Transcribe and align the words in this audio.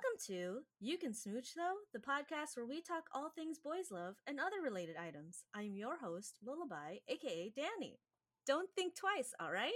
Welcome 0.00 0.18
to 0.28 0.60
You 0.80 0.96
Can 0.96 1.12
Smooch 1.12 1.52
Though, 1.54 1.74
the 1.92 1.98
podcast 1.98 2.56
where 2.56 2.64
we 2.64 2.80
talk 2.80 3.10
all 3.12 3.28
things 3.28 3.58
boys 3.58 3.90
love 3.90 4.14
and 4.26 4.40
other 4.40 4.62
related 4.62 4.96
items. 4.96 5.44
I'm 5.54 5.76
your 5.76 5.98
host, 5.98 6.36
Lullaby, 6.42 6.98
aka 7.06 7.52
Danny. 7.54 7.98
Don't 8.46 8.70
think 8.74 8.94
twice, 8.96 9.34
alright? 9.42 9.72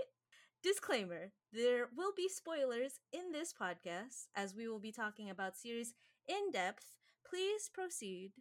Disclaimer 0.63 1.33
there 1.53 1.89
will 1.95 2.13
be 2.17 2.31
spoilers 2.31 3.01
in 3.13 3.33
this 3.33 3.53
podcast 3.53 4.29
as 4.35 4.55
we 4.55 4.67
will 4.67 4.79
be 4.79 4.93
talking 4.93 5.29
about 5.29 5.59
series 5.59 5.93
in 6.27 6.51
depth. 6.51 6.87
Please 7.29 7.69
proceed 7.73 8.33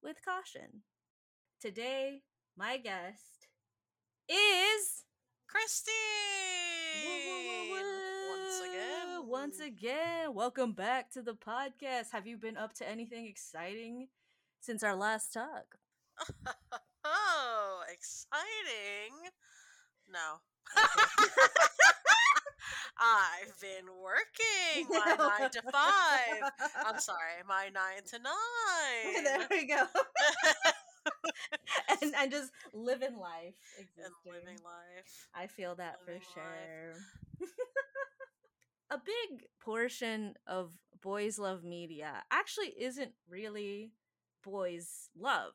with 0.00 0.24
caution. 0.24 0.82
Today, 1.60 2.20
my 2.56 2.76
guest 2.76 3.48
is 4.28 5.06
Christy! 5.48 5.90
Once 8.30 8.60
again. 8.60 8.91
Once 9.24 9.60
again, 9.60 10.34
welcome 10.34 10.72
back 10.72 11.08
to 11.12 11.22
the 11.22 11.34
podcast. 11.34 12.10
Have 12.10 12.26
you 12.26 12.36
been 12.36 12.56
up 12.56 12.74
to 12.74 12.88
anything 12.88 13.26
exciting 13.26 14.08
since 14.60 14.82
our 14.82 14.96
last 14.96 15.32
talk? 15.32 15.76
oh, 17.04 17.82
exciting! 17.92 19.30
No. 20.12 20.40
I've 22.98 23.60
been 23.60 23.86
working 24.02 24.88
my 24.90 25.14
nine 25.16 25.50
to 25.50 25.62
five. 25.70 26.50
I'm 26.84 26.98
sorry, 26.98 27.42
my 27.48 27.70
nine 27.72 28.02
to 28.10 28.18
nine. 29.14 29.24
there 29.24 29.46
we 29.50 29.66
go. 29.68 29.84
and 32.02 32.12
and 32.18 32.30
just 32.30 32.50
living 32.74 33.16
life, 33.16 33.54
existing. 33.78 34.12
and 34.26 34.34
living 34.34 34.58
life. 34.64 35.28
I 35.34 35.46
feel 35.46 35.76
that 35.76 35.98
Living 36.06 36.20
for 36.20 36.26
sure. 36.34 36.94
A 38.92 38.98
big 38.98 39.46
portion 39.60 40.34
of 40.46 40.70
boys 41.02 41.38
love 41.38 41.64
media 41.64 42.22
actually 42.30 42.74
isn't 42.78 43.12
really 43.28 43.90
boys 44.44 45.08
love, 45.18 45.54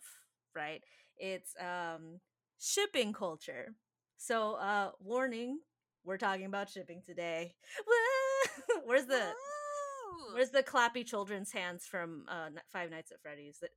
right? 0.55 0.81
It's 1.17 1.53
um 1.59 2.19
shipping 2.59 3.13
culture. 3.13 3.73
So, 4.17 4.55
uh 4.55 4.91
warning, 4.99 5.59
we're 6.03 6.17
talking 6.17 6.45
about 6.45 6.69
shipping 6.69 7.01
today. 7.05 7.53
Woo! 7.85 8.81
Where's 8.85 9.05
the 9.05 9.19
Woo! 9.19 10.33
Where's 10.33 10.49
the 10.49 10.63
clappy 10.63 11.05
children's 11.05 11.51
hands 11.51 11.85
from 11.85 12.25
uh, 12.27 12.49
Five 12.71 12.89
Nights 12.91 13.11
at 13.11 13.21
Freddy's? 13.21 13.59
That 13.59 13.69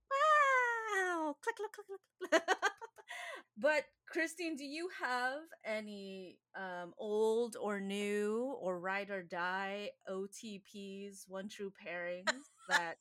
wow, 0.94 1.36
click, 1.42 1.56
click, 1.56 1.72
click, 1.72 2.00
click. 2.30 2.42
but 3.58 3.84
Kristine, 4.14 4.56
do 4.56 4.64
you 4.64 4.88
have 5.00 5.40
any 5.64 6.38
um, 6.56 6.92
old 6.98 7.56
or 7.60 7.80
new 7.80 8.56
or 8.60 8.78
ride 8.80 9.10
or 9.10 9.22
die 9.22 9.90
OTPs, 10.08 11.28
one 11.28 11.48
true 11.48 11.72
pairings 11.84 12.32
that 12.68 12.96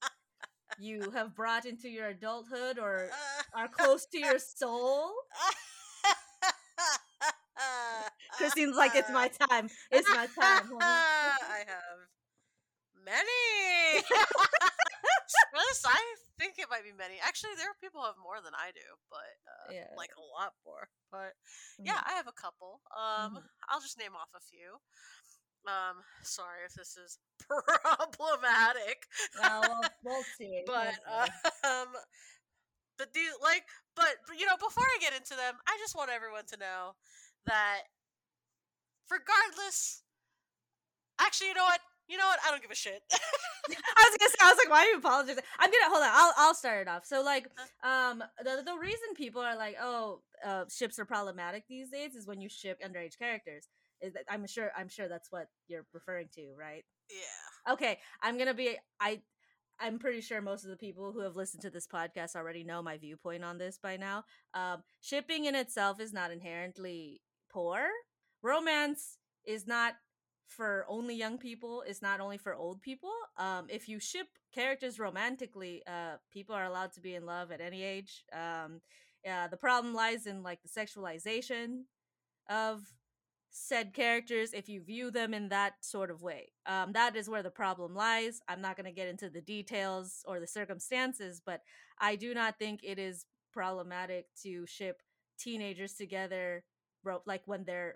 you 0.79 1.11
have 1.11 1.35
brought 1.35 1.65
into 1.65 1.89
your 1.89 2.07
adulthood 2.07 2.77
or 2.77 3.09
are 3.55 3.67
close 3.67 4.05
to 4.07 4.19
your 4.19 4.39
soul? 4.39 5.11
Kristine's 8.39 8.77
like, 8.77 8.95
it's 8.95 9.09
my 9.09 9.27
time. 9.49 9.69
It's 9.91 10.09
my 10.09 10.27
time. 10.27 10.69
I 10.81 11.63
have 11.67 11.99
many. 13.05 14.05
I 15.89 16.15
think 16.37 16.55
it 16.57 16.69
might 16.69 16.83
be 16.83 16.91
many. 16.95 17.15
Actually, 17.21 17.55
there 17.57 17.67
are 17.69 17.77
people 17.81 18.01
who 18.01 18.07
have 18.07 18.17
more 18.21 18.39
than 18.43 18.53
I 18.55 18.71
do, 18.71 18.85
but 19.09 19.29
uh, 19.47 19.73
Yeah. 19.73 19.89
like 19.97 20.11
a 20.17 20.21
lot 20.21 20.53
more. 20.65 20.89
But 21.11 21.33
yeah, 21.83 21.99
I 22.05 22.13
have 22.13 22.27
a 22.27 22.33
couple. 22.35 22.81
Um, 22.95 23.35
Mhm. 23.37 23.43
I'll 23.69 23.81
just 23.81 23.97
name 23.97 24.15
off 24.15 24.29
a 24.35 24.39
few. 24.39 24.79
Um, 25.67 26.03
sorry 26.23 26.63
if 26.65 26.73
this 26.73 26.95
is 26.97 27.17
problematic. 27.47 29.07
Well, 29.37 29.61
we'll, 29.67 29.89
we'll 30.03 30.23
see. 30.37 30.63
but 30.65 30.95
we'll 31.07 31.25
see. 31.25 31.67
um 31.67 31.87
but 32.97 33.13
these 33.13 33.31
like 33.41 33.63
but 33.95 34.15
you 34.37 34.45
know 34.45 34.57
before 34.57 34.83
i 34.83 34.97
get 34.99 35.13
into 35.15 35.33
them 35.35 35.55
i 35.67 35.77
just 35.79 35.95
want 35.95 36.09
everyone 36.11 36.43
to 36.45 36.57
know 36.57 36.91
that 37.45 37.83
regardless 39.09 40.03
actually 41.19 41.47
you 41.47 41.53
know 41.53 41.63
what 41.63 41.79
you 42.09 42.17
know 42.17 42.25
what 42.25 42.39
i 42.45 42.51
don't 42.51 42.61
give 42.61 42.71
a 42.71 42.75
shit 42.75 43.03
I 43.69 44.09
was 44.09 44.17
gonna 44.17 44.29
say, 44.29 44.37
I 44.41 44.49
was 44.49 44.57
like, 44.57 44.69
why 44.69 44.85
are 44.85 44.89
you 44.89 44.97
apologizing? 44.97 45.43
I'm 45.59 45.69
gonna 45.69 45.93
hold 45.93 46.03
on. 46.03 46.09
I'll 46.11 46.33
I'll 46.37 46.55
start 46.55 46.81
it 46.81 46.87
off. 46.87 47.05
So 47.05 47.21
like, 47.21 47.47
um, 47.83 48.23
the 48.43 48.63
the 48.65 48.77
reason 48.79 49.13
people 49.15 49.41
are 49.41 49.55
like, 49.55 49.75
oh, 49.81 50.21
uh, 50.45 50.65
ships 50.71 50.97
are 50.99 51.05
problematic 51.05 51.63
these 51.67 51.89
days 51.89 52.15
is 52.15 52.27
when 52.27 52.41
you 52.41 52.49
ship 52.49 52.79
underage 52.85 53.17
characters. 53.17 53.67
Is 54.01 54.13
that 54.13 54.23
I'm 54.29 54.47
sure 54.47 54.71
I'm 54.77 54.87
sure 54.87 55.07
that's 55.07 55.31
what 55.31 55.47
you're 55.67 55.85
referring 55.93 56.29
to, 56.35 56.53
right? 56.57 56.83
yeah 57.09 57.73
Okay, 57.73 57.99
I'm 58.21 58.37
gonna 58.37 58.53
be 58.53 58.77
I. 58.99 59.21
I'm 59.81 59.97
pretty 59.97 60.19
sure 60.19 60.41
most 60.41 60.65
of 60.65 60.71
the 60.71 60.75
people 60.75 61.13
who 61.13 61.21
have 61.21 61.37
listened 61.37 61.61
to 61.61 61.69
this 61.69 61.87
podcast 61.87 62.35
already 62.35 62.65
know 62.65 62.81
my 62.81 62.97
viewpoint 62.97 63.45
on 63.45 63.57
this 63.57 63.79
by 63.81 63.95
now. 63.95 64.25
Um, 64.53 64.83
shipping 64.99 65.45
in 65.45 65.55
itself 65.55 66.01
is 66.01 66.11
not 66.11 66.31
inherently 66.31 67.21
poor. 67.49 67.87
Romance 68.41 69.17
is 69.45 69.67
not 69.67 69.93
for 70.49 70.85
only 70.87 71.15
young 71.15 71.37
people. 71.37 71.83
is 71.87 72.01
not 72.01 72.19
only 72.19 72.37
for 72.37 72.55
old 72.55 72.81
people. 72.81 73.11
Um, 73.37 73.67
if 73.69 73.87
you 73.87 73.99
ship 73.99 74.27
characters 74.53 74.99
romantically, 74.99 75.83
uh, 75.87 76.17
people 76.31 76.55
are 76.55 76.65
allowed 76.65 76.91
to 76.93 77.01
be 77.01 77.15
in 77.15 77.25
love 77.25 77.51
at 77.51 77.61
any 77.61 77.83
age. 77.83 78.25
Um, 78.33 78.81
uh, 79.29 79.47
the 79.47 79.57
problem 79.57 79.93
lies 79.93 80.25
in 80.25 80.43
like 80.43 80.59
the 80.61 80.69
sexualization 80.69 81.83
of 82.49 82.81
said 83.51 83.93
characters 83.93 84.53
if 84.53 84.69
you 84.69 84.81
view 84.81 85.09
them 85.09 85.33
in 85.33 85.49
that 85.49 85.73
sort 85.81 86.11
of 86.11 86.21
way. 86.21 86.51
Um, 86.65 86.91
that 86.93 87.15
is 87.15 87.29
where 87.29 87.43
the 87.43 87.49
problem 87.49 87.95
lies. 87.95 88.41
I'm 88.47 88.61
not 88.61 88.75
going 88.75 88.85
to 88.85 88.91
get 88.91 89.07
into 89.07 89.29
the 89.29 89.41
details 89.41 90.23
or 90.27 90.39
the 90.39 90.47
circumstances, 90.47 91.41
but 91.43 91.61
I 91.99 92.15
do 92.15 92.33
not 92.33 92.59
think 92.59 92.81
it 92.83 92.99
is 92.99 93.25
problematic 93.51 94.27
to 94.43 94.65
ship 94.67 95.01
teenagers 95.39 95.93
together, 95.93 96.63
like 97.25 97.41
when 97.45 97.63
they're 97.63 97.95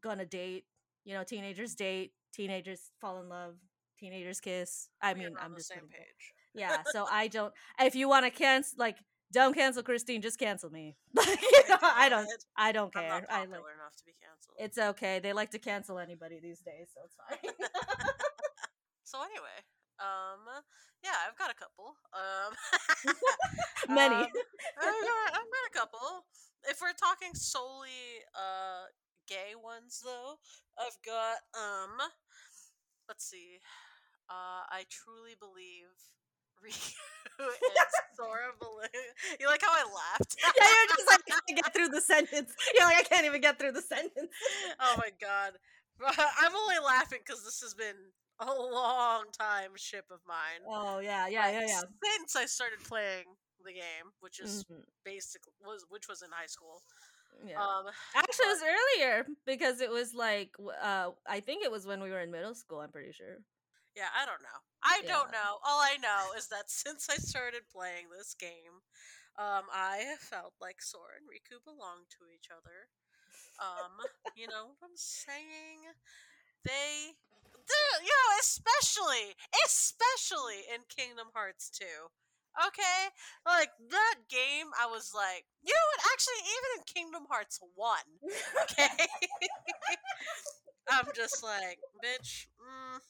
gonna 0.00 0.24
date. 0.24 0.64
You 1.04 1.14
know, 1.14 1.24
teenagers 1.24 1.74
date, 1.74 2.12
teenagers 2.32 2.90
fall 3.00 3.20
in 3.20 3.28
love, 3.28 3.54
teenagers 3.98 4.40
kiss. 4.40 4.88
I 5.02 5.12
We 5.12 5.20
mean, 5.20 5.34
I'm 5.40 5.50
the 5.52 5.56
just 5.58 5.68
same 5.68 5.88
page 5.88 6.32
yeah. 6.54 6.82
So 6.92 7.06
I 7.10 7.28
don't. 7.28 7.52
If 7.80 7.94
you 7.94 8.08
want 8.08 8.24
to 8.26 8.30
cancel, 8.30 8.76
like, 8.78 8.96
don't 9.32 9.54
cancel 9.54 9.82
Kristine, 9.82 10.22
just 10.22 10.38
cancel 10.38 10.70
me. 10.70 10.96
Like, 11.14 11.42
you 11.42 11.62
know, 11.68 11.76
I 11.82 12.08
don't. 12.08 12.28
I 12.56 12.72
don't 12.72 12.92
i'm 12.96 13.02
care. 13.02 13.10
not 13.20 13.24
I 13.30 13.38
popular 13.40 13.58
like. 13.62 13.74
enough 13.74 13.96
to 13.98 14.04
be 14.06 14.14
canceled 14.22 14.56
It's 14.58 14.78
okay. 14.78 15.18
They 15.20 15.32
like 15.32 15.50
to 15.50 15.58
cancel 15.58 15.98
anybody 15.98 16.38
these 16.40 16.60
days, 16.60 16.88
so 16.94 17.00
it's 17.04 17.16
fine. 17.18 17.68
so 19.04 19.18
anyway 19.22 19.58
um 20.00 20.42
yeah 21.04 21.14
i've 21.28 21.38
got 21.38 21.50
a 21.50 21.54
couple 21.54 21.94
um 22.12 22.50
Many. 23.88 24.14
um, 24.14 24.26
I've, 24.80 25.00
got, 25.06 25.28
I've 25.38 25.50
got 25.54 25.64
a 25.70 25.74
couple. 25.78 26.24
If 26.68 26.80
we're 26.80 26.96
talking 26.98 27.30
solely 27.34 28.24
uh 28.34 28.88
gay 29.26 29.54
ones 29.56 30.00
though, 30.04 30.36
I've 30.78 30.98
got 31.04 31.38
um 31.56 31.96
let's 33.08 33.24
see. 33.28 33.58
Uh 34.28 34.64
I 34.70 34.84
truly 34.90 35.34
believe 35.38 35.92
Riku 36.64 37.44
and 37.44 37.90
Sora 38.16 38.52
Balloon. 38.60 38.88
You 39.40 39.46
like 39.48 39.60
how 39.62 39.72
I 39.72 39.84
laughed? 39.84 40.36
yeah, 40.40 40.64
you're 40.64 40.96
just 40.96 41.10
like 41.10 41.20
I 41.28 41.38
can't 41.46 41.62
get 41.64 41.74
through 41.74 41.88
the 41.88 42.00
sentence. 42.00 42.54
You're 42.74 42.86
like 42.86 42.98
I 42.98 43.02
can't 43.02 43.26
even 43.26 43.40
get 43.40 43.58
through 43.58 43.72
the 43.72 43.82
sentence. 43.82 44.30
oh 44.80 44.94
my 44.98 45.10
god. 45.20 45.52
I'm 46.40 46.54
only 46.56 46.76
laughing 46.84 47.20
because 47.24 47.44
this 47.44 47.60
has 47.60 47.74
been 47.74 47.96
a 48.40 48.46
long 48.46 49.24
time 49.38 49.70
ship 49.76 50.06
of 50.10 50.18
mine. 50.26 50.62
Oh 50.66 50.98
yeah, 50.98 51.28
yeah, 51.28 51.50
yeah, 51.50 51.66
yeah. 51.66 51.80
Since 52.02 52.36
I 52.36 52.46
started 52.46 52.82
playing 52.82 53.26
the 53.64 53.72
game, 53.72 54.10
which 54.20 54.40
is 54.40 54.64
Mhm. 54.70 54.82
basically 55.04 55.52
was 55.64 55.84
which 55.88 56.08
was 56.08 56.22
in 56.22 56.30
high 56.32 56.46
school. 56.48 56.82
Yeah. 57.46 57.60
Um, 57.60 57.86
Actually, 58.14 58.46
it 58.46 58.54
was 58.56 58.62
earlier 58.62 59.26
because 59.46 59.80
it 59.80 59.90
was 59.90 60.14
like 60.14 60.50
uh, 60.82 61.10
I 61.26 61.40
think 61.40 61.64
it 61.64 61.70
was 61.72 61.86
when 61.86 62.00
we 62.02 62.10
were 62.10 62.20
in 62.20 62.30
middle 62.30 62.54
school. 62.54 62.80
I'm 62.80 62.90
pretty 62.92 63.12
sure. 63.12 63.38
yeah, 63.96 64.10
I 64.14 64.24
don't 64.26 64.42
know. 64.42 64.58
I 64.82 65.00
Yeah. 65.02 65.12
don't 65.12 65.30
know. 65.32 65.58
All 65.64 65.80
I 65.80 65.96
know 66.02 66.32
is 66.36 66.48
that 66.48 66.70
since 66.70 67.08
I 67.10 67.16
started 67.16 67.62
playing 67.72 68.10
this 68.10 68.34
game, 68.38 68.82
um, 69.38 69.64
I 69.72 70.04
have 70.10 70.20
felt 70.20 70.54
like 70.60 70.80
Sora 70.82 71.18
and 71.18 71.26
Riku 71.28 71.62
belong 71.64 72.06
to 72.18 72.26
each 72.34 72.48
other. 72.50 72.88
Um, 73.62 73.92
you 74.36 74.46
know 74.48 74.66
what 74.74 74.78
I'm 74.82 74.96
saying? 74.96 75.94
They, 76.64 77.14
they- 77.54 78.00
you 78.02 78.10
know, 78.10 78.30
especially, 78.42 79.34
especially 79.66 80.66
in 80.74 80.82
Kingdom 80.90 81.28
Hearts 81.34 81.70
2. 81.70 81.84
Okay, 82.54 83.10
like 83.46 83.70
that 83.90 84.14
game, 84.30 84.66
I 84.80 84.86
was 84.86 85.10
like, 85.14 85.44
you 85.62 85.74
know 85.74 85.86
what? 85.90 86.06
Actually, 86.12 86.42
even 86.54 86.70
in 86.78 86.82
Kingdom 86.86 87.26
Hearts 87.28 87.58
One, 87.74 88.06
okay, 88.62 88.94
I'm 90.90 91.06
just 91.16 91.42
like, 91.42 91.78
bitch. 92.04 92.46
Mm, 92.62 93.00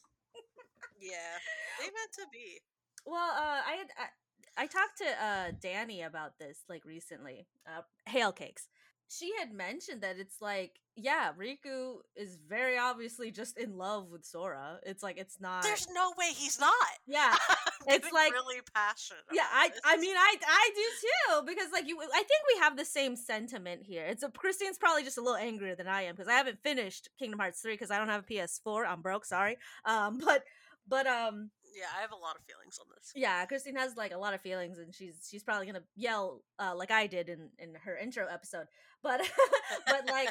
yeah, 0.99 1.37
they 1.79 1.85
meant 1.85 2.11
to 2.15 2.25
be. 2.31 2.59
Well, 3.05 3.31
uh, 3.37 3.61
I 3.67 3.73
had 3.77 3.87
I, 3.99 4.63
I 4.63 4.67
talked 4.67 4.97
to 4.99 5.05
uh 5.25 5.51
Danny 5.61 6.01
about 6.01 6.39
this 6.39 6.59
like 6.69 6.85
recently. 6.85 7.45
Uh, 7.67 7.81
hail 8.09 8.31
cakes. 8.31 8.67
she 9.07 9.31
had 9.39 9.53
mentioned 9.53 10.01
that 10.01 10.17
it's 10.17 10.41
like, 10.41 10.79
yeah, 10.95 11.31
Riku 11.37 11.97
is 12.15 12.37
very 12.49 12.77
obviously 12.77 13.29
just 13.31 13.57
in 13.57 13.77
love 13.77 14.09
with 14.09 14.25
Sora. 14.25 14.79
It's 14.83 15.03
like 15.03 15.17
it's 15.17 15.39
not. 15.39 15.61
There's 15.63 15.87
no 15.93 16.13
way 16.17 16.31
he's 16.33 16.59
not. 16.59 16.73
Yeah, 17.05 17.35
it's 17.93 18.11
like 18.11 18.31
really 18.33 18.61
passionate. 18.73 19.23
Yeah, 19.31 19.47
I 19.51 19.69
this. 19.69 19.79
I 19.83 19.97
mean 19.97 20.15
I 20.15 20.35
I 20.47 20.69
do 20.75 20.81
too 21.01 21.45
because 21.45 21.71
like 21.71 21.87
you 21.87 21.99
I 22.01 22.17
think 22.17 22.41
we 22.53 22.59
have 22.61 22.77
the 22.77 22.85
same 22.85 23.15
sentiment 23.15 23.81
here. 23.83 24.05
It's 24.05 24.23
a 24.23 24.29
Kristine's 24.29 24.77
probably 24.77 25.03
just 25.03 25.17
a 25.17 25.21
little 25.21 25.37
angrier 25.37 25.75
than 25.75 25.87
I 25.87 26.03
am 26.03 26.15
because 26.15 26.27
I 26.27 26.33
haven't 26.33 26.59
finished 26.63 27.09
Kingdom 27.19 27.39
Hearts 27.39 27.61
3 27.61 27.73
because 27.73 27.91
I 27.91 27.97
don't 27.97 28.09
have 28.09 28.23
a 28.23 28.33
PS4. 28.33 28.85
I'm 28.87 29.01
broke, 29.01 29.25
sorry. 29.25 29.57
Um 29.85 30.19
but 30.25 30.43
but 30.87 31.07
um 31.07 31.51
yeah, 31.75 31.87
I 31.97 32.01
have 32.01 32.13
a 32.13 32.15
lot 32.15 32.37
of 32.37 32.41
feelings 32.45 32.79
on 32.79 32.87
this. 32.95 33.11
yeah, 33.15 33.45
Kristine 33.45 33.77
has 33.77 33.97
like 33.97 34.13
a 34.13 34.17
lot 34.17 34.33
of 34.33 34.39
feelings 34.41 34.77
and 34.77 34.95
she's 34.95 35.27
she's 35.29 35.43
probably 35.43 35.65
going 35.65 35.75
to 35.75 35.83
yell 35.95 36.41
uh 36.57 36.73
like 36.75 36.89
I 36.91 37.07
did 37.07 37.27
in 37.27 37.49
in 37.59 37.75
her 37.83 37.97
intro 37.97 38.27
episode. 38.31 38.67
But 39.03 39.21
but 39.87 40.09
like 40.09 40.29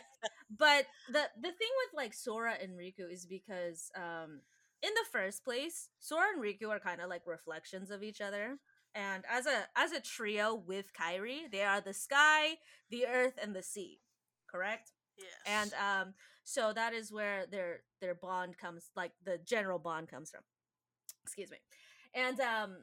but 0.51 0.87
the 1.09 1.23
the 1.37 1.53
thing 1.53 1.73
with 1.83 1.95
like 1.95 2.15
Sora 2.15 2.55
and 2.61 2.73
Riku 2.73 3.13
is 3.13 3.27
because 3.27 3.91
um 3.95 4.41
in 4.85 4.93
the 4.95 5.09
first 5.11 5.45
place, 5.45 5.89
Sora 5.99 6.27
and 6.35 6.43
Riku 6.43 6.69
are 6.69 6.79
kind 6.79 7.01
of 7.01 7.09
like 7.09 7.23
reflections 7.27 7.91
of 7.91 8.03
each 8.03 8.21
other. 8.21 8.59
And 8.95 9.25
as 9.31 9.47
a 9.47 9.65
as 9.77 9.93
a 9.93 10.01
trio 10.01 10.55
with 10.55 10.93
Kairi, 10.93 11.51
they 11.51 11.63
are 11.63 11.81
the 11.81 11.95
sky, 11.95 12.59
the 12.91 13.07
earth, 13.07 13.35
and 13.43 13.57
the 13.57 13.63
sea. 13.63 14.01
Correct? 14.51 14.93
Yes. 15.19 15.29
And 15.47 15.73
um 15.75 16.15
so 16.45 16.73
that 16.75 16.93
is 16.93 17.11
where 17.11 17.47
their 17.47 17.81
their 18.01 18.15
bond 18.15 18.59
comes 18.59 18.91
like 18.95 19.13
the 19.25 19.39
general 19.39 19.79
bond 19.79 20.09
comes 20.09 20.31
from. 20.31 20.43
Excuse 21.25 21.51
me. 21.51 21.57
And 22.15 22.39
um 22.41 22.77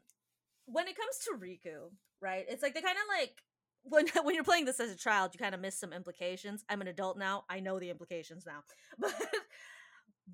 when 0.65 0.87
it 0.87 0.97
comes 0.97 1.17
to 1.25 1.37
Riku, 1.37 1.91
right? 2.19 2.45
It's 2.49 2.63
like 2.63 2.73
they 2.73 2.81
kind 2.81 2.97
of 2.97 3.19
like 3.19 3.35
when 3.83 4.07
when 4.25 4.35
you're 4.35 4.43
playing 4.43 4.65
this 4.65 4.79
as 4.79 4.91
a 4.91 4.97
child, 4.97 5.31
you 5.33 5.39
kind 5.39 5.55
of 5.55 5.61
miss 5.61 5.79
some 5.79 5.93
implications. 5.93 6.65
I'm 6.67 6.81
an 6.81 6.87
adult 6.87 7.17
now. 7.17 7.45
I 7.49 7.59
know 7.59 7.79
the 7.79 7.89
implications 7.91 8.45
now. 8.45 8.63
But 8.99 9.13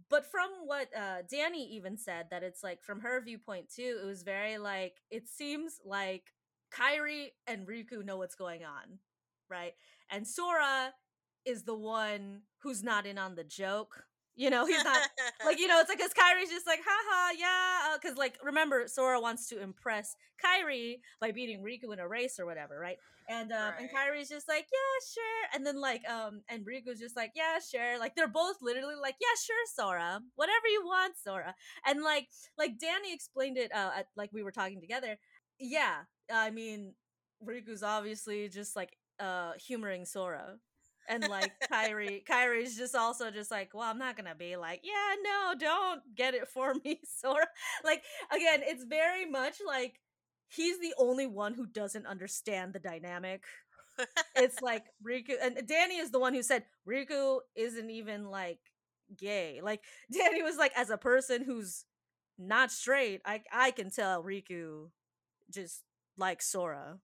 but 0.10 0.26
from 0.26 0.50
what 0.66 0.90
uh 0.96 1.24
Danny 1.30 1.66
even 1.76 1.98
said 1.98 2.28
that 2.32 2.44
it's 2.44 2.64
like 2.64 2.84
from 2.84 3.02
her 3.02 3.22
viewpoint 3.22 3.70
too, 3.74 4.00
it 4.02 4.06
was 4.06 4.24
very 4.24 4.58
like 4.58 4.98
it 5.12 5.28
seems 5.28 5.80
like 5.86 6.34
Kairi 6.74 7.28
and 7.48 7.68
Riku 7.68 8.04
know 8.04 8.18
what's 8.18 8.36
going 8.36 8.64
on, 8.66 9.00
right? 9.50 9.74
And 10.10 10.28
Sora 10.28 10.94
is 11.46 11.64
the 11.64 11.76
one 11.76 12.42
who's 12.60 12.84
not 12.84 13.06
in 13.06 13.18
on 13.18 13.36
the 13.36 13.44
joke. 13.44 14.07
You 14.38 14.52
know, 14.52 14.66
he's 14.68 14.84
not 14.84 15.04
like 15.44 15.60
you 15.60 15.68
know, 15.68 15.80
it's 15.82 15.90
like 15.90 16.00
because 16.00 16.14
Kairi's 16.14 16.50
just 16.52 16.68
like, 16.68 16.82
haha, 16.86 17.34
yeah, 17.38 17.98
because 18.02 18.18
like 18.18 18.38
remember, 18.44 18.88
Sora 18.88 19.20
wants 19.22 19.50
to 19.50 19.62
impress 19.62 20.16
Kairi 20.44 21.02
by 21.22 21.32
beating 21.32 21.64
Riku 21.64 21.94
in 21.94 22.00
a 22.00 22.08
race 22.08 22.40
or 22.40 22.46
whatever, 22.46 22.80
right? 22.80 22.98
And 23.30 23.52
um, 23.52 23.74
and 23.80 23.90
Right. 23.94 24.16
Kairi's 24.16 24.30
just 24.30 24.48
like, 24.48 24.68
yeah, 24.72 25.06
sure, 25.14 25.50
and 25.56 25.66
then 25.66 25.82
like 25.82 26.08
um, 26.10 26.42
and 26.50 26.66
Riku's 26.66 27.00
just 27.00 27.16
like, 27.18 27.32
yeah, 27.36 27.60
sure, 27.60 28.00
like 28.00 28.16
they're 28.16 28.28
both 28.28 28.58
literally 28.62 28.96
like, 29.02 29.16
yeah, 29.22 29.36
sure, 29.46 29.66
Sora, 29.76 30.22
whatever 30.36 30.68
you 30.68 30.84
want, 30.86 31.16
Sora, 31.18 31.56
and 31.86 32.04
like 32.04 32.28
like 32.58 32.80
Danny 32.80 33.14
explained 33.14 33.58
it, 33.58 33.72
uh, 33.74 33.92
at, 33.98 34.08
like 34.16 34.32
we 34.34 34.44
were 34.44 34.52
talking 34.52 34.82
together, 34.82 35.18
yeah, 35.60 36.04
I 36.32 36.52
mean, 36.52 36.94
Riku's 37.46 37.84
obviously 37.84 38.50
just 38.50 38.76
like 38.76 38.98
uh 39.20 39.54
humoring 39.66 40.06
Sora 40.06 40.58
and 41.08 41.28
like 41.28 41.52
Kairi, 41.72 42.24
Kairi's 42.26 42.78
just 42.78 42.96
also 42.96 43.32
just 43.32 43.52
like, 43.52 43.72
well, 43.74 43.90
I'm 43.90 43.98
not 44.00 44.18
gonna 44.18 44.36
be 44.36 44.56
like, 44.58 44.82
yeah, 44.84 45.16
no, 45.24 45.54
don't 45.58 46.02
get 46.16 46.34
it 46.34 46.48
for 46.48 46.74
me, 46.86 47.00
Sora. 47.06 47.48
Like 47.84 48.04
again, 48.32 48.62
it's 48.64 48.84
very 48.84 49.26
much 49.26 49.56
like 49.66 50.00
he's 50.50 50.80
the 50.80 50.94
only 50.98 51.28
one 51.28 51.54
who 51.54 51.66
doesn't 51.66 52.06
understand 52.06 52.74
the 52.74 52.80
dynamic. 52.80 53.44
It's 54.36 54.62
like 54.62 54.86
Riku, 55.08 55.34
and 55.42 55.68
Danny 55.68 55.98
is 55.98 56.12
the 56.12 56.20
one 56.20 56.34
who 56.34 56.44
said 56.44 56.64
Riku 56.88 57.40
isn't 57.56 57.90
even 57.90 58.26
like 58.26 58.60
gay. 59.18 59.60
Like 59.62 59.82
Danny 60.12 60.44
was 60.44 60.58
like, 60.58 60.74
as 60.76 60.90
a 60.90 60.98
person 60.98 61.44
who's 61.44 61.86
not 62.38 62.72
straight, 62.72 63.22
I 63.26 63.42
I 63.52 63.72
can 63.72 63.90
tell 63.92 64.24
Riku 64.24 64.90
just 65.52 65.84
like 66.18 66.42
Sora. 66.42 67.00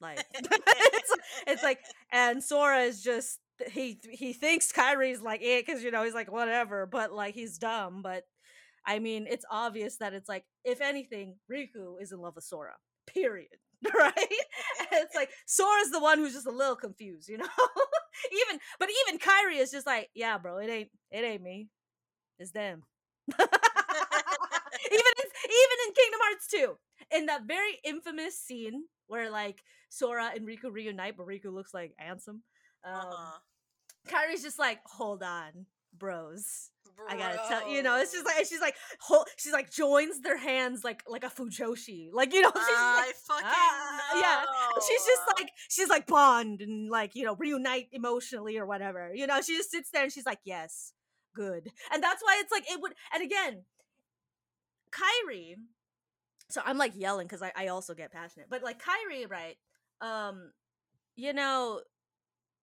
Like 0.00 0.24
it's, 0.34 1.12
it's 1.46 1.62
like 1.62 1.78
and 2.12 2.42
Sora 2.42 2.80
is 2.82 3.02
just 3.02 3.38
he 3.70 3.98
he 4.10 4.32
thinks 4.32 4.72
Kairi's 4.72 5.22
like 5.22 5.40
it 5.42 5.66
because 5.66 5.82
you 5.82 5.90
know 5.90 6.04
he's 6.04 6.14
like 6.14 6.30
whatever, 6.30 6.86
but 6.86 7.12
like 7.12 7.34
he's 7.34 7.58
dumb. 7.58 8.02
But 8.02 8.24
I 8.86 8.98
mean, 8.98 9.26
it's 9.28 9.44
obvious 9.50 9.96
that 9.98 10.14
it's 10.14 10.28
like 10.28 10.44
if 10.64 10.80
anything, 10.80 11.36
Riku 11.50 12.00
is 12.00 12.12
in 12.12 12.20
love 12.20 12.34
with 12.34 12.44
Sora. 12.44 12.74
Period. 13.06 13.48
Right? 13.94 14.14
And 14.16 14.88
it's 15.04 15.14
like 15.14 15.28
Sora's 15.44 15.90
the 15.90 16.00
one 16.00 16.16
who's 16.16 16.32
just 16.32 16.46
a 16.46 16.50
little 16.50 16.74
confused, 16.74 17.28
you 17.28 17.36
know. 17.36 17.44
even 18.32 18.58
but 18.78 18.88
even 19.06 19.18
Kairi 19.18 19.60
is 19.60 19.70
just 19.70 19.86
like, 19.86 20.08
yeah, 20.14 20.38
bro, 20.38 20.56
it 20.56 20.70
ain't 20.70 20.88
it 21.10 21.22
ain't 21.22 21.42
me, 21.42 21.68
it's 22.38 22.52
them. 22.52 22.82
even 23.30 23.44
in, 25.22 25.28
even 25.44 25.78
in 25.86 25.94
Kingdom 25.94 26.20
Hearts 26.22 26.46
2, 26.48 26.76
in 27.14 27.26
that 27.26 27.42
very 27.46 27.78
infamous 27.84 28.38
scene 28.38 28.84
where 29.06 29.30
like 29.30 29.62
Sora 29.88 30.32
and 30.34 30.46
Riku 30.46 30.72
reunite, 30.72 31.16
but 31.16 31.26
Riku 31.26 31.52
looks 31.52 31.72
like 31.72 31.94
handsome. 31.96 32.42
Um, 32.84 32.94
uh-huh. 32.94 33.38
Kairi's 34.08 34.42
just 34.42 34.58
like, 34.58 34.80
hold 34.84 35.22
on, 35.22 35.66
bros. 35.96 36.70
I 37.08 37.16
gotta 37.16 37.40
tell 37.48 37.68
you 37.68 37.82
know, 37.82 37.98
it's 37.98 38.12
just 38.12 38.24
like 38.24 38.46
she's 38.46 38.60
like 38.60 38.76
hold, 39.00 39.26
she's 39.36 39.52
like 39.52 39.70
joins 39.70 40.20
their 40.20 40.36
hands 40.36 40.84
like 40.84 41.02
like 41.08 41.24
a 41.24 41.28
fujoshi, 41.28 42.10
like 42.12 42.32
you 42.32 42.40
know, 42.40 42.52
she's 42.54 42.76
I 42.76 43.04
like, 43.06 43.16
fucking 43.16 43.46
"Ah," 43.46 44.20
yeah. 44.20 44.44
she's 44.86 45.04
just 45.04 45.22
like 45.36 45.50
she's 45.68 45.88
like 45.88 46.06
bond 46.06 46.60
and 46.60 46.88
like 46.90 47.14
you 47.14 47.24
know 47.24 47.34
reunite 47.36 47.88
emotionally 47.92 48.58
or 48.58 48.66
whatever. 48.66 49.10
You 49.12 49.26
know, 49.26 49.40
she 49.40 49.56
just 49.56 49.70
sits 49.70 49.90
there 49.90 50.04
and 50.04 50.12
she's 50.12 50.26
like, 50.26 50.38
yes, 50.44 50.92
good, 51.34 51.68
and 51.92 52.02
that's 52.02 52.22
why 52.22 52.38
it's 52.40 52.52
like 52.52 52.70
it 52.70 52.80
would. 52.80 52.92
And 53.12 53.22
again, 53.22 53.64
Kairi. 54.92 55.56
So 56.54 56.60
I'm 56.64 56.78
like 56.78 56.92
yelling 56.94 57.26
because 57.26 57.42
I, 57.42 57.50
I 57.56 57.66
also 57.66 57.94
get 57.94 58.12
passionate, 58.12 58.46
but 58.48 58.62
like 58.62 58.80
Kairi, 58.80 59.28
right? 59.28 59.56
Um, 60.00 60.52
you 61.16 61.32
know, 61.32 61.80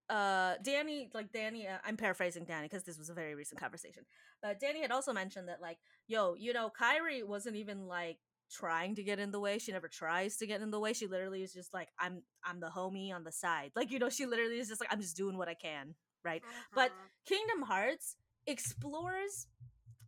uh, 0.10 0.54
Danny, 0.64 1.10
like 1.14 1.34
Danny, 1.34 1.68
uh, 1.68 1.78
I'm 1.86 1.98
paraphrasing 1.98 2.46
Danny 2.46 2.68
because 2.70 2.84
this 2.84 2.98
was 2.98 3.10
a 3.10 3.14
very 3.14 3.36
recent 3.36 3.60
conversation. 3.60 4.04
But 4.42 4.62
Danny 4.62 4.82
had 4.82 4.92
also 4.94 5.12
mentioned 5.12 5.50
that, 5.50 5.62
like, 5.62 5.78
yo, 6.08 6.36
you 6.36 6.54
know, 6.54 6.70
Kairi 6.82 7.28
wasn't 7.28 7.58
even 7.58 7.86
like 7.86 8.18
trying 8.50 8.96
to 8.96 9.04
get 9.04 9.20
in 9.20 9.32
the 9.32 9.42
way. 9.42 9.58
She 9.60 9.74
never 9.74 9.90
tries 9.90 10.38
to 10.38 10.48
get 10.48 10.62
in 10.62 10.72
the 10.72 10.80
way. 10.80 10.94
She 10.94 11.08
literally 11.08 11.44
is 11.44 11.54
just 11.54 11.74
like, 11.74 11.90
I'm, 12.00 12.24
I'm 12.46 12.62
the 12.62 12.70
homie 12.74 13.14
on 13.14 13.26
the 13.26 13.32
side. 13.34 13.72
Like, 13.76 13.92
you 13.92 14.00
know, 14.00 14.10
she 14.10 14.26
literally 14.26 14.60
is 14.60 14.70
just 14.70 14.80
like, 14.80 14.92
I'm 14.94 15.02
just 15.02 15.18
doing 15.18 15.38
what 15.38 15.50
I 15.50 15.54
can, 15.54 15.96
right? 16.24 16.42
but- 16.74 16.92
Mhm. 16.92 17.10
Kingdom 17.28 17.62
Hearts 17.64 18.16
explores 18.48 19.48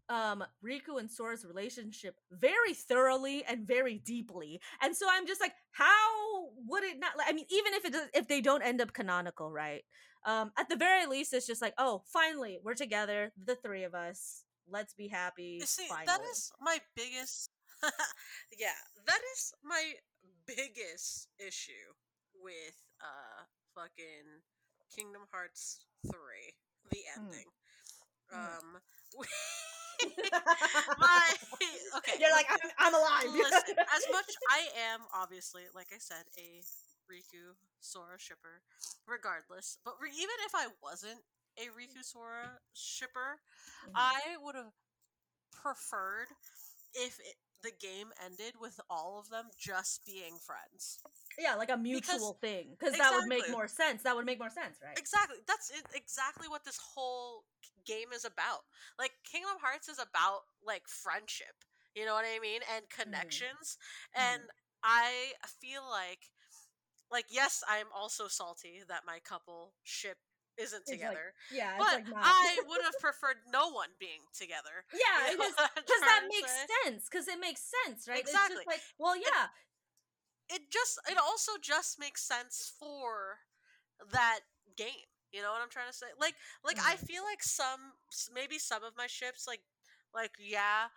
um 0.10 0.44
Riku 0.64 1.00
and 1.00 1.10
Sora's 1.10 1.46
relationship 1.46 2.16
very 2.32 2.74
thoroughly 2.74 3.44
and 3.48 3.66
very 3.68 3.98
deeply. 4.00 4.60
And 4.82 4.96
so 4.96 5.08
I'm 5.10 5.26
just 5.26 5.42
like 5.42 5.54
how 5.72 6.50
would 6.68 6.84
it 6.84 7.00
not 7.00 7.18
like 7.18 7.28
I 7.30 7.34
mean 7.34 7.46
even 7.50 7.74
if 7.74 7.86
it 7.86 7.94
does, 7.94 8.08
if 8.14 8.28
they 8.28 8.42
don't 8.42 8.62
end 8.62 8.82
up 8.82 8.94
canonical, 8.94 9.52
right? 9.52 9.84
Um 10.26 10.52
at 10.58 10.70
the 10.70 10.76
very 10.76 11.06
least 11.06 11.34
it's 11.34 11.48
just 11.48 11.62
like, 11.62 11.74
"Oh, 11.78 12.04
finally, 12.12 12.60
we're 12.64 12.76
together, 12.76 13.32
the 13.42 13.56
three 13.56 13.84
of 13.84 13.94
us. 13.96 14.44
Let's 14.68 14.94
be 14.94 15.08
happy." 15.08 15.58
You 15.60 15.66
see, 15.66 15.88
finally. 15.88 16.06
that 16.08 16.22
is 16.32 16.52
my 16.62 16.80
biggest. 16.96 17.50
yeah, 18.60 18.80
that 19.06 19.20
is 19.36 19.54
my 19.64 19.94
biggest 20.48 21.28
issue 21.40 21.88
with 22.36 22.76
uh 23.02 23.44
fucking 23.76 24.42
Kingdom 24.96 25.24
Hearts 25.32 25.86
three, 26.08 26.54
the 26.92 26.98
Mm. 27.20 27.26
ending. 27.26 27.50
Mm. 28.34 28.58
Um, 28.60 28.78
my 31.00 31.26
okay. 31.98 32.16
You're 32.20 32.32
like, 32.32 32.48
"I'm, 32.50 32.70
I'm 32.80 32.96
alive." 32.96 33.30
Listen, 33.32 33.76
as 33.96 34.04
much 34.12 34.30
I 34.52 34.68
am 34.94 35.02
obviously, 35.16 35.64
like 35.76 35.88
I 35.94 36.00
said, 36.00 36.26
a 36.38 36.62
Riku 37.12 37.56
Sora 37.80 38.18
shipper, 38.18 38.62
regardless. 39.08 39.78
But 39.86 39.96
re- 40.02 40.12
even 40.16 40.38
if 40.46 40.54
I 40.56 40.68
wasn't 40.82 41.22
a 41.58 41.68
Riku 41.74 42.04
Sora 42.04 42.60
shipper, 42.74 43.40
Mhm. 43.88 43.92
I 43.96 44.20
would 44.42 44.56
have 44.56 44.74
preferred 45.52 46.30
if 46.94 47.20
it, 47.20 47.36
the 47.64 47.72
game 47.72 48.12
ended 48.24 48.56
with 48.60 48.80
all 48.90 49.20
of 49.20 49.30
them 49.30 49.48
just 49.58 50.06
being 50.06 50.38
friends. 50.40 51.00
Yeah, 51.38 51.56
like 51.56 51.70
a 51.70 51.78
mutual 51.78 52.34
thing 52.42 52.76
cuz 52.80 52.98
that 52.98 53.12
would 53.14 53.28
make 53.28 53.50
more 53.50 53.68
sense. 53.68 54.04
That 54.04 54.16
would 54.16 54.26
make 54.26 54.40
more 54.40 54.50
sense, 54.50 54.78
right? 54.82 54.98
Exactly. 54.98 55.38
That's 55.48 55.70
it, 55.72 55.86
exactly 55.94 56.48
what 56.48 56.64
this 56.64 56.78
whole 56.78 57.46
game 57.86 58.12
is 58.14 58.26
about. 58.26 58.66
Like 58.98 59.14
Kingdom 59.24 59.58
Hearts 59.62 59.88
is 59.88 60.00
about 60.00 60.42
like 60.66 60.88
friendship. 60.88 61.64
You 61.96 62.06
know 62.06 62.14
what 62.14 62.26
I 62.26 62.40
mean? 62.40 62.62
And 62.76 62.86
mm-hmm, 62.86 63.02
connections. 63.02 63.78
Mm-hmm. 64.16 64.34
And 64.34 64.42
I 64.84 65.34
feel 65.60 65.84
like 65.90 66.30
like 67.12 67.26
yes, 67.30 67.64
I'm 67.70 67.88
also 67.96 68.28
salty 68.28 68.82
that 68.88 69.02
my 69.06 69.20
couple 69.20 69.74
ship 69.84 70.18
isn't 70.58 70.82
It's 70.82 70.90
like, 70.90 71.00
together. 71.00 71.34
Yeah, 71.52 71.78
it's 71.78 71.86
but 71.86 72.14
like. 72.14 72.26
I 72.26 72.60
would 72.68 72.82
have 72.84 72.98
preferred 73.02 73.38
no 73.52 73.70
one 73.70 73.90
being 74.00 74.22
together. 74.34 74.86
yeah, 74.94 75.32
You 75.32 75.38
know 75.38 75.46
because 75.46 75.70
because 75.76 76.02
that 76.02 76.24
makes 76.30 76.54
sense 76.84 77.10
because 77.10 77.28
it 77.28 77.40
makes 77.40 77.62
sense 77.86 78.08
right 78.08 78.20
Exactly. 78.20 78.58
it's 78.58 78.66
just 78.66 78.68
like 78.68 78.82
well 78.98 79.16
yeah 79.16 79.50
It 80.50 80.70
just 80.72 81.00
it 81.10 81.18
also 81.18 81.54
just 81.62 82.00
makes 82.00 82.22
sense 82.24 82.72
for 82.78 83.40
that 84.12 84.42
game. 84.78 85.10
You 85.32 85.42
know 85.42 85.52
what 85.52 85.62
I'm 85.62 85.70
trying 85.70 85.90
to 85.90 85.94
say? 85.98 86.08
Like, 86.20 86.36
like 86.64 86.78
I 86.88 86.96
Mhm. 86.96 86.98
feel 86.98 87.24
like 87.24 87.44
some, 87.44 87.94
maybe 88.34 88.60
some 88.60 88.84
of 88.84 88.94
my 88.98 89.08
ships, 89.08 89.48
like, 89.48 89.62
like 90.14 90.32
yeah, 90.40 90.88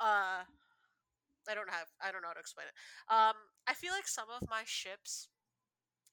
uh, 0.00 0.44
I 1.48 1.54
don't 1.54 1.70
have, 1.70 1.88
I 2.02 2.10
don't 2.12 2.22
know 2.22 2.28
how 2.28 2.34
to 2.34 2.40
explain 2.40 2.66
it. 2.68 2.74
Um, 3.12 3.34
I 3.66 3.74
feel 3.74 3.92
like 3.92 4.08
some 4.08 4.28
of 4.30 4.48
my 4.48 4.62
ships, 4.64 5.28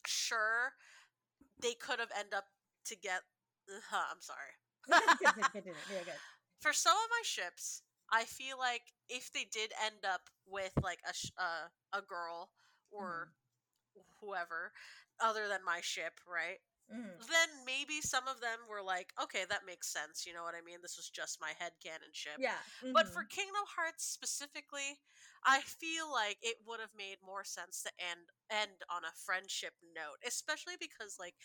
sure, 0.07 0.73
they 1.61 1.73
could 1.73 1.99
have 1.99 2.11
end 2.17 2.33
up 2.35 2.45
to 2.85 2.95
get. 2.95 3.21
Uh, 3.69 4.03
I'm 4.11 4.21
sorry. 4.21 4.55
Continue, 5.19 5.45
continue. 5.51 5.83
Yeah, 5.87 6.03
good. 6.03 6.21
For 6.61 6.73
some 6.73 6.95
of 6.95 7.09
my 7.09 7.21
ships, 7.23 7.83
I 8.11 8.25
feel 8.25 8.57
like 8.57 8.93
if 9.09 9.31
they 9.33 9.45
did 9.51 9.71
end 9.83 10.05
up 10.05 10.29
with 10.47 10.73
like 10.83 10.99
a 11.09 11.13
sh- 11.13 11.31
uh, 11.37 11.67
a 11.93 12.01
girl 12.01 12.51
or 12.91 13.33
whoever 14.21 14.71
other 15.19 15.47
than 15.47 15.63
my 15.65 15.79
ship, 15.81 16.19
right? 16.27 16.59
Mhm. 16.89 17.21
then 17.29 17.49
maybe 17.65 18.01
some 18.01 18.27
of 18.27 18.41
them 18.41 18.59
were 18.69 18.81
like, 18.81 19.13
okay, 19.21 19.45
that 19.49 19.65
makes 19.65 19.87
sense. 19.91 20.25
You 20.25 20.33
know 20.33 20.43
what 20.43 20.55
I 20.55 20.61
mean? 20.65 20.79
This 20.81 20.97
was 20.97 21.09
just 21.09 21.39
my 21.41 21.51
headcanon 21.61 22.11
ship. 22.13 22.39
Yeah. 22.39 22.57
But 22.93 23.07
mhm. 23.07 23.13
for 23.13 23.23
Kingdom 23.23 23.63
Hearts 23.77 24.05
specifically, 24.05 24.99
I 25.45 25.61
feel 25.61 26.11
like 26.11 26.37
it 26.41 26.57
would 26.67 26.79
have 26.79 26.93
made 26.97 27.17
more 27.25 27.43
sense 27.43 27.83
to 27.83 27.91
end 27.99 28.27
end 28.51 28.83
on 28.89 29.05
a 29.05 29.13
friendship 29.25 29.73
note, 29.95 30.19
especially 30.25 30.75
because 30.79 31.17
like 31.19 31.35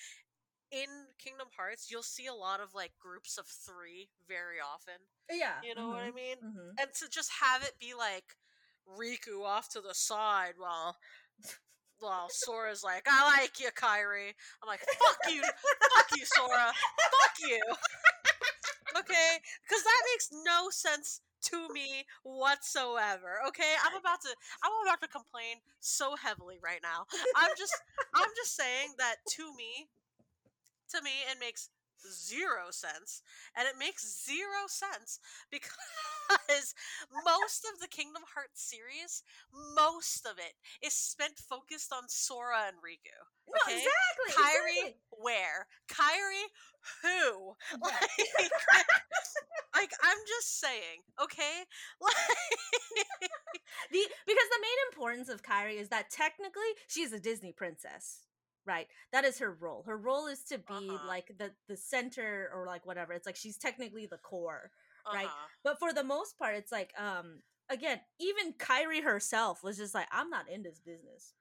in 0.73 0.89
Kingdom 1.19 1.49
Hearts, 1.57 1.91
you'll 1.91 2.03
see 2.03 2.27
a 2.27 2.35
lot 2.35 2.61
of 2.61 2.75
like 2.75 2.93
groups 2.99 3.39
of 3.39 3.47
3 3.47 4.09
very 4.29 4.57
often. 4.61 4.95
yeah, 5.31 5.61
You 5.63 5.75
know 5.75 5.89
what 5.89 6.03
I 6.03 6.11
mhm, 6.11 6.15
mean? 6.15 6.37
mhm. 6.43 6.71
And 6.81 6.89
to 7.01 7.09
just 7.09 7.31
have 7.41 7.63
it 7.63 7.79
be 7.81 7.95
like 7.95 8.37
Riku 8.87 9.45
off 9.45 9.69
to 9.71 9.81
the 9.81 9.95
side 9.95 10.55
while 10.59 10.97
while 12.01 12.29
Sora's 12.29 12.85
like, 12.85 13.07
I 13.09 13.39
like 13.41 13.59
you, 13.61 13.69
Kairi. 13.75 14.35
I'm 14.63 14.69
like, 14.69 14.81
fuck 14.81 15.33
you, 15.33 15.43
fuck 15.43 16.07
you, 16.19 16.25
Sora, 16.27 16.73
fuck 17.11 17.37
you. 17.41 17.61
okay, 18.99 19.39
because 19.67 19.83
that 19.83 20.03
makes 20.13 20.31
no 20.45 20.69
sense 20.71 21.21
to 21.43 21.69
me 21.73 22.05
whatsoever. 22.23 23.41
Okay, 23.49 23.75
I'm 23.85 23.99
about 23.99 24.21
to, 24.23 24.29
I'm 24.63 24.73
about 24.87 25.01
to 25.03 25.09
complain 25.09 25.59
so 25.81 26.17
heavily 26.17 26.59
right 26.63 26.81
now. 26.83 27.07
I'm 27.37 27.51
just, 27.57 27.75
I'm 28.15 28.29
just 28.37 28.57
saying 28.57 28.95
that 28.99 29.17
to 29.37 29.55
me, 29.57 29.89
to 30.91 31.03
me, 31.03 31.11
it 31.31 31.39
makes 31.41 31.69
zero 32.07 32.71
sense, 32.71 33.23
and 33.57 33.67
it 33.67 33.75
makes 33.79 34.05
zero 34.25 34.69
sense 34.69 35.19
because 35.51 36.75
most 37.25 37.67
of 37.73 37.81
the 37.81 37.89
Kingdom 37.89 38.23
Hearts 38.35 38.63
series, 38.63 39.23
most 39.75 40.27
of 40.27 40.39
it 40.39 40.55
is 40.85 40.95
spent 40.95 41.39
focused 41.39 41.93
on 41.93 42.09
Sora 42.09 42.69
and 42.69 42.77
Riku. 42.79 43.17
No, 43.49 43.59
Okay? 43.67 43.79
exactly. 43.79 44.31
Kairi, 44.43 44.79
exactly. 44.91 44.95
where? 45.11 45.67
Kairi, 45.89 46.45
who? 47.03 47.57
Like, 47.83 48.51
like, 49.75 49.93
I'm 50.03 50.19
just 50.27 50.59
saying, 50.61 51.03
okay? 51.23 51.65
Like, 52.01 52.15
the 53.91 53.99
because 54.27 54.49
the 54.51 54.63
main 54.63 54.79
importance 54.91 55.29
of 55.29 55.43
Kairi 55.43 55.79
is 55.81 55.89
that 55.91 56.11
technically 56.11 56.71
she's 56.89 57.13
a 57.13 57.21
Disney 57.21 57.53
princess. 57.53 58.26
Right. 58.67 58.89
That 59.13 59.25
is 59.25 59.39
her 59.39 59.53
role. 59.53 59.85
Her 59.87 59.97
role 59.97 60.27
is 60.27 60.43
to 60.45 60.59
be 60.59 60.65
Uh-huh. 60.75 61.07
like 61.07 61.33
the 61.39 61.53
the 61.69 61.77
center 61.77 62.51
or 62.53 62.67
like 62.67 62.85
whatever. 62.85 63.13
It's 63.13 63.27
like 63.27 63.37
she's 63.37 63.57
technically 63.57 64.07
the 64.07 64.19
core. 64.19 64.71
Right. 65.13 65.27
uh-huh. 65.27 65.47
But 65.63 65.79
for 65.79 65.93
the 65.93 66.03
most 66.03 66.37
part, 66.37 66.57
it's 66.57 66.73
like 66.73 66.93
um 66.99 67.43
again, 67.71 68.01
even 68.19 68.53
Kairi 68.55 69.03
herself 69.03 69.63
was 69.63 69.77
just 69.77 69.95
like, 69.95 70.09
I'm 70.13 70.31
not 70.31 70.49
in 70.49 70.63
this 70.63 70.81
business. 70.81 71.35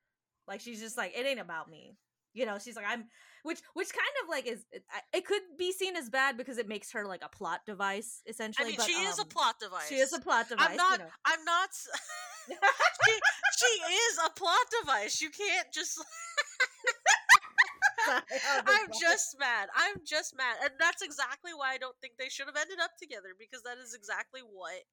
Like 0.48 0.62
she's 0.62 0.80
just 0.80 0.98
like, 0.98 1.14
it 1.18 1.26
ain't 1.26 1.40
about 1.40 1.70
me. 1.70 1.98
You 2.34 2.46
know, 2.46 2.60
she's 2.60 2.76
like, 2.76 2.86
I'm 2.88 3.06
which 3.44 3.60
which 3.74 3.94
kind 3.94 4.16
of 4.24 4.30
like 4.30 4.46
is 4.46 4.66
it, 4.72 4.84
it 5.14 5.26
could 5.26 5.42
be 5.58 5.72
seen 5.72 5.96
as 5.96 6.10
bad 6.10 6.36
because 6.38 6.58
it 6.58 6.68
makes 6.68 6.92
her 6.92 7.06
like 7.08 7.24
a 7.24 7.30
plot 7.30 7.62
device 7.66 8.22
I 8.28 8.30
essentially. 8.30 8.68
mean, 8.70 8.76
but, 8.78 8.86
she 8.86 8.94
is 8.94 9.18
a 9.18 9.22
um, 9.22 9.28
plot 9.30 9.56
device. 9.60 9.88
She 9.88 9.96
is 9.96 10.14
a 10.14 10.20
plot 10.20 10.50
device. 10.50 10.68
I'm 10.70 10.76
not. 10.76 11.00
You 11.00 11.06
know. 11.06 11.12
I'm 11.26 11.46
not. 11.46 11.70
she, 12.50 13.12
she 13.58 13.66
is 13.94 14.20
a 14.26 14.30
plot 14.32 14.66
device. 14.82 15.22
You 15.22 15.30
can't 15.30 15.72
just. 15.74 15.98
I'm 18.68 18.90
just 19.00 19.38
mad. 19.40 19.70
I'm 19.76 20.02
just 20.06 20.36
mad, 20.36 20.58
and 20.64 20.72
that's 20.80 21.02
exactly 21.02 21.54
why 21.54 21.74
I 21.74 21.78
don't 21.78 21.96
think 22.02 22.14
they 22.18 22.30
should 22.30 22.48
have 22.48 22.56
ended 22.60 22.80
up 22.82 22.92
together 23.00 23.36
because 23.38 23.64
that 23.64 23.78
is 23.78 23.94
exactly 23.94 24.42
what. 24.42 24.84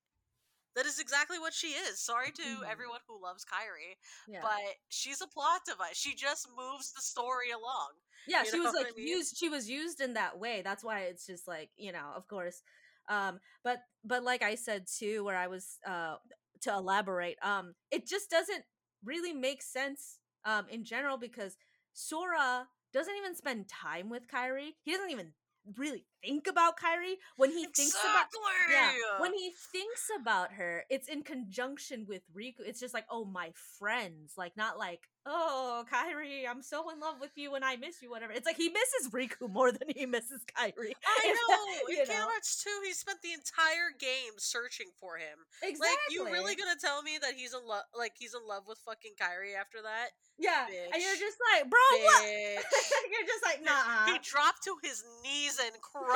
That 0.75 0.87
is 0.87 0.99
exactly 0.99 1.39
what 1.39 1.53
she 1.53 1.69
is. 1.69 2.01
Sorry 2.01 2.31
to 2.33 2.43
Mhm. 2.43 2.71
everyone 2.71 3.01
who 3.07 3.21
loves 3.23 3.45
Kairi, 3.45 3.97
yeah. 4.27 4.41
but 4.43 4.77
she's 4.89 5.21
a 5.21 5.27
plot 5.27 5.61
device. 5.67 5.97
She 5.97 6.15
just 6.15 6.49
moves 6.57 6.93
the 6.93 7.03
story 7.03 7.51
along. 7.51 7.91
yeah 8.27 8.43
she 8.45 8.59
was 8.61 8.73
what 8.73 8.81
I 8.83 8.89
like 8.89 8.97
mean? 8.97 9.09
used 9.09 9.37
she 9.37 9.49
was 9.49 9.69
used 9.69 10.01
in 10.01 10.15
that 10.15 10.39
way 10.39 10.63
that's 10.63 10.85
why 10.85 11.01
it's 11.01 11.27
just 11.27 11.49
like 11.49 11.71
you 11.77 11.91
know 11.93 12.13
of 12.15 12.27
course 12.29 12.63
um 13.09 13.41
but 13.65 13.79
but 14.05 14.23
like 14.23 14.43
i 14.43 14.55
said 14.55 14.87
too 14.87 15.25
where 15.25 15.37
i 15.37 15.49
was 15.49 15.79
uh 15.87 16.17
to 16.61 16.71
elaborate 16.73 17.37
um 17.43 17.75
it 17.91 18.07
just 18.07 18.31
doesn't 18.31 18.65
really 19.05 19.33
make 19.33 19.61
sense 19.63 20.19
um 20.45 20.67
in 20.71 20.85
general 20.85 21.17
because 21.19 21.57
sora 21.95 22.69
doesn't 22.93 23.17
even 23.17 23.35
spend 23.35 23.69
time 23.69 24.09
with 24.09 24.29
kairi. 24.29 24.71
He 24.83 24.93
doesn't 24.93 25.11
even 25.11 25.33
really 25.77 26.05
think 26.23 26.47
about 26.49 26.79
kairi 26.79 27.15
when 27.37 27.51
he 27.51 27.65
thinks 27.67 27.95
about 27.95 28.27
exactly. 28.27 28.71
yeah 28.73 29.21
when 29.21 29.33
he 29.35 29.51
thinks 29.73 30.09
about 30.21 30.53
her 30.53 30.85
it's 30.91 31.09
in 31.09 31.23
conjunction 31.23 32.07
with 32.09 32.23
riku 32.37 32.61
it's 32.65 32.81
just 32.81 32.95
like 32.95 33.05
oh 33.11 33.25
my 33.25 33.51
friends 33.79 34.35
like 34.37 34.57
not 34.57 34.79
like 34.79 35.09
oh 35.27 35.85
kairi 35.93 36.49
i'm 36.49 36.63
so 36.63 36.91
in 36.91 36.99
love 37.01 37.17
with 37.21 37.31
you 37.37 37.55
and 37.55 37.65
i 37.65 37.77
miss 37.77 38.03
you 38.03 38.11
whatever 38.11 38.33
it's 38.33 38.47
like 38.47 38.57
he 38.57 38.69
misses 38.69 39.13
riku 39.13 39.51
more 39.51 39.71
than 39.71 39.89
he 39.95 40.07
misses 40.07 40.43
kairi 40.59 40.93
I 41.07 41.29
know. 41.49 41.89
you 41.89 42.03
In 42.03 42.09
Hearts 42.11 42.63
2, 42.65 42.71
he 42.85 42.93
spent 42.93 43.23
the 43.23 43.33
entire 43.33 43.91
game 43.99 44.35
searching 44.39 44.87
for 44.99 45.17
him. 45.17 45.39
exactly 45.63 45.87
Like, 45.87 46.11
you 46.11 46.25
really 46.25 46.55
gonna 46.57 46.79
tell 46.81 47.03
me 47.03 47.19
that 47.21 47.35
he's 47.35 47.55
in 47.55 47.67
love? 47.67 47.85
Like, 47.97 48.13
he's 48.19 48.35
in 48.35 48.47
love 48.49 48.65
with 48.67 48.79
fucking 48.85 49.13
Kairi 49.21 49.55
after 49.59 49.79
that? 49.83 50.11
yeah 50.39 50.67
and 50.67 51.03
you're 51.03 51.21
just 51.21 51.37
like 51.53 51.69
bro 51.69 51.79
what 51.79 52.25
you're 53.13 53.29
just 53.29 53.45
like 53.45 53.63
nah 53.63 54.07
He 54.11 54.19
dropped 54.25 54.65
to 54.65 54.75
his 54.83 55.05
knees 55.23 55.61
and 55.61 55.77
cried 55.81 56.12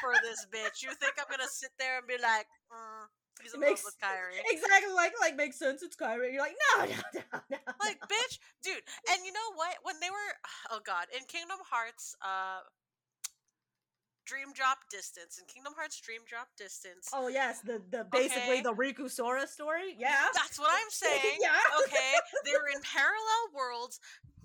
for 0.00 0.12
this 0.22 0.46
bitch. 0.50 0.82
You 0.82 0.94
think 0.94 1.14
I'm 1.18 1.26
gonna 1.30 1.48
sit 1.50 1.70
there 1.78 1.98
and 1.98 2.06
be 2.06 2.16
like, 2.20 2.46
mm, 2.72 3.04
he's 3.42 3.54
in 3.54 3.60
Makes- 3.60 3.84
love 3.84 3.92
with 3.94 4.00
Kairi? 4.00 4.38
exactly 4.50 4.92
like 4.94 5.12
like 5.20 5.36
makes 5.36 5.58
sense 5.58 5.82
it's 5.82 5.96
kairi 5.96 6.32
you're 6.32 6.42
like 6.42 6.56
no 6.76 6.84
no 6.84 6.94
no 7.14 7.38
no 7.50 7.58
Like, 7.80 7.98
no. 8.00 8.06
bitch, 8.08 8.38
dude. 8.62 8.82
And 9.10 9.24
you 9.24 9.32
know 9.32 9.50
what? 9.54 9.76
When 9.82 9.96
they 10.00 10.10
were, 10.10 10.30
oh 10.70 10.80
god, 10.84 11.06
in 11.16 11.24
Kingdom 11.26 11.58
Hearts, 11.70 12.14
uh, 12.22 12.60
Dream 14.26 14.52
Drop 14.54 14.78
Distance, 14.90 15.38
in 15.40 15.46
Kingdom 15.46 15.72
Hearts 15.76 16.00
Dream 16.00 16.20
Drop 16.28 16.46
Distance, 16.56 17.10
oh 17.12 17.26
yes 17.28 17.60
the 17.66 17.82
the 17.90 18.04
basically 18.12 18.60
Okay. 18.60 18.62
the 18.62 18.74
riku 18.74 19.10
sora 19.10 19.46
story 19.48 19.96
yeah 19.98 20.28
that's 20.34 20.58
what 20.58 20.70
I'm 20.70 20.90
saying. 20.90 21.38
yeah 21.40 21.58
okay, 21.82 22.12
they 22.44 22.52
were 22.52 22.68
in 22.74 22.80
parallel 22.82 23.42
worlds. 23.54 23.98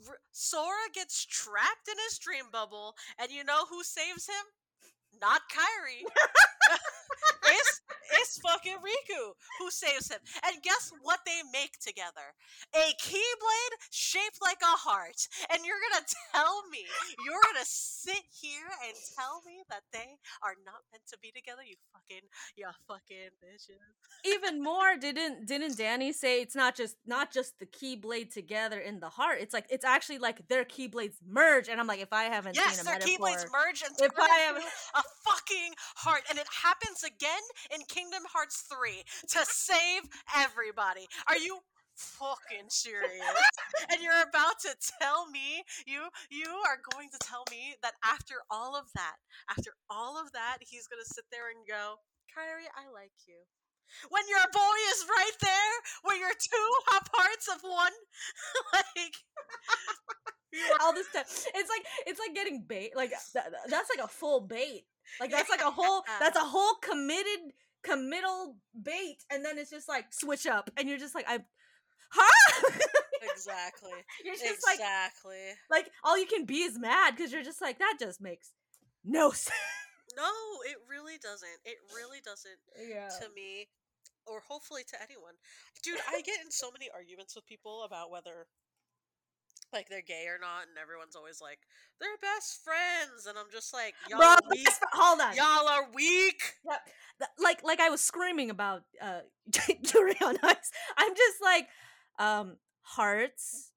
R- 0.08 0.18
Sora 0.32 0.90
gets 0.94 1.24
trapped 1.26 1.88
in 1.88 1.96
his 2.10 2.18
dream 2.18 2.46
bubble, 2.52 2.96
and 3.20 3.30
you 3.32 3.44
know 3.44 3.66
who 3.70 3.84
saves 3.84 4.26
him? 4.28 4.46
Not 5.22 5.42
Kairi. 5.50 6.04
it's 8.22 8.40
fucking 8.40 8.78
Riku 8.82 9.34
who 9.60 9.70
saves 9.72 10.10
him. 10.12 10.20
And 10.46 10.62
guess 10.64 10.92
what 11.02 11.20
they 11.26 11.42
make 11.54 11.80
together? 11.80 12.34
A 12.76 12.94
keyblade 13.02 13.74
shaped 13.92 14.40
like 14.42 14.60
a 14.64 14.76
heart. 14.78 15.28
And 15.52 15.66
you're 15.66 15.80
gonna 15.92 16.06
tell 16.34 16.64
me, 16.72 16.86
you're 17.26 17.42
gonna 17.54 17.66
sit 17.66 18.24
here 18.32 18.68
and 18.88 18.96
tell 19.18 19.42
me 19.46 19.64
that 19.70 19.84
they 19.94 20.18
are 20.44 20.56
not 20.66 20.82
meant 20.92 21.04
to 21.10 21.18
be 21.22 21.32
together? 21.32 21.62
You 21.66 21.76
fucking, 21.94 22.26
you 22.58 22.66
fucking 22.88 23.32
bitches. 23.44 23.80
even 24.26 24.62
more 24.64 24.96
didn't 25.00 25.46
didn't 25.48 25.78
danny 25.78 26.12
say 26.12 26.42
it's 26.42 26.56
not 26.56 26.76
just 26.76 26.96
not 27.06 27.32
just 27.32 27.58
the 27.60 27.66
keyblade 27.66 28.32
together 28.34 28.80
in 28.80 29.00
the 29.00 29.10
heart 29.10 29.38
it's 29.40 29.54
like 29.54 29.66
it's 29.70 29.86
actually 29.86 30.18
like 30.18 30.48
their 30.48 30.64
keyblades 30.66 31.16
merge 31.28 31.68
and 31.70 31.80
i'm 31.80 31.88
like 31.88 32.00
if 32.00 32.12
i 32.14 32.24
haven't 32.26 32.56
Yes, 32.56 32.78
seen 32.78 32.82
a 32.82 32.84
their 32.90 33.00
metaphor 33.00 33.28
keyblades 33.28 33.46
merge 33.52 33.84
and 33.86 33.94
If 34.00 34.12
I 34.18 34.24
into 34.24 34.34
haven't- 34.46 34.74
a 34.96 35.04
fucking 35.26 35.74
heart, 35.98 36.22
and 36.30 36.38
it 36.40 36.48
happens 36.64 37.04
again 37.04 37.42
in 37.76 37.84
Kingdom 37.92 38.24
Hearts 38.32 38.64
3 38.72 39.04
to 39.36 39.40
save 39.44 40.08
everybody. 40.36 41.12
Are 41.28 41.38
you 41.38 41.60
fucking 41.96 42.72
serious? 42.72 43.44
and 43.92 44.02
you're 44.02 44.24
about 44.24 44.60
to 44.64 44.72
tell 45.00 45.28
me 45.30 45.64
you 45.86 46.08
you 46.32 46.48
are 46.68 46.80
going 46.96 47.10
to 47.12 47.20
tell 47.20 47.44
me 47.52 47.76
that 47.84 48.00
after 48.04 48.36
all 48.50 48.76
of 48.76 48.88
that, 48.96 49.20
after 49.52 49.72
all 49.90 50.16
of 50.16 50.32
that, 50.32 50.58
he's 50.62 50.88
gonna 50.88 51.04
sit 51.06 51.26
there 51.32 51.52
and 51.52 51.68
go, 51.68 52.00
Kairi, 52.32 52.68
I 52.72 52.88
like 52.96 53.16
you. 53.28 53.44
When 54.10 54.24
your 54.28 54.48
boy 54.52 54.78
is 54.96 55.06
right 55.08 55.38
there, 55.42 55.76
where 56.04 56.18
you're 56.18 56.40
two 56.40 56.70
hot 56.88 57.12
parts 57.12 57.48
of 57.52 57.60
one, 57.62 57.94
like 58.74 59.16
all 60.82 60.94
this 60.94 61.08
stuff 61.08 61.26
it's 61.54 61.70
like 61.70 61.86
it's 62.08 62.20
like 62.20 62.34
getting 62.34 62.64
bait 62.68 62.92
like 62.96 63.10
th- 63.10 63.46
th- 63.46 63.68
that's 63.70 63.90
like 63.96 64.04
a 64.04 64.08
full 64.08 64.40
bait 64.40 64.84
like 65.20 65.32
that's 65.32 65.50
like 65.50 65.62
a 65.62 65.72
whole 65.72 66.04
that's 66.20 66.38
a 66.38 66.44
whole 66.44 66.76
committed 66.82 67.52
committal 67.86 68.56
bait 68.82 69.18
and 69.32 69.44
then 69.46 69.58
it's 69.58 69.70
just 69.70 69.88
like 69.88 70.06
switch 70.12 70.46
up 70.48 70.70
and 70.78 70.90
you're 70.90 70.98
just 70.98 71.14
like 71.16 71.26
i 71.28 71.40
huh 72.10 72.72
exactly. 73.34 73.92
You're 74.26 74.36
just 74.36 74.66
like 74.66 74.80
exactly. 74.80 75.54
like 75.70 75.90
all 76.04 76.18
you 76.18 76.26
can 76.26 76.46
be 76.46 76.62
is 76.64 76.78
mad 76.80 77.16
because 77.16 77.32
you're 77.32 77.44
just 77.44 77.62
like 77.62 77.80
that 77.80 77.98
just 78.00 78.22
makes 78.22 78.52
no 79.04 79.32
sense. 79.48 79.56
No, 80.16 80.32
it 80.70 80.78
really 80.90 81.18
doesn't. 81.22 81.60
It 81.66 81.78
really 81.94 82.20
doesn't 82.24 82.60
Yeah. 82.80 83.10
to 83.20 83.28
me, 83.36 83.68
or 84.26 84.40
hopefully 84.48 84.84
to 84.90 85.02
anyone. 85.02 85.34
Dude, 85.84 86.00
I 86.08 86.22
get 86.22 86.40
in 86.44 86.52
so 86.52 86.72
many 86.72 86.90
arguments 86.94 87.36
with 87.36 87.46
people 87.46 87.84
about 87.84 88.12
whether 88.12 88.48
like 89.74 89.90
they're 89.90 90.02
gay 90.02 90.26
or 90.28 90.40
not, 90.40 90.68
and 90.68 90.78
everyone's 90.82 91.16
always 91.16 91.42
like, 91.42 91.60
they're 92.00 92.18
best 92.22 92.64
friends, 92.64 93.26
and 93.28 93.38
I'm 93.38 93.52
just 93.52 93.74
like, 93.74 93.94
y'all 94.10 94.20
Bro, 94.20 94.28
are 94.28 94.40
weak. 94.52 94.64
that's- 94.66 94.80
hold 94.94 95.20
on. 95.22 95.36
Y'all 95.36 95.68
are 95.68 95.88
weak. 95.94 96.42
Yep. 96.66 96.80
Like 97.40 97.64
like 97.64 97.80
I 97.80 97.90
was 97.90 98.02
screaming 98.02 98.50
about 98.50 98.84
uh 99.02 99.22
Yuri 99.94 100.16
on 100.24 100.38
Ice. 100.44 100.72
I'm 100.98 101.16
just 101.16 101.38
like 101.42 101.68
um 102.20 102.58
hearts 102.82 103.72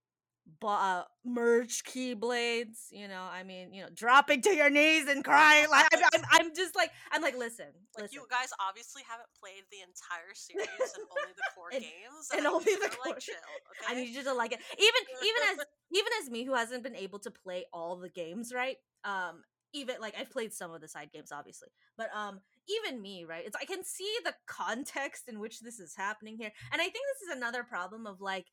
uh, 0.62 1.04
merged 1.24 1.86
keyblades, 1.86 2.86
you 2.90 3.06
know, 3.08 3.22
I 3.30 3.42
mean, 3.42 3.72
you 3.72 3.82
know, 3.82 3.88
dropping 3.94 4.42
to 4.42 4.50
your 4.54 4.70
knees 4.70 5.06
and 5.08 5.24
crying 5.24 5.68
like 5.70 5.86
I'm, 5.92 6.02
I'm, 6.14 6.24
I'm 6.32 6.54
just 6.54 6.74
like 6.76 6.90
I'm 7.12 7.22
like 7.22 7.36
listen, 7.36 7.66
Like 7.96 8.04
listen. 8.04 8.14
you 8.14 8.26
guys 8.30 8.48
obviously 8.66 9.02
haven't 9.08 9.28
played 9.38 9.62
the 9.70 9.78
entire 9.80 10.34
series 10.34 10.68
and 10.68 11.04
only 11.10 11.32
the 11.36 11.42
core 11.54 11.70
And- 11.72 11.82
games, 11.82 12.28
and 12.36 12.46
I 12.46 12.50
only 12.50 12.74
the 12.74 12.88
core- 12.96 13.12
like 13.12 13.18
chill. 13.20 13.34
I 13.88 13.94
need 13.94 14.08
you 14.14 14.22
to 14.24 14.34
like 14.34 14.52
it. 14.52 14.60
Even 14.78 15.02
even 15.22 15.42
as 15.52 15.66
even 15.92 16.12
as 16.22 16.30
me 16.30 16.44
who 16.44 16.54
hasn't 16.54 16.82
been 16.82 16.96
able 16.96 17.18
to 17.20 17.30
play 17.30 17.66
all 17.72 17.96
the 17.96 18.08
games, 18.08 18.52
right? 18.54 18.76
Um 19.04 19.42
even 19.74 19.96
like 20.00 20.14
I've 20.18 20.30
played 20.30 20.52
some 20.54 20.72
of 20.72 20.80
the 20.80 20.88
side 20.88 21.10
games 21.12 21.30
obviously. 21.32 21.68
But 21.96 22.08
um 22.14 22.40
even 22.68 23.00
me, 23.02 23.24
right? 23.24 23.44
It's 23.46 23.56
I 23.60 23.64
can 23.64 23.84
see 23.84 24.10
the 24.24 24.34
context 24.46 25.24
in 25.28 25.40
which 25.40 25.60
this 25.60 25.78
is 25.78 25.94
happening 25.96 26.36
here. 26.38 26.52
And 26.72 26.80
I 26.80 26.84
think 26.84 27.04
this 27.14 27.28
is 27.30 27.36
another 27.36 27.62
problem 27.64 28.06
of 28.06 28.20
like 28.20 28.46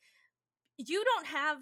you 0.77 1.03
don't 1.05 1.27
have 1.27 1.57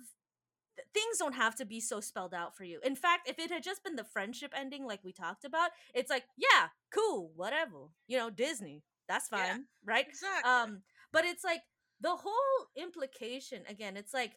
things 0.93 1.17
don't 1.19 1.33
have 1.35 1.55
to 1.55 1.65
be 1.65 1.79
so 1.79 1.99
spelled 1.99 2.33
out 2.33 2.55
for 2.55 2.63
you. 2.63 2.79
In 2.83 2.95
fact, 2.95 3.29
if 3.29 3.39
it 3.39 3.51
had 3.51 3.63
just 3.63 3.83
been 3.83 3.95
the 3.95 4.03
friendship 4.03 4.53
ending 4.55 4.85
like 4.85 5.03
we 5.03 5.11
talked 5.13 5.45
about, 5.45 5.71
it's 5.93 6.09
like, 6.09 6.23
yeah, 6.37 6.67
cool, 6.93 7.31
whatever. 7.35 7.89
You 8.07 8.17
know, 8.17 8.29
Disney. 8.29 8.83
That's 9.07 9.27
Yeah. 9.31 9.45
fine, 9.53 9.65
right? 9.85 10.07
exactly. 10.07 10.49
Um, 10.49 10.81
but 11.11 11.25
it's 11.25 11.43
like 11.43 11.61
the 12.01 12.15
whole 12.15 12.67
implication 12.75 13.63
again. 13.67 13.97
It's 13.97 14.13
like, 14.13 14.33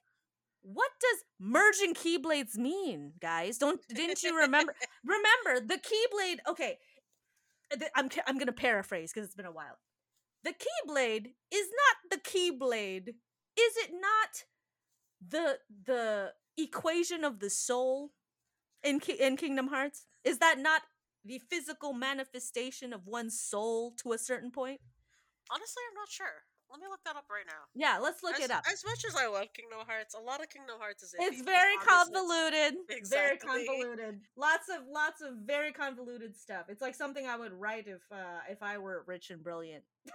what 0.62 0.90
does 1.00 1.25
merging 1.38 1.95
keyblades 1.95 2.57
mean, 2.57 3.12
guys? 3.21 3.59
Don't 3.59 3.81
didn't 3.88 4.23
you 4.23 4.37
remember? 4.37 4.75
remember 5.05 5.66
the 5.66 5.78
keyblade. 5.78 6.38
Okay, 6.49 6.78
I'm 7.95 8.09
I'm 8.26 8.38
gonna 8.38 8.52
paraphrase 8.52 9.12
because 9.12 9.26
it's 9.26 9.37
been 9.37 9.47
a 9.47 9.52
while. 9.52 9.78
The 10.45 10.52
keyblade 10.55 11.26
is 11.52 11.69
not 11.69 12.11
the 12.11 12.19
keyblade. 12.19 13.09
Is 13.09 13.76
it 13.78 13.90
not 13.93 14.45
the 15.28 15.59
the 15.87 16.33
equation 16.56 17.25
of 17.25 17.40
the 17.40 17.50
soul 17.50 18.12
in 18.83 19.00
Ki- 19.00 19.21
in 19.21 19.37
Kingdom 19.37 19.68
Hearts? 19.68 20.06
Is 20.25 20.38
that 20.38 20.59
not 20.59 20.83
the 21.25 21.40
physical 21.50 21.92
manifestation 21.92 22.92
of 22.92 23.06
one's 23.06 23.38
soul 23.38 23.92
to 24.02 24.12
a 24.12 24.18
certain 24.18 24.50
point? 24.50 24.80
Honestly, 25.50 25.83
I'm 25.90 25.95
not 25.95 26.09
sure. 26.09 26.45
Let 26.68 26.80
me 26.80 26.87
look 26.90 26.99
that 27.04 27.14
up 27.14 27.26
right 27.30 27.47
now. 27.47 27.62
Yeah, 27.76 27.99
let's 28.02 28.25
look 28.25 28.35
as, 28.35 28.45
it 28.45 28.50
up. 28.50 28.64
As 28.71 28.85
much 28.85 29.04
as 29.06 29.14
I 29.14 29.28
love 29.28 29.47
Kingdom 29.54 29.78
Hearts, 29.87 30.14
a 30.14 30.21
lot 30.21 30.42
of 30.42 30.50
Kingdom 30.50 30.76
Hearts 30.80 31.04
is. 31.04 31.14
It's 31.16 31.42
very 31.42 31.76
convoluted. 31.87 32.75
Very 33.09 33.37
convoluted. 33.37 34.21
Lots 34.37 34.68
of 34.68 34.83
lots 34.92 35.21
of 35.23 35.35
very 35.47 35.73
convoluted 35.73 36.37
stuff. 36.37 36.66
It's 36.68 36.83
like 36.83 36.97
something 36.97 37.26
I 37.26 37.37
would 37.37 37.52
write 37.52 37.87
if 37.87 38.02
uh 38.11 38.40
if 38.50 38.62
I 38.62 38.78
were 38.78 39.04
rich 39.06 39.30
and 39.30 39.42
brilliant. 39.42 39.85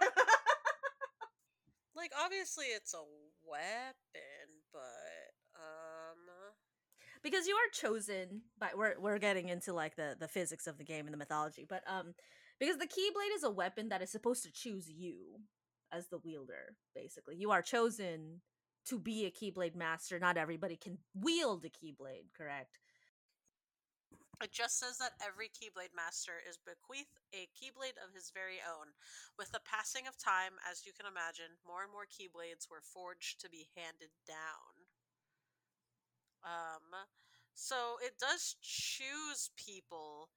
Like 1.94 2.12
obviously, 2.18 2.66
it's 2.66 2.94
a 2.94 3.04
weapon, 3.46 4.31
but 4.72 5.32
um, 5.54 6.18
because 7.22 7.46
you 7.46 7.54
are 7.54 7.70
chosen 7.72 8.42
by 8.58 8.70
we're 8.76 8.98
we're 8.98 9.18
getting 9.18 9.48
into 9.48 9.72
like 9.72 9.96
the 9.96 10.16
the 10.18 10.28
physics 10.28 10.66
of 10.66 10.78
the 10.78 10.84
game 10.84 11.06
and 11.06 11.14
the 11.14 11.18
mythology, 11.18 11.66
but 11.68 11.82
um 11.86 12.14
because 12.58 12.78
the 12.78 12.86
keyblade 12.86 13.34
is 13.34 13.44
a 13.44 13.50
weapon 13.50 13.88
that 13.88 14.02
is 14.02 14.10
supposed 14.10 14.42
to 14.44 14.52
choose 14.52 14.88
you 14.88 15.40
as 15.92 16.08
the 16.08 16.18
wielder, 16.18 16.76
basically. 16.94 17.36
You 17.36 17.50
are 17.50 17.62
chosen 17.62 18.40
to 18.86 18.98
be 18.98 19.26
a 19.26 19.30
keyblade 19.30 19.74
master. 19.74 20.18
Not 20.18 20.36
everybody 20.36 20.76
can 20.76 20.98
wield 21.14 21.64
a 21.64 21.68
keyblade, 21.68 22.32
correct? 22.36 22.78
it 24.42 24.50
just 24.50 24.82
says 24.82 24.98
that 24.98 25.14
every 25.22 25.46
Keyblade 25.46 25.94
master 25.94 26.42
is 26.42 26.58
bequeathed 26.58 27.22
a 27.30 27.46
Keyblade 27.54 27.94
of 28.02 28.10
his 28.10 28.34
very 28.34 28.58
own. 28.58 28.90
With 29.38 29.54
the 29.54 29.62
passing 29.62 30.10
of 30.10 30.18
time, 30.18 30.58
as 30.66 30.82
you 30.82 30.90
can 30.90 31.06
imagine, 31.06 31.62
more 31.62 31.86
and 31.86 31.94
more 31.94 32.10
Keyblades 32.10 32.66
were 32.66 32.82
forged 32.82 33.38
to 33.40 33.48
be 33.48 33.70
handed 33.78 34.10
down. 34.26 34.71
Um, 36.44 37.06
so 37.54 37.96
it 38.02 38.18
does 38.18 38.56
choose 38.62 39.50
people. 39.56 40.30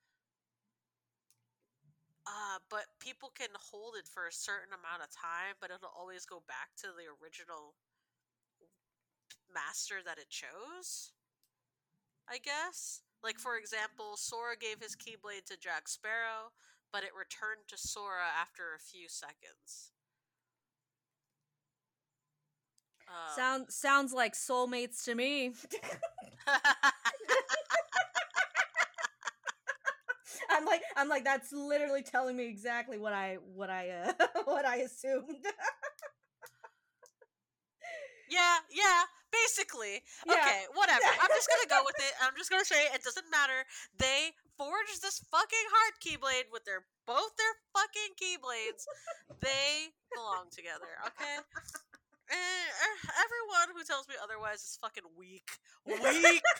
Uh, 2.25 2.57
but 2.69 2.89
people 2.99 3.29
can 3.37 3.53
hold 3.53 3.93
it 3.97 4.09
for 4.09 4.25
a 4.25 4.33
certain 4.33 4.73
amount 4.73 5.05
of 5.05 5.13
time, 5.13 5.53
but 5.61 5.69
it'll 5.69 5.93
always 5.93 6.25
go 6.25 6.41
back 6.47 6.73
to 6.77 6.89
the 6.89 7.05
original 7.21 7.77
master 9.53 10.01
that 10.03 10.17
it 10.17 10.29
chose. 10.29 11.13
I 12.27 12.37
guess. 12.41 13.01
Like 13.23 13.39
for 13.39 13.57
example, 13.57 14.17
Sora 14.17 14.57
gave 14.57 14.81
his 14.81 14.95
Keyblade 14.95 15.45
to 15.49 15.57
Jack 15.57 15.87
Sparrow, 15.87 16.53
but 16.91 17.03
it 17.03 17.17
returned 17.17 17.65
to 17.69 17.77
Sora 17.77 18.29
after 18.29 18.73
a 18.73 18.81
few 18.81 19.09
seconds. 19.09 19.94
Um, 23.07 23.35
Sound 23.35 23.65
sounds 23.69 24.13
like 24.13 24.33
soulmates 24.33 25.03
to 25.05 25.15
me. 25.15 25.53
I'm 30.49 30.65
like 30.65 30.81
I'm 30.95 31.09
like 31.09 31.23
that's 31.23 31.51
literally 31.51 32.03
telling 32.03 32.35
me 32.37 32.47
exactly 32.47 32.97
what 32.97 33.13
I 33.13 33.37
what 33.53 33.69
I 33.69 33.89
uh, 33.89 34.13
what 34.45 34.65
I 34.65 34.77
assumed. 34.77 35.43
yeah, 38.29 38.57
yeah, 38.71 39.03
basically. 39.31 40.01
Yeah. 40.27 40.33
Okay, 40.33 40.61
whatever. 40.73 41.05
I'm 41.21 41.29
just 41.35 41.49
gonna 41.49 41.69
go 41.69 41.83
with 41.85 41.95
it. 41.99 42.13
I'm 42.23 42.33
just 42.37 42.49
gonna 42.49 42.65
say 42.65 42.87
it 42.93 43.03
doesn't 43.03 43.29
matter. 43.31 43.65
They 43.97 44.31
forged 44.57 45.01
this 45.01 45.19
fucking 45.31 45.67
heart 45.71 45.93
keyblade 45.99 46.51
with 46.51 46.63
their 46.65 46.85
both 47.05 47.35
their 47.37 47.55
fucking 47.73 48.15
keyblades. 48.15 48.85
they 49.41 49.91
belong 50.13 50.47
together, 50.51 50.99
okay? 51.07 51.37
And 52.29 52.97
uh, 53.07 53.11
everyone 53.21 53.75
who 53.75 53.83
tells 53.83 54.07
me 54.07 54.15
otherwise 54.21 54.63
is 54.63 54.77
fucking 54.81 55.05
weak. 55.17 55.49
Weak. 55.85 56.41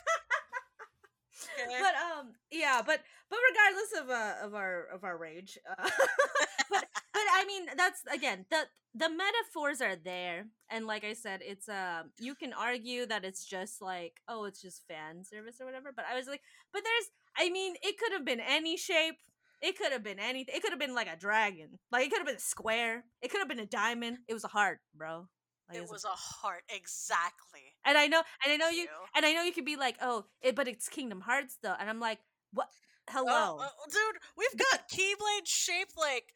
Okay? 1.54 1.80
but 1.82 1.96
um 1.96 2.34
yeah, 2.52 2.82
but 2.86 3.02
but 3.30 3.40
regardless 3.52 3.92
of 4.02 4.10
uh 4.10 4.46
of 4.46 4.56
our 4.56 4.86
of 4.94 5.04
our 5.04 5.18
rage, 5.18 5.58
uh, 5.70 5.76
but 6.70 6.86
but 7.14 7.28
I 7.34 7.44
mean 7.46 7.66
that's 7.76 8.02
again 8.12 8.46
the 8.50 8.64
the 8.94 9.10
metaphors 9.10 9.82
are 9.82 9.96
there, 9.98 10.48
and 10.70 10.88
like 10.88 11.04
I 11.04 11.14
said, 11.14 11.42
it's 11.44 11.68
um 11.68 12.12
you 12.20 12.36
can 12.36 12.54
argue 12.54 13.06
that 13.08 13.26
it's 13.26 13.46
just 13.46 13.82
like 13.82 14.22
oh 14.28 14.46
it's 14.46 14.62
just 14.62 14.88
fan 14.88 15.24
service 15.24 15.60
or 15.60 15.66
whatever, 15.66 15.92
but 15.96 16.06
I 16.10 16.16
was 16.16 16.28
like, 16.28 16.42
but 16.74 16.84
there's 16.84 17.10
I 17.38 17.50
mean 17.52 17.76
it 17.84 17.98
could 17.98 18.14
have 18.14 18.26
been 18.26 18.40
any 18.40 18.78
shape. 18.78 19.16
It 19.62 19.78
could 19.78 19.92
have 19.92 20.04
been 20.04 20.20
anything. 20.20 20.54
It 20.56 20.62
could 20.62 20.72
have 20.72 20.80
been 20.80 20.96
like 20.96 21.08
a 21.12 21.18
dragon. 21.18 21.80
Like 21.92 22.06
it 22.06 22.10
could 22.12 22.20
have 22.20 22.28
been 22.28 22.36
a 22.36 22.40
square. 22.40 23.04
It 23.22 23.30
could 23.32 23.40
have 23.40 23.50
been 23.50 23.60
a 23.60 23.66
diamond. 23.66 24.20
It 24.28 24.34
was 24.34 24.44
a 24.44 24.50
heart, 24.50 24.80
bro. 24.94 25.28
Like, 25.70 25.80
it 25.80 25.90
a- 25.90 25.92
was 25.92 26.06
a 26.06 26.10
heart, 26.10 26.64
exactly. 26.70 27.62
and 27.86 27.98
I 27.98 28.08
know, 28.08 28.22
and 28.44 28.54
I 28.54 28.58
know 28.58 28.66
Thank 28.68 28.78
you, 28.78 28.88
and 29.16 29.26
I 29.26 29.34
know 29.34 29.44
you 29.44 29.52
could 29.52 29.66
be 29.66 29.76
like, 29.78 29.98
oh, 30.02 30.26
it, 30.42 30.56
but 30.56 30.68
it's 30.68 30.88
Kingdom 30.90 31.22
Hearts 31.22 31.58
though, 31.62 31.76
and 31.80 31.90
I'm 31.90 32.00
like, 32.00 32.20
what? 32.54 32.68
Uh, 33.08 33.12
uh, 33.12 33.14
Hello, 33.14 33.58
Oh, 33.60 33.68
oh, 33.68 33.90
dude, 33.92 34.22
we've 34.38 34.60
got 34.72 34.90
Keyblade 34.90 35.46
shaped 35.46 35.94
like 35.98 36.34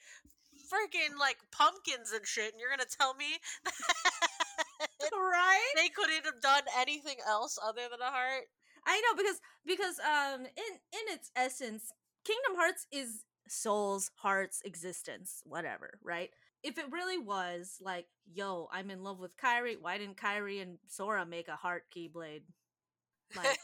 freaking 0.71 1.17
like 1.19 1.37
pumpkins 1.51 2.11
and 2.11 2.25
shit, 2.25 2.51
and 2.51 2.59
you're 2.59 2.69
gonna 2.69 2.85
tell 2.89 3.13
me 3.15 3.25
right? 5.13 5.71
they 5.75 5.89
couldn't 5.89 6.25
have 6.25 6.41
done 6.41 6.63
anything 6.77 7.17
else 7.27 7.57
other 7.63 7.81
than 7.89 7.99
a 8.01 8.11
heart? 8.11 8.43
I 8.85 9.01
know 9.01 9.15
because 9.15 9.39
because 9.65 9.99
um 9.99 10.41
in 10.41 10.73
in 10.93 11.13
its 11.13 11.31
essence, 11.35 11.91
Kingdom 12.25 12.55
Hearts 12.55 12.87
is 12.91 13.23
souls, 13.47 14.11
hearts, 14.15 14.61
existence, 14.63 15.41
whatever, 15.45 15.99
right? 16.03 16.29
If 16.63 16.77
it 16.77 16.91
really 16.91 17.17
was 17.17 17.77
like, 17.81 18.07
yo, 18.31 18.67
I'm 18.71 18.91
in 18.91 19.03
love 19.03 19.19
with 19.19 19.37
Kairi, 19.37 19.75
why 19.79 19.97
didn't 19.97 20.17
Kairi 20.17 20.61
and 20.61 20.77
Sora 20.87 21.25
make 21.25 21.47
a 21.47 21.55
heart 21.55 21.83
keyblade? 21.95 22.41
Like, 23.35 23.59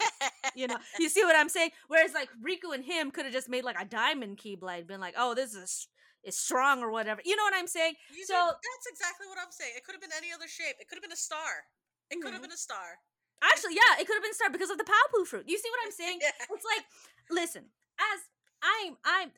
you 0.55 0.67
know, 0.67 0.77
you 0.99 1.10
see 1.10 1.23
what 1.23 1.36
I'm 1.36 1.49
saying? 1.49 1.71
Whereas 1.88 2.13
like 2.13 2.29
Riku 2.39 2.73
and 2.73 2.84
him 2.86 3.12
could 3.12 3.25
have 3.25 3.34
just 3.34 3.49
made 3.49 3.63
like 3.63 3.79
a 3.81 3.86
diamond 3.86 4.38
keyblade, 4.38 4.88
been 4.88 5.01
like, 5.01 5.15
oh, 5.17 5.34
this 5.34 5.53
is 5.55 5.88
is 6.23 6.38
strong 6.38 6.81
or 6.81 6.89
whatever. 6.91 7.21
You 7.25 7.36
know 7.36 7.43
what 7.43 7.53
I'm 7.55 7.67
saying? 7.67 7.93
You 8.15 8.25
So- 8.25 8.34
that's 8.34 8.88
exactly 8.89 9.27
what 9.27 9.38
I'm 9.39 9.51
saying. 9.51 9.73
It 9.75 9.84
could 9.84 9.93
have 9.93 10.01
been 10.01 10.15
any 10.17 10.31
other 10.34 10.47
shape. 10.47 10.75
It 10.79 10.88
could 10.88 10.95
have 10.95 11.03
been 11.03 11.12
a 11.12 11.15
star. 11.15 11.65
It 12.10 12.21
could 12.21 12.31
have 12.34 12.39
Mhm. 12.41 12.45
been 12.49 12.51
a 12.51 12.58
star. 12.58 12.99
Actually, 13.43 13.75
yeah, 13.75 13.99
it 13.99 14.08
could 14.08 14.15
have 14.15 14.23
been 14.23 14.34
star 14.34 14.49
because 14.49 14.69
of 14.71 14.77
the 14.79 14.86
Paopu 14.86 15.27
fruit. 15.27 15.45
You 15.47 15.58
see 15.58 15.69
what 15.69 15.79
I'm 15.86 15.91
saying? 16.01 16.19
Yeah. 16.21 16.31
It's 16.49 16.65
like, 16.65 16.86
listen, 17.29 17.65
as 17.99 18.19
I'm, 18.63 18.97
I'm 19.03 19.31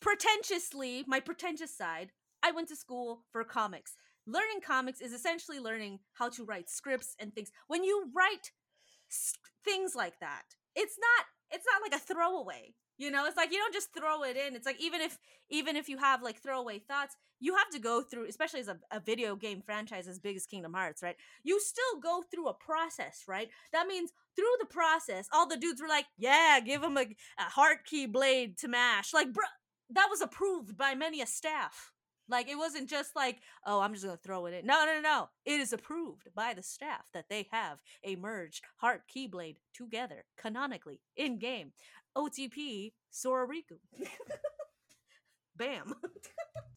pretentiously 0.00 1.04
my 1.06 1.20
pretentious 1.20 1.74
side. 1.74 2.12
I 2.42 2.50
went 2.52 2.68
to 2.68 2.76
school 2.76 3.24
for 3.32 3.44
comics. 3.44 3.94
learning 4.26 4.60
comics 4.64 5.00
is 5.00 5.12
essentially 5.12 5.58
learning 5.58 6.00
how 6.12 6.28
to 6.28 6.44
write 6.44 6.68
scripts 6.68 7.16
and 7.18 7.34
things. 7.34 7.50
When 7.66 7.82
you 7.82 8.10
write 8.14 8.52
things 9.64 9.94
like 9.94 10.18
that, 10.20 10.42
it's 10.74 10.96
not 11.00 11.26
it's 11.50 11.64
not 11.72 11.80
like 11.82 11.98
a 11.98 12.04
throwaway. 12.04 12.74
You 12.98 13.10
know, 13.10 13.26
it's 13.26 13.36
like 13.36 13.52
you 13.52 13.58
don't 13.58 13.72
just 13.72 13.94
throw 13.96 14.24
it 14.24 14.36
in. 14.36 14.54
It's 14.54 14.66
like 14.66 14.80
even 14.80 15.00
if 15.00 15.18
even 15.50 15.76
if 15.76 15.88
you 15.88 15.98
have 15.98 16.22
like 16.22 16.42
throwaway 16.42 16.78
thoughts, 16.80 17.16
you 17.40 17.56
have 17.56 17.70
to 17.70 17.78
go 17.78 18.02
through, 18.02 18.26
especially 18.28 18.60
as 18.60 18.68
a, 18.68 18.78
a 18.90 19.00
video 19.00 19.36
game 19.36 19.62
franchise 19.64 20.08
as 20.08 20.18
big 20.18 20.36
as 20.36 20.46
Kingdom 20.46 20.74
Hearts, 20.74 21.02
right? 21.02 21.16
You 21.44 21.60
still 21.60 22.00
go 22.02 22.22
through 22.30 22.48
a 22.48 22.54
process, 22.54 23.22
right? 23.28 23.48
That 23.72 23.86
means 23.86 24.10
through 24.36 24.56
the 24.58 24.66
process, 24.66 25.28
all 25.32 25.46
the 25.48 25.56
dudes 25.56 25.80
were 25.80 25.88
like, 25.88 26.06
"Yeah, 26.18 26.60
give 26.60 26.82
him 26.82 26.96
a, 26.98 27.06
a 27.38 27.42
heart 27.44 27.84
key 27.86 28.06
blade 28.06 28.58
to 28.58 28.68
mash." 28.68 29.14
Like, 29.14 29.32
bro, 29.32 29.44
that 29.90 30.08
was 30.10 30.20
approved 30.20 30.76
by 30.76 30.94
many 30.94 31.22
a 31.22 31.26
staff. 31.26 31.92
Like, 32.28 32.48
it 32.48 32.56
wasn't 32.56 32.88
just 32.88 33.16
like, 33.16 33.40
"Oh, 33.64 33.80
I'm 33.80 33.94
just 33.94 34.04
gonna 34.04 34.16
throw 34.18 34.46
it 34.46 34.54
in." 34.54 34.66
No, 34.66 34.84
no, 34.84 34.94
no, 34.94 35.00
no. 35.00 35.28
It 35.44 35.60
is 35.60 35.72
approved 35.72 36.28
by 36.34 36.54
the 36.54 36.62
staff 36.62 37.06
that 37.12 37.28
they 37.28 37.48
have 37.50 37.80
a 38.04 38.16
merged 38.16 38.64
heart 38.76 39.02
keyblade 39.08 39.56
together 39.74 40.24
canonically 40.36 41.00
in 41.16 41.38
game. 41.38 41.72
OTP 42.16 42.92
Sora 43.10 43.46
Riku. 43.46 43.78
Bam. 45.56 45.94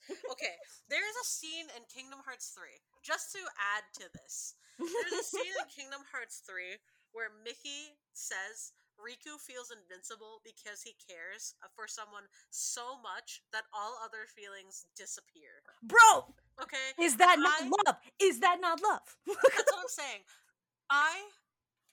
Okay, 0.09 0.55
there 0.89 1.05
is 1.07 1.15
a 1.21 1.27
scene 1.27 1.67
in 1.77 1.83
Kingdom 1.85 2.19
Hearts 2.25 2.51
3. 2.57 2.65
Just 3.03 3.31
to 3.33 3.39
add 3.77 3.83
to 4.01 4.09
this, 4.21 4.55
there's 4.79 5.21
a 5.21 5.23
scene 5.23 5.53
in 5.61 5.67
Kingdom 5.75 6.01
Hearts 6.11 6.41
3 6.45 6.81
where 7.13 7.29
Mickey 7.43 7.93
says 8.13 8.73
Riku 9.01 9.41
feels 9.41 9.73
invincible 9.73 10.39
because 10.45 10.81
he 10.85 10.93
cares 11.01 11.55
for 11.75 11.87
someone 11.89 12.29
so 12.49 12.95
much 13.01 13.41
that 13.51 13.65
all 13.73 13.97
other 13.99 14.29
feelings 14.29 14.85
disappear. 14.95 15.65
Bro, 15.83 16.33
Okay? 16.61 16.93
is 17.01 17.17
that 17.17 17.37
not 17.41 17.65
love? 17.65 17.97
Is 18.21 18.39
that 18.39 18.61
not 18.61 18.79
love? 18.81 19.01
That's 19.27 19.71
what 19.73 19.81
I'm 19.81 19.89
saying. 19.89 20.21
I 20.89 21.33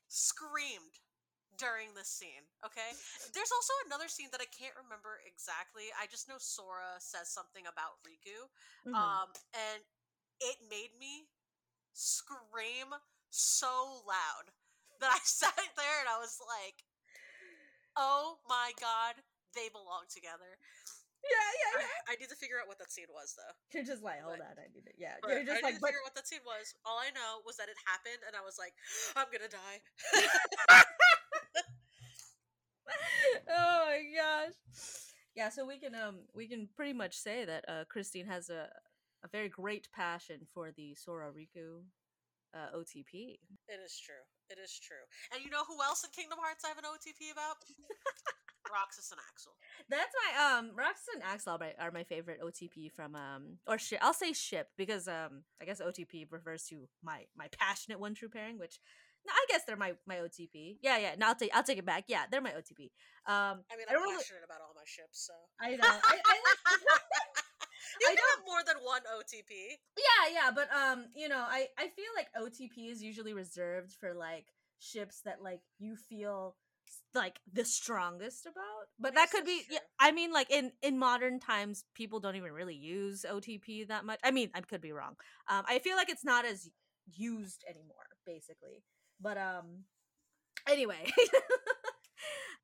screamed 0.09 1.01
during 1.57 1.91
this 1.97 2.09
scene, 2.09 2.47
okay? 2.65 2.95
There's 3.35 3.51
also 3.51 3.73
another 3.87 4.07
scene 4.07 4.29
that 4.31 4.41
I 4.41 4.47
can't 4.53 4.77
remember 4.79 5.19
exactly. 5.27 5.91
I 5.97 6.07
just 6.07 6.29
know 6.29 6.39
Sora 6.39 7.01
says 7.01 7.29
something 7.33 7.67
about 7.67 7.99
Riku. 8.07 8.47
Mhm. 8.87 8.95
Um, 8.95 9.29
and 9.57 9.83
it 10.41 10.59
made 10.71 10.95
me 11.01 11.27
scream 11.93 12.95
so 13.31 14.03
loud 14.07 14.55
that 15.01 15.11
I 15.11 15.19
sat 15.25 15.57
there 15.77 15.99
and 16.01 16.09
I 16.09 16.19
was 16.19 16.39
like, 16.43 16.85
oh 17.99 18.39
my 18.49 18.71
god, 18.81 19.19
they 19.59 19.67
belong 19.75 20.07
together. 20.09 20.55
yeah, 21.27 21.51
yeah, 21.59 21.75
I, 22.07 22.15
I 22.15 22.17
need 22.23 22.31
to 22.31 22.39
figure 22.39 22.63
out 22.63 22.71
what 22.71 22.79
that 22.79 22.95
scene 22.95 23.11
was 23.11 23.35
though. 23.35 23.51
You're 23.75 23.83
just 23.85 24.07
like, 24.07 24.23
hold 24.23 24.39
But- 24.39 24.55
on, 24.55 24.63
I 24.63 24.71
need 24.71 24.87
it. 24.87 24.95
Yeah, 24.97 25.19
you're 25.27 25.43
just 25.45 25.59
I 25.59 25.67
like, 25.67 25.75
need 25.75 25.83
to 25.83 25.83
but 25.83 25.91
figure 25.91 26.01
out 26.01 26.07
what 26.09 26.17
that 26.17 26.29
scene 26.31 26.47
was. 26.47 26.75
All 26.87 26.99
I 27.03 27.11
know 27.11 27.43
was 27.43 27.59
that 27.59 27.67
it 27.69 27.77
happened 27.85 28.23
and 28.23 28.39
I 28.39 28.43
was 28.47 28.55
like, 28.57 28.73
I'm 29.19 29.27
gonna 29.35 29.51
die. 29.51 29.79
oh 33.51 33.85
my 33.87 34.01
gosh. 34.15 34.55
Yeah, 35.35 35.49
so 35.51 35.67
we 35.67 35.79
can 35.79 35.95
um 35.95 36.21
we 36.35 36.49
can 36.49 36.69
pretty 36.75 36.93
much 36.93 37.15
say 37.17 37.45
that 37.45 37.65
uh 37.69 37.85
Kristine 37.93 38.27
has 38.27 38.49
a 38.51 38.69
a 39.25 39.29
very 39.29 39.49
great 39.49 39.89
passion 39.95 40.47
for 40.55 40.71
the 40.77 40.95
Sora 40.95 41.31
Riku 41.31 41.83
uh, 42.55 42.71
OTP. 42.77 43.39
It 43.69 43.81
is 43.85 43.99
true. 43.99 44.23
It 44.51 44.59
is 44.63 44.79
true. 44.81 45.05
And 45.33 45.45
you 45.45 45.51
know 45.51 45.65
who 45.69 45.77
else 45.83 46.05
in 46.05 46.11
Kingdom 46.11 46.39
Hearts 46.41 46.65
I 46.65 46.69
have 46.69 46.79
an 46.79 46.85
OTP 46.85 47.33
about? 47.33 47.57
Roxas 48.73 49.11
and 49.13 49.21
Axel. 49.33 49.53
That's 49.89 50.13
my 50.13 50.31
um 50.59 50.71
Roxas 50.77 51.09
and 51.15 51.23
Axel 51.25 51.55
are 51.55 51.59
my, 51.59 51.73
are 51.81 51.91
my 51.91 52.05
favorite 52.05 52.41
OTP 52.45 52.93
from 52.93 53.15
um 53.15 53.59
or 53.67 53.79
ship. 53.79 53.99
I'll 54.03 54.13
say 54.13 54.33
ship 54.33 54.69
because 54.77 55.09
um 55.09 55.45
I 55.61 55.65
guess 55.65 55.81
OTP 55.81 56.27
refers 56.31 56.65
to 56.65 56.89
my 57.03 57.25
my 57.37 57.49
passionate 57.59 57.99
one 58.01 58.15
true 58.15 58.29
pairing, 58.29 58.59
which 58.59 58.79
no, 59.27 59.33
I 59.33 59.45
guess 59.49 59.65
they're 59.65 59.77
my 59.77 59.93
my 60.07 60.17
OTP. 60.17 60.77
Yeah, 60.83 60.99
yeah. 60.99 61.15
No, 61.19 61.29
I'll 61.29 61.35
take 61.35 61.51
I'll 61.55 61.63
take 61.63 61.79
it 61.79 61.87
back. 61.87 62.05
Yeah, 62.09 62.25
they're 62.31 62.41
my 62.43 62.51
OTP. 62.53 62.91
Um, 63.27 63.65
I 63.73 63.77
mean, 63.77 63.87
I 63.89 63.93
I'm 63.93 63.95
don't 63.95 64.03
really- 64.05 64.17
passionate 64.17 64.45
about 64.45 64.61
all 64.61 64.73
my 64.77 64.85
ships, 64.87 65.27
so. 65.27 65.33
I 65.61 65.71
know. 65.77 65.85
I, 65.85 66.17
I 66.25 66.37
you 68.01 68.07
I 68.07 68.15
can 68.15 68.25
have 68.37 68.47
more 68.47 68.63
than 68.67 68.77
one 68.85 69.03
OTP. 69.17 69.79
yeah, 69.97 70.33
yeah, 70.33 70.51
but 70.55 70.69
um, 70.75 71.07
you 71.15 71.29
know, 71.29 71.45
I 71.47 71.69
I 71.79 71.89
feel 71.89 72.13
like 72.17 72.29
OTP 72.37 72.91
is 72.91 73.03
usually 73.03 73.33
reserved 73.33 73.93
for 73.99 74.15
like 74.15 74.47
ships 74.79 75.21
that 75.25 75.43
like 75.43 75.61
you 75.79 75.97
feel 75.97 76.57
like 77.15 77.39
the 77.53 77.65
strongest 77.65 78.47
about. 78.47 78.89
But 78.99 79.15
that 79.15 79.29
Yes, 79.29 79.33
could 79.33 79.45
be 79.45 79.63
yeah. 79.71 79.79
I 79.99 80.13
mean 80.13 80.33
like 80.33 80.51
in 80.51 80.73
in 80.83 80.99
modern 80.99 81.41
times 81.41 81.85
people 81.95 82.21
don't 82.21 82.37
even 82.37 82.53
really 82.53 82.75
use 82.77 83.25
OTP 83.29 83.85
that 83.85 84.05
much. 84.05 84.21
I 84.25 84.31
mean, 84.31 84.51
I 84.55 84.61
could 84.61 84.81
be 84.81 84.93
wrong. 84.93 85.17
Um 85.49 85.65
I 85.69 85.79
feel 85.79 85.97
like 85.97 86.09
it's 86.11 86.25
not 86.25 86.45
as 86.45 86.71
used 87.17 87.65
anymore 87.69 88.09
basically. 88.27 88.83
But 89.21 89.39
um 89.39 89.85
anyway, 90.69 91.11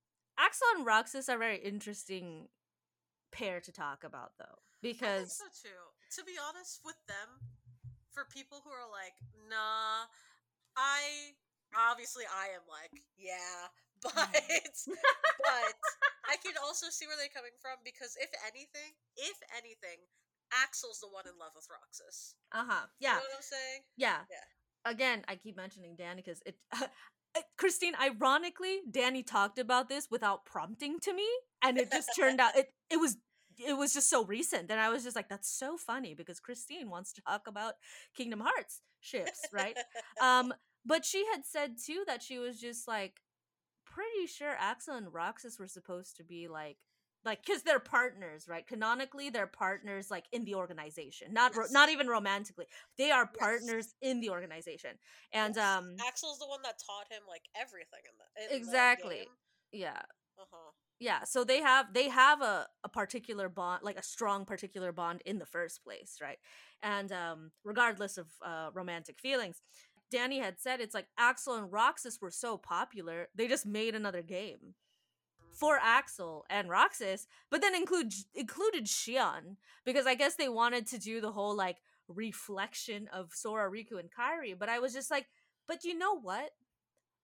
Axel 0.38 0.66
and 0.76 0.86
Roxas 0.86 1.28
are 1.28 1.38
very 1.38 1.58
interesting 1.58 2.48
pair 3.32 3.60
to 3.60 3.72
talk 3.72 4.04
about 4.04 4.32
though 4.38 4.58
because 4.84 5.40
so 5.40 5.48
too. 5.56 5.80
To 6.20 6.22
be 6.28 6.36
honest 6.38 6.84
with 6.84 7.00
them, 7.08 7.40
for 8.12 8.28
people 8.30 8.60
who 8.62 8.70
are 8.70 8.86
like, 8.86 9.16
nah, 9.50 10.06
I 10.76 11.34
obviously 11.74 12.22
I 12.28 12.52
am 12.54 12.62
like, 12.68 12.92
yeah, 13.18 13.72
but 14.04 14.12
but 14.12 15.74
I 16.28 16.36
can 16.44 16.54
also 16.62 16.86
see 16.92 17.08
where 17.08 17.16
they're 17.16 17.32
coming 17.34 17.56
from 17.58 17.80
because 17.82 18.14
if 18.20 18.30
anything, 18.46 18.94
if 19.16 19.36
anything, 19.56 20.04
Axel's 20.62 21.00
the 21.00 21.08
one 21.08 21.24
in 21.26 21.34
love 21.40 21.56
with 21.56 21.66
Roxas. 21.72 22.36
uh-huh. 22.52 22.86
You 23.00 23.08
Yeah. 23.08 23.14
know 23.18 23.26
what 23.26 23.36
I'm 23.36 23.42
saying? 23.42 23.80
Yeah. 23.96 24.20
Yeah. 24.30 24.46
Again, 24.86 25.24
I 25.26 25.36
keep 25.36 25.56
mentioning 25.56 25.96
Danny 25.96 26.22
because 26.22 26.42
it. 26.46 26.56
Kristine, 27.58 27.94
ironically, 28.00 28.82
Danny 28.88 29.24
talked 29.24 29.58
about 29.58 29.88
this 29.88 30.06
without 30.08 30.44
prompting 30.44 31.00
to 31.00 31.12
me, 31.12 31.26
and 31.62 31.78
it 31.78 31.90
just 31.90 32.10
turned 32.14 32.38
out 32.44 32.54
it. 32.54 32.68
It 32.90 32.98
was 33.00 33.16
it 33.58 33.76
was 33.76 33.92
just 33.94 34.10
so 34.10 34.24
recent, 34.24 34.70
and 34.70 34.80
I 34.80 34.88
was 34.90 35.02
just 35.04 35.16
like, 35.16 35.28
"That's 35.28 35.48
so 35.50 35.76
funny," 35.76 36.14
because 36.14 36.40
Kristine 36.40 36.88
wants 36.88 37.12
to 37.14 37.22
talk 37.22 37.46
about 37.46 37.74
Kingdom 38.16 38.40
Hearts 38.40 38.80
ships, 39.00 39.46
right? 39.52 39.76
um, 40.20 40.52
but 40.84 41.04
she 41.04 41.24
had 41.32 41.44
said 41.44 41.76
too 41.78 42.04
that 42.06 42.22
she 42.22 42.38
was 42.38 42.60
just 42.60 42.86
like 42.88 43.20
pretty 43.84 44.26
sure 44.26 44.54
Axel 44.58 44.96
and 44.96 45.12
Roxas 45.12 45.58
were 45.58 45.68
supposed 45.68 46.16
to 46.16 46.24
be 46.24 46.48
like 46.48 46.78
like 47.24 47.44
because 47.44 47.62
they're 47.62 47.80
partners, 47.80 48.46
right? 48.48 48.66
Canonically, 48.66 49.30
they're 49.30 49.46
partners 49.46 50.10
like 50.10 50.26
in 50.32 50.44
the 50.44 50.54
organization, 50.54 51.32
not 51.32 51.56
ro- 51.56 51.66
not 51.70 51.88
even 51.88 52.06
romantically. 52.06 52.66
They 52.98 53.10
are 53.10 53.30
Yes. 53.32 53.38
partners 53.40 53.94
in 54.02 54.20
the 54.20 54.30
organization, 54.30 54.98
and 55.32 55.56
Yes. 55.56 55.64
um, 55.78 55.96
Axel's 56.06 56.38
the 56.38 56.46
one 56.46 56.60
that 56.62 56.78
taught 56.84 57.10
him 57.10 57.22
like 57.28 57.42
everything 57.54 58.00
in 58.04 58.16
the 58.18 58.54
in 58.54 58.60
Exactly. 58.60 59.26
yeah, 59.72 60.02
Uh 60.38 60.44
huh. 60.50 60.72
Yeah. 61.04 61.24
So 61.24 61.44
they 61.44 61.60
have 61.60 61.92
they 61.92 62.08
have 62.08 62.40
a 62.42 62.66
a 62.84 62.88
particular 62.88 63.48
bond, 63.48 63.82
like 63.82 63.98
a 63.98 64.02
strong 64.02 64.44
particular 64.44 64.92
bond 64.92 65.22
in 65.26 65.38
the 65.38 65.46
first 65.46 65.82
place, 65.84 66.18
right? 66.22 66.38
And 66.82 67.10
um, 67.12 67.50
regardless 67.64 68.18
of 68.18 68.26
uh, 68.44 68.70
romantic 68.74 69.20
feelings. 69.20 69.62
Danny 70.10 70.38
had 70.38 70.60
said 70.60 70.80
it's 70.80 70.94
like 70.94 71.08
Axel 71.18 71.54
and 71.56 71.72
Roxas 71.72 72.20
were 72.20 72.30
so 72.30 72.56
popular, 72.56 73.28
they 73.34 73.48
just 73.48 73.66
made 73.66 73.94
another 73.96 74.22
game. 74.22 74.74
for 75.52 75.78
Axel 75.82 76.44
and 76.50 76.68
Roxas, 76.70 77.26
but 77.50 77.60
then 77.62 77.74
include 77.74 78.12
included 78.34 78.86
Xion 78.86 79.56
because 79.84 80.06
I 80.06 80.14
guess 80.16 80.36
they 80.36 80.48
wanted 80.48 80.86
to 80.88 80.98
do 80.98 81.20
the 81.20 81.32
whole 81.32 81.56
like 81.56 81.78
reflection 82.08 83.08
of 83.12 83.32
Sora, 83.34 83.70
Riku, 83.70 84.00
and 84.00 84.10
Kairi. 84.12 84.58
But 84.58 84.68
I 84.68 84.80
was 84.80 84.92
just 84.94 85.10
like, 85.10 85.26
but 85.68 85.84
you 85.84 85.96
know 85.98 86.18
what? 86.20 86.50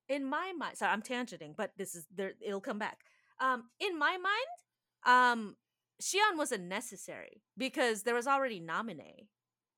In 0.09 0.25
my 0.25 0.53
mind, 0.59 0.77
sorry, 0.79 0.93
I'm 0.93 1.03
tangenting, 1.03 1.55
but 1.57 1.73
this 1.77 1.95
is 1.95 2.07
there. 2.15 2.33
It'll 2.41 2.61
come 2.61 2.79
back. 2.79 3.05
Um, 3.41 3.65
in 3.81 3.99
my 3.99 4.17
mind, 4.19 4.51
um, 5.07 5.57
Xion 6.03 6.37
wasn't 6.37 6.65
necessary 6.65 7.43
because 7.57 8.03
there 8.03 8.15
was 8.15 8.27
already 8.27 8.61
Namine. 8.61 9.27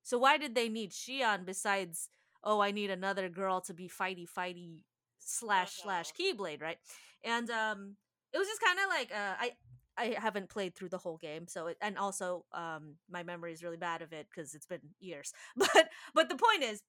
So 0.03 0.19
why 0.19 0.37
did 0.39 0.55
they 0.55 0.69
need 0.69 0.93
Xion 0.93 1.45
besides? 1.45 2.09
Oh, 2.45 2.61
I 2.61 2.73
need 2.73 2.91
another 2.91 3.29
girl 3.29 3.61
to 3.63 3.75
be 3.75 3.89
fighty 3.89 4.27
fighty 4.29 4.83
slash 5.19 5.75
slash 5.83 6.11
Uh-huh. 6.11 6.35
Keyblade, 6.35 6.61
right? 6.63 6.79
And 7.25 7.49
um, 7.51 7.97
it 8.33 8.39
was 8.39 8.49
just 8.49 8.61
kind 8.61 8.79
of 8.81 8.89
like 8.89 9.13
uh, 9.13 9.35
I 9.39 9.53
I 9.97 10.17
haven't 10.19 10.49
played 10.49 10.75
through 10.75 10.89
the 10.89 10.99
whole 10.99 11.19
game, 11.19 11.47
so 11.47 11.69
it, 11.69 11.77
and 11.81 11.99
also 11.99 12.45
um, 12.53 12.97
my 13.11 13.23
memory 13.23 13.53
is 13.53 13.63
really 13.63 13.77
bad 13.77 14.03
of 14.03 14.13
it 14.13 14.27
because 14.35 14.55
it's 14.55 14.67
been 14.67 14.81
years. 15.01 15.33
But 15.57 15.89
but 16.15 16.29
the 16.29 16.37
point 16.37 16.63
is, 16.65 16.83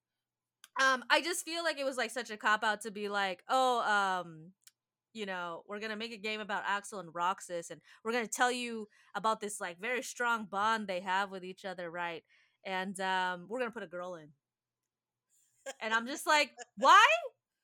um, 0.81 1.03
I 1.09 1.21
just 1.21 1.45
feel 1.45 1.63
like 1.63 1.77
it 1.79 1.83
was 1.86 1.97
like 1.97 2.12
such 2.12 2.31
a 2.31 2.38
cop 2.38 2.63
out 2.63 2.81
to 2.81 2.91
be 2.91 3.09
like, 3.09 3.43
oh, 3.47 3.81
um, 3.81 4.51
you 5.13 5.26
know, 5.26 5.63
we're 5.67 5.80
gonna 5.80 5.95
make 5.95 6.13
a 6.13 6.17
game 6.17 6.39
about 6.41 6.63
Axel 6.67 6.99
and 6.99 7.13
Roxas, 7.13 7.69
and 7.71 7.82
we're 8.04 8.12
gonna 8.13 8.28
tell 8.28 8.52
you 8.52 8.88
about 9.15 9.41
this 9.41 9.60
like 9.62 9.80
very 9.80 10.04
strong 10.04 10.45
bond 10.45 10.88
they 10.88 11.02
have 11.02 11.32
with 11.32 11.43
each 11.43 11.65
other, 11.65 11.89
right? 11.91 12.23
And 12.65 12.99
um, 12.99 13.45
we're 13.49 13.60
gonna 13.60 13.71
put 13.71 13.84
a 13.84 13.88
girl 13.88 14.15
in, 14.15 14.30
and 15.82 15.93
I'm 15.93 16.08
just 16.08 16.26
like, 16.28 16.52
why? 16.78 17.06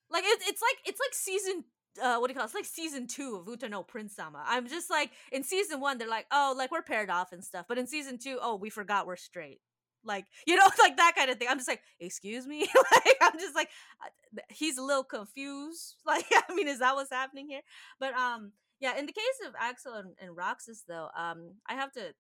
Like 0.10 0.24
it's 0.26 0.48
it's 0.50 0.62
like 0.62 0.78
it's 0.86 1.00
like 1.00 1.14
season 1.14 1.64
uh 2.02 2.18
what 2.18 2.28
do 2.28 2.32
you 2.34 2.36
call 2.36 2.44
it? 2.44 2.48
It's 2.48 2.56
like 2.56 2.66
season 2.66 3.08
two 3.08 3.38
of 3.38 3.48
Uta 3.48 3.70
no 3.70 3.84
Prince-sama. 3.84 4.44
I'm 4.48 4.68
just 4.68 4.90
like 4.90 5.12
in 5.32 5.44
season 5.44 5.80
one 5.82 5.98
they're 5.98 6.10
like, 6.10 6.26
oh, 6.32 6.56
like 6.58 6.72
we're 6.72 6.82
paired 6.82 7.10
off 7.10 7.32
and 7.32 7.44
stuff, 7.44 7.66
but 7.70 7.78
in 7.78 7.88
season 7.88 8.18
two, 8.18 8.40
oh, 8.42 8.56
we 8.56 8.70
forgot 8.70 9.08
we're 9.08 9.16
straight. 9.18 9.60
Like, 10.04 10.26
you 10.48 10.56
know, 10.56 10.70
like 10.80 10.98
that 10.98 11.14
kind 11.16 11.30
of 11.30 11.38
thing. 11.38 11.48
I'm 11.50 11.58
just 11.58 11.70
like, 11.70 11.82
excuse 12.00 12.48
me? 12.48 12.60
like, 12.92 13.18
I'm 13.22 13.40
just 13.40 13.56
like, 13.56 13.70
he's 14.50 14.78
a 14.78 14.84
little 14.84 15.04
confused. 15.04 15.96
Like, 16.06 16.26
I 16.32 16.54
mean, 16.56 16.68
is 16.68 16.80
that 16.80 16.96
what's 16.96 17.12
happening 17.12 17.48
here? 17.48 17.62
But, 18.00 18.14
um, 18.16 18.54
yeah, 18.80 18.98
in 18.98 19.06
the 19.06 19.12
case 19.12 19.40
of 19.46 19.54
Axel 19.60 19.94
and, 19.94 20.16
and 20.20 20.36
Roxas, 20.36 20.84
though, 20.88 21.10
um, 21.16 21.56
I 21.68 21.76
have 21.76 21.92
to 21.94 22.14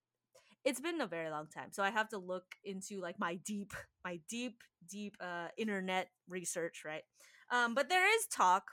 it's 0.65 0.79
been 0.79 1.01
a 1.01 1.07
very 1.07 1.29
long 1.29 1.47
time 1.47 1.69
so 1.71 1.83
i 1.83 1.89
have 1.89 2.09
to 2.09 2.17
look 2.17 2.43
into 2.63 2.99
like 2.99 3.19
my 3.19 3.35
deep 3.45 3.73
my 4.03 4.19
deep 4.29 4.61
deep 4.89 5.15
uh 5.21 5.47
internet 5.57 6.09
research 6.27 6.83
right 6.85 7.03
um 7.51 7.73
but 7.73 7.89
there 7.89 8.05
is 8.15 8.25
talk 8.27 8.71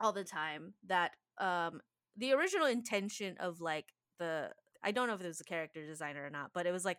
all 0.00 0.12
the 0.12 0.24
time 0.24 0.74
that 0.86 1.12
um 1.38 1.80
the 2.16 2.32
original 2.32 2.66
intention 2.66 3.36
of 3.38 3.60
like 3.60 3.86
the 4.18 4.48
i 4.82 4.90
don't 4.90 5.08
know 5.08 5.14
if 5.14 5.20
it 5.20 5.26
was 5.26 5.40
a 5.40 5.44
character 5.44 5.86
designer 5.86 6.24
or 6.24 6.30
not 6.30 6.50
but 6.54 6.66
it 6.66 6.72
was 6.72 6.84
like 6.84 6.98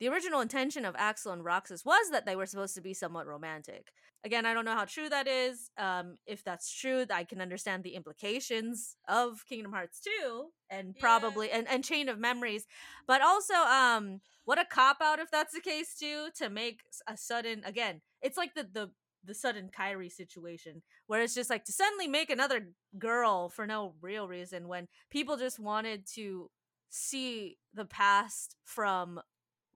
the 0.00 0.08
original 0.08 0.40
intention 0.40 0.84
of 0.84 0.94
Axel 0.98 1.32
and 1.32 1.44
Roxas 1.44 1.84
was 1.84 2.10
that 2.10 2.26
they 2.26 2.36
were 2.36 2.46
supposed 2.46 2.74
to 2.74 2.80
be 2.80 2.94
somewhat 2.94 3.26
romantic. 3.26 3.92
Again, 4.24 4.46
I 4.46 4.54
don't 4.54 4.64
know 4.64 4.74
how 4.74 4.86
true 4.86 5.08
that 5.08 5.28
is. 5.28 5.70
Um, 5.78 6.16
if 6.26 6.42
that's 6.42 6.72
true, 6.72 7.04
I 7.12 7.24
can 7.24 7.40
understand 7.40 7.84
the 7.84 7.94
implications 7.94 8.96
of 9.08 9.44
Kingdom 9.46 9.72
Hearts 9.72 10.00
2 10.00 10.46
and 10.70 10.98
probably 10.98 11.48
Yeah. 11.48 11.58
and, 11.58 11.68
and 11.68 11.84
Chain 11.84 12.08
of 12.08 12.18
Memories. 12.18 12.66
But 13.06 13.22
also, 13.22 13.54
um, 13.54 14.20
what 14.44 14.58
a 14.58 14.64
cop 14.64 14.98
out 15.00 15.18
if 15.20 15.30
that's 15.30 15.54
the 15.54 15.60
case 15.60 15.94
too, 15.96 16.28
to 16.38 16.50
make 16.50 16.80
a 17.06 17.16
sudden 17.16 17.62
again, 17.64 18.00
it's 18.22 18.36
like 18.36 18.54
the 18.54 18.64
the 18.64 18.90
the 19.26 19.34
sudden 19.34 19.70
Kairi 19.74 20.12
situation 20.12 20.82
where 21.06 21.22
it's 21.22 21.34
just 21.34 21.48
like 21.48 21.64
to 21.64 21.72
suddenly 21.72 22.06
make 22.06 22.28
another 22.28 22.68
girl 22.98 23.48
for 23.48 23.66
no 23.66 23.94
real 24.02 24.28
reason 24.28 24.68
when 24.68 24.86
people 25.10 25.38
just 25.38 25.58
wanted 25.58 26.06
to 26.14 26.50
see 26.90 27.56
the 27.72 27.86
past 27.86 28.56
from 28.64 29.18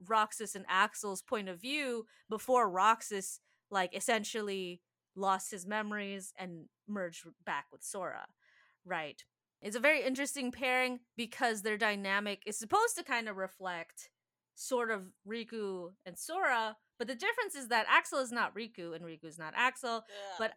Roxas 0.07 0.55
and 0.55 0.65
Axel's 0.69 1.23
point 1.23 1.49
of 1.49 1.61
view 1.61 2.07
before 2.29 2.71
Roxas 2.71 3.41
like 3.71 3.95
essentially 3.97 4.81
lost 5.17 5.51
his 5.51 5.67
memories 5.67 6.33
and 6.39 6.67
merged 6.87 7.25
back 7.45 7.67
with 7.73 7.83
Sora. 7.83 8.27
Right. 8.85 9.23
It's 9.61 9.77
a 9.77 9.81
very 9.81 10.03
interesting 10.05 10.53
pairing 10.53 11.01
because 11.17 11.63
their 11.63 11.77
dynamic 11.77 12.43
is 12.47 12.59
supposed 12.59 12.97
to 12.97 13.03
kind 13.03 13.29
of 13.29 13.37
reflect 13.37 14.09
sort 14.55 14.91
of 14.91 15.03
Riku 15.29 15.93
and 16.07 16.17
Sora, 16.19 16.77
but 16.99 17.09
the 17.09 17.15
difference 17.15 17.55
is 17.55 17.69
that 17.69 17.87
Axel 17.89 18.19
is 18.21 18.33
not 18.33 18.55
Riku 18.55 18.95
and 18.95 19.05
Riku 19.05 19.25
is 19.25 19.39
not 19.39 19.53
Axel, 19.57 20.05
Yeah. 20.09 20.35
but 20.39 20.53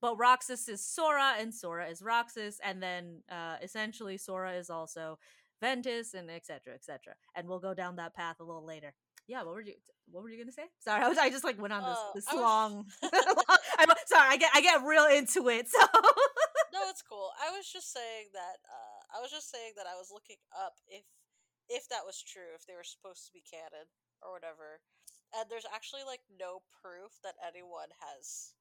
but 0.00 0.18
Roxas 0.18 0.68
is 0.68 0.84
Sora 0.84 1.34
and 1.38 1.54
Sora 1.54 1.86
is 1.88 2.02
Roxas, 2.02 2.58
and 2.64 2.82
then 2.82 3.22
uh, 3.30 3.54
essentially 3.62 4.16
Sora 4.16 4.54
is 4.54 4.68
also 4.68 5.20
Ventus 5.60 6.14
and 6.14 6.30
etc. 6.30 6.74
etc. 6.74 7.14
And 7.36 7.48
we'll 7.48 7.60
go 7.60 7.74
down 7.74 7.96
that 7.96 8.14
path 8.14 8.36
a 8.40 8.44
little 8.44 8.64
later. 8.64 8.94
Yeah, 9.26 9.42
what 9.44 9.54
were 9.54 9.60
you 9.62 9.74
what 10.10 10.22
were 10.24 10.30
you 10.30 10.38
gonna 10.42 10.52
say? 10.52 10.66
Sorry, 10.80 11.02
I 11.04 11.08
was 11.08 11.18
I 11.18 11.30
just 11.30 11.44
like 11.44 11.60
went 11.60 11.72
on 11.72 11.82
this 11.82 11.98
Oh, 12.00 12.10
this 12.14 12.26
I 12.28 12.34
was- 12.34 12.42
long. 12.42 12.86
I'm 13.78 13.88
sorry, 14.06 14.28
I 14.30 14.36
get 14.36 14.50
I 14.54 14.60
get 14.60 14.82
real 14.84 15.06
into 15.06 15.48
it. 15.48 15.68
So 15.68 15.78
no, 16.74 16.80
it's 16.90 17.02
cool. 17.02 17.30
I 17.38 17.54
was 17.56 17.66
just 17.70 17.92
saying 17.92 18.32
that. 18.34 18.58
Uh, 18.66 19.18
I 19.18 19.20
was 19.20 19.30
just 19.30 19.50
saying 19.50 19.74
that 19.76 19.86
I 19.86 19.94
was 19.98 20.10
looking 20.12 20.38
up 20.56 20.74
if 20.88 21.04
if 21.68 21.86
that 21.88 22.02
was 22.02 22.18
true, 22.22 22.50
if 22.58 22.66
they 22.66 22.74
were 22.74 22.82
supposed 22.86 23.26
to 23.26 23.32
be 23.32 23.42
canon 23.46 23.86
or 24.22 24.32
whatever. 24.34 24.82
And 25.30 25.46
there's 25.46 25.68
actually 25.70 26.02
like 26.02 26.26
no 26.26 26.66
proof 26.82 27.14
that 27.22 27.38
anyone 27.38 27.94
has 28.02 28.58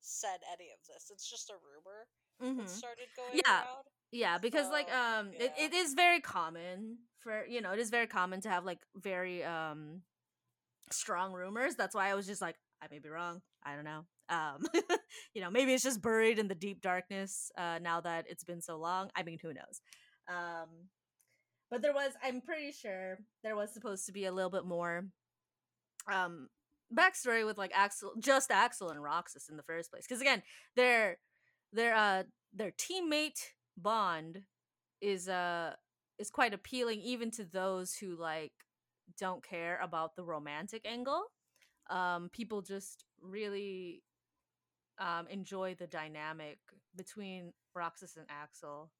said 0.00 0.40
any 0.48 0.72
of 0.72 0.80
this. 0.88 1.12
It's 1.12 1.28
just 1.28 1.52
a 1.52 1.60
rumor 1.60 2.08
Mhm. 2.40 2.68
started 2.68 3.08
going 3.16 3.40
Yeah. 3.44 3.62
around. 3.62 3.84
Yeah, 4.12 4.38
because 4.38 4.70
like 4.70 4.88
So, 4.88 4.94
um 4.96 5.32
it, 5.38 5.52
it 5.58 5.72
is 5.74 5.94
very 5.94 6.20
common 6.20 6.98
for 7.18 7.44
you 7.46 7.60
know, 7.60 7.72
it 7.72 7.78
is 7.78 7.90
very 7.90 8.06
common 8.06 8.40
to 8.42 8.48
have 8.48 8.64
like 8.64 8.80
very 8.96 9.42
um 9.44 10.02
strong 10.90 11.32
rumors. 11.32 11.74
That's 11.76 11.94
why 11.94 12.10
I 12.10 12.14
was 12.14 12.26
just 12.26 12.40
like, 12.42 12.56
I 12.82 12.86
may 12.90 12.98
be 12.98 13.08
wrong. 13.08 13.42
I 13.64 13.74
don't 13.74 13.84
know. 13.84 14.06
Um 14.28 14.64
you 15.34 15.40
know, 15.42 15.50
maybe 15.50 15.74
it's 15.74 15.82
just 15.84 16.02
buried 16.02 16.38
in 16.38 16.48
the 16.48 16.54
deep 16.54 16.80
darkness 16.82 17.50
uh 17.58 17.78
now 17.82 18.00
that 18.02 18.26
it's 18.28 18.44
been 18.44 18.60
so 18.62 18.76
long. 18.78 19.10
I 19.16 19.22
mean, 19.22 19.38
who 19.42 19.52
knows. 19.54 19.80
Um 20.28 20.88
but 21.70 21.82
there 21.82 21.94
was 21.94 22.12
I'm 22.22 22.40
pretty 22.40 22.72
sure 22.72 23.18
there 23.42 23.56
was 23.56 23.72
supposed 23.72 24.06
to 24.06 24.12
be 24.12 24.26
a 24.26 24.32
little 24.32 24.50
bit 24.50 24.64
more 24.64 25.06
um 26.10 26.48
backstory 26.94 27.44
with 27.44 27.58
like 27.58 27.72
Axel 27.74 28.12
just 28.18 28.50
Axel 28.50 28.90
and 28.90 29.02
Roxas 29.02 29.48
in 29.48 29.56
the 29.56 29.62
first 29.62 29.90
place. 29.90 30.04
Because 30.08 30.20
again, 30.20 30.42
their 30.76 31.18
their 31.72 31.94
uh 31.94 32.22
their 32.52 32.72
teammate 32.72 33.40
bond 33.76 34.42
is 35.00 35.28
uh 35.28 35.74
is 36.18 36.30
quite 36.30 36.54
appealing 36.54 37.00
even 37.00 37.30
to 37.32 37.44
those 37.44 37.94
who 37.94 38.16
like 38.16 38.52
don't 39.18 39.42
care 39.42 39.78
about 39.82 40.16
the 40.16 40.24
romantic 40.24 40.86
angle. 40.86 41.24
Um 41.90 42.30
people 42.32 42.62
just 42.62 43.04
really 43.20 44.02
um 44.98 45.26
enjoy 45.28 45.74
the 45.74 45.86
dynamic 45.86 46.58
between 46.96 47.52
Roxas 47.74 48.16
and 48.16 48.26
Axel. 48.30 48.90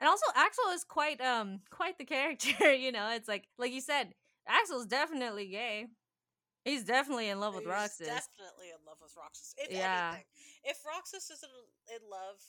And 0.00 0.08
also 0.08 0.26
Axel 0.34 0.70
is 0.72 0.84
quite 0.84 1.20
um 1.20 1.60
quite 1.70 1.98
the 1.98 2.04
character, 2.04 2.72
you 2.84 2.92
know. 2.92 3.10
It's 3.12 3.28
like 3.28 3.48
like 3.58 3.72
you 3.72 3.80
said, 3.80 4.14
Axel's 4.46 4.86
definitely 4.86 5.48
gay. 5.48 5.86
He's 6.64 6.84
definitely 6.84 7.28
in 7.28 7.40
love 7.40 7.54
with 7.54 7.66
Roxas. 7.66 8.08
Definitely 8.08 8.70
in 8.72 8.80
love 8.86 8.96
with 9.00 9.12
Roxas. 9.16 9.54
If 9.58 9.70
Yeah. 9.70 10.16
anything, 10.16 10.26
if 10.64 10.84
Roxas 10.84 11.30
isn't 11.30 11.52
in 11.92 12.08
love, 12.08 12.40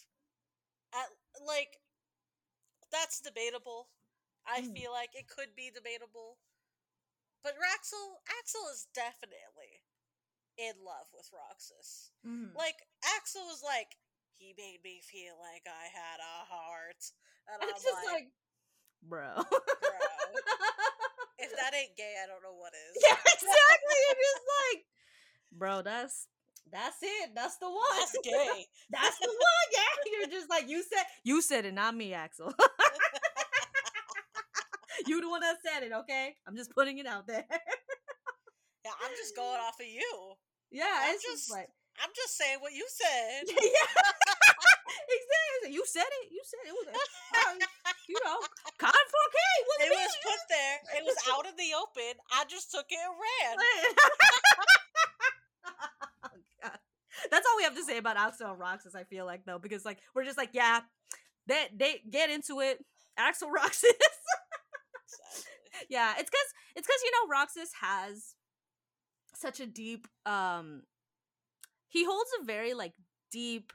at 0.93 1.11
like 1.45 1.81
that's 2.91 3.19
debatable. 3.19 3.89
I 4.47 4.61
Mm. 4.61 4.73
feel 4.73 4.91
like 4.91 5.15
it 5.15 5.27
could 5.27 5.55
be 5.55 5.69
debatable, 5.69 6.39
but 7.43 7.55
Axel 7.73 8.21
Axel 8.39 8.67
is 8.69 8.85
definitely 8.93 9.83
in 10.57 10.81
love 10.83 11.11
with 11.11 11.29
Roxas. 11.33 12.11
Mhm. 12.23 12.55
Like 12.55 12.87
Axel 13.17 13.45
was 13.47 13.63
like, 13.63 13.97
he 14.37 14.53
made 14.53 14.81
me 14.83 15.01
feel 15.01 15.37
like 15.39 15.67
I 15.67 15.87
had 15.87 16.19
a 16.21 16.45
heart, 16.45 17.11
and 17.47 17.61
I'm 17.63 17.69
it's 17.69 17.83
just 17.83 17.95
like, 17.95 18.05
like, 18.05 18.31
bro. 19.01 19.43
bro, 19.43 19.43
if 21.39 21.51
that 21.55 21.73
ain't 21.75 21.95
gay, 21.97 22.13
I 22.23 22.27
don't 22.27 22.41
know 22.43 22.55
what 22.57 22.73
is. 22.89 22.95
yeah, 23.03 23.15
exactly. 23.15 23.97
You're 24.07 24.21
just 24.23 24.43
like, 24.55 24.79
bro, 25.51 25.81
that's 25.81 26.27
that's 26.71 26.97
it. 27.01 27.29
That's 27.35 27.57
the 27.57 27.69
one. 27.69 27.99
That's 27.99 28.17
gay. 28.23 28.65
that's 28.89 29.19
the 29.19 29.27
one. 29.29 29.67
Yeah, 29.73 30.11
you're 30.19 30.29
just 30.31 30.49
like 30.49 30.67
you 30.69 30.81
said. 30.83 31.05
You 31.23 31.41
said 31.41 31.65
it, 31.65 31.73
not 31.73 31.95
me, 31.95 32.13
Axel. 32.13 32.53
you 35.07 35.21
the 35.21 35.29
one 35.29 35.41
that 35.41 35.57
said 35.63 35.83
it. 35.83 35.91
Okay, 35.93 36.35
I'm 36.47 36.55
just 36.55 36.71
putting 36.73 36.97
it 36.97 37.05
out 37.07 37.27
there. 37.27 37.45
Yeah, 37.49 38.91
I'm 39.03 39.11
just 39.17 39.35
going 39.35 39.59
off 39.61 39.79
of 39.79 39.85
you. 39.87 40.33
yeah, 40.71 40.85
I'm 41.09 41.15
it's 41.15 41.23
just, 41.23 41.47
just- 41.47 41.51
like, 41.51 41.69
I'm 42.01 42.11
just 42.15 42.37
saying 42.37 42.57
what 42.61 42.73
you 42.73 42.85
said. 42.89 43.43
yeah, 43.49 43.89
exactly. 45.09 45.73
You 45.73 45.83
said 45.87 46.05
it. 46.21 46.29
You 46.31 46.41
said 46.43 46.59
it. 46.65 46.69
It 46.69 46.75
was, 46.75 46.87
uh, 46.93 47.53
you 48.07 48.17
know, 48.25 48.37
con 49.15 49.29
4K. 49.31 49.85
It 49.85 49.91
was 49.91 50.15
put 50.23 50.41
there. 50.49 50.77
It 50.97 51.03
was 51.05 51.15
out 51.31 51.45
in 51.47 51.55
the 51.55 51.71
open. 51.77 52.19
I 52.31 52.45
just 52.47 52.71
took 52.71 52.85
it 52.89 52.99
and 52.99 53.15
ran. 53.15 53.55
Oh, 55.65 56.29
God. 56.63 56.79
That's 57.31 57.45
all 57.47 57.57
we 57.57 57.63
have 57.63 57.75
to 57.75 57.83
say 57.83 57.97
about 57.97 58.17
Axel 58.17 58.51
and 58.51 58.59
Roxas. 58.59 58.95
I 58.95 59.03
feel 59.03 59.25
like 59.25 59.45
though, 59.45 59.59
because 59.59 59.85
like 59.85 59.99
we're 60.13 60.25
just 60.25 60.37
like, 60.37 60.51
yeah, 60.53 60.81
they 61.47 61.67
they 61.75 62.01
get 62.09 62.29
into 62.29 62.59
it. 62.61 62.83
Axel 63.17 63.49
Roxas. 63.51 63.83
Exactly. 63.83 65.43
yeah, 65.89 66.13
it's 66.17 66.29
because 66.29 66.49
it's 66.75 66.87
because 66.87 67.01
you 67.03 67.11
know 67.11 67.27
Roxas 67.31 67.71
has 67.81 68.35
such 69.33 69.59
a 69.59 69.65
deep. 69.65 70.07
um 70.25 70.83
He 71.87 72.05
holds 72.05 72.29
a 72.41 72.45
very 72.45 72.73
like 72.73 72.93
deep, 73.31 73.73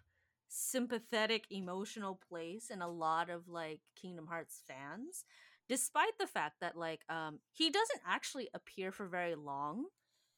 sympathetic, 0.50 1.46
emotional 1.50 2.20
place 2.28 2.70
in 2.70 2.82
a 2.82 2.88
lot 2.90 3.30
of 3.30 3.48
like 3.48 3.80
Kingdom 4.00 4.28
Hearts 4.28 4.62
fans, 4.68 5.24
despite 5.68 6.18
the 6.18 6.28
fact 6.28 6.56
that 6.60 6.76
like 6.76 7.02
um 7.10 7.40
he 7.52 7.70
doesn't 7.70 8.02
actually 8.06 8.48
appear 8.54 8.92
for 8.92 9.06
very 9.08 9.36
long, 9.36 9.86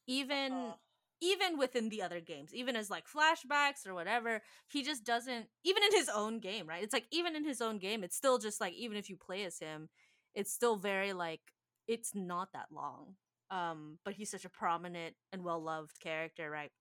even 0.07 0.53
Uh, 0.53 0.73
even 1.21 1.57
within 1.57 1.89
the 1.89 2.01
other 2.01 2.21
games, 2.21 2.53
even 2.53 2.75
as 2.75 2.89
like 2.89 3.05
flashbacks 3.07 3.87
or 3.87 3.93
whatever, 3.93 4.41
he 4.69 4.83
just 4.83 5.05
doesn't 5.05 5.47
even 5.63 5.83
in 5.83 5.91
his 5.93 6.09
own 6.09 6.39
game, 6.39 6.67
right? 6.67 6.83
It's 6.83 6.93
like 6.93 7.07
even 7.11 7.35
in 7.35 7.45
his 7.45 7.61
own 7.61 7.79
game, 7.79 8.03
it's 8.03 8.15
still 8.15 8.37
just 8.39 8.59
like 8.61 8.73
even 8.73 8.97
if 8.97 9.09
you 9.09 9.17
play 9.17 9.43
as 9.45 9.59
him, 9.59 9.89
it's 10.35 10.53
still 10.53 10.77
very 10.77 11.13
like 11.13 11.41
it's 11.87 12.13
not 12.15 12.53
that 12.53 12.67
long. 12.71 13.15
Um, 13.51 13.99
but 14.05 14.15
he's 14.15 14.31
such 14.31 14.45
a 14.45 14.49
prominent 14.49 15.15
and 15.31 15.43
well 15.43 15.61
loved 15.61 15.99
character, 15.99 16.49
right? 16.49 16.71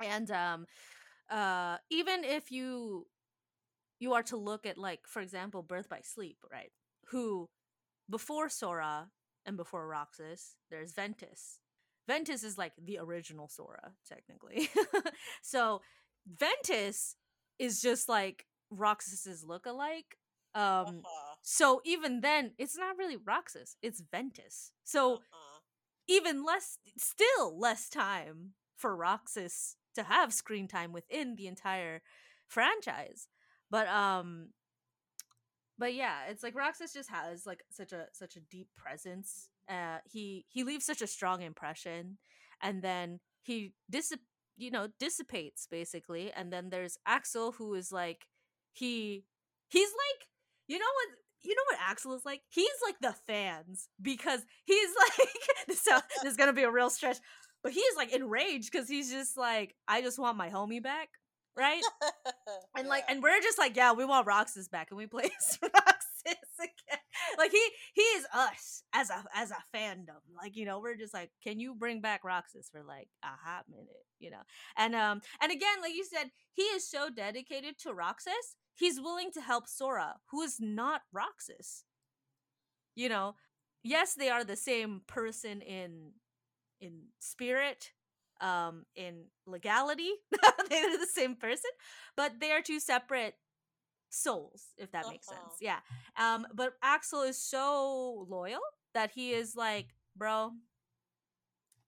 And 0.00 0.30
um 0.30 0.66
uh 1.34 1.78
even 1.90 2.22
if 2.22 2.52
you 2.52 3.06
you 3.98 4.12
are 4.12 4.22
to 4.24 4.36
look 4.36 4.66
at 4.66 4.78
like, 4.78 5.00
for 5.06 5.20
example, 5.20 5.62
Birth 5.62 5.88
by 5.88 6.00
Sleep, 6.02 6.38
right? 6.50 6.70
Who 7.08 7.48
before 8.08 8.48
Sora 8.48 9.08
and 9.46 9.56
before 9.56 9.86
Roxas, 9.88 10.56
there's 10.70 10.92
Ventus. 10.92 11.58
Ventus 12.06 12.44
is 12.44 12.58
like 12.58 12.72
the 12.82 12.98
original 12.98 13.48
Sora, 13.48 13.92
technically. 14.06 14.68
so 15.42 15.80
Ventus 16.26 17.16
is 17.58 17.80
just 17.80 18.08
like 18.08 18.46
Roxas's 18.70 19.42
look-alike. 19.44 20.18
Um 20.54 20.62
uh-huh, 21.02 21.34
so 21.42 21.80
even 21.84 22.20
then, 22.20 22.52
it's 22.58 22.76
not 22.76 22.96
really 22.96 23.16
Roxas, 23.16 23.76
it's 23.82 24.02
Ventus. 24.10 24.72
So 24.84 25.14
uh-huh. 25.14 25.60
even 26.08 26.44
less, 26.44 26.78
still 26.96 27.58
less 27.58 27.88
time 27.88 28.52
for 28.76 28.94
Roxas 28.94 29.76
to 29.94 30.02
have 30.02 30.32
screen 30.32 30.68
time 30.68 30.92
within 30.92 31.36
the 31.36 31.46
entire 31.46 32.02
franchise. 32.46 33.28
But 33.70 33.88
um, 33.88 34.50
but 35.78 35.94
yeah, 35.94 36.26
it's 36.28 36.42
like 36.42 36.54
Roxas 36.54 36.92
just 36.92 37.10
has 37.10 37.46
like 37.46 37.64
such 37.70 37.92
a 37.92 38.06
such 38.12 38.36
a 38.36 38.40
deep 38.40 38.68
presence. 38.76 39.48
Uh, 39.68 39.98
he 40.04 40.44
he 40.48 40.64
leaves 40.64 40.84
such 40.86 41.02
a 41.02 41.06
strong 41.06 41.42
impression, 41.42 42.18
and 42.62 42.82
then 42.82 43.20
he 43.42 43.72
dissip 43.92 44.20
you 44.56 44.70
know 44.70 44.88
dissipates 45.00 45.66
basically, 45.70 46.32
and 46.32 46.52
then 46.52 46.70
there's 46.70 46.98
Axel 47.06 47.52
who 47.52 47.74
is 47.74 47.90
like 47.90 48.26
he 48.72 49.24
he's 49.68 49.88
like 49.90 50.28
you 50.68 50.78
know 50.78 50.84
what 50.84 51.18
you 51.42 51.54
know 51.54 51.62
what 51.70 51.90
Axel 51.90 52.14
is 52.14 52.24
like? 52.24 52.40
He's 52.48 52.68
like 52.86 52.96
the 53.00 53.14
fans 53.26 53.88
because 54.00 54.40
he's 54.64 54.90
like 55.18 55.28
this, 55.68 55.82
this 55.82 56.32
is 56.32 56.36
gonna 56.36 56.52
be 56.52 56.62
a 56.62 56.70
real 56.70 56.90
stretch, 56.90 57.18
but 57.64 57.72
he's 57.72 57.96
like 57.96 58.12
enraged 58.12 58.70
because 58.70 58.88
he's 58.88 59.10
just 59.10 59.36
like 59.36 59.74
I 59.88 60.02
just 60.02 60.18
want 60.18 60.36
my 60.36 60.50
homie 60.50 60.82
back, 60.82 61.08
right? 61.56 61.82
and 62.76 62.86
like 62.86 63.04
and 63.08 63.22
we're 63.22 63.40
just 63.40 63.58
like 63.58 63.74
yeah 63.74 63.92
we 63.92 64.04
want 64.04 64.26
roxas 64.26 64.68
back 64.68 64.88
and 64.90 64.98
we 64.98 65.06
play 65.06 65.30
roxas 65.62 66.36
again. 66.60 67.00
Like 67.38 67.50
he 67.50 67.66
he 67.94 68.02
is 68.02 68.26
us 68.34 68.82
as 68.92 69.08
a 69.08 69.24
as 69.34 69.50
a 69.50 69.76
fandom. 69.76 70.20
Like 70.36 70.56
you 70.56 70.66
know 70.66 70.78
we're 70.78 70.96
just 70.96 71.14
like 71.14 71.30
can 71.42 71.58
you 71.58 71.74
bring 71.74 72.02
back 72.02 72.22
roxas 72.22 72.68
for 72.70 72.82
like 72.86 73.08
a 73.24 73.28
hot 73.28 73.64
minute? 73.70 73.88
You 74.20 74.30
know? 74.30 74.42
And 74.76 74.94
um 74.94 75.22
and 75.40 75.50
again 75.50 75.80
like 75.80 75.94
you 75.94 76.04
said 76.04 76.30
he 76.52 76.62
is 76.62 76.88
so 76.88 77.08
dedicated 77.08 77.78
to 77.80 77.94
roxas 77.94 78.56
he's 78.74 79.00
willing 79.00 79.30
to 79.32 79.40
help 79.40 79.68
sora 79.68 80.16
who 80.30 80.42
is 80.42 80.58
not 80.60 81.00
roxas. 81.14 81.84
You 82.94 83.08
know? 83.08 83.36
Yes 83.82 84.12
they 84.14 84.28
are 84.28 84.44
the 84.44 84.56
same 84.56 85.00
person 85.06 85.62
in 85.62 86.12
in 86.84 86.92
spirit 87.20 87.92
um 88.40 88.84
in 88.96 89.24
legality 89.46 90.10
they're 90.70 90.98
the 90.98 91.06
same 91.12 91.36
person 91.36 91.70
but 92.16 92.40
they 92.40 92.52
are 92.52 92.62
two 92.62 92.80
separate 92.80 93.34
souls 94.10 94.66
if 94.78 94.90
that 94.92 95.08
makes 95.08 95.30
Uh-huh. 95.30 95.40
sense 95.42 95.56
yeah 95.60 95.80
um 96.18 96.46
but 96.54 96.74
axel 96.82 97.22
is 97.22 97.38
so 97.40 98.26
loyal 98.28 98.60
that 98.94 99.10
he 99.14 99.32
is 99.32 99.56
like 99.56 99.88
bro 100.16 100.52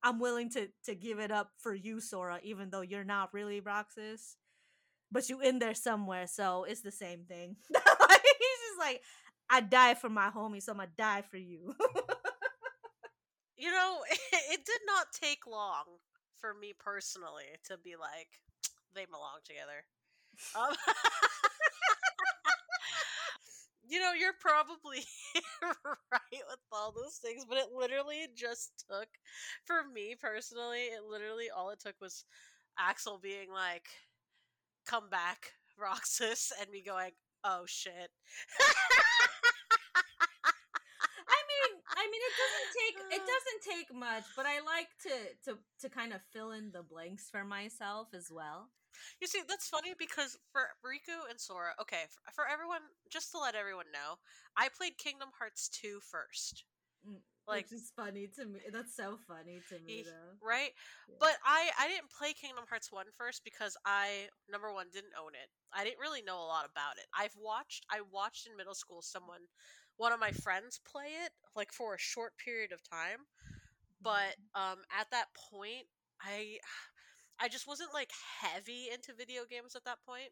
i'm 0.02 0.18
willing 0.20 0.50
to 0.50 0.68
to 0.84 0.94
give 0.94 1.18
it 1.18 1.30
up 1.32 1.50
for 1.58 1.74
you 1.74 2.00
sora 2.00 2.38
even 2.42 2.70
though 2.70 2.82
you're 2.82 3.04
not 3.04 3.32
really 3.34 3.60
roxas 3.60 4.36
but 5.10 5.28
you 5.28 5.40
in 5.40 5.58
there 5.58 5.74
somewhere 5.74 6.26
so 6.26 6.64
it's 6.64 6.82
the 6.82 6.92
same 6.92 7.24
thing 7.28 7.56
he's 7.68 7.78
just 7.78 8.80
like 8.80 9.02
i 9.50 9.60
die 9.60 9.94
for 9.94 10.10
my 10.10 10.30
homie 10.30 10.62
so 10.62 10.72
i'm 10.72 10.78
gonna 10.78 10.90
die 10.98 11.22
for 11.30 11.36
you 11.38 11.74
you 13.56 13.70
know, 13.70 14.00
it 14.52 14.64
did 14.64 14.80
not 14.86 15.06
take 15.12 15.46
long 15.46 15.84
for 16.40 16.54
me 16.54 16.72
personally 16.78 17.56
to 17.64 17.78
be 17.78 17.96
like, 17.96 18.28
they 18.94 19.04
belong 19.06 19.40
together. 19.44 19.84
Um, 20.54 20.74
you 23.88 24.00
know, 24.00 24.12
you're 24.12 24.36
probably 24.40 25.04
right 26.12 26.42
with 26.48 26.58
all 26.72 26.92
those 26.92 27.16
things, 27.16 27.44
but 27.48 27.58
it 27.58 27.68
literally 27.74 28.26
just 28.34 28.84
took, 28.90 29.08
for 29.64 29.82
me 29.92 30.14
personally, 30.20 30.90
it 30.92 31.02
literally 31.08 31.46
all 31.54 31.70
it 31.70 31.80
took 31.80 31.94
was 32.00 32.24
Axel 32.78 33.18
being 33.22 33.50
like, 33.50 33.86
come 34.86 35.08
back, 35.08 35.52
Roxas, 35.78 36.52
and 36.60 36.70
me 36.70 36.82
going, 36.82 37.12
oh 37.44 37.64
shit. 37.66 38.10
I 42.06 42.10
mean, 42.10 42.22
it 42.22 42.34
doesn't 42.38 42.70
take 42.80 42.96
it 43.18 43.24
doesn't 43.26 43.62
take 43.66 43.88
much, 43.94 44.24
but 44.36 44.46
I 44.46 44.62
like 44.62 44.88
to 45.10 45.14
to 45.50 45.58
to 45.82 45.86
kind 45.90 46.12
of 46.12 46.20
fill 46.32 46.52
in 46.52 46.70
the 46.70 46.82
blanks 46.82 47.28
for 47.30 47.42
myself 47.44 48.08
as 48.14 48.30
well. 48.30 48.70
You 49.20 49.26
see, 49.26 49.42
that's 49.46 49.68
funny 49.68 49.92
because 49.98 50.38
for 50.52 50.62
Riku 50.80 51.28
and 51.28 51.38
Sora, 51.38 51.74
okay, 51.80 52.08
for, 52.08 52.32
for 52.32 52.44
everyone, 52.48 52.80
just 53.12 53.30
to 53.32 53.38
let 53.38 53.54
everyone 53.54 53.92
know, 53.92 54.16
I 54.56 54.68
played 54.72 54.96
Kingdom 54.96 55.28
Hearts 55.36 55.68
2 55.68 56.00
first, 56.00 56.64
Mm, 57.06 57.20
Like- 57.46 57.66
Which 57.70 57.76
is 57.78 57.92
funny 57.94 58.26
to 58.34 58.46
me. 58.46 58.58
That's 58.72 58.96
so 58.96 59.18
funny 59.28 59.60
to 59.68 59.78
me, 59.80 60.02
though. 60.02 60.34
right? 60.40 60.72
Yeah. 61.08 61.16
But 61.20 61.36
I 61.44 61.70
I 61.78 61.88
didn't 61.88 62.10
play 62.10 62.32
Kingdom 62.32 62.64
Hearts 62.68 62.90
1 62.90 63.04
first 63.16 63.44
because 63.44 63.76
I 63.84 64.28
number 64.50 64.72
1 64.72 64.86
didn't 64.92 65.12
own 65.20 65.34
it. 65.36 65.50
I 65.72 65.84
didn't 65.84 66.00
really 66.00 66.22
know 66.22 66.38
a 66.40 66.48
lot 66.48 66.64
about 66.64 66.96
it. 66.96 67.06
I've 67.14 67.36
watched 67.36 67.84
I 67.92 68.00
watched 68.10 68.46
in 68.48 68.56
middle 68.56 68.74
school 68.74 69.02
someone 69.02 69.44
one 69.98 70.12
of 70.12 70.20
my 70.20 70.32
friends 70.32 70.80
play 70.90 71.12
it 71.24 71.32
like 71.56 71.72
for 71.72 71.94
a 71.94 71.98
short 71.98 72.34
period 72.38 72.72
of 72.72 72.82
time, 72.88 73.26
but 74.02 74.36
um 74.54 74.78
at 74.98 75.10
that 75.10 75.26
point 75.50 75.86
I 76.20 76.58
I 77.40 77.48
just 77.48 77.66
wasn't 77.68 77.92
like 77.92 78.10
heavy 78.40 78.88
into 78.92 79.12
video 79.12 79.42
games 79.48 79.76
at 79.76 79.84
that 79.84 79.98
point, 80.06 80.30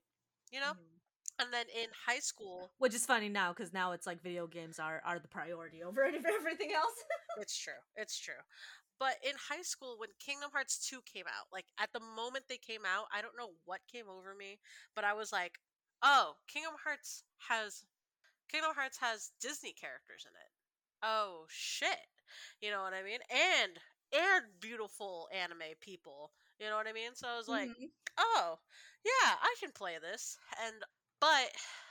you 0.51 0.61
know? 0.61 0.73
Mhm. 0.73 1.01
And 1.41 1.53
then 1.53 1.67
in 1.75 1.89
high 2.07 2.21
school, 2.21 2.71
Which 2.79 2.95
is 2.95 3.05
funny 3.07 3.29
now 3.29 3.53
because 3.53 3.73
now 3.73 3.93
it's 3.93 4.07
like 4.07 4.23
video 4.23 4.47
games 4.47 4.79
are 4.79 5.03
are 5.05 5.19
the 5.19 5.29
priority 5.29 5.83
over 5.83 6.05
everything 6.39 6.73
else. 6.73 6.95
it's 7.41 7.59
true. 7.59 7.83
It's 7.97 8.19
true. 8.19 8.41
But 8.99 9.17
in 9.25 9.35
high 9.51 9.63
school, 9.63 9.99
when 9.99 10.11
Kingdom 10.21 10.51
Hearts 10.53 10.79
2 10.89 11.03
came 11.03 11.27
out, 11.27 11.49
like 11.53 11.67
at 11.79 11.93
the 11.93 12.01
moment 12.01 12.47
they 12.49 12.59
came 12.59 12.83
out, 12.87 13.07
I 13.13 13.21
don't 13.23 13.37
know 13.37 13.51
what 13.65 13.81
came 13.91 14.09
over 14.09 14.35
me, 14.35 14.61
but 14.95 15.05
I 15.05 15.13
was 15.15 15.33
like, 15.33 15.59
oh, 16.03 16.37
Kingdom 16.47 16.75
Hearts 16.85 17.25
has 17.49 17.85
Kingdom 18.49 18.73
Hearts 18.75 18.99
has 18.99 19.33
Disney 19.41 19.73
characters 19.73 20.25
in 20.27 20.33
it. 20.37 20.54
Oh 21.05 21.45
shit. 21.49 22.09
You 22.61 22.71
know 22.71 22.83
what 22.83 22.95
I 22.95 23.03
mean? 23.03 23.21
And 23.31 23.73
and 24.13 24.45
beautiful 24.61 25.29
anime 25.35 25.77
people. 25.81 26.31
You 26.59 26.67
know 26.71 26.77
what 26.77 26.87
I 26.89 26.93
mean? 26.93 27.15
So 27.15 27.29
I 27.29 27.37
was 27.37 27.49
like, 27.49 27.69
Mhm. 27.69 27.91
oh 28.19 28.59
yeah 29.05 29.35
i 29.43 29.55
can 29.61 29.73
play 29.73 29.99
this 30.01 30.39
and 30.65 30.77
but 31.21 31.51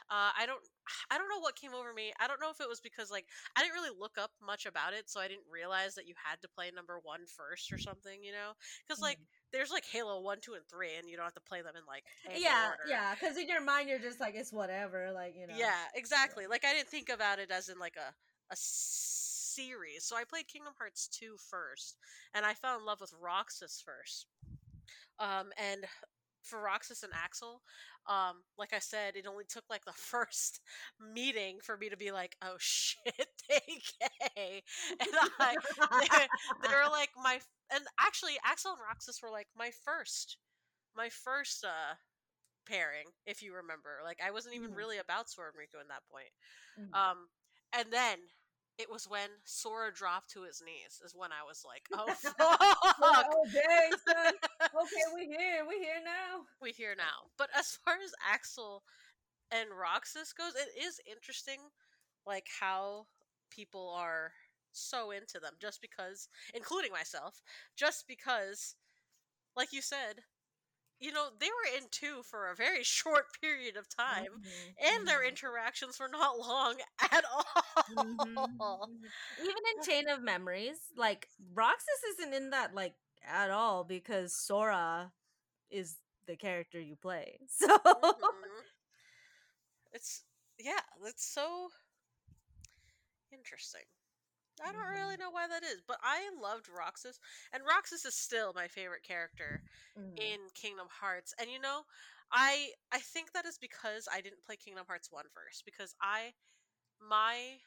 uh, 0.10 0.32
i 0.40 0.46
don't 0.48 0.64
i 1.12 1.18
don't 1.18 1.28
know 1.28 1.40
what 1.40 1.56
came 1.56 1.74
over 1.74 1.94
me 1.94 2.14
i 2.20 2.28
don't 2.28 2.40
know 2.40 2.50
if 2.50 2.62
it 2.62 2.70
was 2.70 2.80
because 2.80 3.12
like 3.12 3.26
i 3.58 3.62
didn't 3.62 3.74
really 3.76 3.92
look 4.00 4.18
up 4.18 4.32
much 4.42 4.66
about 4.66 4.94
it 4.94 5.10
so 5.10 5.20
i 5.20 5.28
didn't 5.28 5.44
realize 5.52 5.96
that 5.96 6.08
you 6.08 6.14
had 6.16 6.40
to 6.42 6.48
play 6.48 6.72
number 6.74 7.00
one 7.04 7.22
first 7.28 7.74
or 7.74 7.78
something 7.78 8.24
you 8.24 8.32
know 8.32 8.54
because 8.88 9.02
like 9.02 9.18
Mhm. 9.18 9.28
there's 9.52 9.70
like 9.72 9.84
halo 9.86 10.22
1 10.22 10.40
2 10.42 10.54
and 10.54 10.64
3 10.70 10.96
and 10.98 11.10
you 11.10 11.18
don't 11.18 11.26
have 11.26 11.34
to 11.34 11.42
play 11.42 11.62
them 11.62 11.76
in 11.76 11.84
like 11.86 12.06
yeah, 12.40 12.72
order. 12.72 12.88
yeah. 12.90 13.14
Because 13.14 13.38
in 13.38 13.48
your 13.48 13.62
mind, 13.62 13.90
you're 13.90 14.00
just 14.00 14.20
like 14.20 14.34
it's 14.36 14.52
whatever. 14.54 15.12
Like 15.14 15.36
you 15.36 15.46
know. 15.46 15.54
yeah 15.58 15.86
exactly 15.94 16.48
like 16.48 16.64
i 16.66 16.74
didn't 16.74 16.88
think 16.90 17.10
about 17.10 17.38
it 17.40 17.52
as 17.52 17.70
in 17.70 17.78
like 17.80 17.96
a 17.98 18.14
a 18.52 18.56
series. 18.58 20.04
So 20.06 20.16
i 20.16 20.24
played 20.24 20.48
kingdom 20.48 20.74
hearts 20.80 21.08
2 21.08 21.36
first 21.38 21.98
and 22.34 22.46
i 22.46 22.54
fell 22.54 22.78
in 22.80 22.86
love 22.86 23.02
with 23.02 23.14
roxas 23.22 23.82
first. 23.86 24.28
Um 25.20 25.52
and 25.58 25.86
for 26.44 26.62
roxas 26.62 27.04
and 27.04 27.14
axel 27.14 27.62
um 28.10 28.44
like 28.58 28.74
i 28.74 28.80
said 28.80 29.16
it 29.16 29.28
only 29.28 29.46
took 29.46 29.64
like 29.70 29.86
the 29.86 29.94
first 29.96 30.60
meeting 31.00 31.60
for 31.64 31.78
me 31.78 31.90
to 31.90 31.98
be 31.98 32.12
like 32.12 32.36
oh 32.42 32.56
shit 32.60 33.04
they 33.50 33.62
gay. 34.00 34.64
And 35.00 35.14
i 35.42 35.56
they, 36.00 36.08
they 36.62 36.70
were 36.70 36.92
like 36.92 37.10
my 37.22 37.40
and 37.74 37.86
actually 38.00 38.34
axel 38.46 38.72
and 38.74 38.82
roxas 38.82 39.20
were 39.24 39.32
like 39.32 39.48
my 39.58 39.72
first 39.86 40.38
my 40.96 41.10
first 41.10 41.64
uh 41.66 41.96
pairing 42.68 43.08
if 43.26 43.42
you 43.42 43.54
remember. 43.56 44.00
Like 44.04 44.20
i 44.26 44.32
wasn't 44.32 44.56
even 44.56 44.72
Mhm. 44.72 44.76
really 44.76 44.98
about 45.00 45.30
sora 45.30 45.50
and 45.50 45.58
riku 45.58 45.82
in 45.82 45.88
that 45.90 46.04
point. 46.12 46.32
Mhm. 46.78 46.94
um, 46.94 47.28
and 47.78 47.92
then 47.92 48.18
it 48.80 48.90
was 48.90 49.08
when 49.08 49.30
Sora 49.44 49.94
dropped 49.94 50.32
to 50.32 50.44
his 50.44 50.62
knees 50.66 51.00
is 51.06 51.14
when 51.16 51.32
I 51.32 51.46
was 51.46 51.64
like, 51.66 51.86
oh 51.94 52.12
fuck, 52.38 53.26
oh 53.30 53.46
dang, 53.54 53.92
son. 53.92 54.34
Okay, 54.62 55.06
we 55.14 55.28
here. 55.28 55.64
We 55.68 55.78
here 55.78 56.02
now. 56.04 56.46
we 56.62 56.72
here 56.72 56.96
now. 56.98 57.30
But 57.38 57.50
as 57.58 57.78
far 57.86 57.96
as 58.04 58.14
Axel 58.32 58.84
and 59.52 59.70
Roxas 59.70 60.34
goes, 60.34 60.54
it 60.56 60.84
is 60.84 61.00
interesting, 61.10 61.60
like 62.26 62.48
how 62.60 63.06
people 63.52 63.94
are 63.96 64.32
so 64.72 65.12
into 65.12 65.40
them 65.40 65.54
just 65.62 65.82
because, 65.82 66.28
including 66.56 66.92
myself, 66.92 67.42
just 67.78 68.06
because, 68.08 68.76
like 69.56 69.72
you 69.72 69.82
said, 69.82 70.24
you 71.04 71.12
know, 71.12 71.28
they 71.40 71.48
were 71.48 71.78
in 71.78 71.86
two 71.92 72.24
for 72.24 72.50
a 72.50 72.56
very 72.56 72.84
short 72.98 73.26
period 73.42 73.78
of 73.78 73.90
time. 73.90 74.32
Mhm, 74.36 74.76
And 74.80 75.08
their 75.08 75.28
mhm. 75.28 75.28
interactions 75.28 76.00
were 76.00 76.10
not 76.10 76.40
long 76.40 76.76
at 77.12 77.24
all. 77.34 77.46
Mhm, 77.90 78.64
mhm. 78.74 79.12
Even 79.38 79.64
in 79.76 79.82
Chain 79.82 80.10
of 80.10 80.22
Memories, 80.22 80.78
like 80.96 81.30
Roxas 81.54 82.04
isn't 82.20 82.34
in 82.34 82.52
that 82.52 82.74
like 82.76 82.96
at 83.28 83.50
all 83.52 83.84
because 83.84 84.34
Sora 84.36 85.12
is 85.72 85.98
the 86.28 86.36
character 86.36 86.80
you 86.80 86.96
play. 86.96 87.40
So 87.50 87.78
Mhm. 88.20 88.66
It's 89.94 90.24
yeah, 90.60 90.82
it's 91.06 91.26
so 91.26 91.70
interesting. 93.32 93.86
I 94.62 94.72
don't 94.72 94.88
really 94.88 95.18
know 95.18 95.30
why 95.32 95.48
that 95.48 95.64
is, 95.64 95.82
but 95.88 95.98
I 96.04 96.30
loved 96.40 96.68
Roxas, 96.70 97.20
and 97.54 97.64
Roxas 97.66 98.06
is 98.06 98.16
still 98.16 98.54
my 98.54 98.68
favorite 98.68 99.04
character 99.04 99.62
Mhm. 99.96 100.18
in 100.18 100.50
Kingdom 100.54 100.88
Hearts. 100.90 101.34
And 101.40 101.50
you 101.50 101.60
know, 101.60 101.84
I 102.32 102.72
I 102.92 103.00
think 103.00 103.32
that 103.34 103.46
is 103.46 103.58
because 103.58 104.08
I 104.12 104.22
didn't 104.22 104.44
play 104.46 104.56
Kingdom 104.58 104.86
Hearts 104.88 105.12
1 105.12 105.26
first 105.34 105.66
because 105.66 105.96
I 106.02 106.34
my 107.00 107.60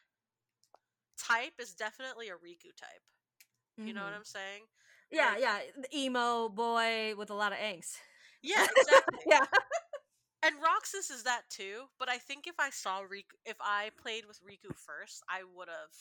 type 1.19 1.55
is 1.59 1.75
definitely 1.75 2.29
a 2.29 2.35
Riku 2.35 2.75
type. 2.77 3.03
You 3.85 3.93
know 3.95 4.05
what 4.05 4.13
Mhm. 4.13 4.15
I'm 4.15 4.25
saying? 4.25 4.63
Yeah, 5.11 5.35
Like- 5.35 5.41
yeah, 5.41 5.61
the 5.77 5.89
emo 5.97 6.49
boy 6.49 7.15
with 7.17 7.31
a 7.31 7.35
lot 7.35 7.53
of 7.53 7.59
angst. 7.59 7.99
Yeah, 8.43 8.67
exactly. 8.77 9.27
yeah. 9.27 9.47
And 10.43 10.61
Roxas 10.63 11.11
is 11.11 11.25
that 11.25 11.49
too, 11.51 11.91
but 11.99 12.09
I 12.09 12.19
think 12.19 12.47
if 12.47 12.59
I 12.59 12.71
saw 12.71 13.03
Riku, 13.03 13.35
if 13.45 13.57
I 13.61 13.91
played 13.97 14.27
with 14.27 14.41
Riku 14.43 14.75
first, 14.77 15.23
I 15.29 15.43
would 15.45 15.69
have 15.69 15.93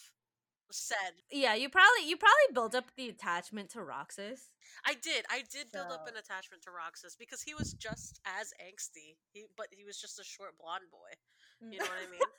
said 0.72 1.14
Yeah, 1.32 1.54
you 1.56 1.70
probably 1.70 2.08
you 2.08 2.18
probably 2.18 2.54
built 2.54 2.76
up 2.76 2.86
the 2.96 3.10
attachment 3.10 3.70
to 3.72 3.82
Roxas. 3.84 4.50
I 4.86 4.96
did. 4.96 5.26
I 5.30 5.44
did 5.52 5.72
build 5.72 5.92
up 5.92 6.08
an 6.08 6.18
attachment 6.18 6.64
to 6.64 6.72
Roxas 6.72 7.16
because 7.18 7.42
he 7.42 7.54
was 7.54 7.74
just 7.74 8.20
as 8.26 8.52
angsty, 8.60 9.16
he, 9.32 9.46
but 9.56 9.68
he 9.72 9.86
was 9.86 10.00
just 10.00 10.20
a 10.20 10.24
short 10.24 10.58
blonde 10.60 10.90
boy. 10.92 11.14
You 11.62 11.80
know 11.80 11.86
what 11.86 12.04
I 12.04 12.12
mean? 12.12 12.30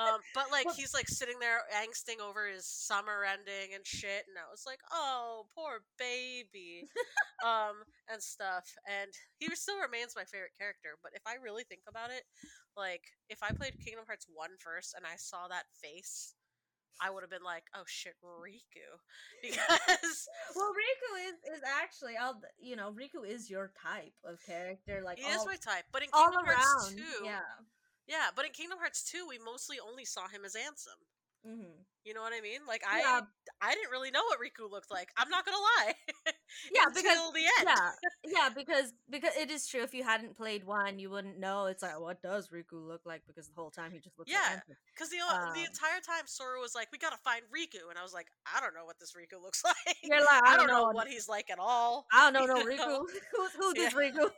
um, 0.00 0.20
but 0.34 0.50
like 0.50 0.64
Well- 0.66 0.74
he's 0.74 0.94
like 0.94 1.08
sitting 1.08 1.38
there 1.38 1.60
angsting 1.76 2.24
over 2.24 2.48
his 2.48 2.64
summer 2.64 3.22
ending 3.26 3.74
and 3.74 3.86
shit, 3.86 4.24
and 4.26 4.38
I 4.38 4.48
was 4.50 4.64
like, 4.66 4.80
oh, 4.90 5.46
poor 5.54 5.84
baby, 5.98 6.88
um, 7.44 7.84
and 8.08 8.22
stuff. 8.22 8.64
And 8.88 9.10
he 9.38 9.50
still 9.54 9.78
remains 9.78 10.16
my 10.16 10.24
favorite 10.24 10.56
character. 10.56 10.96
But 11.02 11.12
if 11.14 11.22
I 11.26 11.34
really 11.42 11.64
think 11.64 11.82
about 11.86 12.10
it, 12.10 12.24
like 12.76 13.02
if 13.28 13.42
I 13.42 13.52
played 13.52 13.78
Kingdom 13.84 14.04
Hearts 14.06 14.26
1 14.32 14.50
first 14.58 14.94
and 14.96 15.04
I 15.04 15.16
saw 15.16 15.46
that 15.48 15.66
face. 15.82 16.34
I 17.00 17.10
would 17.10 17.22
have 17.22 17.30
been 17.30 17.44
like, 17.44 17.64
"Oh 17.74 17.84
shit, 17.86 18.14
Riku," 18.22 18.86
because 19.42 20.28
Well, 20.54 20.72
Riku 20.72 21.28
is 21.28 21.56
is 21.56 21.62
actually 21.82 22.16
I'll 22.16 22.40
you 22.58 22.76
know 22.76 22.92
Riku 22.92 23.26
is 23.26 23.50
your 23.50 23.72
type 23.80 24.14
of 24.24 24.40
character 24.40 25.02
like 25.04 25.18
he 25.18 25.24
all, 25.24 25.40
is 25.40 25.46
my 25.46 25.56
type. 25.56 25.84
But 25.92 26.02
in 26.02 26.10
Kingdom 26.10 26.44
Hearts 26.44 26.94
around. 26.94 26.96
2, 26.96 27.24
Yeah. 27.24 27.40
Yeah, 28.06 28.28
but 28.36 28.44
in 28.44 28.52
Kingdom 28.52 28.78
Hearts 28.78 29.02
2, 29.10 29.26
we 29.26 29.38
mostly 29.38 29.78
only 29.80 30.04
saw 30.04 30.28
him 30.28 30.44
as 30.44 30.54
Ansem. 30.54 31.00
hmm 31.44 31.82
You 32.04 32.12
know 32.14 32.20
what 32.20 32.32
I 32.36 32.40
mean? 32.40 32.60
Like 32.68 32.82
I 32.88 33.00
Yeah. 33.00 33.20
I 33.62 33.74
didn't 33.74 33.90
really 33.90 34.10
know 34.10 34.22
what 34.24 34.38
Riku 34.38 34.70
looked 34.70 34.90
like. 34.90 35.08
I'm 35.16 35.28
not 35.30 35.44
gonna 35.46 35.58
lie. 35.58 35.94
Yeah, 36.72 36.84
Until 36.86 37.02
because 37.02 37.32
the 37.32 37.40
end. 37.58 37.66
yeah, 37.66 37.90
yeah, 38.24 38.48
because 38.54 38.92
because 39.10 39.34
it 39.36 39.50
is 39.50 39.66
true. 39.66 39.82
If 39.82 39.92
you 39.92 40.04
hadn't 40.04 40.36
played 40.36 40.64
one, 40.64 40.98
you 41.00 41.10
wouldn't 41.10 41.38
know. 41.40 41.66
It's 41.66 41.82
like, 41.82 41.98
what 41.98 42.22
does 42.22 42.48
Riku 42.48 42.74
look 42.86 43.00
like? 43.04 43.22
Because 43.26 43.48
the 43.48 43.54
whole 43.56 43.70
time 43.72 43.90
he 43.90 43.98
just 43.98 44.16
looks 44.18 44.30
Yeah. 44.30 44.60
Because 44.94 45.10
the 45.10 45.16
the 45.18 45.60
Um, 45.60 45.66
entire 45.66 46.00
time 46.00 46.26
Sora 46.26 46.60
was 46.60 46.74
like, 46.74 46.88
"We 46.92 46.98
gotta 46.98 47.16
find 47.24 47.42
Riku," 47.50 47.90
and 47.90 47.98
I 47.98 48.02
was 48.02 48.12
like, 48.14 48.28
"I 48.46 48.60
don't 48.60 48.74
know 48.74 48.84
what 48.84 48.98
this 49.00 49.12
Riku 49.14 49.40
looks 49.42 49.64
like. 49.64 49.74
You're 50.04 50.20
like, 50.20 50.42
I 50.46 50.56
don't 50.56 50.68
know 50.68 50.90
what 50.92 51.08
he's 51.08 51.28
like 51.28 51.50
at 51.50 51.58
all." 51.58 52.06
I 52.12 52.30
don't 52.30 52.46
know, 52.46 52.54
no 52.54 52.64
Riku. 52.64 52.76
know? 52.76 53.06
Who's 53.58 53.74
this 53.74 53.92
Yeah. 53.92 53.98
Riku? 53.98 54.30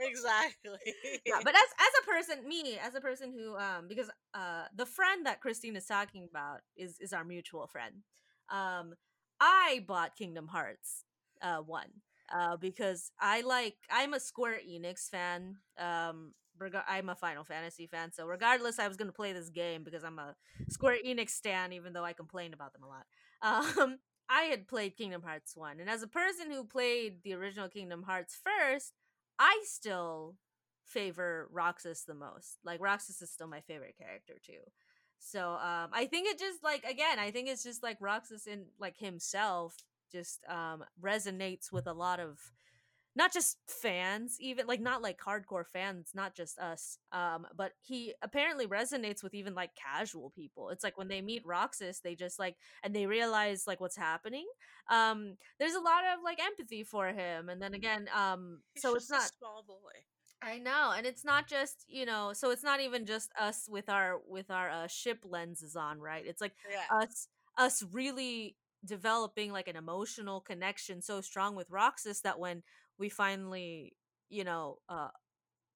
exactly. 0.00 0.78
yeah, 1.26 1.40
but 1.42 1.54
as 1.54 1.68
as 1.78 1.92
a 2.02 2.06
person, 2.06 2.48
me 2.48 2.78
as 2.78 2.94
a 2.94 3.00
person 3.00 3.32
who 3.32 3.56
um 3.56 3.88
because 3.88 4.10
uh 4.34 4.64
the 4.76 4.86
friend 4.86 5.26
that 5.26 5.40
Kristine 5.40 5.76
is 5.76 5.86
talking 5.86 6.26
about 6.30 6.60
is 6.76 6.97
is 7.00 7.12
our 7.12 7.24
mutual 7.24 7.66
friend. 7.66 8.02
Um, 8.50 8.94
I 9.40 9.84
bought 9.86 10.16
Kingdom 10.16 10.48
Hearts 10.48 11.04
uh 11.40 11.58
one 11.58 11.86
uh 12.34 12.56
because 12.56 13.12
I 13.20 13.42
like 13.42 13.76
I'm 13.90 14.14
a 14.14 14.20
Square 14.20 14.60
Enix 14.68 15.08
fan. 15.08 15.56
Um, 15.78 16.32
reg- 16.58 16.74
I'm 16.88 17.08
a 17.08 17.14
Final 17.14 17.44
Fantasy 17.44 17.86
fan, 17.86 18.12
so 18.12 18.26
regardless, 18.26 18.78
I 18.78 18.88
was 18.88 18.96
gonna 18.96 19.12
play 19.12 19.32
this 19.32 19.48
game 19.50 19.84
because 19.84 20.04
I'm 20.04 20.18
a 20.18 20.34
Square 20.68 20.98
Enix 21.06 21.30
stan, 21.30 21.72
even 21.72 21.92
though 21.92 22.04
I 22.04 22.12
complain 22.12 22.52
about 22.54 22.72
them 22.72 22.82
a 22.82 22.88
lot. 22.88 23.06
Um, 23.40 23.98
I 24.28 24.42
had 24.42 24.66
played 24.66 24.96
Kingdom 24.96 25.22
Hearts 25.22 25.56
1, 25.56 25.78
and 25.78 25.88
as 25.88 26.02
a 26.02 26.08
person 26.08 26.50
who 26.50 26.64
played 26.64 27.22
the 27.22 27.34
original 27.34 27.68
Kingdom 27.68 28.02
Hearts 28.02 28.36
first, 28.42 28.92
I 29.38 29.62
still 29.64 30.34
favor 30.84 31.48
Roxas 31.52 32.04
the 32.04 32.14
most. 32.14 32.58
Like 32.64 32.80
Roxas 32.80 33.22
is 33.22 33.30
still 33.30 33.46
my 33.46 33.60
favorite 33.60 33.96
character 33.96 34.34
too. 34.44 34.58
So 35.18 35.52
um 35.52 35.90
I 35.92 36.06
think 36.10 36.28
it 36.28 36.38
just 36.38 36.62
like 36.62 36.84
again, 36.84 37.18
I 37.18 37.30
think 37.30 37.48
it's 37.48 37.62
just 37.64 37.82
like 37.82 37.98
Roxas 38.00 38.46
in 38.46 38.66
like 38.78 38.96
himself 38.98 39.76
just 40.12 40.40
um 40.48 40.84
resonates 41.02 41.70
with 41.72 41.86
a 41.86 41.92
lot 41.92 42.20
of 42.20 42.38
not 43.16 43.32
just 43.32 43.58
fans 43.66 44.36
even 44.40 44.66
like 44.66 44.80
not 44.80 45.02
like 45.02 45.18
hardcore 45.18 45.66
fans 45.66 46.10
not 46.14 46.36
just 46.36 46.58
us 46.58 46.98
um 47.10 47.46
but 47.56 47.72
he 47.82 48.14
apparently 48.22 48.66
resonates 48.66 49.22
with 49.22 49.34
even 49.34 49.54
like 49.54 49.70
casual 49.74 50.30
people. 50.30 50.70
It's 50.70 50.84
like 50.84 50.96
when 50.96 51.08
they 51.08 51.20
meet 51.20 51.44
roxas 51.44 52.00
they 52.00 52.14
just 52.14 52.38
like 52.38 52.56
and 52.84 52.94
they 52.94 53.06
realize 53.06 53.66
like 53.66 53.80
what's 53.80 53.96
happening. 53.96 54.46
Um 54.90 55.36
there's 55.58 55.74
a 55.74 55.80
lot 55.80 56.04
of 56.04 56.22
like 56.24 56.38
empathy 56.42 56.84
for 56.84 57.08
him 57.08 57.48
and 57.48 57.60
then 57.60 57.74
again 57.74 58.08
um 58.14 58.60
He's 58.74 58.82
so 58.82 58.94
it's 58.94 59.10
not 59.10 59.24
a 59.24 59.32
small 59.38 59.64
boy. 59.66 59.98
I 60.42 60.58
know, 60.58 60.92
and 60.96 61.06
it's 61.06 61.24
not 61.24 61.48
just 61.48 61.84
you 61.88 62.06
know, 62.06 62.32
so 62.32 62.50
it's 62.50 62.62
not 62.62 62.80
even 62.80 63.06
just 63.06 63.30
us 63.38 63.66
with 63.68 63.88
our 63.88 64.20
with 64.26 64.50
our 64.50 64.70
uh, 64.70 64.86
ship 64.86 65.24
lenses 65.24 65.74
on, 65.76 66.00
right? 66.00 66.24
It's 66.26 66.40
like 66.40 66.54
Yeah. 66.68 66.84
us 66.90 67.28
us 67.56 67.84
really 67.92 68.56
developing 68.84 69.50
like 69.52 69.66
an 69.68 69.76
emotional 69.76 70.40
connection 70.40 71.02
so 71.02 71.20
strong 71.20 71.56
with 71.56 71.68
Roxas 71.70 72.20
that 72.22 72.38
when 72.38 72.62
we 72.98 73.08
finally 73.08 73.96
you 74.30 74.44
know 74.44 74.78
uh 74.88 75.08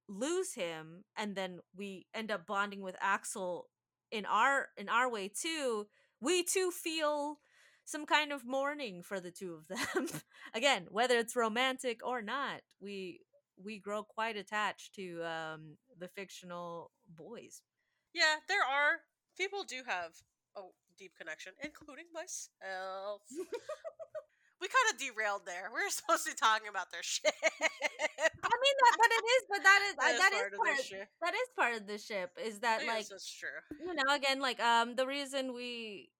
lose 0.08 0.54
him 0.54 1.04
and 1.16 1.34
then 1.36 1.58
we 1.76 2.06
end 2.14 2.30
up 2.30 2.46
bonding 2.46 2.80
with 2.82 2.96
Axel 3.00 3.68
in 4.10 4.26
our 4.26 4.68
in 4.76 4.88
our 4.88 5.10
way 5.10 5.28
too, 5.28 5.86
we 6.20 6.42
too 6.42 6.70
feel 6.70 7.38
some 7.84 8.06
kind 8.06 8.32
of 8.32 8.44
mourning 8.46 9.02
for 9.02 9.20
the 9.20 9.30
two 9.30 9.54
of 9.54 9.68
them. 9.68 10.08
Again, 10.54 10.86
whether 10.90 11.18
it's 11.18 11.36
romantic 11.36 12.00
or 12.06 12.22
not, 12.22 12.60
we 12.80 13.20
we 13.56 13.78
grow 13.78 14.02
quite 14.02 14.36
attached 14.36 14.94
to 14.96 15.22
um 15.24 15.76
the 15.98 16.08
fictional 16.08 16.90
boys. 17.16 17.62
Yeah, 18.14 18.36
there 18.48 18.62
are 18.62 19.00
people 19.36 19.64
do 19.64 19.82
have 19.86 20.12
a 20.56 20.60
deep 20.98 21.12
connection, 21.16 21.52
including 21.62 22.06
myself. 22.12 23.22
we 24.60 24.68
kind 24.68 24.88
of 24.92 24.98
derailed 25.00 25.42
there. 25.46 25.70
We 25.74 25.82
were 25.82 25.90
supposed 25.90 26.24
to 26.24 26.30
be 26.32 26.36
talking 26.36 26.68
about 26.68 26.90
their 26.92 27.02
ship. 27.14 27.34
I 27.42 28.54
mean 28.62 28.76
that 28.82 28.94
but 28.98 29.10
it 29.10 29.24
is 29.24 29.42
but 29.48 29.62
that 29.62 29.80
is 29.88 29.94
That 29.96 30.04
uh, 30.06 30.12
is 30.14 30.18
that 30.20 30.32
is 30.32 30.38
part 30.38 30.52
of 30.52 30.58
part 30.58 30.76
their 30.76 30.84
shit. 30.84 31.08
that 31.22 31.34
is 31.34 31.48
part 31.56 31.74
of 31.76 31.86
the 31.86 31.98
ship 31.98 32.30
is 32.44 32.60
that 32.60 32.86
like 32.86 33.08
that's 33.08 33.30
true. 33.32 33.58
you 33.80 33.94
know 33.94 34.14
again 34.14 34.40
like 34.40 34.60
um 34.60 34.94
the 34.96 35.06
reason 35.06 35.54
we 35.54 36.10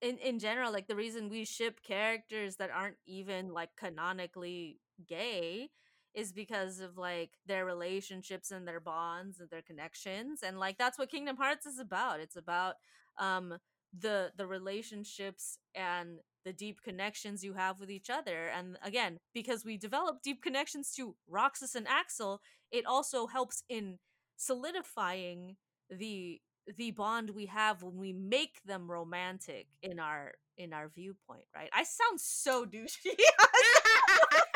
in 0.00 0.18
in 0.18 0.38
general 0.38 0.72
like 0.72 0.86
the 0.88 0.96
reason 0.96 1.28
we 1.28 1.44
ship 1.44 1.80
characters 1.82 2.56
that 2.56 2.70
aren't 2.70 2.96
even 3.06 3.52
like 3.52 3.70
canonically 3.76 4.80
gay 5.06 5.70
is 6.18 6.32
because 6.32 6.80
of 6.80 6.98
like 6.98 7.30
their 7.46 7.64
relationships 7.64 8.50
and 8.50 8.66
their 8.66 8.80
bonds 8.80 9.40
and 9.40 9.48
their 9.50 9.62
connections 9.62 10.40
and 10.42 10.58
like 10.58 10.76
that's 10.78 10.98
what 10.98 11.10
kingdom 11.10 11.36
hearts 11.36 11.66
is 11.66 11.78
about. 11.78 12.20
It's 12.20 12.36
about 12.36 12.74
um 13.18 13.54
the 13.98 14.30
the 14.36 14.46
relationships 14.46 15.58
and 15.74 16.18
the 16.44 16.52
deep 16.52 16.82
connections 16.82 17.42
you 17.44 17.54
have 17.54 17.80
with 17.80 17.90
each 17.90 18.10
other 18.10 18.48
and 18.48 18.76
again 18.82 19.18
because 19.34 19.64
we 19.64 19.76
develop 19.76 20.22
deep 20.22 20.42
connections 20.42 20.92
to 20.94 21.14
roxas 21.28 21.74
and 21.74 21.86
axel 21.88 22.40
it 22.70 22.84
also 22.86 23.26
helps 23.26 23.62
in 23.68 23.98
solidifying 24.36 25.56
the 25.90 26.40
the 26.76 26.90
bond 26.90 27.30
we 27.30 27.46
have 27.46 27.82
when 27.82 27.96
we 27.96 28.12
make 28.12 28.60
them 28.66 28.90
romantic 28.90 29.66
in 29.82 29.98
our 29.98 30.32
in 30.58 30.72
our 30.72 30.88
viewpoint 30.88 31.44
right? 31.54 31.70
I 31.72 31.84
sound 31.84 32.20
so 32.20 32.66
douchey 32.66 33.16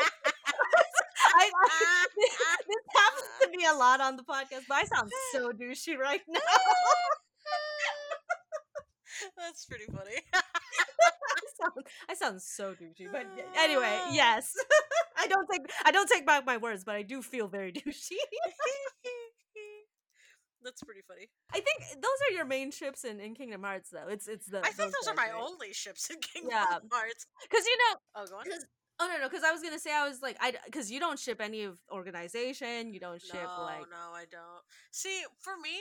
I, 1.43 1.51
I, 1.65 2.05
this 2.67 2.83
happens 2.95 3.29
to 3.41 3.49
me 3.57 3.65
a 3.65 3.73
lot 3.75 3.99
on 4.01 4.15
the 4.17 4.23
podcast 4.23 4.63
but 4.67 4.75
i 4.77 4.83
sound 4.85 5.11
so 5.31 5.51
douchey 5.51 5.97
right 5.97 6.21
now 6.29 6.39
That's 9.37 9.65
pretty 9.65 9.85
funny. 9.85 10.17
I 10.33 10.41
sound, 11.61 11.85
I 12.09 12.13
sound 12.15 12.41
so 12.41 12.73
douchey 12.73 13.07
but 13.11 13.25
anyway 13.57 13.99
yes 14.11 14.53
i 15.17 15.27
don't 15.27 15.47
take 15.51 15.61
i 15.85 15.91
don't 15.91 16.09
take 16.09 16.25
back 16.25 16.45
my 16.45 16.57
words 16.57 16.83
but 16.83 16.95
i 16.95 17.01
do 17.03 17.21
feel 17.21 17.47
very 17.47 17.71
douchey 17.71 18.17
That's 20.63 20.81
pretty 20.83 21.01
funny. 21.07 21.29
i 21.53 21.59
think 21.59 21.79
those 22.01 22.19
are 22.29 22.33
your 22.35 22.45
main 22.45 22.71
ships 22.71 23.03
in, 23.03 23.19
in 23.19 23.35
kingdom 23.35 23.63
hearts 23.63 23.89
though 23.91 24.07
it's 24.09 24.27
it's 24.27 24.47
the 24.47 24.59
I 24.59 24.69
think 24.71 24.91
those 24.93 25.07
are 25.09 25.13
my 25.15 25.29
right? 25.31 25.41
only 25.41 25.73
ships 25.73 26.09
in 26.09 26.19
Kingdom 26.19 26.51
Yeah. 26.51 26.79
Hearts. 26.91 27.25
because 27.43 27.65
you 27.65 27.77
know 27.77 27.95
Oh, 28.15 28.25
go 28.27 28.35
on. 28.37 28.45
Oh 29.03 29.07
no 29.07 29.19
no 29.19 29.27
because 29.27 29.43
I 29.43 29.51
was 29.51 29.61
gonna 29.61 29.79
say 29.79 29.93
I 29.93 30.07
was 30.07 30.21
like 30.21 30.37
I 30.39 30.53
because 30.65 30.89
you 30.89 30.99
don't 30.99 31.19
ship 31.19 31.41
any 31.41 31.63
of 31.63 31.77
organization 31.91 32.93
you 32.93 33.01
don't 33.01 33.21
ship 33.21 33.51
no, 33.57 33.63
like 33.63 33.87
no, 33.91 34.15
I 34.15 34.23
don't. 34.31 34.63
See, 34.91 35.23
for 35.39 35.53
me, 35.61 35.75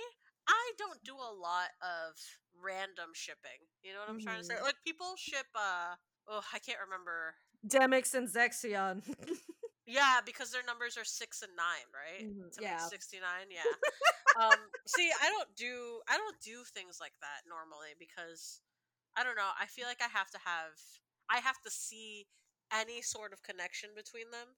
I 0.49 0.73
don't 0.77 0.99
do 1.05 1.15
a 1.15 1.31
lot 1.31 1.71
of 1.83 2.19
random 2.59 3.15
shipping. 3.15 3.63
You 3.85 3.93
know 3.93 4.01
what 4.01 4.11
I'm 4.11 4.19
trying 4.19 4.41
to 4.41 4.45
say? 4.45 4.55
Mhm. 4.55 4.63
Like 4.63 4.75
people 4.85 5.15
ship. 5.17 5.47
uh 5.55 5.95
Oh, 6.29 6.43
I 6.53 6.59
can't 6.59 6.79
remember. 6.83 7.35
Demyx 7.67 8.15
and 8.15 8.29
Zexion. 8.29 9.03
Yeah, 9.85 10.23
because 10.25 10.53
their 10.53 10.63
numbers 10.63 10.97
are 10.97 11.05
six 11.05 11.43
and 11.43 11.51
nine, 11.59 11.91
right? 11.91 12.23
Mhm, 12.23 12.55
yeah. 12.61 12.79
sixty 12.87 13.19
nine. 13.19 13.51
Yeah. 13.51 13.67
um. 14.41 14.59
See, 14.87 15.11
I 15.11 15.29
don't 15.29 15.51
do 15.57 16.01
I 16.09 16.17
don't 16.17 16.39
do 16.41 16.63
things 16.73 16.99
like 17.01 17.15
that 17.21 17.43
normally 17.51 17.99
because 17.99 18.63
I 19.17 19.25
don't 19.25 19.35
know. 19.35 19.51
I 19.59 19.67
feel 19.67 19.87
like 19.87 20.01
I 20.01 20.07
have 20.07 20.31
to 20.31 20.39
have 20.39 20.79
I 21.29 21.39
have 21.39 21.61
to 21.67 21.71
see 21.71 22.27
any 22.73 23.03
sort 23.03 23.33
of 23.33 23.43
connection 23.43 23.91
between 23.95 24.31
them, 24.31 24.49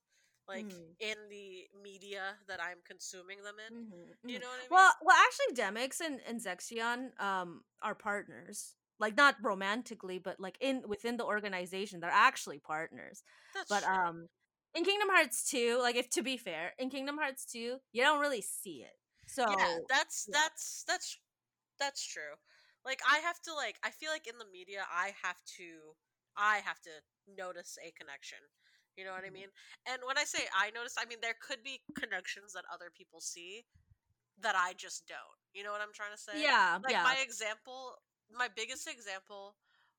like 0.49 0.75
Mhm. 0.75 0.97
in 1.01 1.17
the 1.31 1.69
media 1.83 2.39
that 2.49 2.61
I'm 2.63 2.81
consuming 2.85 3.43
them 3.43 3.57
in. 3.59 3.73
Mhm, 3.73 4.15
You 4.27 4.39
mhm. 4.39 4.41
know 4.41 4.49
what 4.49 4.61
I 4.61 4.69
mean? 4.69 4.71
Well, 4.71 4.95
well, 5.03 5.17
actually, 5.27 5.55
Demyx 5.55 6.01
and, 6.01 6.21
and 6.27 6.41
Zexion 6.41 7.19
um 7.21 7.65
are 7.83 7.95
partners. 7.95 8.77
like 9.01 9.17
not 9.17 9.37
romantically, 9.43 10.19
but 10.19 10.39
like 10.41 10.57
in 10.61 10.85
within 10.89 11.17
the 11.17 11.25
organization, 11.25 12.01
they're 12.01 12.11
actually 12.11 12.59
partners. 12.61 13.23
That's 13.55 13.75
but 13.75 13.83
true. 13.83 14.05
um, 14.07 14.29
in 14.75 14.85
Kingdom 14.85 15.09
Hearts 15.11 15.49
2, 15.51 15.79
like 15.81 15.97
if 15.97 16.11
to 16.11 16.23
be 16.23 16.37
fair, 16.37 16.75
in 16.79 16.91
Kingdom 16.91 17.17
Hearts 17.19 17.45
2, 17.47 17.79
you 17.93 18.03
don't 18.03 18.21
really 18.21 18.41
see 18.43 18.83
it. 18.85 18.97
So 19.27 19.43
yeah, 19.47 19.79
that's 19.89 20.27
yeah. 20.27 20.33
that's 20.33 20.85
that's 20.87 21.19
that's 21.79 22.07
true. 22.07 22.37
Like 22.85 23.01
I 23.11 23.19
have 23.19 23.41
to 23.43 23.55
like 23.55 23.79
I 23.85 23.91
feel 23.91 24.11
like 24.11 24.27
in 24.27 24.39
the 24.39 24.47
media 24.53 24.85
I 24.93 25.15
have 25.23 25.43
to 25.59 25.97
I 26.37 26.59
have 26.59 26.81
to 26.83 26.91
notice 27.29 27.79
a 27.85 27.91
connection. 27.93 28.39
You 28.97 29.05
know 29.05 29.13
what 29.13 29.25
I 29.25 29.31
Mhm. 29.31 29.35
mean? 29.35 29.51
And 29.87 30.03
when 30.07 30.19
I 30.19 30.25
say 30.25 30.47
I 30.55 30.71
notice, 30.71 30.95
I 30.99 31.05
mean 31.07 31.19
there 31.21 31.35
could 31.41 31.63
be 31.65 31.83
connections 31.99 32.53
that 32.53 32.65
other 32.73 32.91
people 32.91 33.21
see 33.21 33.67
that 34.39 34.55
I 34.57 34.73
just 34.75 35.07
don't. 35.07 35.39
You 35.53 35.63
know 35.65 35.73
what 35.73 35.81
I'm 35.81 35.93
trying 35.95 36.13
to 36.13 36.19
say? 36.19 36.41
yeah, 36.43 36.79
Like 36.83 36.93
yeah. 36.93 37.03
my 37.05 37.17
example, 37.23 37.97
my 38.31 38.49
biggest 38.49 38.87
example, 38.89 39.57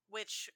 which 0.09 0.49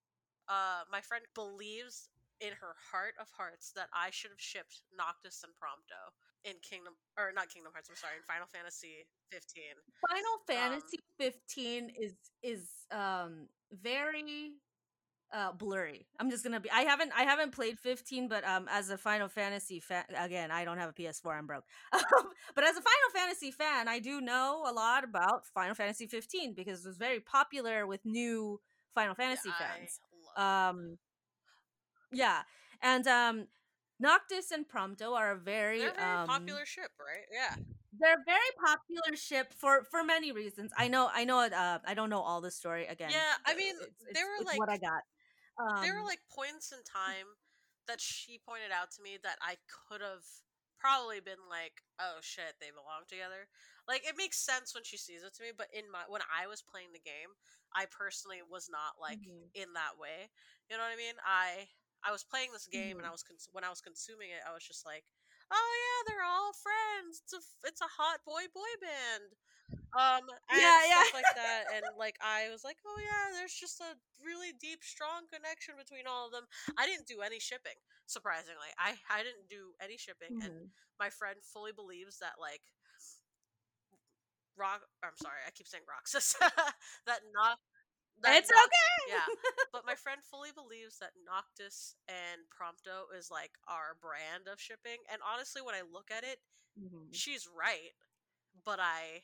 uh 0.47 0.84
my 0.91 1.01
friend 1.01 1.26
believes 1.36 2.09
in 2.39 2.53
her 2.53 2.74
heart 2.91 3.15
of 3.20 3.28
hearts 3.36 3.72
that 3.76 3.89
I 3.93 4.09
should 4.11 4.32
have 4.32 4.39
shipped 4.39 4.84
Noctis 4.95 5.43
and 5.43 5.53
Prompto 5.59 6.13
in 6.45 6.55
Kingdom 6.61 6.95
or 7.17 7.32
not 7.34 7.49
Kingdom 7.49 7.74
Hearts, 7.74 7.89
I'm 7.89 7.95
sorry, 7.97 8.15
in 8.17 8.24
Final 8.24 8.47
Fantasy 8.47 9.05
15. 9.32 9.76
Final 10.07 10.34
Um, 10.34 10.45
Fantasy 10.47 10.99
15 11.20 11.89
is 11.99 12.15
is 12.41 12.86
um 12.91 13.49
very 13.72 14.55
uh 15.32 15.51
blurry. 15.51 16.07
I'm 16.19 16.30
just 16.30 16.43
gonna 16.43 16.59
be 16.59 16.71
I 16.71 16.82
haven't 16.82 17.11
I 17.15 17.23
haven't 17.23 17.51
played 17.51 17.80
15, 17.80 18.27
but 18.27 18.43
um 18.47 18.67
as 18.71 18.89
a 18.89 18.97
Final 18.97 19.27
Fantasy 19.27 19.80
fan 19.80 20.03
again, 20.17 20.51
I 20.51 20.65
don't 20.65 20.77
have 20.77 20.89
a 20.89 20.93
PS4, 20.93 21.38
I'm 21.38 21.45
broke. 21.47 21.65
Um, 21.93 22.30
but 22.55 22.63
as 22.63 22.71
a 22.75 22.82
Final 22.82 23.09
Fantasy 23.13 23.51
fan, 23.51 23.88
I 23.88 23.99
do 23.99 24.21
know 24.21 24.63
a 24.67 24.73
lot 24.73 25.03
about 25.03 25.45
Final 25.47 25.75
Fantasy 25.75 26.07
15 26.07 26.53
because 26.53 26.84
it 26.84 26.88
was 26.88 26.97
very 26.97 27.19
popular 27.19 27.86
with 27.86 28.01
new 28.05 28.59
Final 28.95 29.15
Fantasy 29.15 29.49
I 29.49 29.63
fans. 29.63 29.99
Um 30.36 30.97
yeah. 32.11 32.41
And 32.82 33.07
um 33.07 33.47
Noctis 33.99 34.51
and 34.51 34.67
Prompto 34.67 35.13
are 35.15 35.32
a 35.32 35.38
very 35.38 35.82
very 35.82 35.91
um 35.97 36.27
popular 36.27 36.65
ship, 36.65 36.91
right? 36.99 37.25
Yeah. 37.32 37.55
they're 37.99 38.13
a 38.13 38.23
very 38.25 38.39
popular 38.65 39.15
ship 39.15 39.53
for 39.53 39.84
for 39.91 40.03
many 40.03 40.32
reasons. 40.32 40.71
I 40.77 40.88
know 40.88 41.09
I 41.13 41.23
know 41.25 41.41
it 41.41 41.53
uh 41.53 41.80
I 41.86 41.93
don't 41.93 42.09
know 42.09 42.21
all 42.21 42.41
the 42.41 42.51
story 42.51 42.88
again. 42.88 43.11
Yeah, 43.11 43.34
I 43.45 43.55
mean, 43.55 43.75
it's, 43.75 43.86
it's, 43.86 44.13
there 44.13 44.25
were 44.25 44.41
it's 44.41 44.57
what 44.57 44.69
I 44.69 44.77
got. 44.77 45.01
Um 45.60 45.70
there 45.82 45.93
were 45.93 46.07
like 46.07 46.22
points 46.30 46.72
in 46.72 46.84
time 46.84 47.38
that 47.88 48.01
she 48.01 48.38
pointed 48.39 48.72
out 48.72 48.91
to 48.91 49.01
me 49.01 49.18
that 49.24 49.38
I 49.41 49.57
could 49.68 50.01
have 50.01 50.26
probably 50.80 51.20
been 51.20 51.49
like, 51.49 51.84
"Oh 51.99 52.20
shit, 52.22 52.55
they 52.60 52.72
belong 52.72 53.05
together." 53.07 53.49
Like 53.88 54.05
it 54.07 54.18
makes 54.18 54.38
sense 54.39 54.74
when 54.76 54.84
she 54.84 54.97
sees 54.97 55.24
it 55.24 55.34
to 55.36 55.43
me, 55.43 55.51
but 55.55 55.68
in 55.74 55.89
my 55.91 56.03
when 56.07 56.22
I 56.32 56.47
was 56.47 56.62
playing 56.62 56.93
the 56.93 56.99
game, 57.03 57.36
I 57.74 57.86
personally 57.88 58.41
was 58.43 58.70
not 58.70 58.99
like 59.01 59.20
mhm, 59.20 59.49
in 59.53 59.74
that 59.74 59.97
way. 59.97 60.30
You 60.70 60.78
know 60.78 60.84
what 60.84 60.93
I 60.93 60.97
mean? 61.01 61.16
I 61.26 61.70
I 62.03 62.12
was 62.12 62.24
playing 62.24 62.51
this 62.53 62.68
game 62.68 62.97
and 62.97 63.05
I 63.07 63.12
mhm. 63.12 63.12
was 63.12 63.24
cons- 63.24 63.49
when 63.51 63.64
I 63.64 63.70
was 63.70 63.82
consuming 63.82 64.30
it, 64.32 64.43
I 64.47 64.53
was 64.53 64.64
just 64.64 64.86
like, 64.86 65.05
"Oh 65.51 65.72
yeah, 65.84 65.99
they're 66.07 66.24
all 66.26 66.53
friends. 66.53 67.22
It's 67.24 67.34
a 67.34 67.41
it's 67.68 67.82
a 67.82 67.88
hot 67.99 68.24
boy 68.26 68.47
boy 68.53 68.74
band." 68.82 69.36
Um 69.97 70.26
and 70.51 70.61
Yeah, 70.61 70.86
yeah. 70.88 71.03
stuff 71.03 71.13
like 71.13 71.30
that 71.36 71.65
and 71.74 71.86
like 71.97 72.15
i 72.22 72.49
was 72.51 72.63
like 72.63 72.78
oh 72.86 72.99
yeah 73.01 73.34
there's 73.38 73.53
just 73.53 73.80
a 73.82 73.97
really 74.24 74.53
deep 74.59 74.84
strong 74.84 75.26
connection 75.32 75.76
between 75.78 76.05
all 76.07 76.28
of 76.28 76.34
them 76.34 76.45
i 76.78 76.86
didn't 76.86 77.07
do 77.07 77.22
any 77.26 77.39
shipping 77.39 77.78
surprisingly 78.05 78.70
i 78.78 78.93
i 79.09 79.24
didn't 79.24 79.49
do 79.49 79.74
any 79.82 79.97
shipping 79.97 80.34
and 80.43 80.53
Mhm. 80.53 80.70
my 80.99 81.09
friend 81.09 81.39
fully 81.41 81.72
believes 81.74 82.20
that 82.20 82.38
like 82.39 82.61
rock 84.57 84.82
i'm 85.03 85.15
sorry 85.15 85.39
i 85.47 85.51
keep 85.51 85.67
saying 85.67 85.84
roxas 85.88 86.36
that 87.07 87.20
not 87.34 87.57
that 88.22 88.39
It's 88.39 88.49
Noct- 88.49 88.67
okay. 88.67 88.95
yeah 89.07 89.30
but 89.72 89.86
my 89.86 89.95
friend 89.95 90.22
fully 90.24 90.49
believes 90.53 90.99
that 90.99 91.13
noctis 91.26 91.95
and 92.07 92.43
prompto 92.51 93.07
is 93.17 93.30
like 93.32 93.51
our 93.67 93.95
brand 94.01 94.47
of 94.51 94.59
shipping 94.59 94.99
and 95.11 95.22
honestly 95.24 95.61
when 95.61 95.76
i 95.76 95.82
look 95.82 96.09
at 96.11 96.24
it 96.24 96.39
Mhm. 96.78 97.07
she's 97.11 97.47
right 97.47 97.95
but 98.65 98.80
i 98.80 99.24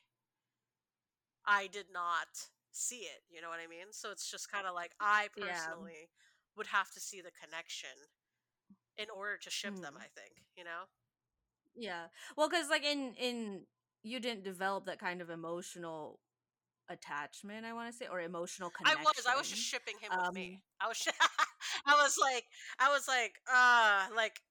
I 1.47 1.67
did 1.67 1.87
not 1.93 2.49
see 2.71 3.07
it. 3.07 3.23
You 3.29 3.41
know 3.41 3.49
what 3.49 3.59
I 3.59 3.67
mean? 3.67 3.91
So 3.91 4.11
it's 4.11 4.29
just 4.29 4.51
kind 4.51 4.67
of 4.67 4.73
like 4.73 4.91
I 4.99 5.29
Yeah. 5.37 5.45
personally 5.45 6.09
would 6.55 6.67
have 6.67 6.91
to 6.91 6.99
see 6.99 7.21
the 7.21 7.31
connection 7.31 7.89
in 8.97 9.09
order 9.09 9.37
to 9.37 9.49
ship 9.49 9.75
them. 9.81 9.95
Mhm. 9.95 10.01
I 10.01 10.07
think 10.07 10.41
you 10.55 10.63
know. 10.63 10.87
Yeah. 11.75 12.07
Well, 12.37 12.49
cuz 12.49 12.69
like 12.69 12.83
in 12.83 13.13
in 13.15 13.67
you 14.03 14.19
didn't 14.19 14.43
develop 14.43 14.85
that 14.85 14.99
kind 14.99 15.21
of 15.21 15.29
emotional 15.29 16.19
attachment, 16.89 17.65
I 17.65 17.73
want 17.73 17.91
to 17.91 17.97
say, 17.97 18.07
or 18.07 18.21
emotional 18.21 18.69
connection. 18.69 18.99
I 18.99 19.03
was. 19.03 19.25
I 19.25 19.35
was 19.35 19.49
just 19.49 19.61
shipping 19.61 19.95
him 19.99 20.11
with 20.15 20.33
me. 20.33 20.53
Um 20.55 20.61
I 20.81 20.87
was. 20.87 20.97
Sh- 20.97 21.07
I 21.85 21.95
was 21.95 22.17
like. 22.17 22.45
I 22.79 22.89
was 22.89 23.07
like. 23.07 23.41
Uh. 23.51 24.07
Like. 24.15 24.41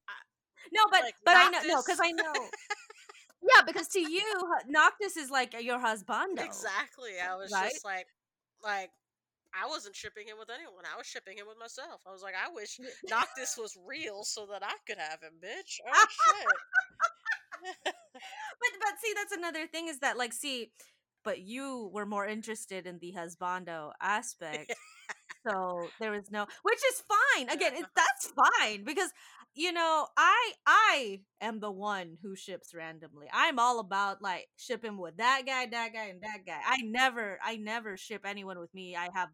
no, 0.71 0.81
but 0.91 1.01
Like 1.01 1.15
but 1.23 1.35
I 1.35 1.49
know 1.49 1.61
no, 1.65 1.81
cuz 1.81 1.99
I 1.99 2.11
know 2.11 2.33
Yeah, 3.53 3.61
because 3.65 3.87
to 3.89 3.99
you, 3.99 4.23
Noctis 4.67 5.17
is 5.17 5.29
like 5.29 5.53
your 5.61 5.77
husbando, 5.79 6.43
exactly. 6.43 7.11
I 7.23 7.35
was 7.35 7.51
right? 7.51 7.71
just 7.71 7.85
like. 7.85 8.07
Like. 8.63 8.91
I 9.57 9.67
wasn't 9.69 9.95
shipping 9.95 10.27
him 10.27 10.35
with 10.37 10.49
anyone. 10.49 10.83
I 10.83 10.97
was 10.97 11.07
shipping 11.07 11.37
him 11.37 11.47
with 11.47 11.57
myself. 11.57 12.01
I 12.05 12.11
was 12.11 12.21
like, 12.21 12.33
I 12.35 12.51
wish 12.53 12.77
Noctis 13.09 13.55
was 13.57 13.77
real 13.87 14.25
so 14.25 14.45
that 14.47 14.61
I 14.61 14.73
could 14.85 14.97
have 14.97 15.21
him, 15.21 15.39
bitch. 15.41 15.79
Oh 15.87 16.05
shit. 16.09 16.45
but 17.85 17.93
but 18.81 18.99
see, 19.01 19.13
that's 19.15 19.31
another 19.31 19.65
thing 19.65 19.87
is 19.87 19.99
that 19.99 20.17
like, 20.17 20.33
see, 20.33 20.71
but 21.23 21.39
you 21.39 21.89
were 21.93 22.05
more 22.05 22.27
interested 22.27 22.85
in 22.85 22.99
the 22.99 23.13
husbando 23.17 23.91
aspect, 24.01 24.73
so 25.47 25.87
there 25.99 26.11
was 26.11 26.31
no, 26.31 26.45
which 26.63 26.79
is 26.91 27.03
fine. 27.07 27.49
Again, 27.49 27.73
it, 27.75 27.85
that's 27.95 28.31
fine 28.31 28.83
because 28.83 29.09
you 29.53 29.71
know 29.71 30.07
I 30.17 30.51
I 30.65 31.21
am 31.41 31.59
the 31.59 31.71
one 31.71 32.17
who 32.21 32.35
ships 32.35 32.73
randomly. 32.73 33.27
I'm 33.33 33.59
all 33.59 33.79
about 33.79 34.21
like 34.21 34.47
shipping 34.57 34.97
with 34.97 35.17
that 35.17 35.43
guy, 35.45 35.65
that 35.67 35.93
guy, 35.93 36.05
and 36.05 36.21
that 36.21 36.45
guy. 36.45 36.59
I 36.65 36.81
never 36.83 37.39
I 37.43 37.57
never 37.57 37.97
ship 37.97 38.21
anyone 38.25 38.59
with 38.59 38.73
me. 38.73 38.95
I 38.95 39.09
have. 39.13 39.29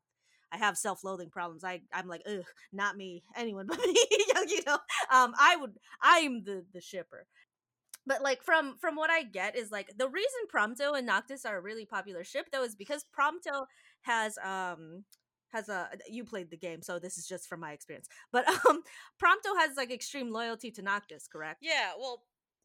I 0.54 0.58
have 0.58 0.78
self-loathing 0.78 1.30
problems. 1.30 1.64
I 1.64 1.82
I'm 1.94 2.10
like, 2.10 2.24
ugh, 2.28 2.44
not 2.74 2.98
me. 2.98 3.24
Anyone 3.38 3.68
but 3.70 3.80
me. 3.80 3.96
you 4.50 4.62
know. 4.68 4.80
Um, 5.10 5.34
I 5.40 5.56
would. 5.60 5.78
I'm 6.02 6.44
the 6.44 6.66
the 6.74 6.82
shipper 6.82 7.26
but 8.06 8.22
like 8.22 8.44
from 8.44 8.78
from 8.80 8.96
what 8.96 9.10
I 9.10 9.24
get 9.24 9.56
is 9.56 9.72
like 9.72 9.92
the 9.98 10.10
reason 10.10 10.40
Prompto 10.54 10.98
and 10.98 11.06
Noctis 11.06 11.46
are 11.46 11.58
a 11.58 11.62
really 11.62 11.86
popular 11.86 12.24
ship 12.24 12.48
though 12.52 12.64
is 12.64 12.76
because 12.76 13.06
Prompto 13.18 13.66
has 14.02 14.38
um 14.44 15.04
has 15.52 15.70
a 15.70 15.90
you 16.10 16.24
played 16.24 16.50
the 16.50 16.58
game 16.58 16.82
so 16.82 17.00
this 17.00 17.18
is 17.18 17.28
just 17.28 17.48
from 17.48 17.60
my 17.60 17.72
experience 17.74 18.08
but 18.32 18.48
um 18.70 18.84
Prompto 19.22 19.58
has 19.58 19.78
like 19.78 19.92
extreme 19.92 20.32
loyalty 20.32 20.72
to 20.72 20.82
Noctis 20.82 21.28
correct 21.28 21.62
Yeah, 21.62 21.92
well, 22.00 22.24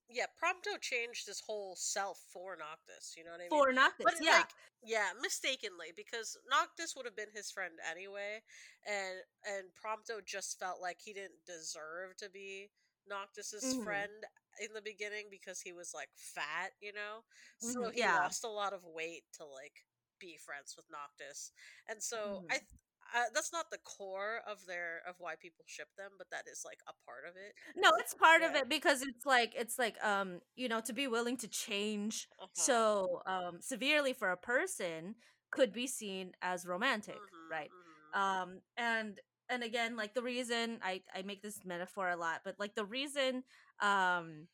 yeah, 0.09 0.27
Prompto 0.41 0.81
changed 0.81 1.27
his 1.27 1.41
whole 1.41 1.77
self 1.77 2.19
for 2.33 2.57
Noctis. 2.57 3.15
You 3.17 3.25
know 3.25 3.33
what 3.33 3.41
I 3.45 3.51
mean? 3.51 3.65
for 3.65 3.73
Noctis 3.73 3.99
But 4.03 4.15
yeah 4.21 4.45
like, 4.45 4.55
yeah, 4.83 5.11
mistakenly 5.21 5.89
because 5.97 6.37
Noctis 6.49 6.95
would 6.97 7.07
have 7.07 7.17
been 7.17 7.33
his 7.35 7.51
friend 7.51 7.75
anyway, 7.89 8.43
and 8.87 9.19
and 9.45 9.67
Prompto 9.75 10.25
just 10.25 10.59
felt 10.59 10.81
like 10.81 10.99
he 11.01 11.13
didn't 11.13 11.45
deserve 11.47 12.17
to 12.19 12.31
be 12.31 12.71
Noctis's 13.09 13.75
Mhm. 13.75 13.83
friend 13.83 14.25
in 14.63 14.73
the 14.75 14.83
beginning 14.83 15.27
because 15.31 15.61
he 15.61 15.73
was 15.73 15.93
like 15.95 16.11
fat, 16.17 16.71
you 16.81 16.93
know. 16.93 17.25
So 17.59 17.75
Mhm, 17.79 17.93
he 17.93 18.07
yeah. 18.07 18.09
lost 18.09 18.45
a 18.45 18.49
lot 18.49 18.73
of 18.73 18.85
weight 18.85 19.25
to 19.39 19.45
like 19.45 19.85
be 20.19 20.37
friends 20.39 20.75
with 20.77 20.87
Noctis, 20.91 21.53
and 21.89 22.03
so 22.03 22.43
Mhm. 22.43 22.51
I. 22.51 22.59
th- 22.59 22.81
Uh, 23.15 23.31
that's 23.35 23.53
not 23.53 23.71
the 23.71 23.79
core 23.85 24.43
of 24.47 24.65
their 24.67 25.01
of 25.07 25.15
why 25.19 25.35
people 25.37 25.65
ship 25.69 25.89
them, 25.97 26.13
but 26.19 26.29
that 26.31 26.49
is 26.51 26.65
like 26.65 26.81
a 26.89 26.95
part 27.07 27.25
of 27.29 27.37
it. 27.37 27.55
no 27.77 27.91
it's 28.01 28.15
part 28.15 28.43
of 28.43 28.55
it 28.55 28.69
because 28.69 29.03
it's 29.03 29.25
like 29.27 29.53
it's 29.57 29.79
like 29.79 29.97
um 30.05 30.41
you 30.57 30.69
know 30.69 30.81
to 30.81 30.93
be 30.93 31.07
willing 31.07 31.37
to 31.37 31.49
change 31.49 32.29
Uh-huh. 32.39 32.77
so 32.77 33.21
um 33.27 33.59
severely 33.61 34.13
for 34.13 34.31
a 34.31 34.37
person 34.37 35.15
could 35.51 35.73
be 35.73 35.87
seen 35.87 36.33
as 36.43 36.67
romantic 36.67 37.23
Mhm, 37.23 37.47
right 37.51 37.71
mhm. 37.71 38.15
um 38.15 38.61
and 38.77 39.21
and 39.49 39.63
again 39.63 39.97
like 39.97 40.15
the 40.15 40.23
reason 40.23 40.79
i 40.83 41.01
i 41.15 41.23
make 41.23 41.43
this 41.43 41.61
metaphor 41.65 42.11
a 42.11 42.17
lot 42.17 42.41
but 42.45 42.55
like 42.59 42.75
the 42.75 42.85
reason 42.85 43.43
um 43.81 44.47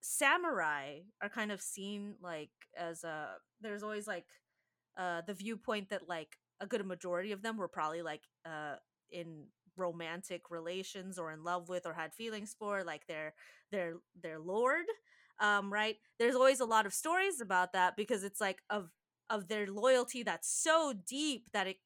samurai 0.00 1.00
are 1.22 1.28
kind 1.28 1.50
of 1.52 1.60
seen 1.60 2.14
like 2.22 2.50
as 2.76 3.04
a 3.04 3.36
there's 3.60 3.82
always 3.82 4.06
like 4.06 4.26
uh 4.96 5.22
the 5.26 5.34
viewpoint 5.34 5.90
that 5.90 6.08
like 6.08 6.36
a 6.60 6.66
good 6.66 6.84
majority 6.86 7.32
of 7.32 7.42
them 7.42 7.56
were 7.56 7.68
probably 7.68 8.02
like 8.02 8.22
uh 8.46 8.74
in 9.10 9.44
romantic 9.76 10.50
relations 10.50 11.18
or 11.18 11.32
in 11.32 11.42
love 11.42 11.68
with 11.68 11.84
or 11.86 11.92
had 11.92 12.12
feelings 12.14 12.54
for 12.58 12.84
like 12.84 13.06
their 13.06 13.34
their 13.72 13.94
their 14.22 14.38
lord 14.38 14.84
um 15.40 15.72
right? 15.72 15.96
There's 16.18 16.36
always 16.36 16.60
a 16.60 16.64
lot 16.64 16.86
of 16.86 16.94
stories 16.94 17.40
about 17.40 17.72
that 17.72 17.96
because 17.96 18.22
it's 18.22 18.40
like 18.40 18.58
of 18.70 18.90
of 19.30 19.48
their 19.48 19.66
loyalty 19.66 20.22
that's 20.22 20.48
so 20.48 20.92
deep 21.08 21.50
that 21.52 21.66
it 21.66 21.76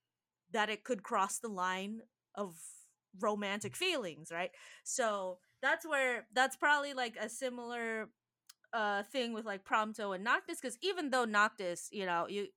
that 0.53 0.69
it 0.71 0.85
could 0.85 1.03
cross 1.03 1.39
the 1.39 1.49
line 1.49 2.01
of 2.35 2.57
romantic 3.21 3.75
feelings 3.77 4.31
right? 4.31 4.51
So 4.85 5.39
that's 5.63 5.87
where 5.87 6.27
that's 6.35 6.57
probably 6.57 6.95
like 6.95 7.17
a 7.21 7.29
similar 7.29 8.09
uh 8.73 9.03
thing 9.05 9.33
with 9.33 9.47
like 9.47 9.65
prompto 9.65 10.15
and 10.15 10.25
noctis 10.25 10.61
because 10.61 10.77
even 10.83 11.11
though 11.11 11.25
noctis 11.25 11.89
you 11.93 12.07
know 12.07 12.27
you 12.29 12.49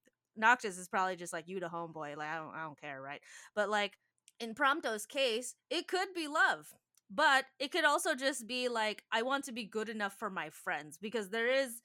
Noctis 0.41 0.77
is 0.77 0.89
probably 0.89 1.15
just 1.15 1.33
like 1.33 1.47
you 1.47 1.61
to 1.61 1.69
homeboy. 1.69 2.17
Like 2.17 2.29
I 2.29 2.37
don't 2.37 2.55
I 2.55 2.63
don't 2.63 2.81
care, 2.81 3.01
right? 3.01 3.21
But 3.55 3.69
like 3.69 3.97
in 4.41 4.55
Prompto's 4.55 5.05
case, 5.05 5.55
it 5.69 5.87
could 5.87 6.09
be 6.15 6.27
love. 6.27 6.73
But 7.13 7.45
it 7.59 7.71
could 7.71 7.85
also 7.85 8.15
just 8.15 8.47
be 8.47 8.69
like 8.69 9.03
I 9.11 9.21
want 9.23 9.45
to 9.45 9.53
be 9.53 9.65
good 9.65 9.89
enough 9.89 10.15
for 10.19 10.29
my 10.29 10.49
friends 10.49 10.97
because 11.01 11.29
there 11.29 11.47
is 11.47 11.81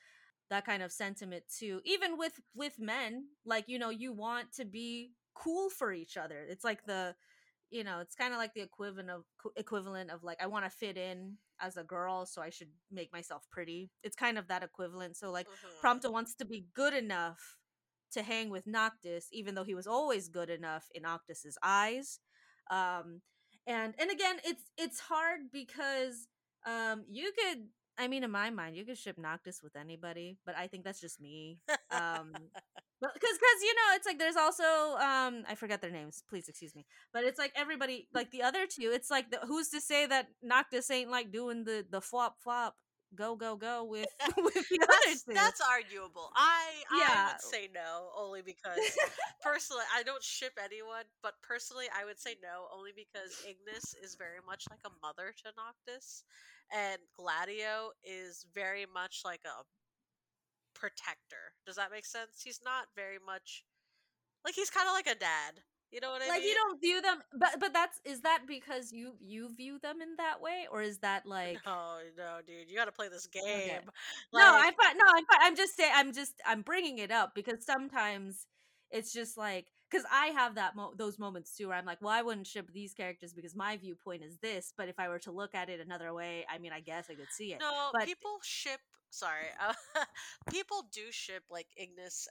that 0.51 0.67
kind 0.67 0.83
of 0.83 0.93
sentiment 0.93 1.45
too. 1.59 1.81
Even 1.85 2.19
with 2.19 2.41
with 2.55 2.79
men, 2.81 3.27
like 3.45 3.67
you 3.69 3.79
know, 3.79 3.91
you 3.91 4.13
want 4.13 4.53
to 4.55 4.65
be 4.65 5.13
cool 5.35 5.71
for 5.71 5.93
each 5.93 6.17
other. 6.17 6.47
It's 6.49 6.65
like 6.65 6.85
the 6.87 7.15
you 7.71 7.85
know, 7.85 7.99
it's 8.01 8.15
kind 8.15 8.33
of 8.33 8.39
like 8.39 8.55
the 8.55 8.63
equivalent 8.63 9.11
of 9.11 9.25
equivalent 9.57 10.11
of 10.11 10.25
like 10.25 10.43
I 10.43 10.47
want 10.47 10.65
to 10.65 10.71
fit 10.71 10.97
in 10.97 11.37
as 11.61 11.77
a 11.77 11.85
girl, 11.85 12.27
so 12.27 12.43
I 12.43 12.51
should 12.51 12.71
make 12.93 13.13
myself 13.13 13.47
pretty. 13.51 13.91
It's 14.05 14.17
kind 14.17 14.39
of 14.39 14.49
that 14.49 14.63
equivalent. 14.63 15.17
So 15.17 15.31
like 15.33 15.49
Mm-hmm. 15.49 15.87
Prompto 15.87 16.13
wants 16.13 16.35
to 16.37 16.45
be 16.45 16.67
good 16.75 16.95
enough 16.95 17.57
to 18.17 18.23
hang 18.23 18.51
with 18.51 18.67
Noctis, 18.67 19.29
even 19.33 19.55
though 19.55 19.64
he 19.64 19.75
was 19.75 19.87
always 19.87 20.29
good 20.29 20.51
enough 20.51 20.89
in 20.95 21.03
Noctis's 21.03 21.59
eyes. 21.62 22.19
Um, 22.71 23.21
and 23.67 23.95
and 23.99 24.11
again, 24.11 24.37
it's 24.45 24.62
it's 24.77 25.01
hard 25.01 25.41
because 25.53 26.29
um, 26.67 27.05
you 27.09 27.33
could. 27.33 27.69
I 27.99 28.09
mean, 28.09 28.25
in 28.25 28.31
my 28.31 28.51
mind, 28.51 28.77
you 28.77 28.85
could 28.85 28.99
ship 28.99 29.17
Noctis 29.19 29.62
with 29.62 29.75
anybody, 29.75 30.37
but 30.45 30.55
I 30.55 30.67
think 30.67 30.85
that's 30.85 31.01
just 31.01 31.19
me. 31.19 31.61
Um, 31.91 32.33
but 33.01 33.14
because 33.14 33.37
because 33.39 33.61
you 33.62 33.75
know, 33.75 33.95
it's 33.95 34.07
like 34.07 34.19
there's 34.19 34.37
also 34.37 34.64
um, 34.99 35.45
I 35.49 35.55
forget 35.55 35.81
their 35.81 35.91
names. 35.91 36.23
Please 36.29 36.49
excuse 36.49 36.75
me, 36.75 36.85
but 37.12 37.25
it's 37.25 37.39
like 37.39 37.53
everybody 37.57 38.09
like 38.14 38.31
the 38.31 38.43
other 38.43 38.67
two. 38.67 38.91
It's 38.93 39.11
like 39.11 39.31
the, 39.31 39.39
who's 39.47 39.69
to 39.71 39.81
say 39.81 40.07
that 40.07 40.29
Noctis 40.43 40.91
ain't 40.91 41.11
like 41.11 41.33
doing 41.33 41.64
the 41.64 41.85
the 41.91 42.01
flop 42.01 42.37
flop 42.43 42.75
go 43.15 43.37
go 43.37 43.57
go 43.57 43.85
with 43.85 44.09
with 44.37 44.55
the 44.69 44.81
other 44.83 44.93
That's, 45.05 45.23
two. 45.25 45.35
that's 45.35 45.61
arguable. 45.61 46.31
I 46.35 46.83
I 46.91 47.33
would 47.33 47.41
say 47.41 47.69
no 47.73 48.11
only 48.17 48.43
because 48.43 48.79
personally 49.43 49.85
I 49.95 50.03
don't 50.03 50.23
ship 50.23 50.59
anyone, 50.63 51.05
but 51.23 51.35
personally 51.43 51.87
I 51.97 52.05
would 52.05 52.19
say 52.19 52.37
no 52.43 52.67
only 52.75 52.91
because 52.95 53.45
Ignis 53.49 53.95
is 54.03 54.17
very 54.17 54.41
much 54.47 54.65
like 54.71 54.81
a 54.85 54.91
mother 55.03 55.35
to 55.45 55.53
Noctis, 55.57 56.25
and 56.75 56.99
Gladio 57.17 57.93
is 58.05 58.47
very 58.55 58.87
much 58.93 59.23
like 59.25 59.43
a 59.45 59.63
protector. 60.75 61.55
Does 61.67 61.77
that 61.77 61.91
make 61.91 62.07
sense? 62.07 62.43
He's 62.43 62.61
not 62.65 62.87
very 62.95 63.19
much 63.25 63.65
like 64.45 64.55
he's 64.55 64.71
kind 64.71 64.89
of 64.89 64.95
like 64.95 65.07
a 65.07 65.19
dad. 65.19 65.63
You 65.93 66.01
know 66.01 66.11
what 66.11 66.22
I 66.22 66.28
like 66.28 66.41
mean? 66.41 66.43
Like 66.43 66.49
you 66.49 66.55
don't 66.55 66.80
view 66.80 67.01
them 67.01 67.18
but 67.39 67.61
but 67.61 67.72
that's 67.72 68.01
is 68.05 68.20
that 68.22 68.41
because 68.47 68.93
you 68.93 69.14
you 69.20 69.49
view 69.57 69.78
them 69.82 70.01
in 70.03 70.16
that 70.18 70.41
way 70.41 70.66
or 70.70 70.82
is 70.82 70.99
that 70.99 71.24
like 71.26 71.59
No, 71.64 71.99
no, 72.18 72.39
dude, 72.47 72.68
you 72.68 72.76
got 72.76 72.87
to 72.87 72.93
play 72.93 73.09
this 73.09 73.26
game. 73.26 73.43
Okay. 73.47 73.80
Like, 74.32 74.45
no 74.45 74.53
i'm 74.59 74.74
fine 74.74 74.97
no 74.99 75.05
i'm 75.09 75.24
i'm 75.41 75.57
just 75.57 75.76
saying 75.76 75.93
i'm 75.95 76.12
just 76.12 76.34
i'm 76.47 76.62
bringing 76.62 76.99
it 76.99 77.11
up 77.11 77.32
because 77.34 77.64
sometimes 77.64 78.47
it's 78.91 79.12
just 79.12 79.37
like 79.37 79.66
because 79.91 80.05
i 80.12 80.26
have 80.26 80.57
that 80.57 80.74
mo- 80.76 80.93
those 80.97 81.18
moments 81.18 81.57
too 81.57 81.68
where 81.68 81.76
i'm 81.76 81.87
like 81.87 82.01
well 82.03 82.11
i 82.12 82.22
wouldn't 82.22 82.47
ship 82.47 82.68
these 82.72 82.93
characters 82.93 83.32
because 83.32 83.55
my 83.55 83.76
viewpoint 83.76 84.22
is 84.22 84.39
this 84.39 84.72
but 84.76 84.89
if 84.89 84.99
i 84.99 85.09
were 85.09 85.18
to 85.20 85.30
look 85.30 85.55
at 85.55 85.68
it 85.68 85.80
another 85.80 86.12
way 86.12 86.45
i 86.53 86.59
mean 86.59 86.72
i 86.72 86.80
guess 86.80 87.07
i 87.11 87.14
could 87.14 87.30
see 87.30 87.53
it 87.53 87.59
No, 87.61 87.91
but- 87.93 88.05
people 88.05 88.39
ship. 88.43 88.80
Sorry, 89.11 89.47
uh, 89.64 89.72
people 90.51 90.84
do 90.93 91.03
ship 91.11 91.45
like 91.49 91.68
Ignis. 91.76 92.26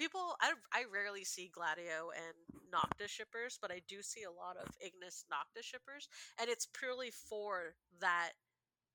People, 0.00 0.34
I 0.40 0.54
I 0.72 0.84
rarely 0.90 1.24
see 1.24 1.50
Gladio 1.52 2.10
and 2.16 2.34
Noctis 2.72 3.10
shippers, 3.10 3.58
but 3.60 3.70
I 3.70 3.82
do 3.86 4.02
see 4.02 4.22
a 4.24 4.32
lot 4.32 4.56
of 4.56 4.70
Ignis 4.80 5.26
Noctis 5.30 5.66
shippers, 5.66 6.08
and 6.40 6.48
it's 6.48 6.66
purely 6.66 7.10
for 7.10 7.76
that 8.00 8.32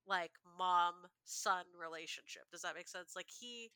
like 0.07 0.33
mom 0.57 0.95
son 1.25 1.65
relationship. 1.79 2.43
Does 2.51 2.63
that 2.63 2.75
make 2.75 2.87
sense? 2.89 3.15
Like 3.15 3.29
he, 3.29 3.71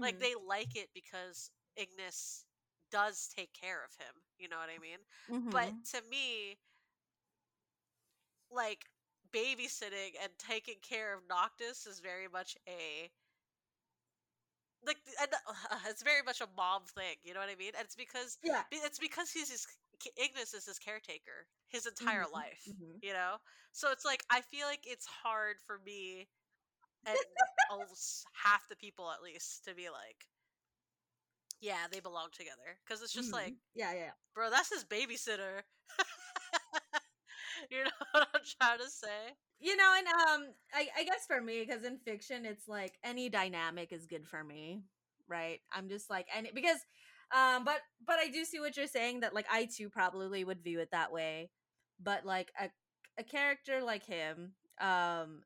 like 0.00 0.18
Mhm. 0.18 0.20
they 0.20 0.34
like 0.34 0.76
it 0.76 0.90
because 0.94 1.52
Ignis 1.76 2.46
does 2.90 3.28
take 3.34 3.52
care 3.54 3.84
of 3.84 3.94
him. 4.04 4.22
You 4.38 4.48
know 4.48 4.58
what 4.58 4.70
I 4.74 4.78
mean? 4.80 4.98
But 5.52 5.72
Mhm. 5.72 5.84
to 5.92 6.02
me, 6.10 6.58
like 8.50 8.86
babysitting 9.34 10.12
and 10.22 10.32
taking 10.38 10.76
care 10.82 11.14
of 11.14 11.22
Noctis 11.28 11.86
is 11.86 12.00
very 12.00 12.28
much 12.28 12.56
a 12.68 13.10
like 14.86 14.98
and, 15.20 15.32
uh, 15.34 15.78
it's 15.88 16.02
very 16.02 16.22
much 16.22 16.40
a 16.40 16.48
mom 16.56 16.84
thing. 16.84 17.16
You 17.24 17.34
know 17.34 17.40
what 17.40 17.48
I 17.50 17.56
mean? 17.56 17.72
And 17.76 17.84
it's 17.84 17.96
because 17.96 18.38
yeah 18.42 18.64
it's 18.70 18.98
because 18.98 19.30
he's 19.32 19.50
his 19.50 19.66
Ignis 20.16 20.54
is 20.54 20.66
his 20.66 20.78
caretaker 20.78 21.48
his 21.68 21.86
entire 21.86 22.24
Mhm, 22.24 22.32
life. 22.32 22.74
mhm. 22.74 23.02
You 23.02 23.12
know, 23.12 23.38
so 23.72 23.90
it's 23.92 24.04
like 24.04 24.24
I 24.30 24.40
feel 24.42 24.66
like 24.66 24.84
it's 24.86 25.06
hard 25.06 25.56
for 25.66 25.78
me 25.78 26.28
and 27.06 27.18
almost 27.68 28.26
half 28.44 28.68
the 28.68 28.76
people 28.76 29.10
at 29.10 29.22
least 29.22 29.64
to 29.64 29.74
be 29.74 29.90
like, 29.90 30.28
yeah, 31.60 31.86
they 31.90 32.00
belong 32.00 32.28
together 32.32 32.78
because 32.84 33.02
it's 33.02 33.14
just 33.14 33.32
Mhm. 33.32 33.32
like 33.32 33.54
yeah 33.74 33.92
yeah 33.92 34.12
bro, 34.34 34.50
that's 34.50 34.70
his 34.74 34.84
babysitter. 34.84 35.62
you 37.70 37.84
know 37.84 37.90
what 38.12 38.28
I'm 38.34 38.40
trying 38.60 38.78
to 38.78 38.90
say? 38.90 39.36
You 39.62 39.76
know 39.76 39.94
and 39.98 40.08
um 40.08 40.46
i, 40.74 40.88
I 40.98 41.04
guess 41.04 41.26
for 41.26 41.40
me 41.40 41.64
because 41.66 41.84
in 41.84 41.98
fiction 41.98 42.46
it's 42.46 42.68
like 42.68 42.94
any 43.04 43.30
dynamic 43.30 43.92
is 43.92 44.06
good 44.06 44.26
for 44.26 44.44
me 44.44 44.84
right? 45.28 45.60
I'm 45.72 45.88
just 45.88 46.10
like 46.10 46.26
any 46.36 46.50
because 46.54 46.78
um 47.34 47.64
but 47.64 47.78
but 48.06 48.18
i 48.18 48.28
do 48.28 48.44
see 48.44 48.60
what 48.60 48.76
you're 48.76 48.86
saying 48.86 49.20
that 49.20 49.34
like 49.34 49.46
i 49.50 49.66
too 49.66 49.88
probably 49.88 50.44
would 50.44 50.62
view 50.62 50.80
it 50.80 50.90
that 50.92 51.12
way 51.12 51.50
but 52.02 52.26
like 52.26 52.52
a, 52.60 52.70
a 53.18 53.24
character 53.24 53.82
like 53.82 54.04
him 54.04 54.52
um 54.80 55.42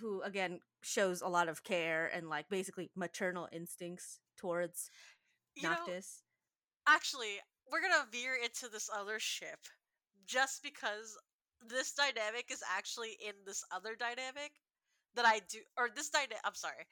who 0.00 0.22
again 0.22 0.60
shows 0.82 1.22
a 1.22 1.28
lot 1.28 1.48
of 1.48 1.64
care 1.64 2.10
and 2.14 2.28
like 2.28 2.48
basically 2.48 2.90
maternal 2.96 3.48
instincts 3.52 4.20
towards 4.36 4.90
You 5.56 5.70
know, 5.70 5.70
noctis. 5.70 6.22
Actually, 6.86 7.40
we're 7.70 7.80
gonna 7.82 8.06
veer 8.10 8.34
into 8.34 8.68
this 8.68 8.90
other 8.92 9.18
ship 9.20 9.60
just 10.26 10.62
because 10.62 11.16
this 11.68 11.92
dynamic 11.92 12.46
is 12.50 12.62
actually 12.76 13.16
in 13.20 13.34
this 13.46 13.64
other 13.74 13.94
dynamic 13.96 14.52
that 15.16 15.26
I 15.26 15.40
do, 15.50 15.58
or 15.78 15.88
this 15.94 16.10
dynamic. 16.10 16.40
I'm 16.44 16.54
sorry, 16.54 16.86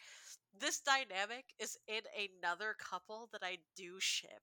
this 0.59 0.81
dynamic 0.81 1.45
is 1.59 1.79
in 1.89 2.03
another 2.17 2.75
couple 2.79 3.29
that 3.33 3.43
I 3.45 3.59
do 3.77 3.97
ship. 4.01 4.43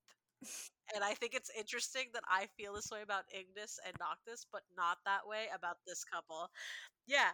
And 0.94 1.02
I 1.04 1.14
think 1.14 1.34
it's 1.34 1.50
interesting 1.58 2.06
that 2.14 2.22
I 2.28 2.46
feel 2.56 2.74
this 2.74 2.90
way 2.92 3.02
about 3.02 3.24
Ignis 3.32 3.78
and 3.86 3.94
Noctis, 3.98 4.46
but 4.52 4.62
not 4.76 4.98
that 5.04 5.26
way 5.26 5.46
about 5.54 5.78
this 5.86 6.04
couple. 6.04 6.50
Yeah. 7.06 7.32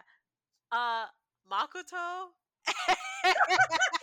Uh 0.71 1.05
Makoto 1.51 2.29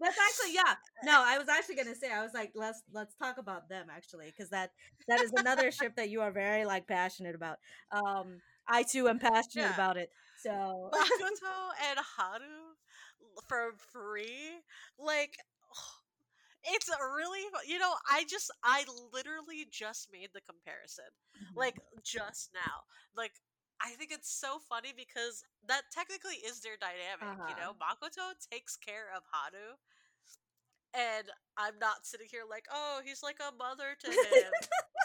That's 0.00 0.16
actually 0.18 0.54
yeah. 0.54 0.74
No, 1.04 1.22
I 1.24 1.38
was 1.38 1.48
actually 1.48 1.76
gonna 1.76 1.94
say 1.94 2.12
I 2.12 2.22
was 2.22 2.32
like 2.34 2.52
let's 2.54 2.82
let's 2.92 3.14
talk 3.14 3.38
about 3.38 3.68
them 3.68 3.86
actually 3.90 4.26
because 4.26 4.50
that 4.50 4.70
that 5.08 5.20
is 5.20 5.32
another 5.36 5.70
ship 5.70 5.94
that 5.96 6.10
you 6.10 6.20
are 6.22 6.30
very 6.30 6.64
like 6.64 6.86
passionate 6.86 7.34
about. 7.34 7.58
Um, 7.92 8.40
I 8.68 8.82
too 8.82 9.08
am 9.08 9.18
passionate 9.18 9.64
Yeah. 9.64 9.70
about 9.70 9.96
it. 9.96 10.10
So 10.36 10.90
Makoto 10.92 11.70
and 11.90 11.98
Haru 12.16 12.74
for 13.48 13.72
free. 13.92 14.60
Like, 14.98 15.36
it's 16.64 16.88
a 16.88 16.96
really, 17.16 17.44
you 17.66 17.78
know, 17.78 17.94
I 18.10 18.24
just, 18.28 18.50
I 18.64 18.84
literally 19.12 19.66
just 19.70 20.08
made 20.12 20.30
the 20.34 20.40
comparison. 20.40 21.04
Like, 21.54 21.76
just 22.04 22.50
now. 22.54 22.84
Like, 23.16 23.32
I 23.82 23.90
think 23.98 24.10
it's 24.10 24.32
so 24.32 24.58
funny 24.68 24.92
because 24.96 25.44
that 25.68 25.92
technically 25.92 26.40
is 26.40 26.60
their 26.60 26.80
dynamic, 26.80 27.36
you 27.48 27.54
uh-huh. 27.54 27.60
know? 27.60 27.72
Makoto 27.76 28.32
takes 28.50 28.76
care 28.76 29.12
of 29.14 29.22
Haru. 29.28 29.76
And 30.96 31.28
I'm 31.58 31.78
not 31.78 32.06
sitting 32.08 32.26
here 32.30 32.48
like, 32.48 32.64
oh, 32.72 33.00
he's 33.04 33.22
like 33.22 33.36
a 33.40 33.52
mother 33.52 33.92
to 34.00 34.10
him. 34.10 34.52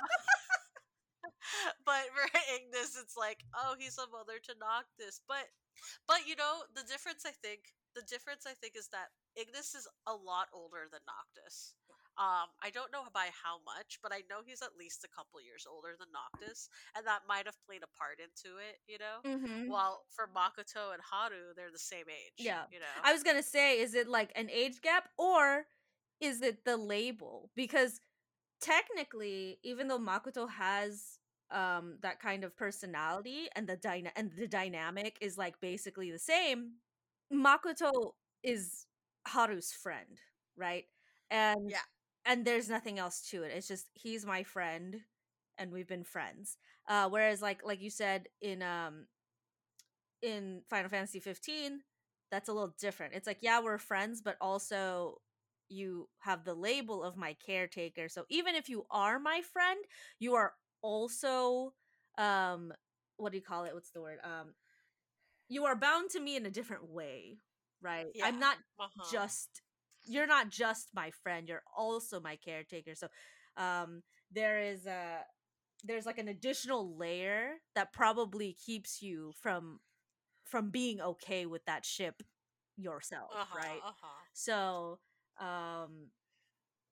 but 1.85 2.07
for 2.15 2.27
Ignis, 2.55 2.97
it's 2.99 3.17
like, 3.17 3.43
oh, 3.55 3.75
he's 3.77 3.97
a 3.97 4.07
mother 4.11 4.39
to 4.43 4.53
Noctis. 4.59 5.21
But, 5.27 5.49
but 6.07 6.27
you 6.27 6.35
know, 6.35 6.67
the 6.75 6.85
difference 6.87 7.25
I 7.25 7.35
think, 7.35 7.73
the 7.95 8.05
difference 8.07 8.47
I 8.47 8.55
think 8.55 8.75
is 8.77 8.87
that 8.95 9.11
Ignis 9.35 9.75
is 9.75 9.87
a 10.07 10.15
lot 10.15 10.47
older 10.53 10.87
than 10.91 11.03
Noctis. 11.03 11.75
Um, 12.17 12.47
I 12.61 12.69
don't 12.71 12.91
know 12.91 13.03
by 13.13 13.29
how 13.43 13.59
much, 13.65 13.99
but 14.03 14.11
I 14.13 14.21
know 14.29 14.41
he's 14.45 14.61
at 14.61 14.75
least 14.77 15.03
a 15.03 15.07
couple 15.07 15.41
years 15.41 15.65
older 15.69 15.95
than 15.97 16.09
Noctis, 16.11 16.69
and 16.95 17.05
that 17.07 17.21
might 17.27 17.45
have 17.45 17.57
played 17.65 17.83
a 17.83 17.87
part 17.97 18.19
into 18.19 18.57
it. 18.57 18.79
You 18.87 18.97
know, 18.99 19.21
Mhm. 19.23 19.67
while 19.67 20.05
for 20.09 20.27
Makoto 20.27 20.93
and 20.93 21.01
Haru, 21.01 21.53
they're 21.55 21.71
the 21.71 21.79
same 21.79 22.09
age. 22.09 22.33
Yeah. 22.37 22.67
you 22.71 22.79
know. 22.79 22.85
I 23.03 23.13
was 23.13 23.23
gonna 23.23 23.43
say, 23.43 23.79
is 23.79 23.95
it 23.95 24.07
like 24.07 24.31
an 24.35 24.49
age 24.49 24.81
gap 24.81 25.09
or 25.17 25.67
is 26.19 26.41
it 26.41 26.65
the 26.65 26.77
label? 26.77 27.51
Because 27.55 28.01
technically, 28.59 29.59
even 29.63 29.87
though 29.87 29.99
Makoto 29.99 30.49
has 30.49 31.19
um 31.49 31.97
that 32.01 32.19
kind 32.19 32.43
of 32.45 32.55
personality 32.55 33.49
and 33.55 33.67
the 33.67 33.75
dyna- 33.77 34.13
and 34.15 34.31
the 34.33 34.47
dynamic 34.47 35.17
is 35.21 35.37
like 35.37 35.59
basically 35.59 36.11
the 36.11 36.19
same, 36.19 36.81
Makoto 37.33 38.15
is 38.43 38.85
Haru's 39.27 39.71
friend, 39.73 40.19
right? 40.55 40.85
And 41.29 41.69
Yeah. 41.69 41.81
And 42.25 42.45
there's 42.45 42.69
nothing 42.69 42.99
else 42.99 43.21
to 43.31 43.43
it. 43.43 43.51
It's 43.55 43.67
just 43.67 43.87
he's 43.93 44.25
my 44.25 44.43
friend 44.43 45.01
and 45.57 45.71
we've 45.71 45.87
been 45.87 46.03
friends. 46.03 46.57
Uh 46.87 47.09
whereas 47.09 47.41
like 47.41 47.61
like 47.65 47.81
you 47.81 47.89
said 47.89 48.27
in 48.41 48.61
um 48.61 49.07
in 50.21 50.61
Final 50.69 50.89
Fantasy 50.89 51.19
15, 51.19 51.81
that's 52.31 52.49
a 52.49 52.53
little 52.53 52.73
different. 52.79 53.13
It's 53.13 53.27
like, 53.27 53.39
yeah, 53.41 53.61
we're 53.61 53.77
friends, 53.77 54.21
but 54.21 54.37
also 54.41 55.21
you 55.69 56.07
have 56.19 56.43
the 56.43 56.53
label 56.53 57.03
of 57.03 57.17
my 57.17 57.35
caretaker. 57.45 58.09
So 58.09 58.25
even 58.29 58.55
if 58.55 58.69
you 58.69 58.85
are 58.91 59.19
my 59.19 59.41
friend, 59.53 59.79
you 60.19 60.35
are 60.35 60.53
also 60.81 61.73
um 62.17 62.73
what 63.17 63.31
do 63.31 63.37
you 63.37 63.43
call 63.43 63.65
it? 63.65 63.73
What's 63.73 63.91
the 63.91 64.01
word? 64.01 64.19
Um 64.23 64.53
you 65.49 65.65
are 65.65 65.75
bound 65.75 66.09
to 66.11 66.19
me 66.19 66.35
in 66.35 66.45
a 66.45 66.51
different 66.51 66.89
way, 66.89 67.37
right? 67.81 68.13
Yeah. 68.13 68.25
I'm 68.25 68.39
not 68.39 68.57
Uh-huh. 68.79 69.03
just 69.09 69.61
you're 70.05 70.27
not 70.27 70.49
just 70.49 70.89
my 70.93 71.11
friend, 71.23 71.47
you're 71.47 71.63
also 71.77 72.19
my 72.19 72.35
caretaker. 72.35 72.95
So 72.95 73.07
um 73.57 74.01
there 74.31 74.61
is 74.61 74.85
a 74.85 75.25
there's 75.83 76.05
like 76.05 76.19
an 76.19 76.27
additional 76.27 76.95
layer 76.97 77.55
that 77.75 77.91
probably 77.91 78.55
keeps 78.65 79.01
you 79.01 79.33
from 79.41 79.79
from 80.45 80.69
being 80.69 81.01
okay 81.01 81.45
with 81.45 81.63
that 81.65 81.85
ship 81.85 82.21
yourself, 82.77 83.31
uh-huh. 83.33 83.57
right? 83.57 83.81
Uh-huh. 83.85 84.07
So, 84.33 84.99
um, 85.39 86.07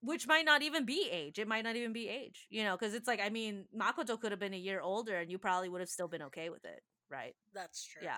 which 0.01 0.27
might 0.27 0.45
not 0.45 0.61
even 0.61 0.85
be 0.85 1.09
age. 1.11 1.39
It 1.39 1.47
might 1.47 1.63
not 1.63 1.75
even 1.75 1.91
be 1.91 2.07
age, 2.07 2.47
you 2.49 2.63
know, 2.63 2.77
because 2.77 2.93
it's 2.93 3.07
like, 3.07 3.19
I 3.19 3.29
mean, 3.29 3.65
Makoto 3.77 4.19
could 4.19 4.31
have 4.31 4.39
been 4.39 4.53
a 4.53 4.57
year 4.57 4.79
older 4.81 5.17
and 5.17 5.29
you 5.29 5.37
probably 5.37 5.67
would 5.67 5.81
have 5.81 5.89
still 5.89 6.07
been 6.07 6.21
okay 6.23 6.49
with 6.49 6.63
it, 6.63 6.81
right? 7.09 7.35
That's 7.53 7.83
true. 7.83 8.03
Yeah. 8.03 8.17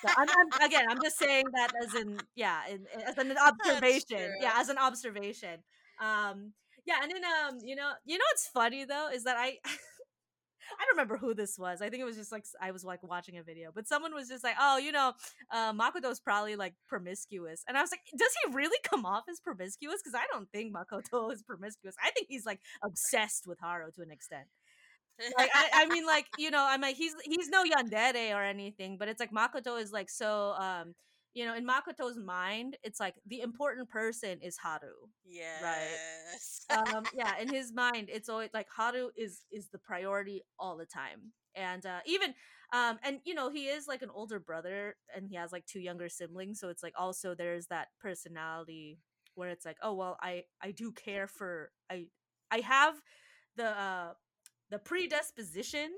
So 0.00 0.08
I'm, 0.16 0.28
I'm, 0.28 0.62
again, 0.68 0.84
I'm 0.88 0.98
just 1.02 1.18
saying 1.18 1.44
that 1.54 1.72
as 1.82 1.94
in, 1.94 2.18
yeah, 2.34 2.60
in, 2.70 2.86
as 3.06 3.18
an 3.18 3.34
observation. 3.36 4.34
Yeah, 4.40 4.52
as 4.56 4.68
an 4.68 4.78
observation. 4.78 5.60
Um, 6.00 6.52
yeah, 6.86 6.96
and 7.02 7.12
then, 7.12 7.22
um, 7.24 7.58
you 7.64 7.76
know, 7.76 7.90
you 8.04 8.18
know 8.18 8.24
what's 8.30 8.48
funny 8.48 8.84
though 8.84 9.08
is 9.12 9.24
that 9.24 9.36
I. 9.36 9.58
I 10.80 10.84
don't 10.84 10.96
remember 10.96 11.18
who 11.18 11.34
this 11.34 11.58
was. 11.58 11.82
I 11.82 11.90
think 11.90 12.00
it 12.00 12.04
was 12.04 12.16
just 12.16 12.32
like 12.32 12.44
I 12.60 12.70
was 12.70 12.84
like 12.84 13.02
watching 13.02 13.36
a 13.36 13.42
video, 13.42 13.70
but 13.74 13.88
someone 13.88 14.14
was 14.14 14.28
just 14.28 14.44
like, 14.44 14.54
"Oh, 14.58 14.78
you 14.78 14.92
know, 14.92 15.12
uh, 15.52 15.72
Makoto's 15.72 16.20
probably 16.20 16.56
like 16.56 16.74
promiscuous," 16.88 17.64
and 17.68 17.76
I 17.76 17.80
was 17.82 17.90
like, 17.90 18.00
"Does 18.16 18.32
he 18.44 18.54
really 18.54 18.78
come 18.84 19.04
off 19.04 19.24
as 19.28 19.40
promiscuous? 19.40 20.00
Because 20.02 20.14
I 20.14 20.24
don't 20.32 20.48
think 20.50 20.72
Makoto 20.74 21.32
is 21.32 21.42
promiscuous. 21.42 21.96
I 22.02 22.10
think 22.12 22.28
he's 22.30 22.46
like 22.46 22.60
obsessed 22.82 23.46
with 23.46 23.58
Haru 23.60 23.90
to 23.96 24.02
an 24.02 24.12
extent. 24.12 24.46
Like, 25.38 25.50
I, 25.54 25.68
I 25.74 25.86
mean, 25.86 26.06
like 26.06 26.26
you 26.38 26.50
know, 26.50 26.64
I'm 26.68 26.80
like 26.80 26.96
he's 26.96 27.14
he's 27.24 27.48
no 27.48 27.64
yandere 27.64 28.34
or 28.34 28.42
anything, 28.42 28.96
but 28.98 29.08
it's 29.08 29.20
like 29.20 29.32
Makoto 29.32 29.80
is 29.80 29.92
like 29.92 30.10
so. 30.10 30.52
um 30.58 30.94
you 31.34 31.46
know, 31.46 31.54
in 31.54 31.66
Makoto's 31.66 32.18
mind, 32.18 32.76
it's 32.82 33.00
like 33.00 33.14
the 33.26 33.40
important 33.40 33.88
person 33.88 34.38
is 34.42 34.58
Haru 34.58 34.92
yes. 35.32 36.66
um 36.70 37.04
yeah 37.14 37.34
in 37.40 37.48
his 37.48 37.72
mind 37.72 38.08
it's 38.12 38.28
always 38.28 38.50
like 38.54 38.66
haru 38.74 39.10
is 39.16 39.42
is 39.50 39.68
the 39.68 39.78
priority 39.78 40.42
all 40.58 40.76
the 40.76 40.86
time 40.86 41.32
and 41.54 41.86
uh 41.86 42.00
even 42.06 42.34
um 42.72 42.98
and 43.02 43.18
you 43.24 43.34
know 43.34 43.50
he 43.50 43.66
is 43.66 43.86
like 43.86 44.02
an 44.02 44.10
older 44.14 44.38
brother 44.38 44.96
and 45.14 45.28
he 45.28 45.36
has 45.36 45.52
like 45.52 45.66
two 45.66 45.80
younger 45.80 46.08
siblings 46.08 46.60
so 46.60 46.68
it's 46.68 46.82
like 46.82 46.94
also 46.98 47.34
there's 47.34 47.66
that 47.66 47.88
personality 48.00 48.98
where 49.34 49.50
it's 49.50 49.64
like 49.64 49.76
oh 49.82 49.94
well 49.94 50.16
i 50.20 50.42
i 50.62 50.70
do 50.70 50.92
care 50.92 51.26
for 51.26 51.70
i 51.90 52.06
i 52.50 52.58
have 52.60 52.94
the 53.56 53.66
uh 53.66 54.12
the 54.72 54.78
predisposition 54.80 55.90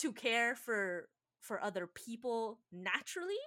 to 0.00 0.12
care 0.12 0.56
for 0.56 1.10
for 1.40 1.62
other 1.62 1.86
people 1.86 2.60
naturally 2.72 3.42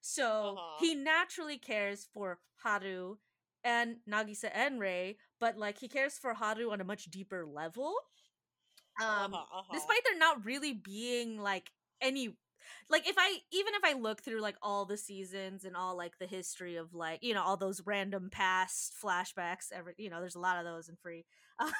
so 0.00 0.56
Uh-huh. 0.56 0.76
he 0.80 0.94
naturally 0.94 1.58
cares 1.58 2.08
for 2.14 2.40
haru 2.62 3.16
and 3.64 3.98
Nagisa 4.08 4.50
and 4.54 4.80
Rei, 4.80 5.18
but 5.40 5.58
like 5.58 5.78
he 5.78 5.88
cares 5.88 6.18
for 6.18 6.34
Haru 6.34 6.72
on 6.72 6.80
a 6.80 6.84
much 6.84 7.04
deeper 7.06 7.46
level. 7.46 7.94
Um, 9.00 9.34
uh-huh, 9.34 9.58
uh-huh. 9.58 9.74
despite 9.74 10.00
there 10.04 10.18
not 10.18 10.44
really 10.44 10.74
being 10.74 11.40
like 11.40 11.70
any 12.02 12.36
like 12.90 13.08
if 13.08 13.16
I 13.18 13.38
even 13.52 13.74
if 13.74 13.82
I 13.84 13.98
look 13.98 14.22
through 14.22 14.40
like 14.40 14.56
all 14.62 14.84
the 14.84 14.98
seasons 14.98 15.64
and 15.64 15.76
all 15.76 15.96
like 15.96 16.18
the 16.18 16.26
history 16.26 16.76
of 16.76 16.94
like 16.94 17.20
you 17.22 17.34
know 17.34 17.42
all 17.42 17.56
those 17.56 17.82
random 17.86 18.28
past 18.30 18.94
flashbacks, 19.02 19.72
every 19.72 19.94
you 19.98 20.10
know 20.10 20.20
there's 20.20 20.36
a 20.36 20.40
lot 20.40 20.58
of 20.58 20.64
those 20.64 20.88
in 20.88 20.96
free. 20.96 21.24
Um, 21.58 21.70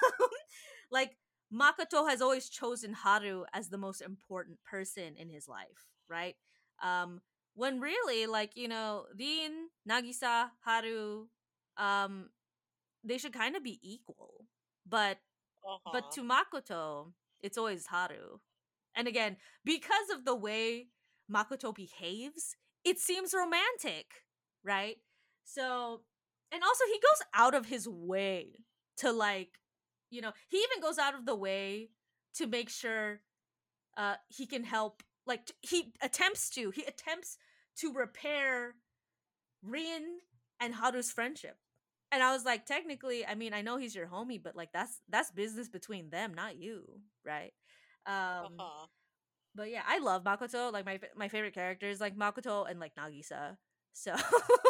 like 0.92 1.16
Makoto 1.52 2.08
has 2.08 2.22
always 2.22 2.48
chosen 2.48 2.92
Haru 2.92 3.44
as 3.52 3.68
the 3.68 3.78
most 3.78 4.00
important 4.00 4.58
person 4.64 5.14
in 5.16 5.28
his 5.28 5.48
life, 5.48 5.90
right? 6.08 6.34
Um, 6.82 7.20
when 7.54 7.80
really 7.80 8.26
like 8.26 8.52
you 8.56 8.68
know 8.68 9.04
Rin, 9.18 9.68
Nagisa, 9.88 10.50
Haru, 10.64 11.26
um, 11.76 12.30
they 13.04 13.18
should 13.18 13.32
kind 13.32 13.56
of 13.56 13.62
be 13.62 13.78
equal, 13.82 14.46
but 14.88 15.18
uh-huh. 15.66 15.90
but 15.92 16.10
to 16.12 16.22
Makoto, 16.22 17.12
it's 17.40 17.58
always 17.58 17.86
Haru. 17.86 18.38
And 18.94 19.08
again, 19.08 19.36
because 19.64 20.10
of 20.12 20.24
the 20.24 20.34
way 20.34 20.88
Makoto 21.30 21.74
behaves, 21.74 22.56
it 22.84 22.98
seems 22.98 23.34
romantic, 23.34 24.06
right? 24.64 24.96
So, 25.44 26.02
and 26.52 26.62
also 26.62 26.84
he 26.86 27.00
goes 27.00 27.26
out 27.34 27.54
of 27.54 27.66
his 27.66 27.88
way 27.88 28.64
to 28.98 29.12
like, 29.12 29.58
you 30.12 30.22
know, 30.22 30.32
he 30.48 30.58
even 30.58 30.82
goes 30.82 30.98
out 30.98 31.14
of 31.16 31.26
the 31.26 31.36
way 31.36 31.90
to 32.36 32.46
make 32.48 32.70
sure 32.70 33.22
uh 33.96 34.16
he 34.28 34.46
can 34.46 34.64
help 34.64 35.02
like 35.26 35.46
t- 35.46 35.54
he 35.62 35.92
attempts 36.02 36.50
to 36.50 36.70
he 36.70 36.84
attempts 36.84 37.38
to 37.76 37.92
repair 37.92 38.74
Rin 39.62 40.18
and 40.60 40.74
Haru's 40.74 41.12
friendship. 41.12 41.56
And 42.12 42.22
I 42.22 42.32
was 42.34 42.44
like, 42.44 42.66
technically, 42.66 43.26
I 43.26 43.34
mean, 43.34 43.54
I 43.54 43.62
know 43.62 43.78
he's 43.78 43.94
your 43.94 44.06
homie, 44.06 44.42
but 44.42 44.56
like 44.56 44.72
that's 44.72 45.00
that's 45.08 45.30
business 45.30 45.68
between 45.68 46.10
them, 46.10 46.34
not 46.34 46.56
you, 46.58 47.00
right? 47.24 47.52
Um 48.06 48.60
uh-huh. 48.60 48.86
but 49.54 49.70
yeah, 49.70 49.82
I 49.86 49.98
love 49.98 50.24
Makoto. 50.24 50.72
Like 50.72 50.86
my 50.86 51.00
my 51.16 51.28
favorite 51.28 51.54
characters 51.54 52.00
like 52.00 52.16
Makoto 52.16 52.70
and 52.70 52.80
like 52.80 52.94
Nagisa. 52.96 53.56
So 53.92 54.14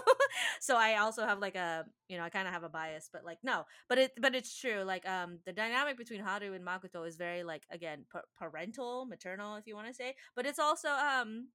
so 0.62 0.76
I 0.76 0.96
also 0.98 1.26
have 1.26 1.40
like 1.40 1.56
a 1.56 1.84
you 2.08 2.16
know 2.18 2.24
I 2.24 2.30
kind 2.30 2.46
of 2.48 2.54
have 2.54 2.62
a 2.64 2.68
bias, 2.70 3.10
but 3.12 3.24
like 3.24 3.38
no, 3.42 3.64
but 3.88 3.98
it 3.98 4.12
but 4.20 4.34
it's 4.34 4.56
true. 4.58 4.82
Like 4.84 5.06
um 5.08 5.40
the 5.46 5.52
dynamic 5.52 5.98
between 5.98 6.20
Haru 6.20 6.54
and 6.54 6.64
Makoto 6.64 7.06
is 7.06 7.16
very 7.16 7.42
like 7.44 7.64
again 7.70 8.06
pa- 8.12 8.22
parental, 8.38 9.06
maternal, 9.06 9.56
if 9.56 9.66
you 9.66 9.74
want 9.76 9.88
to 9.88 9.94
say. 9.94 10.14
But 10.36 10.46
it's 10.46 10.60
also 10.60 10.88
um 10.90 11.48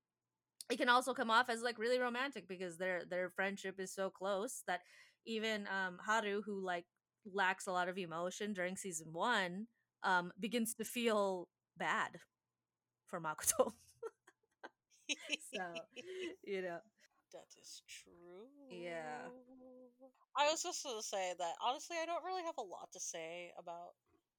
it 0.69 0.77
can 0.77 0.89
also 0.89 1.13
come 1.13 1.31
off 1.31 1.49
as 1.49 1.61
like 1.61 1.79
really 1.79 1.99
romantic 1.99 2.47
because 2.47 2.77
their 2.77 3.03
their 3.09 3.29
friendship 3.29 3.79
is 3.79 3.93
so 3.93 4.09
close 4.09 4.63
that 4.67 4.81
even 5.25 5.67
um 5.67 5.99
Haru 6.05 6.41
who 6.41 6.59
like 6.63 6.85
lacks 7.33 7.67
a 7.67 7.71
lot 7.71 7.89
of 7.89 7.97
emotion 7.97 8.53
during 8.53 8.75
season 8.77 9.07
1 9.13 9.67
um 10.03 10.31
begins 10.39 10.73
to 10.75 10.85
feel 10.85 11.47
bad 11.77 12.19
for 13.07 13.19
Makoto. 13.21 13.73
so, 15.53 15.61
you 16.43 16.61
know. 16.61 16.79
That 17.33 17.49
is 17.61 17.81
true. 17.87 18.47
Yeah. 18.69 19.29
I 20.37 20.49
was 20.51 20.63
just 20.63 20.83
gonna 20.83 21.01
say 21.01 21.33
that 21.37 21.55
honestly, 21.61 21.97
I 22.01 22.05
don't 22.05 22.23
really 22.23 22.43
have 22.43 22.57
a 22.57 22.61
lot 22.61 22.91
to 22.93 22.99
say 22.99 23.51
about 23.57 23.95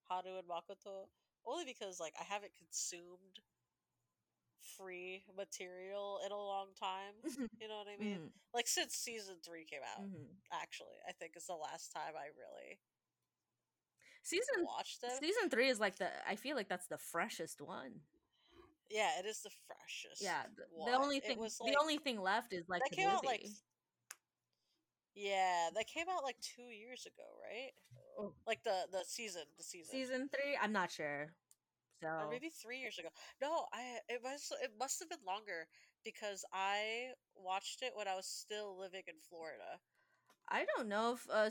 Haru 0.08 0.38
and 0.38 0.48
Makoto, 0.48 1.08
only 1.46 1.64
because 1.64 2.00
like 2.00 2.14
I 2.20 2.24
haven't 2.24 2.52
consumed 2.56 3.40
free 4.76 5.24
material 5.36 6.20
in 6.24 6.32
a 6.32 6.36
long 6.36 6.68
time. 6.78 7.14
You 7.60 7.66
know 7.66 7.78
what 7.78 7.88
I 7.88 7.96
mean? 7.98 8.20
Mhm, 8.20 8.30
Like 8.54 8.68
since 8.68 8.94
season 8.94 9.36
three 9.44 9.64
came 9.64 9.82
out. 9.82 10.04
mhm. 10.04 10.26
Actually, 10.52 10.94
I 11.08 11.12
think 11.12 11.36
is 11.36 11.46
the 11.46 11.54
last 11.54 11.90
time 11.92 12.14
I 12.16 12.26
really 12.38 12.78
Season 14.22 14.64
watched 14.64 15.00
them. 15.00 15.10
season 15.20 15.48
3 15.50 15.68
is 15.68 15.80
like 15.80 15.96
the 15.96 16.08
I 16.28 16.36
feel 16.36 16.56
like 16.56 16.68
that's 16.68 16.86
the 16.86 16.98
freshest 16.98 17.60
one. 17.60 18.00
Yeah, 18.90 19.18
it 19.18 19.26
is 19.26 19.40
the 19.42 19.50
freshest. 19.66 20.22
Yeah, 20.22 20.42
the, 20.56 20.64
the 20.90 20.96
only 20.96 21.20
thing 21.20 21.38
was, 21.38 21.58
the 21.58 21.64
like- 21.64 21.76
only 21.80 21.98
thing 21.98 22.20
left 22.20 22.52
is 22.52 22.68
like 22.68 22.82
that 22.82 22.90
the 22.90 22.96
came 22.96 23.08
out 23.08 23.24
like 23.24 23.42
movie. 23.42 23.54
yeah, 25.14 25.68
that 25.74 25.86
came 25.86 26.06
out 26.08 26.22
like 26.22 26.36
two 26.40 26.70
years 26.70 27.06
ago, 27.06 27.24
right? 27.42 27.72
Oh. 28.18 28.32
Like 28.46 28.62
the 28.64 28.86
the 28.92 29.04
season, 29.06 29.42
the 29.56 29.64
season, 29.64 29.92
season 29.92 30.28
3, 30.30 30.58
I'm 30.62 30.72
not 30.72 30.90
sure. 30.90 31.32
So 32.02 32.08
or 32.08 32.30
maybe 32.30 32.48
three 32.48 32.78
years 32.78 32.98
ago. 32.98 33.08
No, 33.42 33.66
I 33.72 33.98
it 34.08 34.20
was 34.22 34.52
it 34.62 34.72
must 34.78 35.00
have 35.00 35.08
been 35.10 35.18
longer 35.26 35.66
because 36.04 36.44
I 36.52 37.08
watched 37.34 37.82
it 37.82 37.92
when 37.94 38.06
I 38.08 38.14
was 38.14 38.26
still 38.26 38.78
living 38.78 39.02
in 39.08 39.14
Florida. 39.28 39.80
I 40.48 40.64
don't 40.76 40.88
know 40.88 41.12
if 41.14 41.26
uh 41.30 41.50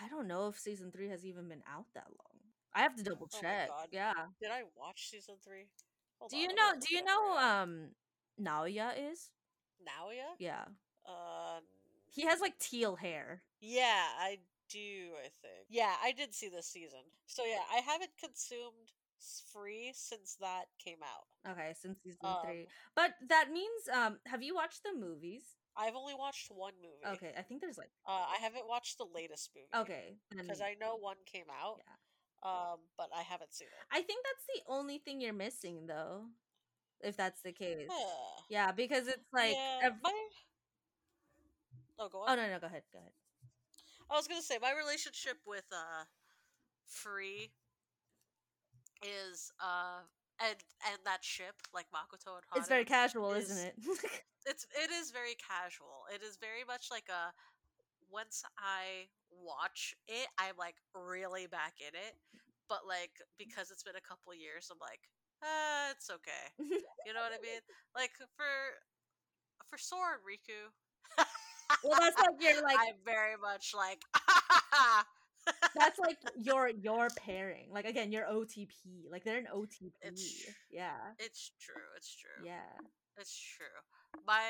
I 0.00 0.08
don't 0.08 0.28
know 0.28 0.48
if 0.48 0.58
season 0.58 0.92
3 0.92 1.08
has 1.08 1.24
even 1.26 1.48
been 1.48 1.62
out 1.66 1.86
that 1.94 2.06
long. 2.08 2.38
I 2.74 2.82
have 2.82 2.94
to 2.96 3.02
double 3.02 3.28
Oh 3.34 3.40
check. 3.40 3.68
God. 3.68 3.88
yeah. 3.90 4.12
Did 4.40 4.50
I 4.52 4.62
watch 4.76 5.08
season 5.10 5.34
three? 5.42 5.66
Hold 6.20 6.30
Do 6.30 6.36
on, 6.36 6.42
you 6.42 6.54
know 6.54 6.72
do 6.80 6.94
you 6.94 7.00
look 7.00 7.06
it 7.06 7.10
up 7.10 7.20
know 7.20 7.38
um 7.38 7.90
Naoya 8.40 8.92
is? 9.10 9.30
Naoya? 9.82 10.36
Yeah. 10.38 10.64
Uh, 11.06 11.60
He 12.12 12.22
has 12.22 12.40
like 12.40 12.58
teal 12.58 12.96
hair. 12.96 13.42
yeah, 13.60 14.06
I 14.18 14.38
do. 14.68 15.14
I 15.18 15.28
think. 15.42 15.66
Yeah, 15.68 15.94
I 16.02 16.12
did 16.12 16.34
see 16.34 16.48
this 16.48 16.66
season. 16.66 17.00
So 17.26 17.44
yeah, 17.44 17.62
I 17.72 17.78
haven't 17.80 18.16
consumed 18.18 18.92
free 19.52 19.92
since 19.94 20.36
that 20.40 20.66
came 20.78 20.98
out. 21.02 21.26
Okay, 21.52 21.74
since 21.74 21.98
season 22.02 22.18
Um, 22.24 22.38
3. 22.44 22.66
But 22.94 23.14
that 23.28 23.50
means 23.50 23.88
um 23.92 24.18
have 24.26 24.42
you 24.42 24.54
watched 24.54 24.82
the 24.82 24.92
movies? 24.94 25.42
I've 25.76 25.94
only 25.94 26.14
watched 26.14 26.50
one 26.50 26.74
movie. 26.82 27.06
Okay, 27.16 27.32
I 27.36 27.42
think 27.42 27.60
there's 27.60 27.78
like 27.78 27.90
Uh, 28.06 28.26
I 28.28 28.36
haven't 28.40 28.66
watched 28.68 28.98
the 28.98 29.06
latest 29.14 29.50
movie. 29.54 29.68
okay, 29.74 30.16
Because 30.30 30.60
I 30.60 30.74
know 30.74 30.96
one 30.96 31.16
came 31.26 31.46
out. 31.50 31.78
Yeah. 31.86 31.96
Um, 32.42 32.78
but 32.96 33.08
I 33.14 33.22
haven't 33.22 33.52
seen 33.52 33.68
it. 33.68 33.86
I 33.96 34.00
think 34.02 34.24
that's 34.24 34.46
the 34.46 34.72
only 34.72 34.98
thing 34.98 35.20
you're 35.20 35.32
missing 35.34 35.86
though. 35.86 36.22
If 37.02 37.16
that's 37.16 37.40
the 37.42 37.52
case. 37.52 37.88
Huh. 37.90 38.42
Yeah, 38.48 38.72
because 38.72 39.08
it's 39.08 39.32
like 39.32 39.54
yeah, 39.54 39.86
ev- 39.88 40.02
my... 40.02 40.12
Oh, 41.98 42.08
go 42.08 42.20
on. 42.20 42.30
Oh 42.30 42.34
no, 42.36 42.48
no, 42.48 42.58
go 42.58 42.66
ahead. 42.66 42.82
Go 42.92 42.98
ahead. 42.98 43.12
I 44.10 44.16
was 44.16 44.26
gonna 44.26 44.42
say 44.42 44.58
my 44.60 44.72
relationship 44.72 45.36
with 45.46 45.64
uh 45.72 46.04
Free 46.86 47.52
is 49.02 49.52
uh 49.60 50.00
and 50.40 50.56
and 50.90 50.98
that 51.04 51.22
ship 51.22 51.54
like 51.74 51.86
Makoto 51.94 52.36
and 52.36 52.44
Hana. 52.50 52.60
It's 52.60 52.68
very 52.68 52.84
casual, 52.84 53.32
is- 53.32 53.50
isn't 53.50 53.66
it? 53.66 53.74
it's 54.46 54.66
it 54.74 54.90
is 54.90 55.10
very 55.10 55.36
casual. 55.36 56.04
It 56.14 56.22
is 56.22 56.36
very 56.40 56.64
much 56.66 56.88
like 56.90 57.08
a 57.08 57.32
once 58.12 58.42
I 58.58 59.08
watch 59.30 59.94
it, 60.08 60.28
I'm 60.38 60.54
like 60.58 60.76
really 60.94 61.46
back 61.46 61.74
in 61.80 61.94
it. 61.94 62.14
But 62.68 62.86
like 62.86 63.10
because 63.38 63.70
it's 63.70 63.82
been 63.82 63.96
a 63.98 64.06
couple 64.08 64.34
years, 64.34 64.70
I'm 64.70 64.78
like, 64.80 65.02
uh, 65.42 65.90
it's 65.96 66.10
okay. 66.10 66.46
You 67.06 67.14
know 67.14 67.24
what 67.24 67.32
I 67.32 67.42
mean? 67.42 67.62
Like 67.96 68.12
for 68.36 68.52
for 69.66 69.78
Sora 69.78 70.18
and 70.18 70.24
Riku. 70.26 70.70
well, 71.82 71.98
that's 71.98 72.18
like 72.18 72.36
you're 72.38 72.62
like 72.70 72.78
I'm 72.78 73.00
very 73.04 73.36
much 73.40 73.72
like 73.74 74.02
that's 75.74 75.98
like 75.98 76.18
your 76.36 76.68
your 76.68 77.08
pairing. 77.16 77.68
Like 77.72 77.86
again, 77.86 78.12
your 78.12 78.24
OTP. 78.24 79.10
Like 79.10 79.24
they're 79.24 79.38
an 79.38 79.48
OTP. 79.54 79.92
It's 80.02 80.44
tr- 80.44 80.50
yeah. 80.70 81.14
it's 81.18 81.52
true, 81.60 81.82
it's 81.96 82.14
true. 82.14 82.46
Yeah. 82.46 82.70
It's 83.18 83.38
true. 83.38 83.66
My 84.26 84.42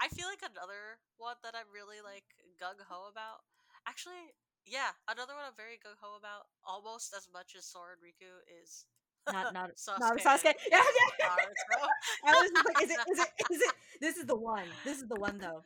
I 0.00 0.08
feel 0.08 0.26
like 0.28 0.42
another 0.42 0.98
one 1.18 1.36
that 1.42 1.54
I'm 1.54 1.68
really 1.72 2.00
like 2.04 2.24
gung 2.60 2.78
ho 2.88 3.08
about. 3.10 3.42
Actually, 3.86 4.34
yeah, 4.66 4.92
another 5.08 5.34
one 5.34 5.44
I'm 5.48 5.56
very 5.56 5.80
gung 5.80 5.96
ho 6.00 6.16
about, 6.18 6.46
almost 6.66 7.14
as 7.16 7.28
much 7.32 7.54
as 7.56 7.64
Sora 7.66 7.96
and 7.96 8.02
Riku 8.04 8.32
is 8.62 8.84
Not 9.28 9.52
not 9.52 9.70
Sasuke. 9.80 10.00
not 10.00 10.18
Sasuke. 10.20 10.54
Yeah, 10.70 10.82
yeah. 10.82 11.28
Naruto. 11.28 11.78
I 12.26 12.30
was 12.36 12.50
like, 12.54 12.82
is 12.84 12.90
it 12.90 13.00
is 13.12 13.18
it 13.20 13.30
is 13.52 13.60
it 13.62 13.74
this 14.00 14.16
is 14.16 14.26
the 14.26 14.36
one. 14.36 14.68
This 14.84 14.98
is 14.98 15.08
the 15.08 15.16
one 15.20 15.38
though. 15.38 15.62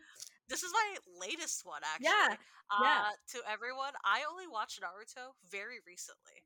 This 0.48 0.62
is 0.62 0.72
my 0.74 0.88
latest 1.26 1.64
one, 1.64 1.80
actually. 1.86 2.10
Yeah, 2.12 2.36
Uh, 2.70 2.82
yeah. 2.84 3.04
To 3.32 3.38
everyone, 3.48 3.94
I 4.04 4.24
only 4.28 4.46
watched 4.46 4.80
Naruto 4.82 5.32
very 5.48 5.78
recently. 5.86 6.44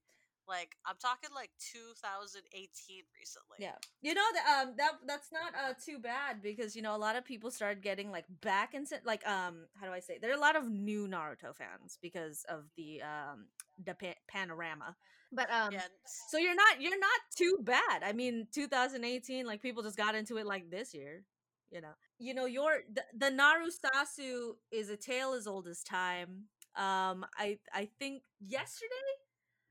Like 0.49 0.77
I'm 0.87 0.97
talking 1.01 1.31
like 1.35 1.51
2018 1.73 3.05
recently. 3.19 3.59
Yeah. 3.59 3.75
You 4.03 4.15
know 4.15 4.23
that 4.35 4.67
um 4.67 4.75
that 4.77 4.93
that's 5.07 5.33
not 5.33 5.53
uh 5.55 5.75
too 5.85 5.99
bad 5.99 6.43
because 6.43 6.77
you 6.77 6.83
know 6.83 6.95
a 6.95 6.99
lot 6.99 7.17
of 7.17 7.25
people 7.25 7.51
started 7.51 7.83
getting 7.83 8.11
like 8.11 8.25
back 8.43 8.75
into 8.75 8.97
like 9.05 9.27
um 9.27 9.67
how 9.81 9.87
do 9.87 9.93
I 9.93 10.01
say 10.01 10.19
there 10.19 10.31
are 10.31 10.37
a 10.37 10.41
lot 10.41 10.57
of 10.57 10.69
new 10.71 11.07
Naruto 11.09 11.55
fans 11.55 11.99
because 12.01 12.45
of 12.49 12.65
the 12.77 13.03
um 13.03 13.47
the 13.85 13.95
pa- 13.95 14.21
panorama. 14.29 14.97
But 15.33 15.51
um 15.51 15.73
Yeah. 15.73 15.83
so 16.31 16.39
you're 16.39 16.55
not 16.55 16.81
you're 16.81 16.99
not 16.99 17.21
too 17.37 17.59
bad. 17.63 18.03
I 18.05 18.13
mean 18.13 18.47
2018 18.53 19.47
like 19.47 19.63
people 19.63 19.83
just 19.83 19.97
got 19.97 20.15
into 20.15 20.37
it 20.39 20.47
like 20.47 20.71
this 20.71 20.95
year, 20.95 21.25
you 21.71 21.81
know. 21.81 21.93
You 22.19 22.35
know 22.35 22.47
your 22.47 22.81
the, 22.93 23.03
the 23.17 23.31
Naru 23.31 23.69
Sasu 23.71 24.53
is 24.71 24.89
a 24.91 24.97
tale 24.97 25.33
as 25.35 25.47
old 25.47 25.67
as 25.67 25.83
time. 25.83 26.45
Um 26.77 27.27
I 27.37 27.59
I 27.73 27.89
think 27.99 28.23
yesterday 28.41 28.89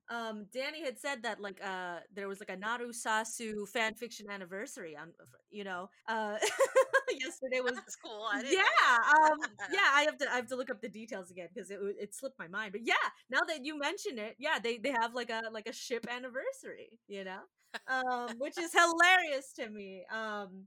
um 0.09 0.45
Danny 0.53 0.83
had 0.83 0.99
said 0.99 1.23
that 1.23 1.39
like 1.39 1.59
uh 1.63 1.99
there 2.13 2.27
was 2.27 2.39
like 2.39 2.49
a 2.49 2.55
Naru 2.57 2.91
Sasu 2.91 3.67
fan 3.67 3.95
fiction 3.95 4.29
anniversary 4.29 4.95
on 4.95 5.11
you 5.51 5.63
know 5.63 5.89
uh 6.07 6.37
yesterday 7.19 7.61
was 7.61 7.73
That's 7.75 7.95
cool. 7.95 8.27
I 8.31 8.41
didn't 8.41 8.57
know 8.57 8.63
yeah 8.63 9.27
um 9.29 9.39
yeah 9.73 9.89
i 9.93 10.01
have 10.03 10.17
to 10.17 10.31
i 10.31 10.35
have 10.35 10.47
to 10.47 10.55
look 10.55 10.69
up 10.69 10.81
the 10.81 10.89
details 10.89 11.31
again 11.31 11.47
because 11.53 11.69
it, 11.71 11.79
it 11.99 12.13
slipped 12.13 12.37
my 12.39 12.47
mind 12.47 12.71
but 12.71 12.81
yeah 12.85 12.93
now 13.29 13.39
that 13.47 13.63
you 13.65 13.77
mention 13.77 14.17
it 14.19 14.35
yeah 14.39 14.59
they 14.61 14.77
they 14.77 14.91
have 14.91 15.13
like 15.15 15.29
a 15.29 15.41
like 15.51 15.67
a 15.67 15.73
ship 15.73 16.05
anniversary 16.09 16.99
you 17.07 17.23
know 17.23 17.39
um 17.87 18.35
which 18.39 18.57
is 18.57 18.71
hilarious 18.73 19.53
to 19.53 19.69
me 19.69 20.03
um 20.13 20.65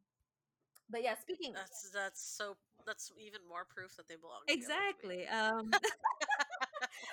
but 0.90 1.02
yeah 1.02 1.14
speaking 1.20 1.52
That's 1.54 1.90
that's 1.94 2.22
so 2.36 2.56
that's 2.86 3.12
even 3.18 3.40
more 3.48 3.66
proof 3.68 3.96
that 3.96 4.08
they 4.08 4.16
belong. 4.16 4.40
together 4.46 4.60
exactly 4.60 5.26
um 5.28 5.70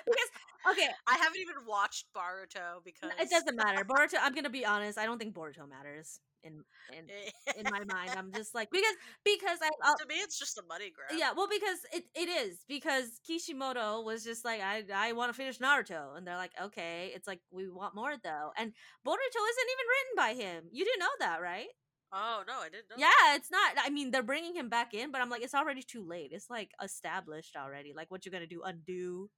because 0.04 0.30
okay 0.70 0.88
I 1.06 1.16
haven't 1.16 1.40
even 1.40 1.66
watched 1.66 2.06
Boruto 2.16 2.84
because 2.84 3.10
it 3.20 3.30
doesn't 3.30 3.56
matter 3.56 3.84
boruto 3.84 4.14
i'm 4.20 4.34
gonna 4.34 4.50
be 4.50 4.64
honest 4.64 4.98
i 4.98 5.04
don't 5.06 5.18
think 5.18 5.34
boruto 5.34 5.68
matters 5.68 6.20
in 6.42 6.62
in 6.96 7.04
eh. 7.10 7.52
in 7.58 7.64
my 7.70 7.82
mind 7.92 8.10
i'm 8.16 8.32
just 8.32 8.54
like 8.54 8.70
because 8.70 8.94
because 9.24 9.58
i 9.62 9.70
I'll, 9.82 9.96
to 9.96 10.06
me, 10.06 10.16
it's 10.16 10.38
just 10.38 10.58
a 10.58 10.62
money 10.68 10.92
grab. 10.94 11.18
Yeah, 11.18 11.32
well, 11.36 11.48
because 11.48 11.78
it, 11.92 12.04
it 12.14 12.28
is 12.28 12.64
because 12.68 13.20
Kishimoto 13.26 14.02
was 14.02 14.24
just 14.24 14.44
like, 14.44 14.60
I 14.60 14.82
I 14.94 15.12
want 15.12 15.30
to 15.30 15.36
finish 15.36 15.58
Naruto, 15.58 16.16
and 16.16 16.26
they're 16.26 16.36
like, 16.36 16.52
okay, 16.60 17.12
it's 17.14 17.26
like 17.26 17.40
we 17.50 17.68
want 17.68 17.94
more 17.94 18.14
though, 18.22 18.52
and 18.56 18.72
Boruto 19.06 19.42
isn't 19.50 19.70
even 19.72 19.86
written 19.92 20.16
by 20.16 20.44
him. 20.44 20.64
You 20.72 20.84
do 20.84 20.90
know 20.98 21.06
that, 21.20 21.40
right? 21.40 21.68
Oh 22.12 22.42
no, 22.46 22.60
I 22.60 22.68
didn't 22.68 22.90
know. 22.90 22.96
Yeah, 22.98 23.34
it's 23.34 23.50
not. 23.50 23.72
I 23.84 23.90
mean, 23.90 24.10
they're 24.10 24.22
bringing 24.22 24.54
him 24.54 24.68
back 24.68 24.94
in, 24.94 25.10
but 25.12 25.20
I'm 25.20 25.30
like, 25.30 25.42
it's 25.42 25.54
already 25.54 25.82
too 25.82 26.06
late. 26.06 26.30
It's 26.32 26.50
like 26.50 26.70
established 26.82 27.56
already. 27.56 27.92
Like, 27.94 28.10
what 28.10 28.24
you 28.24 28.32
gonna 28.32 28.46
do? 28.46 28.62
Undo 28.64 29.28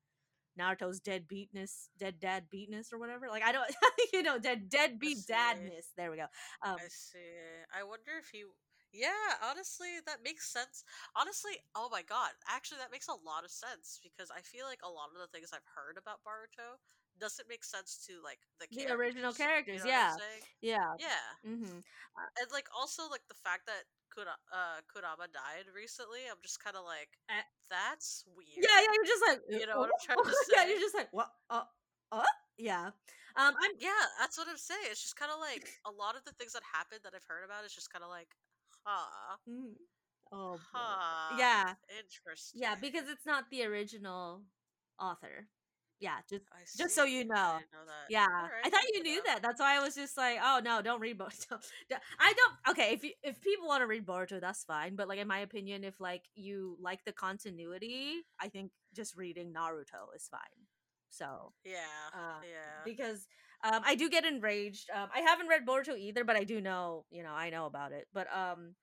Naruto's 0.59 1.01
dead 1.01 1.27
beatness, 1.29 1.89
dead 1.99 2.19
dad 2.21 2.45
beatness, 2.53 2.93
or 2.93 2.99
whatever. 2.99 3.29
Like, 3.29 3.43
I 3.45 3.53
don't, 3.53 3.69
you 4.13 4.23
know, 4.23 4.39
dead 4.39 4.69
dead 4.69 4.99
beat 4.99 5.19
dadness. 5.29 5.95
There 5.97 6.11
we 6.11 6.17
go. 6.17 6.27
Um, 6.65 6.77
I 6.77 6.89
see. 6.89 7.19
I 7.73 7.85
wonder 7.85 8.19
if 8.19 8.29
he. 8.33 8.45
Yeah, 8.93 9.37
honestly, 9.45 10.01
that 10.07 10.25
makes 10.25 10.49
sense. 10.49 10.83
Honestly, 11.13 11.53
oh 11.77 11.89
my 11.93 12.01
god, 12.01 12.33
actually, 12.49 12.81
that 12.81 12.91
makes 12.91 13.09
a 13.09 13.21
lot 13.21 13.45
of 13.45 13.53
sense 13.53 14.01
because 14.01 14.33
I 14.33 14.41
feel 14.41 14.65
like 14.65 14.81
a 14.81 14.89
lot 14.89 15.13
of 15.13 15.21
the 15.21 15.29
things 15.29 15.53
I've 15.53 15.69
heard 15.77 16.01
about 16.01 16.25
Boruto 16.25 16.81
doesn't 17.21 17.49
make 17.49 17.65
sense 17.65 17.99
to 18.07 18.21
like 18.25 18.39
the 18.61 18.67
The 18.71 18.93
original 18.93 19.33
characters, 19.33 19.83
you 19.85 19.91
know 19.91 19.91
yeah. 19.91 20.17
yeah. 20.61 20.95
yeah, 20.99 21.27
Mm-hmm. 21.47 21.79
and 22.41 22.49
like 22.53 22.69
also 22.77 23.09
like 23.11 23.27
the 23.29 23.39
fact 23.39 23.67
that 23.67 23.85
Kura- 24.11 24.41
uh, 24.53 24.81
Kurama 24.91 25.29
died 25.31 25.67
recently, 25.75 26.27
I'm 26.31 26.41
just 26.43 26.63
kind 26.63 26.77
of 26.77 26.85
like, 26.85 27.11
Uh, 27.29 27.43
that's 27.71 28.25
weird. 28.27 28.49
Yeah, 28.57 28.81
yeah, 28.81 28.93
you're 28.95 29.05
just 29.05 29.25
like, 29.29 29.41
You 29.49 29.67
know 29.67 29.79
what 29.79 29.91
I'm 29.93 30.01
trying 30.05 30.25
to 30.25 30.37
yeah, 30.53 30.65
say? 30.65 30.71
you're 30.71 30.81
just 30.81 30.95
like, 30.95 31.09
what? 31.13 31.31
Uh, 31.51 31.65
uh, 32.13 32.25
yeah. 32.57 32.91
Um, 33.37 33.55
I'm 33.55 33.75
Yeah, 33.79 34.03
that's 34.19 34.37
what 34.39 34.49
I'm 34.49 34.57
saying. 34.59 34.89
It's 34.91 35.03
just 35.03 35.17
kind 35.17 35.31
of 35.31 35.39
like 35.39 35.69
a 35.87 35.91
lot 35.93 36.17
of 36.17 36.25
the 36.25 36.33
things 36.33 36.53
that 36.55 36.63
happened 36.65 37.01
that 37.05 37.13
I've 37.15 37.27
heard 37.29 37.45
about 37.45 37.65
is 37.65 37.75
just 37.75 37.93
kind 37.93 38.03
of 38.03 38.11
like, 38.11 38.29
huh, 38.85 39.37
mm, 39.49 39.75
oh, 40.33 40.59
huh. 40.73 41.37
yeah, 41.39 41.75
Interesting. 41.93 42.61
yeah, 42.61 42.75
because 42.81 43.09
it's 43.09 43.27
not 43.27 43.45
the 43.51 43.65
original 43.65 44.43
author. 44.99 45.47
Yeah, 46.01 46.17
just 46.31 46.45
I 46.53 46.61
just 46.77 46.95
so 46.95 47.05
you 47.05 47.25
know. 47.25 47.35
know 47.35 47.59
yeah. 48.09 48.27
Alright, 48.27 48.51
I 48.65 48.71
thought 48.71 48.83
you 48.93 49.03
knew 49.03 49.23
that. 49.27 49.41
That's 49.43 49.61
why 49.61 49.77
I 49.77 49.81
was 49.81 49.95
just 49.95 50.17
like, 50.17 50.39
oh 50.43 50.61
no, 50.65 50.81
don't 50.81 51.01
read 51.01 51.19
Boruto. 51.21 51.59
I 52.21 52.33
don't. 52.33 52.71
Okay, 52.71 52.93
if 52.93 53.03
you, 53.03 53.13
if 53.23 53.41
people 53.41 53.67
want 53.67 53.83
to 53.83 53.87
read 53.87 54.07
Boruto, 54.07 54.41
that's 54.41 54.65
fine. 54.65 54.95
But 54.97 55.09
like 55.09 55.19
in 55.19 55.27
my 55.27 55.41
opinion, 55.41 55.85
if 55.85 56.01
like 56.01 56.23
you 56.35 56.77
like 56.81 57.05
the 57.05 57.13
continuity, 57.13 58.23
I 58.41 58.49
think 58.49 58.71
just 58.95 59.17
reading 59.17 59.53
Naruto 59.53 60.15
is 60.15 60.29
fine. 60.31 60.41
So 61.11 61.53
Yeah. 61.65 61.79
Uh, 62.15 62.41
yeah. 62.43 62.83
because 62.85 63.27
um, 63.65 63.83
I 63.85 63.95
do 63.97 64.09
get 64.09 64.25
enraged. 64.25 64.91
Um, 64.95 65.09
I 65.15 65.21
haven't 65.21 65.49
read 65.49 65.67
Boruto 65.67 65.99
either, 65.99 66.25
but 66.25 66.37
I 66.37 66.45
do 66.45 66.61
know, 66.61 67.05
you 67.11 67.23
know, 67.23 67.33
I 67.33 67.51
know 67.51 67.67
about 67.67 67.93
it. 67.93 68.07
But 68.13 68.29
um, 68.33 68.75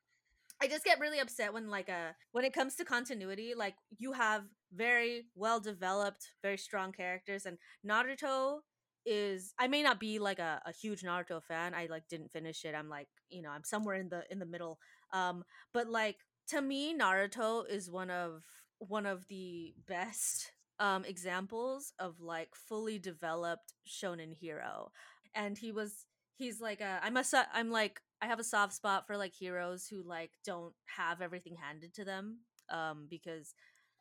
I 0.62 0.68
just 0.68 0.86
get 0.86 1.00
really 1.00 1.20
upset 1.20 1.54
when 1.54 1.70
like 1.70 1.90
uh 1.90 2.14
when 2.32 2.46
it 2.46 2.54
comes 2.54 2.76
to 2.76 2.86
continuity, 2.86 3.54
like 3.56 3.76
you 3.98 4.14
have 4.14 4.44
very 4.74 5.26
well 5.36 5.60
developed, 5.60 6.32
very 6.42 6.58
strong 6.58 6.92
characters, 6.92 7.46
and 7.46 7.58
Naruto 7.88 8.60
is 9.06 9.54
I 9.60 9.68
may 9.68 9.84
not 9.84 10.00
be 10.00 10.18
like 10.20 10.40
a, 10.40 10.62
a 10.66 10.72
huge 10.72 11.02
Naruto 11.02 11.44
fan. 11.44 11.74
I 11.74 11.88
like 11.90 12.08
didn't 12.10 12.32
finish 12.32 12.66
it. 12.66 12.74
I'm 12.76 12.90
like, 12.90 13.08
you 13.30 13.42
know, 13.42 13.50
I'm 13.50 13.64
somewhere 13.64 13.96
in 13.96 14.10
the 14.10 14.24
in 14.30 14.40
the 14.40 14.46
middle. 14.46 14.80
Um, 15.14 15.44
but 15.74 15.90
like 15.90 16.18
to 16.50 16.62
me, 16.62 16.98
Naruto 16.98 17.70
is 17.70 17.90
one 17.92 18.10
of 18.10 18.44
one 18.80 19.06
of 19.06 19.28
the 19.28 19.74
best 19.88 20.52
um 20.80 21.06
examples 21.06 21.94
of 22.00 22.20
like 22.20 22.50
fully 22.54 23.00
developed 23.00 23.74
shonen 23.88 24.34
hero 24.34 24.92
and 25.34 25.58
he 25.58 25.72
was 25.72 26.06
he's 26.36 26.60
like 26.60 26.82
a 26.82 27.00
i'm 27.02 27.16
a 27.16 27.24
i'm 27.54 27.72
like 27.72 28.02
i 28.22 28.28
have 28.28 28.40
a 28.40 28.44
soft 28.44 28.74
spot 28.74 29.06
for 29.08 29.18
like 29.18 29.34
heroes 29.34 29.88
who 29.88 30.02
like 30.04 30.32
don't 30.46 30.74
have 30.86 31.22
everything 31.22 31.56
handed 31.56 31.94
to 31.94 32.04
them 32.06 32.40
um 32.72 33.08
because 33.10 33.54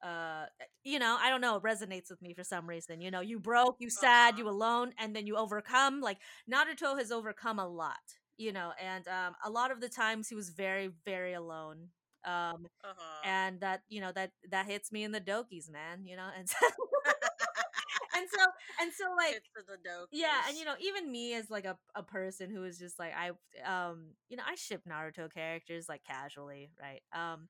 uh 0.04 0.44
you 0.84 0.98
know 0.98 1.16
i 1.20 1.30
don't 1.30 1.40
know 1.40 1.56
it 1.56 1.62
resonates 1.62 2.10
with 2.10 2.20
me 2.22 2.34
for 2.34 2.44
some 2.44 2.68
reason 2.68 3.00
you 3.00 3.10
know 3.10 3.20
you 3.20 3.38
broke 3.38 3.76
you 3.78 3.90
sad 3.90 4.36
Uh-huh. 4.36 4.38
you 4.38 4.48
alone 4.48 4.92
and 4.98 5.14
then 5.14 5.26
you 5.26 5.36
overcome 5.36 6.00
like 6.00 6.18
naruto 6.52 6.96
has 6.98 7.10
overcome 7.10 7.58
a 7.58 7.66
lot 7.66 7.98
you 8.36 8.52
know 8.52 8.72
and 8.82 9.06
um 9.08 9.34
a 9.44 9.50
lot 9.50 9.70
of 9.70 9.80
the 9.80 9.88
times 9.88 10.28
he 10.28 10.34
was 10.34 10.50
very 10.50 10.90
very 11.04 11.32
alone 11.34 11.88
um 12.24 12.66
Uh-huh. 12.84 13.24
and 13.24 13.60
that 13.60 13.82
you 13.88 14.00
know 14.00 14.12
that 14.12 14.32
that 14.50 14.66
hits 14.66 14.92
me 14.92 15.02
in 15.04 15.12
the 15.12 15.20
dokies 15.20 15.70
man 15.70 16.04
you 16.06 16.16
know 16.16 16.28
and 16.38 16.48
so 16.50 16.56
and 18.16 18.26
so 18.30 18.38
and 18.80 18.92
so 18.92 19.04
like 19.16 19.34
Hit 19.34 19.42
the 19.66 19.88
dokies. 19.88 20.06
yeah 20.12 20.42
and 20.48 20.56
you 20.56 20.64
know 20.64 20.74
even 20.80 21.10
me 21.10 21.34
as 21.34 21.50
like 21.50 21.64
a, 21.64 21.76
a 21.94 22.02
person 22.02 22.50
who 22.50 22.64
is 22.64 22.78
just 22.78 22.98
like 22.98 23.12
i 23.16 23.30
um 23.68 24.10
you 24.28 24.36
know 24.36 24.42
i 24.46 24.54
ship 24.54 24.82
naruto 24.88 25.32
characters 25.32 25.86
like 25.88 26.02
casually 26.04 26.70
right 26.80 27.02
um 27.12 27.48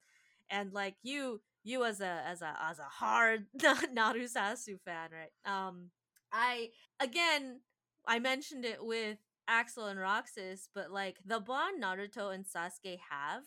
and 0.51 0.73
like 0.73 0.97
you 1.03 1.41
you 1.63 1.85
as 1.85 2.01
a 2.01 2.23
as 2.27 2.43
a 2.43 2.55
as 2.71 2.79
a 2.79 2.83
hard 2.85 3.47
narusasu 3.95 4.79
fan 4.85 5.11
right 5.13 5.33
um 5.53 5.91
i 6.33 6.69
again 7.01 7.61
i 8.07 8.19
mentioned 8.19 8.65
it 8.65 8.85
with 8.85 9.19
axel 9.49 9.87
and 9.87 9.99
roxas 10.01 10.69
but 10.75 10.91
like 10.91 11.17
the 11.25 11.41
bond 11.41 11.83
naruto 11.83 12.35
and 12.35 12.45
sasuke 12.45 12.99
have 13.11 13.43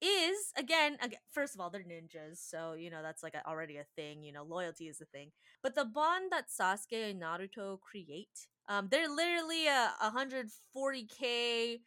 is 0.00 0.36
again, 0.56 0.96
again 1.00 1.18
first 1.32 1.54
of 1.54 1.60
all 1.60 1.70
they're 1.70 1.82
ninjas 1.82 2.36
so 2.38 2.74
you 2.74 2.90
know 2.90 3.02
that's 3.02 3.22
like 3.22 3.34
a, 3.34 3.46
already 3.48 3.76
a 3.76 3.84
thing 3.96 4.22
you 4.22 4.32
know 4.32 4.42
loyalty 4.42 4.88
is 4.88 5.00
a 5.00 5.06
thing. 5.06 5.30
But 5.62 5.74
the 5.74 5.84
bond 5.84 6.32
that 6.32 6.46
sasuke 6.48 7.10
and 7.10 7.22
naruto 7.22 7.78
create 7.80 8.48
um 8.68 8.88
they're 8.90 9.08
literally 9.08 9.66
a 9.66 9.92
140k 10.02 11.80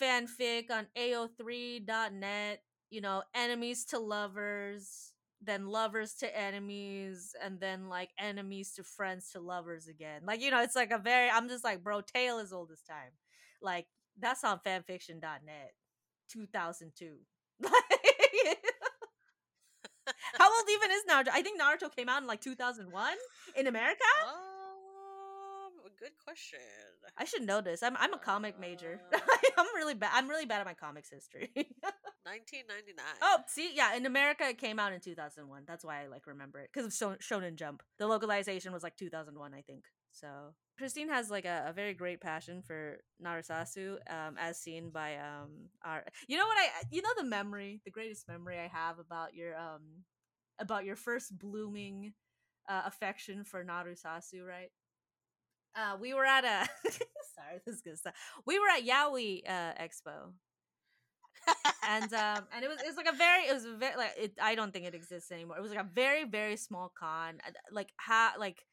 fanfic 0.00 0.70
on 0.70 0.86
ao3.net 0.96 2.60
you 2.90 3.00
know 3.00 3.22
enemies 3.34 3.84
to 3.86 3.98
lovers 3.98 5.12
then 5.44 5.66
lovers 5.66 6.14
to 6.14 6.38
enemies 6.38 7.34
and 7.42 7.58
then 7.58 7.88
like 7.88 8.10
enemies 8.18 8.72
to 8.74 8.84
friends 8.84 9.30
to 9.32 9.40
lovers 9.40 9.88
again. 9.88 10.22
Like 10.24 10.40
you 10.40 10.50
know 10.50 10.62
it's 10.62 10.76
like 10.76 10.92
a 10.92 10.98
very 10.98 11.28
i'm 11.30 11.48
just 11.48 11.64
like 11.64 11.82
bro 11.82 12.00
tale 12.00 12.38
as 12.38 12.52
old 12.52 12.70
as 12.72 12.80
time. 12.82 13.10
Like 13.60 13.86
that's 14.18 14.44
on 14.44 14.60
fanfiction.net 14.66 15.72
2002 16.30 17.16
How 20.38 20.50
old 20.50 20.68
even 20.70 20.90
is 20.90 21.02
Naruto? 21.08 21.28
I 21.32 21.42
think 21.42 21.60
Naruto 21.60 21.94
came 21.94 22.08
out 22.08 22.22
in 22.22 22.28
like 22.28 22.40
2001 22.40 23.12
in 23.56 23.66
America. 23.66 24.04
Um, 24.26 25.72
good 25.98 26.12
question. 26.24 26.58
I 27.16 27.24
should 27.24 27.42
know 27.42 27.60
this. 27.60 27.82
I'm 27.82 27.96
I'm 27.98 28.14
a 28.14 28.18
comic 28.18 28.58
major. 28.58 29.00
Uh, 29.54 29.60
I'm 29.60 29.66
really 29.76 29.94
bad. 29.94 30.10
I'm 30.14 30.28
really 30.28 30.46
bad 30.46 30.60
at 30.60 30.66
my 30.66 30.72
comics 30.72 31.10
history. 31.10 31.50
1999. 31.54 33.04
oh, 33.20 33.38
see, 33.46 33.72
yeah, 33.74 33.94
in 33.94 34.06
America 34.06 34.48
it 34.48 34.56
came 34.56 34.78
out 34.78 34.92
in 34.92 35.00
2001. 35.00 35.64
That's 35.66 35.84
why 35.84 36.02
I 36.02 36.06
like 36.06 36.26
remember 36.26 36.60
it 36.60 36.70
because 36.72 36.86
of 37.02 37.18
Shonen 37.18 37.56
Jump. 37.56 37.82
The 37.98 38.06
localization 38.06 38.72
was 38.72 38.82
like 38.82 38.96
2001, 38.96 39.52
I 39.52 39.60
think. 39.60 39.84
So 40.12 40.54
Kristine 40.80 41.08
has 41.08 41.30
like 41.30 41.44
a, 41.44 41.66
a 41.68 41.72
very 41.72 41.94
great 41.94 42.20
passion 42.20 42.62
for 42.62 42.98
Narusasu, 43.24 43.96
um, 44.10 44.36
as 44.38 44.58
seen 44.58 44.90
by 44.90 45.16
um 45.16 45.68
our. 45.84 46.04
You 46.28 46.36
know 46.38 46.46
what 46.46 46.58
I? 46.58 46.68
You 46.90 47.02
know 47.02 47.14
the 47.16 47.24
memory, 47.24 47.80
the 47.84 47.90
greatest 47.90 48.28
memory 48.28 48.58
I 48.58 48.68
have 48.68 48.98
about 48.98 49.34
your 49.34 49.56
um 49.58 50.04
about 50.58 50.84
your 50.84 50.96
first 50.96 51.38
blooming 51.38 52.14
uh, 52.68 52.82
affection 52.86 53.44
for 53.44 53.64
Narusasu, 53.64 54.46
right? 54.46 54.70
Uh, 55.74 55.96
we 56.00 56.12
were 56.12 56.24
at 56.26 56.44
a 56.44 56.68
sorry, 57.34 57.60
this 57.64 57.76
is 57.76 57.80
good 57.80 57.98
stuff. 57.98 58.14
We 58.44 58.58
were 58.58 58.68
at 58.68 58.84
Yaoi 58.84 59.42
uh, 59.48 59.72
Expo, 59.82 60.32
and 61.88 62.12
um, 62.12 62.44
and 62.54 62.64
it 62.64 62.68
was 62.68 62.80
it 62.80 62.86
was 62.86 62.96
like 62.96 63.08
a 63.12 63.16
very 63.16 63.44
it 63.44 63.54
was 63.54 63.64
very 63.64 63.96
like 63.96 64.12
it. 64.18 64.32
I 64.40 64.54
don't 64.54 64.72
think 64.72 64.86
it 64.86 64.94
exists 64.94 65.30
anymore. 65.32 65.56
It 65.58 65.62
was 65.62 65.70
like 65.70 65.80
a 65.80 65.88
very 65.92 66.24
very 66.24 66.56
small 66.56 66.92
con, 66.98 67.38
like 67.70 67.90
ha 67.98 68.34
like 68.38 68.64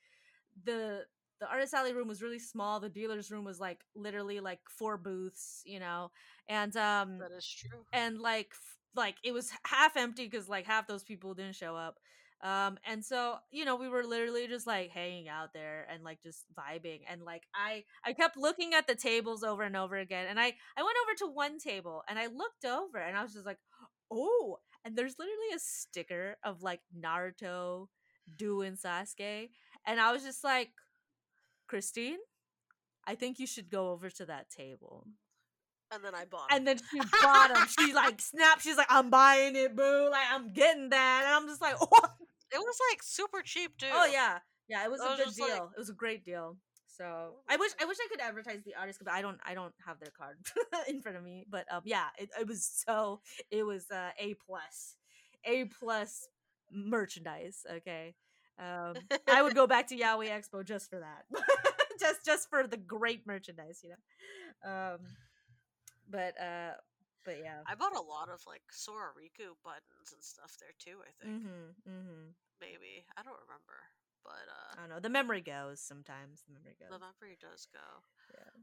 the 0.66 1.04
the 1.40 1.48
artist 1.50 1.74
alley 1.74 1.94
room 1.94 2.08
was 2.08 2.22
really 2.22 2.40
small. 2.40 2.80
The 2.80 2.90
dealer's 2.90 3.32
room 3.32 3.46
was 3.46 3.60
like 3.60 3.80
literally 3.96 4.40
like 4.40 4.60
four 4.70 4.98
booths, 4.98 5.62
you 5.66 5.80
know, 5.80 6.12
and 6.48 6.76
um, 6.78 7.20
that 7.20 7.32
is 7.38 7.48
true. 7.48 7.80
and 7.94 8.20
like 8.20 8.52
like 8.96 9.16
it 9.24 9.32
was 9.34 9.52
half 9.66 9.96
empty 9.98 10.26
because 10.26 10.50
like 10.50 10.66
half 10.66 10.88
those 10.88 11.04
people 11.04 11.34
didn't 11.34 11.56
show 11.56 11.76
up 11.76 12.00
um 12.42 12.78
and 12.86 13.04
so 13.04 13.36
you 13.52 13.66
know 13.66 13.76
we 13.76 13.90
were 13.90 14.04
literally 14.04 14.48
just 14.48 14.66
like 14.66 14.90
hanging 14.90 15.28
out 15.28 15.50
there 15.54 15.86
and 15.94 16.04
like 16.04 16.22
just 16.24 16.46
vibing 16.58 17.00
and 17.10 17.22
like 17.22 17.44
i 17.54 17.84
i 18.06 18.14
kept 18.14 18.38
looking 18.38 18.74
at 18.74 18.88
the 18.88 18.96
tables 18.96 19.44
over 19.44 19.62
and 19.64 19.76
over 19.76 19.98
again 19.98 20.26
and 20.30 20.40
i 20.40 20.46
i 20.78 20.82
went 20.82 20.96
over 21.04 21.16
to 21.18 21.28
one 21.36 21.60
table 21.60 22.02
and 22.08 22.18
i 22.18 22.28
looked 22.28 22.64
over 22.66 22.98
and 22.98 23.18
i 23.18 23.22
was 23.22 23.34
just 23.34 23.46
like 23.46 23.58
oh 24.12 24.58
and 24.86 24.96
there's 24.96 25.16
literally 25.20 25.54
a 25.56 25.60
sticker 25.60 26.38
of 26.44 26.64
like 26.64 26.80
naruto 26.98 27.88
doing 28.38 28.74
sasuke 28.78 29.50
and 29.86 30.00
i 30.00 30.12
was 30.12 30.24
just 30.24 30.44
like 30.44 30.70
kristine 31.70 32.18
i 33.06 33.16
think 33.16 33.40
you 33.40 33.48
should 33.48 33.70
go 33.70 33.92
over 33.92 34.10
to 34.10 34.26
that 34.26 34.50
table 34.50 35.06
And 35.92 36.04
then 36.06 36.14
I 36.14 36.26
bought. 36.26 36.50
and 36.54 36.68
then 36.68 36.78
she 36.78 37.00
bought 37.24 37.50
them. 37.54 37.66
She 37.78 37.94
like 37.94 38.22
snapped. 38.22 38.62
She's 38.62 38.78
like, 38.78 38.92
"I'm 38.98 39.10
buying 39.10 39.56
it, 39.56 39.76
boo! 39.76 40.08
Like 40.12 40.28
I'm 40.36 40.54
getting 40.54 40.90
that." 40.94 41.22
And 41.26 41.34
I'm 41.36 41.48
just 41.50 41.62
like, 41.66 41.78
"What?" 41.94 42.12
it 42.54 42.62
was 42.62 42.78
like 42.92 43.02
super 43.02 43.42
cheap 43.42 43.72
too. 43.82 43.90
Oh 43.92 44.06
yeah, 44.06 44.38
yeah. 44.72 44.86
It 44.86 44.92
was 44.94 45.02
I 45.02 45.08
a 45.08 45.10
was 45.26 45.34
good 45.34 45.46
deal. 45.48 45.50
like- 45.50 45.74
it 45.76 45.80
was 45.84 45.90
a 45.90 45.98
great 46.04 46.22
deal. 46.24 46.58
So 46.98 47.06
Oh 47.06 47.42
I 47.50 47.56
wish 47.58 47.72
I 47.82 47.86
wish 47.90 47.98
I 48.06 48.08
could 48.12 48.22
advertise 48.22 48.62
the 48.64 48.76
artist, 48.76 49.00
but 49.04 49.12
I 49.18 49.22
don't 49.26 49.40
I 49.44 49.56
don't 49.58 49.74
have 49.88 49.98
their 50.00 50.14
card 50.22 50.38
in 50.92 51.02
front 51.02 51.18
of 51.18 51.24
me. 51.24 51.38
But 51.50 51.66
um, 51.74 51.82
yeah, 51.86 52.10
it, 52.22 52.30
it 52.40 52.46
was 52.48 52.62
so 52.86 53.22
it 53.50 53.64
was 53.66 53.90
uh, 53.90 54.12
a 54.20 54.36
plus, 54.46 54.94
a 55.46 55.66
plus 55.80 56.28
merchandise. 56.72 57.66
Okay, 57.78 58.14
um, 58.60 58.96
I 59.32 59.42
would 59.42 59.56
go 59.56 59.68
back 59.68 59.88
to 59.88 59.96
Yaoi 59.98 60.30
Expo 60.30 60.64
just 60.66 60.90
for 60.90 61.00
that, 61.00 61.26
just 62.00 62.26
just 62.26 62.50
for 62.50 62.68
the 62.68 62.78
great 62.78 63.26
merchandise, 63.26 63.82
you 63.84 63.90
know. 63.92 64.72
Um, 64.72 65.00
but 66.10 66.34
uh, 66.40 66.74
but 67.26 67.38
yeah. 67.44 67.62
I 67.68 67.76
bought 67.76 67.96
a 67.96 68.02
lot 68.02 68.30
of 68.30 68.42
like 68.48 68.64
Sora 68.72 69.10
Riku 69.16 69.56
buttons 69.64 70.12
and 70.14 70.24
stuff 70.24 70.56
there 70.60 70.74
too. 70.80 71.00
I 71.04 71.12
think 71.22 71.42
Mm-hmm. 71.44 71.90
Mm-hmm. 71.90 72.24
maybe 72.62 73.06
I 73.18 73.22
don't 73.24 73.40
remember, 73.48 73.78
but 74.24 74.46
uh, 74.50 74.70
I 74.76 74.82
don't 74.82 74.90
know. 74.90 75.00
The 75.00 75.10
memory 75.14 75.42
goes 75.42 75.80
sometimes. 75.80 76.44
The 76.48 76.54
memory 76.54 76.76
goes. 76.80 76.90
the 76.92 77.00
memory 77.00 77.38
does 77.40 77.68
go. 77.72 77.88
Yeah. 78.34 78.56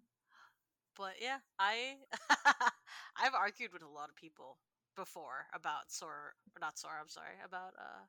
But 0.97 1.15
yeah, 1.21 1.39
I 1.59 2.01
I've 3.21 3.35
argued 3.35 3.73
with 3.73 3.83
a 3.83 3.89
lot 3.89 4.09
of 4.09 4.17
people 4.17 4.59
before 4.97 5.45
about 5.55 5.93
Sora, 5.93 6.33
not 6.61 6.79
Sora. 6.79 6.97
I'm 7.01 7.09
sorry 7.09 7.37
about 7.45 7.75
uh 7.79 8.09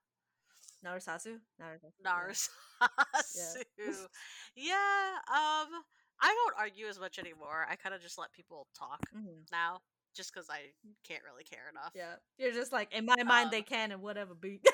Narusasu? 0.84 1.39
Narusasu. 1.59 2.03
Narusasu. 2.03 2.49
Yeah. 4.55 5.17
Um, 5.28 5.84
I 6.19 6.34
don't 6.34 6.55
argue 6.57 6.88
as 6.88 6.99
much 6.99 7.19
anymore. 7.19 7.65
I 7.69 7.75
kind 7.75 7.93
of 7.95 8.01
just 8.01 8.17
let 8.17 8.32
people 8.34 8.67
talk 8.78 9.09
hmm 9.13 9.43
now, 9.51 9.82
just 10.15 10.34
because 10.34 10.49
I 10.49 10.73
can't 11.03 11.23
really 11.23 11.43
care 11.43 11.69
enough. 11.69 11.93
Yeah. 11.93 12.15
You're 12.38 12.51
just 12.53 12.71
like, 12.71 12.93
in 12.93 13.05
my 13.05 13.23
mind, 13.23 13.47
Um, 13.47 13.51
they 13.51 13.61
can 13.61 13.91
and 13.91 14.01
whatever 14.01 14.36
be. 14.36 14.61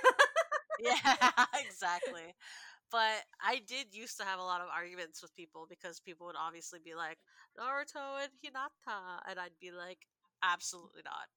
Yeah, 0.80 0.96
exactly. 1.54 2.34
But 2.92 3.24
I 3.42 3.60
did 3.60 3.94
used 3.94 4.18
to 4.18 4.26
have 4.26 4.40
a 4.40 4.44
lot 4.44 4.62
of 4.62 4.68
arguments 4.70 5.22
with 5.22 5.36
people 5.36 5.66
because 5.68 6.00
people 6.00 6.28
would 6.28 6.36
obviously 6.36 6.80
be 6.80 6.96
like 6.96 7.20
Naruto 7.58 8.22
and 8.22 8.32
Hinata, 8.44 9.20
and 9.28 9.40
I'd 9.40 9.58
be 9.60 9.72
like, 9.72 10.08
absolutely 10.44 11.02
not. 11.04 11.28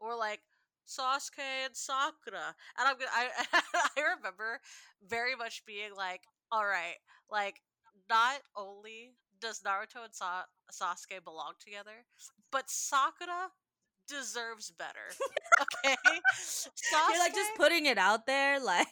Or 0.00 0.16
like 0.16 0.40
Sasuke 0.86 1.66
and 1.66 1.76
Sakura, 1.76 2.54
and 2.78 2.88
I'm 2.88 2.96
gonna. 2.98 3.10
I 3.14 3.28
I 3.96 4.14
remember 4.16 4.60
very 5.06 5.36
much 5.36 5.64
being 5.66 5.94
like, 5.96 6.22
all 6.50 6.64
right, 6.64 6.96
like 7.30 7.62
not 8.08 8.40
only 8.56 9.12
does 9.40 9.60
Naruto 9.60 10.04
and 10.04 10.14
Sa- 10.14 10.44
Sasuke 10.72 11.22
belong 11.24 11.52
together, 11.60 12.04
but 12.50 12.68
Sakura 12.70 13.50
deserves 14.08 14.70
better. 14.70 15.08
Okay, 15.84 15.96
You're 16.92 17.18
like 17.18 17.34
just 17.34 17.54
putting 17.56 17.86
it 17.86 17.98
out 17.98 18.26
there, 18.26 18.60
like. 18.64 18.88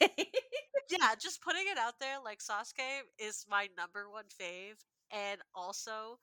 yeah, 0.91 1.14
just 1.20 1.43
putting 1.43 1.62
it 1.70 1.78
out 1.78 1.95
there, 2.01 2.16
like 2.24 2.41
Sasuke 2.41 3.03
is 3.18 3.47
my 3.49 3.68
number 3.76 4.11
one 4.11 4.24
fave, 4.41 4.76
and 5.11 5.41
also, 5.55 6.18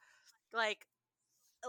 like, 0.53 0.85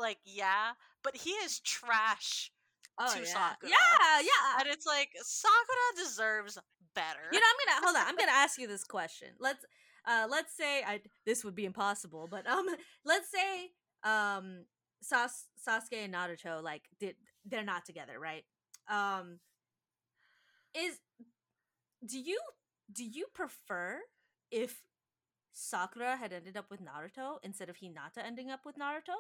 like 0.00 0.18
yeah, 0.24 0.72
but 1.02 1.16
he 1.16 1.30
is 1.30 1.60
trash, 1.60 2.52
oh, 2.98 3.12
to 3.12 3.20
yeah. 3.20 3.24
Sakura. 3.24 3.70
Yeah, 3.70 4.20
yeah. 4.20 4.60
and 4.60 4.68
it's 4.68 4.86
like 4.86 5.10
Sakura 5.22 6.04
deserves 6.04 6.58
better. 6.94 7.28
You 7.32 7.40
know, 7.40 7.46
I'm 7.46 7.66
gonna 7.66 7.86
hold 7.86 7.96
on. 7.96 8.06
I'm 8.08 8.16
gonna 8.16 8.32
ask 8.44 8.58
you 8.58 8.66
this 8.66 8.84
question. 8.84 9.28
Let's 9.38 9.64
uh 10.06 10.26
let's 10.28 10.56
say 10.56 10.82
I 10.82 11.00
this 11.24 11.44
would 11.44 11.54
be 11.54 11.64
impossible, 11.64 12.28
but 12.30 12.46
um 12.48 12.66
let's 13.04 13.30
say 13.30 13.70
um 14.04 14.64
Sas- 15.02 15.48
Sasuke 15.66 16.04
and 16.04 16.14
Naruto 16.14 16.62
like 16.62 16.82
did 16.98 17.16
they're 17.44 17.64
not 17.64 17.84
together, 17.84 18.18
right? 18.18 18.44
Um 18.88 19.38
is 20.74 20.98
do 22.04 22.18
you 22.18 22.38
do 22.92 23.04
you 23.04 23.26
prefer 23.34 24.00
if 24.50 24.82
Sakura 25.52 26.16
had 26.16 26.32
ended 26.32 26.56
up 26.56 26.70
with 26.70 26.80
Naruto 26.80 27.38
instead 27.42 27.68
of 27.68 27.76
Hinata 27.76 28.24
ending 28.24 28.50
up 28.50 28.60
with 28.64 28.76
Naruto? 28.76 29.16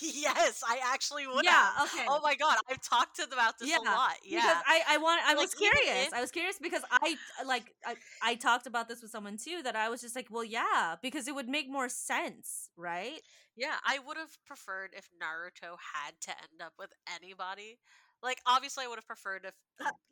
Yes, 0.00 0.62
I 0.66 0.78
actually 0.92 1.26
would 1.26 1.44
Yeah, 1.44 1.50
have. 1.76 1.88
okay. 1.92 2.06
Oh 2.08 2.20
my 2.22 2.34
god, 2.34 2.58
I've 2.70 2.80
talked 2.82 3.16
to 3.16 3.24
about 3.24 3.58
this 3.58 3.68
Yeah, 3.68 3.78
a 3.78 3.82
lot. 3.82 4.12
Yeah, 4.24 4.40
Because 4.40 4.62
I, 4.66 4.82
I 4.88 4.96
want 4.98 5.20
I 5.24 5.34
Like, 5.34 5.38
was 5.42 5.54
curious. 5.54 6.06
if- 6.08 6.12
I 6.14 6.20
was 6.20 6.30
curious 6.30 6.58
because 6.60 6.82
I 6.90 7.16
like 7.46 7.74
I, 7.84 7.96
I 8.22 8.34
talked 8.36 8.66
about 8.66 8.88
this 8.88 9.02
with 9.02 9.10
someone 9.10 9.36
too 9.36 9.62
that 9.62 9.76
I 9.76 9.88
was 9.88 10.00
just 10.00 10.14
like, 10.16 10.28
well, 10.30 10.44
yeah, 10.44 10.96
because 11.02 11.28
it 11.28 11.34
would 11.34 11.48
make 11.48 11.68
more 11.70 11.88
sense, 11.88 12.68
right? 12.76 13.20
Yeah, 13.56 13.74
I 13.84 13.98
would 14.06 14.16
have 14.16 14.30
preferred 14.46 14.90
if 14.96 15.08
Naruto 15.20 15.76
had 15.94 16.12
to 16.22 16.30
end 16.30 16.62
up 16.64 16.72
with 16.78 16.92
anybody. 17.14 17.78
Like, 18.22 18.40
obviously, 18.46 18.84
I 18.84 18.88
would 18.88 18.96
have 18.98 19.06
preferred 19.06 19.44
if 19.46 19.54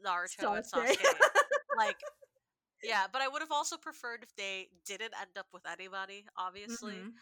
Naruto 0.05 0.57
and 0.57 0.65
Sasuke. 0.65 1.05
Like, 1.77 1.97
yeah, 2.83 3.05
but 3.13 3.23
I 3.23 3.29
would 3.29 3.41
have 3.43 3.53
also 3.53 3.77
preferred 3.77 4.23
if 4.23 4.35
they 4.37 4.69
didn't 4.87 5.13
end 5.21 5.37
up 5.39 5.47
with 5.53 5.63
anybody, 5.71 6.25
obviously. 6.37 6.95
Mhm, 6.95 7.13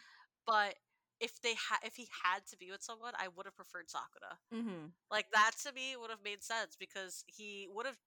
But 0.45 0.75
if 1.19 1.41
they 1.41 1.53
had, 1.55 1.79
if 1.83 1.95
he 1.95 2.07
had 2.23 2.45
to 2.51 2.57
be 2.57 2.71
with 2.71 2.83
someone, 2.83 3.13
I 3.17 3.27
would 3.27 3.45
have 3.45 3.55
preferred 3.55 3.89
Sakura. 3.89 4.39
mhm. 4.53 4.91
Like 5.09 5.27
that 5.33 5.51
to 5.63 5.71
me 5.73 5.95
would 5.97 6.09
have 6.09 6.23
made 6.23 6.43
sense 6.43 6.75
because 6.77 7.23
he 7.27 7.67
would 7.73 7.85
have 7.85 7.97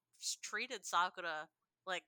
treated 0.42 0.84
Sakura 0.86 1.48
like 1.86 2.04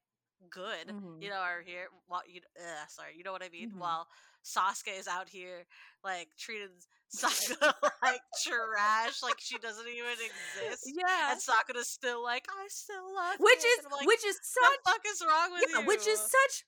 good, 0.50 0.88
Mhm. 0.88 1.22
you 1.22 1.30
know, 1.30 1.36
are 1.40 1.62
here. 1.62 1.88
While 2.06 2.22
you, 2.26 2.40
uh, 2.58 2.86
sorry, 2.88 3.16
you 3.16 3.22
know 3.24 3.32
what 3.32 3.42
I 3.42 3.48
mean. 3.48 3.70
Mhm. 3.72 3.78
While 3.78 4.08
Sasuke 4.44 4.98
is 4.98 5.06
out 5.08 5.28
here 5.28 5.66
like 6.04 6.28
treating 6.36 6.70
Sakura 7.08 7.74
like 8.02 8.20
trash, 8.44 9.22
like 9.22 9.38
she 9.40 9.58
doesn't 9.58 9.86
even 9.88 10.12
exist, 10.12 10.84
Yeah. 10.86 11.32
and 11.32 11.40
Sakura's 11.42 11.90
still 11.90 12.22
like, 12.22 12.46
I 12.50 12.66
still 12.68 13.14
love 13.14 13.38
Which 13.38 13.62
you," 13.64 13.76
is 13.78 13.84
like, 13.90 14.06
which 14.06 14.24
is 14.24 14.36
what 14.36 14.44
such 14.44 14.84
the 14.84 14.90
fuck 14.90 15.00
is 15.06 15.22
wrong 15.26 15.52
with 15.52 15.64
yeah, 15.70 15.80
you? 15.80 15.86
which 15.86 16.06
is 16.06 16.20
such 16.20 16.64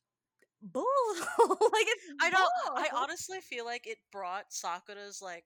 bull. 0.64 0.84
like 1.72 1.86
it's 1.86 2.04
I. 2.20 2.32
I 2.76 2.90
bull. 2.90 2.96
honestly 2.96 3.40
feel 3.40 3.64
like 3.64 3.86
it 3.86 3.98
brought 4.10 4.52
Sakura's 4.52 5.20
like, 5.22 5.44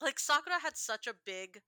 like 0.00 0.18
Sakura 0.18 0.60
had 0.60 0.76
such 0.76 1.06
a 1.06 1.14
big 1.26 1.62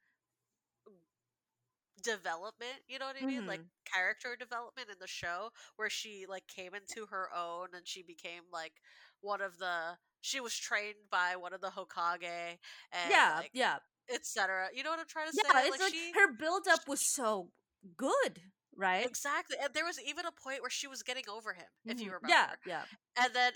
development. 2.03 2.83
You 2.89 2.99
know 2.99 3.07
what 3.07 3.17
I 3.17 3.27
mean? 3.27 3.43
Like 3.47 3.63
Mhm. 3.63 3.69
character 3.93 4.37
development 4.39 4.89
in 4.91 4.97
the 5.01 5.07
show, 5.07 5.51
where 5.77 5.91
she 5.91 6.27
like 6.29 6.47
came 6.47 6.75
into 6.75 7.07
her 7.07 7.29
own 7.35 7.69
and 7.75 7.87
she 7.87 8.03
became 8.03 8.43
like 8.53 8.75
one 9.21 9.41
of 9.41 9.59
the. 9.59 9.99
She 10.21 10.41
was 10.41 10.57
trained 10.57 11.11
by 11.11 11.37
one 11.37 11.53
of 11.53 11.61
the 11.61 11.71
Hokage 11.71 12.59
and 12.93 13.11
Yeah, 13.11 13.31
like 13.37 13.53
yeah. 13.53 13.79
etc. 14.13 14.69
You 14.75 14.83
know 14.85 14.91
what 14.91 15.01
I'm 15.01 15.07
trying 15.09 15.29
to 15.29 15.33
Yeah, 15.33 15.43
say? 15.53 15.69
it's 15.69 15.81
like, 15.81 15.93
she 15.93 16.13
her 16.15 16.33
build 16.33 16.69
up 16.69 16.89
was 16.89 17.01
so 17.01 17.53
good, 17.97 18.53
right? 18.77 19.05
exactly, 19.07 19.57
and 19.62 19.73
there 19.75 19.85
was 19.85 19.99
even 20.07 20.25
a 20.27 20.33
point 20.33 20.61
where 20.61 20.70
she 20.70 20.87
was 20.87 21.03
getting 21.03 21.25
over 21.29 21.53
him, 21.53 21.66
if 21.87 22.01
you 22.01 22.11
Mhm. 22.11 22.14
remember. 22.14 22.29
Yeah, 22.29 22.55
yeah. 22.66 22.85
and 23.16 23.35
then 23.35 23.53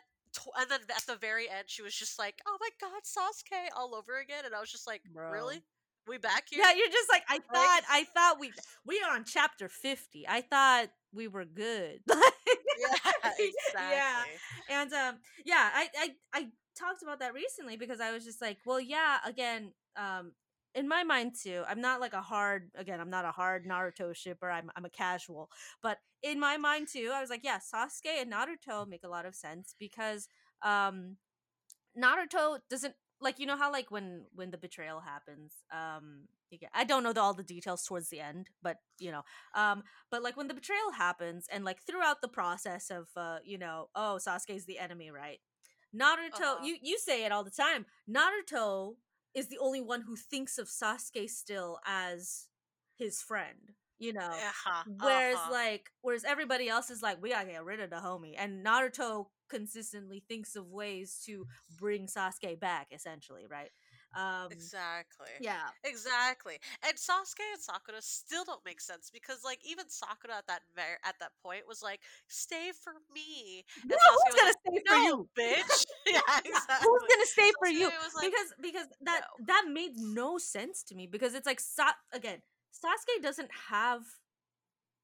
and 0.59 0.71
then 0.71 0.81
at 0.95 1.07
the 1.07 1.17
very 1.17 1.49
end 1.49 1.65
she 1.67 1.81
was 1.81 1.95
just 1.95 2.19
like 2.19 2.43
oh 2.47 2.59
my 2.61 2.69
god 2.79 3.03
sasuke 3.05 3.69
all 3.75 3.95
over 3.95 4.19
again 4.19 4.45
and 4.45 4.55
i 4.55 4.61
was 4.61 4.71
just 4.71 4.87
like 4.87 5.01
Bro. 5.15 5.31
really 5.33 5.63
we 6.07 6.19
back 6.19 6.45
here 6.51 6.61
Yeah, 6.63 6.73
you're 6.77 6.89
just 6.91 7.09
like 7.11 7.23
I 7.29 7.39
thought. 7.39 7.83
I 7.91 8.05
thought 8.15 8.39
we 8.39 8.53
we 8.85 9.01
are 9.01 9.15
on 9.17 9.25
chapter 9.25 9.69
fifty. 9.69 10.27
I 10.29 10.43
thought 10.43 10.89
we 11.13 11.27
were 11.27 11.45
good. 11.47 12.01
yeah 12.09 13.13
exactly 13.25 13.57
Yeah. 13.75 14.25
and 14.69 14.93
um, 14.93 15.19
yeah, 15.45 15.71
I, 15.75 15.89
I 15.99 16.09
I 16.35 16.41
talked 16.79 17.03
about 17.03 17.21
that 17.21 17.33
recently 17.35 17.77
because 17.77 18.01
I 18.01 18.13
was 18.13 18.25
just 18.25 18.41
like, 18.43 18.59
well, 18.67 18.79
yeah, 18.81 19.17
again, 19.25 19.73
um, 19.97 20.33
in 20.77 20.89
my 20.89 21.05
mind 21.05 21.35
too, 21.43 21.65
I'm 21.69 21.81
not 21.81 22.01
like 22.01 22.15
a 22.15 22.23
hard 22.23 22.71
again, 22.77 23.01
I'm 23.01 23.11
not 23.11 23.25
a 23.27 23.33
hard 23.33 23.67
Naruto 23.67 24.15
shipper. 24.15 24.51
I'm 24.51 24.71
I'm 24.77 24.87
a 24.87 24.91
casual, 24.91 25.51
but 25.83 25.99
in 26.23 26.41
my 26.41 26.59
mind 26.59 26.89
too, 26.93 27.11
I 27.15 27.21
was 27.23 27.31
like, 27.31 27.45
yeah, 27.45 27.59
Sasuke 27.59 28.21
and 28.23 28.33
Naruto 28.33 28.87
make 28.89 29.05
a 29.05 29.09
lot 29.09 29.27
of 29.27 29.35
sense 29.35 29.75
because 29.79 30.29
um, 30.63 31.17
Naruto 31.99 32.59
doesn't 32.71 32.95
like 33.21 33.39
you 33.39 33.47
know 33.47 33.57
how 33.57 33.73
like 33.73 33.91
when 33.91 34.27
when 34.35 34.51
the 34.51 34.59
betrayal 34.59 35.01
happens 35.01 35.55
um 35.73 36.23
you 36.51 36.59
get, 36.59 36.71
i 36.75 36.85
don't 36.85 37.03
know 37.03 37.13
the, 37.15 37.21
all 37.21 37.33
the 37.35 37.43
details 37.43 37.85
towards 37.85 38.11
the 38.11 38.21
end 38.21 38.49
but 38.63 38.77
you 38.99 39.11
know 39.11 39.23
um 39.55 39.83
but 40.11 40.23
like 40.23 40.37
when 40.37 40.49
the 40.49 40.55
betrayal 40.55 40.93
happens 40.97 41.47
and 41.51 41.65
like 41.65 41.83
throughout 41.83 42.21
the 42.21 42.29
process 42.29 42.91
of 42.91 43.09
uh 43.17 43.39
you 43.45 43.59
know 43.59 43.89
oh 43.95 44.19
sasuke's 44.21 44.67
the 44.67 44.79
enemy 44.79 45.11
right 45.11 45.41
naruto 45.95 46.33
Uh-huh. 46.35 46.59
you 46.63 46.77
you 46.83 46.99
say 46.99 47.25
it 47.25 47.33
all 47.33 47.45
the 47.45 47.51
time 47.51 47.87
naruto 48.11 48.97
is 49.37 49.47
the 49.47 49.59
only 49.59 49.81
one 49.81 50.03
who 50.03 50.17
thinks 50.17 50.59
of 50.59 50.67
sasuke 50.67 51.31
still 51.31 51.79
as 51.87 52.49
his 52.97 53.23
friend 53.23 53.75
you 53.99 54.13
know 54.13 54.21
uh-huh, 54.21 54.83
Whereas 55.01 55.37
uh-huh. 55.37 55.53
like 55.53 55.91
whereas 56.03 56.25
everybody 56.25 56.69
else 56.69 56.91
is 56.91 57.03
like, 57.03 57.23
we 57.23 57.31
gotta 57.31 57.49
get 57.51 57.65
rid 57.65 57.81
of 57.81 57.91
the 57.91 57.97
homie. 57.97 58.35
And 58.37 58.65
Naruto 58.65 59.27
consistently 59.49 60.23
thinks 60.29 60.57
of 60.57 60.69
ways 60.69 61.23
to 61.27 61.47
bring 61.79 62.07
Sasuke 62.07 62.59
back, 62.59 62.89
essentially, 62.93 63.47
right? 63.49 63.71
Um 64.17 64.49
exactly 64.51 65.29
Yeah. 65.41 65.69
exactly 65.85 66.59
and 66.87 66.97
sasuke 66.97 67.45
and 67.53 67.61
sakura 67.61 68.01
still 68.01 68.45
don't 68.45 68.65
make 68.65 68.81
sense 68.81 69.11
because 69.13 69.45
like 69.45 69.61
even 69.65 69.89
sakura 69.89 70.37
at 70.39 70.47
that 70.49 70.63
ver- 70.75 70.99
at 71.05 71.17
that 71.21 71.33
point 71.43 71.65
was 71.69 71.83
like 71.83 72.01
stay 72.29 72.71
for 72.83 72.95
me 73.15 73.65
and 73.91 73.91
No, 73.91 73.97
Sasuke 73.99 74.25
who's 74.25 74.35
gonna 74.35 74.49
like, 74.49 74.57
stay 74.67 74.83
for 74.89 74.97
you? 74.97 75.29
bitch 75.39 75.85
yeah 76.07 76.21
exactly 76.45 76.87
Who's 76.89 77.03
gonna 77.09 77.27
stay 77.27 77.53
for 77.59 77.69
you? 77.69 77.89
Sasuke 77.91 78.15
like, 78.15 78.25
because 78.31 78.53
because 78.61 78.87
that 79.03 79.23
that 79.47 79.65
made 79.71 79.97
no 79.97 80.39
sense 80.39 80.83
to 80.85 80.95
me 80.95 81.07
because 81.07 81.35
it's 81.35 81.47
like 81.47 81.61
Sa- 81.61 81.93
again, 82.13 82.41
Sasuke 82.73 83.23
doesn't 83.23 83.51
have 83.71 84.03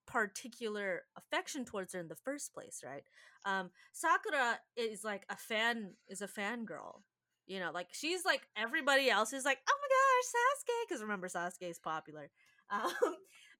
particular 0.06 1.02
affection 1.16 1.64
towards 1.64 1.92
her 1.94 2.00
in 2.00 2.08
the 2.08 2.16
first 2.16 2.52
place, 2.52 2.82
right? 2.84 3.04
Um 3.44 3.70
Sakura 3.92 4.58
is 4.76 5.04
like 5.04 5.24
a 5.28 5.36
fan 5.36 5.94
is 6.08 6.22
a 6.22 6.28
fangirl. 6.28 7.02
You 7.46 7.60
know, 7.60 7.70
like 7.72 7.88
she's 7.92 8.24
like 8.24 8.48
everybody 8.56 9.10
else 9.10 9.32
is 9.32 9.44
like, 9.44 9.58
"Oh 9.68 9.78
my 9.82 9.88
gosh, 9.88 10.28
Sasuke," 10.34 10.88
cuz 10.88 11.02
remember 11.02 11.28
Sasuke 11.28 11.68
is 11.70 11.78
popular. 11.78 12.30
Um 12.70 12.92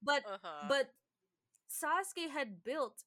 but 0.03 0.25
uh-huh. 0.25 0.75
but 0.75 0.91
Sasuke 1.71 2.31
had 2.31 2.65
built 2.65 3.05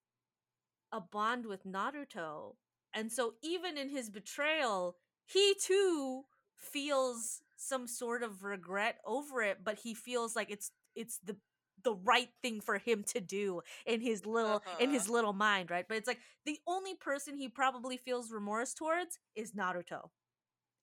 a 0.91 1.01
bond 1.01 1.45
with 1.45 1.65
Naruto. 1.65 2.55
And 2.93 3.11
so 3.11 3.35
even 3.41 3.77
in 3.77 3.89
his 3.89 4.09
betrayal, 4.09 4.97
he 5.25 5.55
too 5.61 6.25
feels 6.55 7.41
some 7.57 7.87
sort 7.87 8.23
of 8.23 8.43
regret 8.43 8.99
over 9.05 9.41
it, 9.41 9.63
but 9.63 9.79
he 9.79 9.93
feels 9.93 10.35
like 10.35 10.49
it's 10.49 10.71
it's 10.95 11.19
the 11.19 11.37
the 11.83 11.93
right 11.95 12.29
thing 12.41 12.61
for 12.61 12.77
him 12.79 13.03
to 13.03 13.19
do 13.21 13.61
in 13.85 14.01
his 14.01 14.25
little 14.25 14.63
in 14.77 14.89
his 14.89 15.07
Uh-huh. 15.07 15.09
little 15.09 15.33
mind, 15.33 15.69
right? 15.71 15.87
But 15.87 15.97
it's 15.97 16.07
like 16.07 16.21
the 16.45 16.59
only 16.67 16.95
person 16.95 17.37
he 17.37 17.49
probably 17.49 17.97
feels 17.97 18.31
remorse 18.31 18.73
towards 18.73 19.19
is 19.35 19.53
Naruto. 19.53 20.09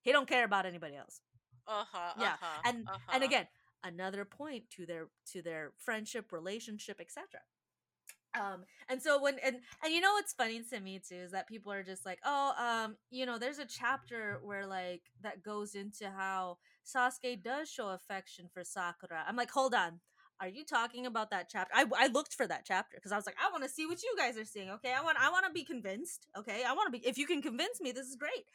He 0.02 0.12
don't 0.12 0.28
care 0.28 0.44
about 0.44 0.66
anybody 0.66 0.96
else. 0.96 1.20
Uh-huh 1.66 2.12
yeah 2.18 2.32
uh-huh, 2.32 2.62
and 2.64 2.76
and 2.78 2.88
uh-huh. 2.88 3.24
again 3.24 3.46
another 3.84 4.24
point 4.24 4.64
to 4.70 4.86
their 4.86 5.08
to 5.32 5.42
their 5.42 5.72
friendship 5.78 6.32
relationship 6.32 7.00
etc 7.00 7.40
um 8.38 8.64
and 8.88 9.02
so 9.02 9.20
when 9.20 9.38
and 9.44 9.56
and 9.84 9.94
you 9.94 10.00
know 10.00 10.12
what's 10.12 10.32
funny 10.32 10.62
to 10.62 10.80
me 10.80 11.00
too 11.06 11.14
is 11.14 11.30
that 11.32 11.46
people 11.46 11.72
are 11.72 11.82
just 11.82 12.04
like 12.04 12.18
oh 12.24 12.52
um 12.58 12.96
you 13.10 13.26
know 13.26 13.38
there's 13.38 13.58
a 13.58 13.64
chapter 13.64 14.40
where 14.42 14.66
like 14.66 15.02
that 15.22 15.42
goes 15.42 15.74
into 15.74 16.10
how 16.10 16.58
Sasuke 16.84 17.42
does 17.42 17.70
show 17.70 17.90
affection 17.90 18.48
for 18.52 18.64
Sakura. 18.64 19.24
I'm 19.26 19.36
like 19.36 19.50
hold 19.50 19.74
on. 19.74 20.00
Are 20.40 20.48
you 20.48 20.64
talking 20.64 21.06
about 21.06 21.30
that 21.30 21.48
chapter 21.48 21.72
I, 21.72 21.84
I 21.96 22.08
looked 22.08 22.34
for 22.34 22.46
that 22.48 22.64
chapter 22.66 22.96
because 22.96 23.12
I 23.12 23.16
was 23.16 23.26
like 23.26 23.36
I 23.40 23.52
want 23.52 23.62
to 23.62 23.70
see 23.70 23.86
what 23.86 24.02
you 24.02 24.14
guys 24.16 24.36
are 24.36 24.44
seeing 24.44 24.70
okay? 24.70 24.92
I 24.92 25.02
want 25.02 25.18
I 25.20 25.30
want 25.30 25.46
to 25.46 25.52
be 25.52 25.62
convinced 25.62 26.26
okay? 26.36 26.64
I 26.66 26.72
want 26.72 26.92
to 26.92 26.98
be 26.98 27.06
if 27.06 27.18
you 27.18 27.26
can 27.26 27.40
convince 27.42 27.80
me 27.80 27.92
this 27.92 28.08
is 28.08 28.16
great 28.16 28.46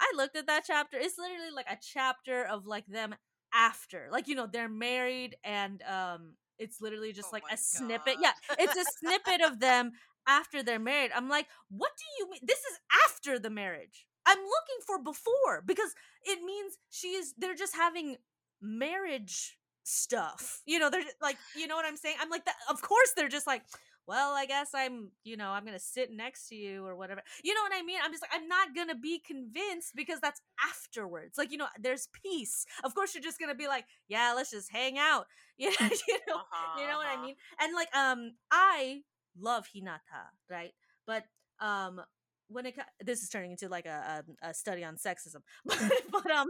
I 0.00 0.12
looked 0.16 0.36
at 0.36 0.46
that 0.46 0.64
chapter. 0.66 0.96
It's 0.98 1.18
literally 1.18 1.50
like 1.54 1.66
a 1.70 1.78
chapter 1.80 2.44
of 2.44 2.66
like 2.66 2.86
them 2.86 3.14
after. 3.54 4.08
Like, 4.10 4.28
you 4.28 4.34
know, 4.34 4.48
they're 4.50 4.68
married 4.68 5.36
and 5.44 5.82
um 5.82 6.34
it's 6.58 6.80
literally 6.80 7.12
just 7.12 7.28
Oh 7.28 7.30
like 7.32 7.44
a 7.50 7.56
snippet. 7.56 8.16
Yeah, 8.20 8.32
it's 8.58 8.76
a 8.76 8.84
snippet 8.98 9.40
of 9.42 9.60
them 9.60 9.92
after 10.26 10.62
they're 10.62 10.78
married. 10.78 11.10
I'm 11.14 11.28
like, 11.28 11.46
what 11.70 11.90
do 11.98 12.04
you 12.18 12.30
mean? 12.30 12.40
This 12.42 12.58
is 12.58 12.78
after 13.06 13.38
the 13.38 13.50
marriage. 13.50 14.06
I'm 14.26 14.38
looking 14.38 14.84
for 14.86 15.02
before 15.02 15.62
because 15.64 15.94
it 16.24 16.42
means 16.44 16.78
she 16.90 17.08
is 17.08 17.34
they're 17.38 17.54
just 17.54 17.74
having 17.76 18.16
marriage 18.60 19.58
stuff. 19.84 20.60
You 20.66 20.78
know, 20.78 20.90
they're 20.90 21.02
like, 21.22 21.38
you 21.56 21.66
know 21.66 21.76
what 21.76 21.86
I'm 21.86 21.96
saying? 21.96 22.16
I'm 22.20 22.30
like 22.30 22.44
that 22.44 22.56
of 22.68 22.82
course 22.82 23.12
they're 23.16 23.28
just 23.28 23.46
like 23.46 23.62
well, 24.06 24.32
I 24.34 24.46
guess 24.46 24.70
I'm, 24.74 25.10
you 25.24 25.36
know, 25.36 25.50
I'm 25.50 25.64
gonna 25.64 25.78
sit 25.78 26.10
next 26.12 26.48
to 26.48 26.54
you 26.56 26.84
or 26.84 26.96
whatever. 26.96 27.22
You 27.44 27.54
know 27.54 27.62
what 27.62 27.72
I 27.74 27.82
mean? 27.82 27.98
I'm 28.02 28.10
just 28.12 28.22
like, 28.22 28.32
I'm 28.34 28.48
not 28.48 28.74
gonna 28.74 28.96
be 28.96 29.18
convinced 29.20 29.92
because 29.94 30.20
that's 30.20 30.40
afterwards. 30.68 31.38
Like, 31.38 31.52
you 31.52 31.58
know, 31.58 31.66
there's 31.78 32.08
peace. 32.12 32.66
Of 32.84 32.94
course, 32.94 33.14
you're 33.14 33.22
just 33.22 33.38
gonna 33.38 33.54
be 33.54 33.68
like, 33.68 33.84
yeah, 34.08 34.32
let's 34.34 34.50
just 34.50 34.70
hang 34.70 34.98
out. 34.98 35.26
You 35.58 35.70
know, 35.70 35.88
you 36.08 36.18
know, 36.28 36.36
Uh-huh, 36.36 36.80
you 36.80 36.86
know 36.86 36.96
what 36.96 37.06
I 37.06 37.14
uh-huh. 37.14 37.22
mean? 37.22 37.34
And 37.60 37.74
like, 37.74 37.94
um, 37.94 38.32
I 38.50 39.02
love 39.38 39.66
Hinata, 39.74 40.30
right? 40.48 40.72
But 41.06 41.24
um, 41.60 42.00
when 42.48 42.66
it 42.66 42.74
this 43.00 43.22
is 43.22 43.28
turning 43.28 43.52
into 43.52 43.68
like 43.68 43.86
a 43.86 44.24
a, 44.42 44.48
a 44.50 44.54
study 44.54 44.84
on 44.84 44.96
sexism, 44.96 45.42
but 45.64 45.78
but 46.10 46.30
um, 46.30 46.48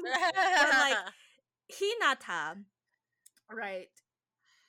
like, 0.78 0.98
Hinata, 1.72 2.64
right? 3.50 3.88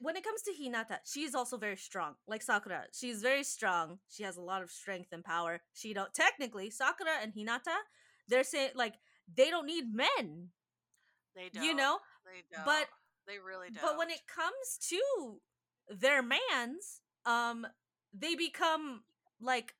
When 0.01 0.15
it 0.15 0.23
comes 0.23 0.41
to 0.43 0.51
Hinata, 0.51 0.97
she's 1.05 1.35
also 1.35 1.57
very 1.57 1.77
strong. 1.77 2.15
Like 2.27 2.41
Sakura, 2.41 2.85
she's 2.91 3.21
very 3.21 3.43
strong. 3.43 3.99
She 4.09 4.23
has 4.23 4.35
a 4.37 4.41
lot 4.41 4.63
of 4.63 4.71
strength 4.71 5.09
and 5.11 5.23
power. 5.23 5.61
She 5.73 5.93
don't 5.93 6.13
technically 6.13 6.69
Sakura 6.71 7.11
and 7.21 7.33
Hinata, 7.33 7.77
they're 8.27 8.43
saying 8.43 8.71
like 8.75 8.95
they 9.33 9.49
don't 9.49 9.67
need 9.67 9.85
men, 9.93 10.49
they 11.35 11.49
don't. 11.53 11.63
you 11.63 11.73
know. 11.75 11.99
They 12.25 12.41
don't. 12.55 12.65
but- 12.65 12.87
they 13.27 13.37
really 13.37 13.69
don't. 13.69 13.83
But 13.83 13.97
when 13.99 14.09
it 14.09 14.21
comes 14.27 14.79
to 14.89 15.39
their 15.87 16.23
mans, 16.23 17.01
um, 17.25 17.67
they 18.13 18.33
become 18.35 19.03
like 19.39 19.75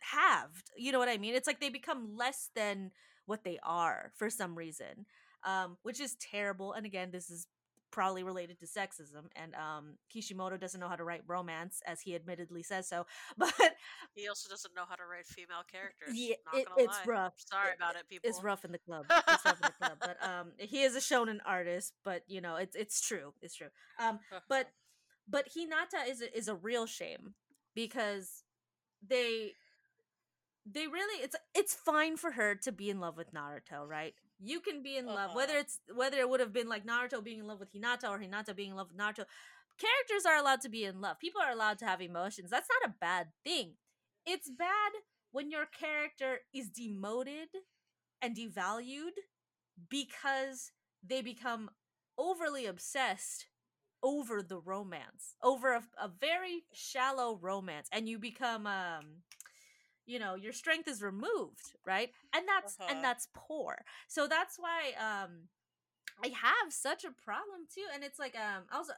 halved. 0.00 0.70
You 0.76 0.90
know 0.92 0.98
what 0.98 1.08
I 1.08 1.16
mean? 1.18 1.34
It's 1.34 1.46
like 1.46 1.60
they 1.60 1.70
become 1.70 2.16
less 2.16 2.50
than 2.56 2.90
what 3.26 3.44
they 3.44 3.58
are 3.62 4.12
for 4.16 4.28
some 4.28 4.56
reason, 4.56 5.06
um, 5.44 5.78
which 5.82 6.00
is 6.00 6.16
terrible. 6.16 6.72
And 6.72 6.84
again, 6.84 7.10
this 7.12 7.30
is 7.30 7.46
probably 7.94 8.24
related 8.24 8.58
to 8.58 8.66
sexism. 8.66 9.26
And 9.36 9.54
um, 9.54 9.94
Kishimoto 10.12 10.56
doesn't 10.56 10.80
know 10.80 10.88
how 10.88 10.96
to 10.96 11.04
write 11.04 11.22
romance, 11.28 11.80
as 11.86 12.00
he 12.00 12.16
admittedly 12.16 12.64
says 12.64 12.88
so. 12.88 13.06
But 13.38 13.54
he 14.14 14.26
also 14.28 14.48
doesn't 14.50 14.74
know 14.74 14.82
how 14.88 14.96
to 14.96 15.04
write 15.08 15.26
female 15.26 15.62
characters. 15.70 16.10
yeah, 16.12 16.34
not 16.52 16.60
it, 16.60 16.68
it's 16.76 16.98
lie. 17.06 17.12
rough. 17.12 17.34
Sorry 17.36 17.70
It- 17.70 17.76
about 17.76 17.94
it, 17.94 18.08
people. 18.08 18.28
It's 18.28 18.42
rough 18.42 18.64
in 18.64 18.72
the 18.72 18.78
club. 18.78 19.06
It's 19.08 19.44
rough 19.44 19.60
in 19.62 19.68
the 19.68 19.86
club. 19.86 19.98
But 20.00 20.16
um, 20.28 20.52
he 20.58 20.82
is 20.82 20.96
a 20.96 20.98
shonen 20.98 21.38
artist. 21.46 21.92
But 22.04 22.22
you 22.26 22.40
know, 22.40 22.56
it's 22.56 22.74
it's 22.74 23.00
true. 23.00 23.32
It's 23.40 23.54
true. 23.54 23.68
Um, 24.00 24.18
but 24.48 24.70
but 25.28 25.46
Hinata 25.56 26.08
is 26.10 26.20
a, 26.20 26.36
is 26.36 26.48
a 26.48 26.54
real 26.56 26.86
shame 26.86 27.34
because 27.76 28.42
they 29.06 29.52
they 30.66 30.86
really 30.88 31.22
it's 31.22 31.36
it's 31.54 31.74
fine 31.74 32.16
for 32.16 32.32
her 32.32 32.54
to 32.56 32.72
be 32.72 32.90
in 32.90 32.98
love 32.98 33.16
with 33.16 33.32
Naruto, 33.32 33.86
right? 33.86 34.14
You 34.44 34.60
can 34.60 34.82
be 34.82 34.96
in 34.96 35.06
love 35.06 35.34
whether 35.34 35.52
Uh-huh. 35.54 35.60
it's 35.60 35.80
whether 35.94 36.18
it 36.18 36.28
would 36.28 36.40
have 36.40 36.52
been 36.52 36.68
like 36.68 36.84
Naruto 36.86 37.22
being 37.22 37.40
in 37.40 37.46
love 37.46 37.60
with 37.60 37.72
Hinata 37.72 38.08
or 38.10 38.18
Hinata 38.18 38.54
being 38.54 38.70
in 38.70 38.76
love 38.76 38.88
with 38.88 38.98
Naruto. 38.98 39.24
Characters 39.78 40.24
are 40.26 40.36
allowed 40.36 40.60
to 40.62 40.68
be 40.68 40.84
in 40.84 41.00
love. 41.00 41.18
People 41.18 41.40
are 41.42 41.50
allowed 41.52 41.78
to 41.80 41.86
have 41.86 42.00
emotions. 42.00 42.50
That's 42.50 42.68
not 42.68 42.90
a 42.90 42.94
bad 43.00 43.28
thing. 43.44 43.74
It's 44.26 44.50
bad 44.50 44.92
when 45.32 45.50
your 45.50 45.66
character 45.66 46.40
is 46.52 46.68
demoted 46.70 47.48
and 48.22 48.36
devalued 48.36 49.16
because 49.88 50.70
they 51.06 51.22
become 51.22 51.70
overly 52.18 52.66
obsessed 52.66 53.46
over 54.02 54.42
the 54.42 54.58
romance, 54.58 55.34
over 55.42 55.72
a, 55.74 55.82
a 56.00 56.08
very 56.20 56.64
shallow 56.72 57.38
romance, 57.40 57.88
and 57.92 58.08
you 58.08 58.18
become 58.18 58.66
um 58.66 59.22
you 60.06 60.18
know 60.18 60.34
your 60.34 60.52
strength 60.52 60.88
is 60.88 61.02
removed 61.02 61.72
right? 61.86 62.10
And 62.34 62.44
that's 62.48 62.76
Uh-huh. 62.80 62.92
and 62.92 63.04
that's 63.04 63.28
poor. 63.34 63.84
So 64.08 64.26
that's 64.26 64.56
why 64.58 64.92
um 64.98 65.48
i 66.24 66.28
have 66.28 66.70
such 66.72 67.04
a 67.04 67.10
problem 67.24 67.66
too 67.72 67.84
and 67.94 68.04
it's 68.04 68.18
like 68.18 68.34
um 68.36 68.64
also 68.72 68.92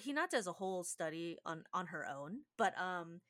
hinata 0.00 0.30
does 0.30 0.46
a 0.46 0.52
whole 0.52 0.84
study 0.84 1.38
on 1.44 1.64
on 1.72 1.86
her 1.86 2.06
own 2.08 2.38
but 2.56 2.72
um 2.80 3.20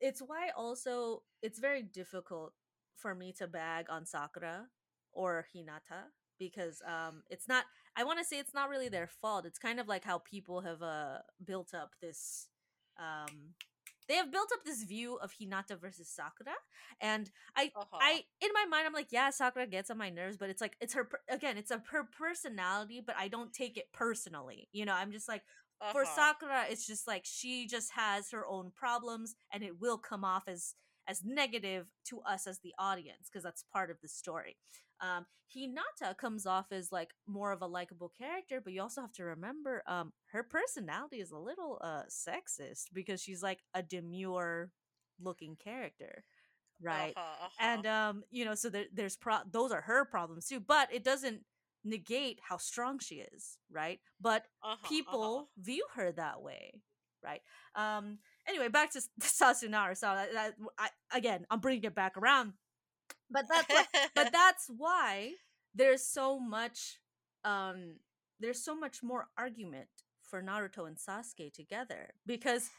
it's 0.00 0.20
why 0.20 0.50
also 0.56 1.22
it's 1.42 1.58
very 1.58 1.82
difficult 1.82 2.52
for 2.96 3.14
me 3.14 3.32
to 3.32 3.46
bag 3.46 3.86
on 3.90 4.04
sakura 4.06 4.66
or 5.12 5.46
hinata 5.54 6.04
because 6.38 6.82
um 6.86 7.22
it's 7.30 7.48
not 7.48 7.64
i 7.96 8.04
want 8.04 8.18
to 8.18 8.24
say 8.24 8.38
it's 8.38 8.54
not 8.54 8.68
really 8.68 8.88
their 8.88 9.06
fault. 9.06 9.46
It's 9.46 9.58
kind 9.58 9.80
of 9.80 9.88
like 9.88 10.04
how 10.04 10.18
people 10.18 10.60
have 10.62 10.82
uh 10.82 11.18
built 11.44 11.74
up 11.74 11.90
this 12.00 12.48
um 12.98 13.54
they 14.08 14.14
have 14.16 14.30
built 14.32 14.48
up 14.52 14.64
this 14.64 14.82
view 14.84 15.16
of 15.16 15.32
hinata 15.32 15.78
versus 15.80 16.08
sakura 16.08 16.54
and 17.00 17.30
i 17.56 17.72
Uh-huh. 17.74 18.00
I 18.00 18.22
in 18.40 18.50
my 18.52 18.64
mind 18.68 18.86
I'm 18.86 18.92
like, 18.92 19.12
yeah, 19.12 19.30
Sakura 19.30 19.66
gets 19.66 19.90
on 19.90 19.98
my 19.98 20.10
nerves, 20.10 20.36
but 20.36 20.50
it's 20.50 20.60
like 20.60 20.76
it's 20.80 20.94
her 20.94 21.08
again, 21.30 21.56
it's 21.56 21.70
a 21.70 21.82
her 21.90 22.04
personality, 22.04 23.00
but 23.06 23.14
I 23.16 23.28
don't 23.28 23.52
take 23.52 23.76
it 23.76 23.86
personally. 23.92 24.68
You 24.72 24.84
know, 24.84 24.94
I'm 24.94 25.12
just 25.12 25.28
like 25.28 25.42
for 25.86 26.04
Uh-huh. 26.04 26.06
Sakura, 26.06 26.64
it's 26.68 26.86
just 26.86 27.06
like 27.06 27.22
she 27.24 27.66
just 27.66 27.92
has 27.92 28.30
her 28.32 28.46
own 28.46 28.72
problems, 28.74 29.36
and 29.52 29.62
it 29.62 29.80
will 29.80 29.98
come 29.98 30.24
off 30.24 30.44
as 30.48 30.74
as 31.08 31.22
negative 31.24 31.86
to 32.06 32.20
us 32.22 32.46
as 32.46 32.58
the 32.60 32.74
audience 32.78 33.28
because 33.30 33.42
that's 33.44 33.64
part 33.72 33.90
of 33.90 33.96
the 34.02 34.08
story. 34.08 34.56
Um, 35.00 35.26
Hinata 35.54 36.16
comes 36.16 36.46
off 36.46 36.66
as 36.72 36.92
like 36.92 37.10
more 37.26 37.52
of 37.52 37.62
a 37.62 37.66
likable 37.66 38.12
character, 38.16 38.60
but 38.62 38.72
you 38.72 38.82
also 38.82 39.00
have 39.02 39.12
to 39.12 39.24
remember 39.24 39.82
um, 39.86 40.12
her 40.26 40.42
personality 40.42 41.20
is 41.20 41.30
a 41.30 41.38
little 41.38 41.78
uh, 41.82 42.02
sexist 42.08 42.86
because 42.92 43.20
she's 43.20 43.42
like 43.42 43.60
a 43.74 43.82
demure 43.82 44.70
looking 45.20 45.56
character, 45.56 46.24
right? 46.80 47.16
Uh-huh, 47.16 47.46
uh-huh. 47.46 47.50
and 47.58 47.86
um 47.86 48.22
you 48.30 48.44
know 48.44 48.54
so 48.54 48.68
there, 48.68 48.86
there's 48.92 49.16
pro- 49.16 49.44
those 49.50 49.70
are 49.72 49.80
her 49.82 50.04
problems 50.04 50.46
too 50.46 50.60
but 50.60 50.92
it 50.92 51.04
doesn't 51.04 51.40
negate 51.84 52.40
how 52.42 52.56
strong 52.56 52.98
she 52.98 53.16
is 53.16 53.58
right 53.70 54.00
but 54.20 54.44
Uh-huh, 54.62 54.88
people 54.88 55.22
uh-huh. 55.24 55.44
view 55.58 55.84
her 55.94 56.12
that 56.12 56.42
way 56.42 56.80
right 57.22 57.40
um 57.74 58.18
anyway 58.48 58.68
back 58.68 58.90
to 58.92 59.00
Sasunaru 59.20 59.96
so 59.96 60.06
that, 60.14 60.32
that 60.32 60.54
I, 60.78 60.88
again 61.12 61.46
i'm 61.50 61.60
bringing 61.60 61.84
it 61.84 61.94
back 61.94 62.16
around 62.16 62.52
but 63.30 63.46
that's 63.48 63.88
but 64.14 64.28
that's 64.32 64.66
why 64.68 65.32
there's 65.74 66.04
so 66.04 66.38
much 66.38 66.98
um 67.44 67.96
there's 68.40 68.62
so 68.62 68.74
much 68.74 69.02
more 69.02 69.28
argument 69.38 69.88
for 70.22 70.42
Naruto 70.42 70.86
and 70.86 70.96
Sasuke 70.96 71.52
together 71.52 72.14
because 72.26 72.70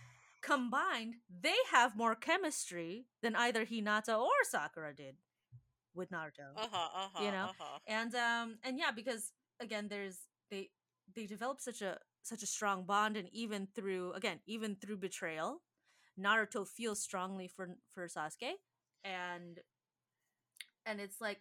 combined 0.41 1.15
they 1.41 1.55
have 1.71 1.95
more 1.95 2.15
chemistry 2.15 3.05
than 3.21 3.35
either 3.35 3.65
Hinata 3.65 4.19
or 4.19 4.31
Sakura 4.43 4.93
did 4.93 5.15
with 5.95 6.11
Naruto. 6.11 6.53
uh-huh, 6.55 6.89
uh-huh, 6.95 7.23
you 7.23 7.31
know? 7.31 7.49
uh-huh. 7.49 7.79
And 7.87 8.13
um 8.15 8.57
and 8.63 8.77
yeah, 8.77 8.91
because 8.91 9.31
again 9.59 9.87
there's 9.89 10.17
they 10.51 10.69
they 11.15 11.25
develop 11.25 11.61
such 11.61 11.81
a 11.81 11.97
such 12.21 12.43
a 12.43 12.47
strong 12.47 12.83
bond 12.83 13.17
and 13.17 13.29
even 13.31 13.67
through 13.75 14.13
again, 14.13 14.39
even 14.45 14.75
through 14.75 14.97
betrayal, 14.97 15.61
Naruto 16.19 16.67
feels 16.67 17.01
strongly 17.01 17.47
for 17.47 17.69
for 17.93 18.07
Sasuke 18.07 18.53
and 19.03 19.59
and 20.85 20.99
it's 20.99 21.21
like 21.21 21.39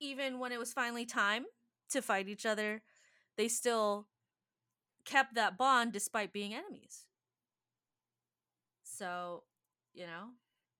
even 0.00 0.38
when 0.38 0.52
it 0.52 0.58
was 0.58 0.72
finally 0.72 1.06
time 1.06 1.44
to 1.90 2.02
fight 2.02 2.28
each 2.28 2.46
other, 2.46 2.82
they 3.36 3.48
still 3.48 4.06
kept 5.04 5.34
that 5.34 5.56
bond 5.56 5.92
despite 5.92 6.32
being 6.32 6.54
enemies. 6.54 7.06
So, 8.84 9.44
you 9.94 10.06
know, 10.06 10.30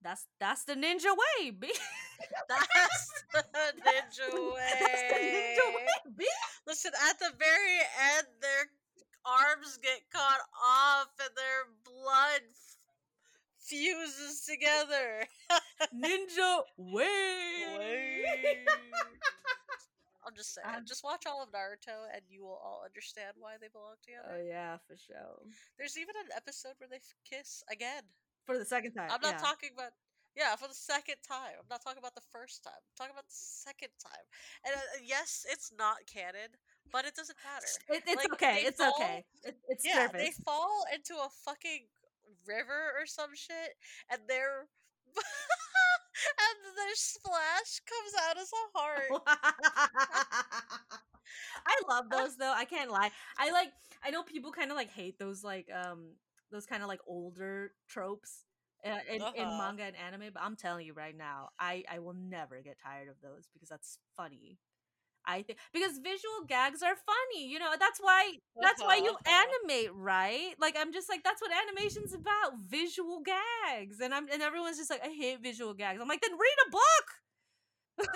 that's 0.01 0.25
that's 0.39 0.63
the 0.63 0.73
ninja 0.75 1.15
way, 1.15 1.51
B. 1.51 1.73
That's 2.49 3.13
the 3.31 3.43
ninja 3.77 4.33
way. 4.33 4.73
That's 4.79 5.01
the 5.13 5.19
ninja 5.21 5.75
way, 5.75 5.87
B. 6.17 6.25
Listen, 6.65 6.91
at 7.09 7.19
the 7.19 7.31
very 7.37 7.77
end, 8.17 8.27
their 8.41 8.65
arms 9.25 9.77
get 9.77 10.01
cut 10.11 10.41
off 10.57 11.07
and 11.19 11.29
their 11.35 11.69
blood 11.85 12.41
fuses 13.67 14.41
together. 14.47 15.27
Ninja 15.93 16.61
way. 16.77 18.65
I'll 20.25 20.35
just 20.35 20.53
say, 20.55 20.61
it. 20.61 20.67
I'm- 20.67 20.85
just 20.85 21.03
watch 21.03 21.23
all 21.25 21.41
of 21.41 21.49
Naruto, 21.51 22.07
and 22.13 22.21
you 22.27 22.43
will 22.43 22.59
all 22.63 22.83
understand 22.83 23.35
why 23.39 23.55
they 23.59 23.67
belong 23.71 23.95
together. 24.03 24.27
oh 24.35 24.43
yeah, 24.43 24.75
for 24.87 24.97
sure. 24.99 25.39
There's 25.77 25.97
even 25.97 26.15
an 26.19 26.35
episode 26.35 26.75
where 26.79 26.89
they 26.89 26.99
f- 26.99 27.15
kiss 27.23 27.63
again. 27.71 28.03
For 28.45 28.57
the 28.57 28.65
second 28.65 28.91
time. 28.91 29.09
I'm 29.11 29.21
not 29.21 29.39
yeah. 29.39 29.47
talking 29.47 29.69
about. 29.73 29.91
Yeah, 30.35 30.55
for 30.55 30.67
the 30.67 30.75
second 30.75 31.15
time. 31.25 31.57
I'm 31.57 31.65
not 31.69 31.81
talking 31.81 31.97
about 31.97 32.13
the 32.13 32.27
first 32.29 32.63
time. 32.63 32.77
I'm 32.77 32.95
talking 32.95 33.15
about 33.15 33.25
the 33.25 33.39
second 33.39 33.89
time. 33.97 34.21
And 34.67 34.75
uh, 34.75 35.01
yes, 35.01 35.47
it's 35.49 35.71
not 35.79 36.05
canon, 36.05 36.53
but 36.91 37.05
it 37.05 37.15
doesn't 37.15 37.37
matter. 37.41 37.65
It, 37.89 38.03
it's 38.05 38.23
like, 38.23 38.33
okay. 38.33 38.61
It's 38.67 38.77
fall- 38.77 38.93
okay. 38.99 39.25
It, 39.43 39.57
it's 39.67 39.83
yeah, 39.83 40.07
they 40.13 40.29
fall 40.45 40.83
into 40.93 41.15
a 41.15 41.29
fucking 41.43 41.87
river 42.47 42.91
or 42.99 43.05
some 43.05 43.35
shit, 43.35 43.75
and 44.11 44.21
their 44.27 44.67
and 45.15 46.59
their 46.77 46.95
splash 46.95 47.81
comes 47.85 48.13
out 48.27 48.37
as 48.37 48.51
a 48.51 48.77
heart. 48.77 49.21
I 51.65 51.75
love 51.89 52.09
those 52.11 52.35
though. 52.37 52.53
I 52.53 52.65
can't 52.65 52.91
lie. 52.91 53.11
I 53.37 53.51
like. 53.51 53.69
I 54.03 54.11
know 54.11 54.23
people 54.23 54.51
kind 54.51 54.71
of 54.71 54.77
like 54.77 54.91
hate 54.91 55.17
those 55.19 55.43
like 55.43 55.67
um 55.73 56.13
those 56.51 56.65
kind 56.65 56.81
of 56.81 56.87
like 56.87 56.99
older 57.07 57.71
tropes 57.87 58.43
uh, 58.85 58.99
in, 59.11 59.21
in 59.33 59.47
Uh-huh. 59.47 59.57
manga 59.57 59.83
and 59.83 59.95
anime. 59.95 60.31
But 60.33 60.43
I'm 60.43 60.55
telling 60.55 60.85
you 60.85 60.93
right 60.93 61.15
now, 61.15 61.49
I 61.59 61.83
I 61.91 61.99
will 61.99 62.13
never 62.13 62.61
get 62.61 62.77
tired 62.83 63.09
of 63.09 63.15
those 63.21 63.47
because 63.53 63.69
that's 63.69 63.99
funny. 64.15 64.59
I 65.27 65.43
think 65.43 65.59
because 65.73 65.97
visual 65.99 66.45
gags 66.47 66.81
are 66.81 66.95
funny. 66.95 67.47
You 67.47 67.59
know 67.59 67.73
that's 67.79 67.99
why 67.99 68.33
that's 68.61 68.81
why 68.83 68.95
you 68.97 69.11
Uh-huh, 69.11 69.45
animate, 69.61 69.91
right? 69.93 70.55
Like 70.59 70.75
I'm 70.79 70.93
just 70.93 71.09
like 71.09 71.23
that's 71.23 71.41
what 71.41 71.51
animation's 71.51 72.13
about, 72.13 72.59
visual 72.67 73.21
gags. 73.21 73.99
And 73.99 74.13
I'm 74.13 74.27
and 74.31 74.41
everyone's 74.41 74.77
just 74.77 74.89
like 74.89 75.03
I 75.05 75.09
hate 75.09 75.41
visual 75.41 75.73
gags. 75.73 75.99
I'm 76.01 76.07
like 76.07 76.21
then 76.21 76.33
read 76.33 76.57
a 76.67 76.71
book. 76.71 77.07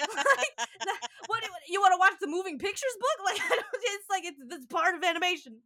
Like, 0.00 0.68
that- 0.84 1.08
what, 1.28 1.42
you 1.68 1.80
want 1.80 1.92
to 1.94 1.98
watch 1.98 2.14
the 2.20 2.26
moving 2.26 2.58
pictures 2.58 2.96
book? 3.00 3.18
Like 3.24 3.40
it's 3.82 4.08
like 4.10 4.24
it's 4.24 4.40
it's 4.50 4.66
part 4.66 4.94
of 4.94 5.04
animation. 5.04 5.60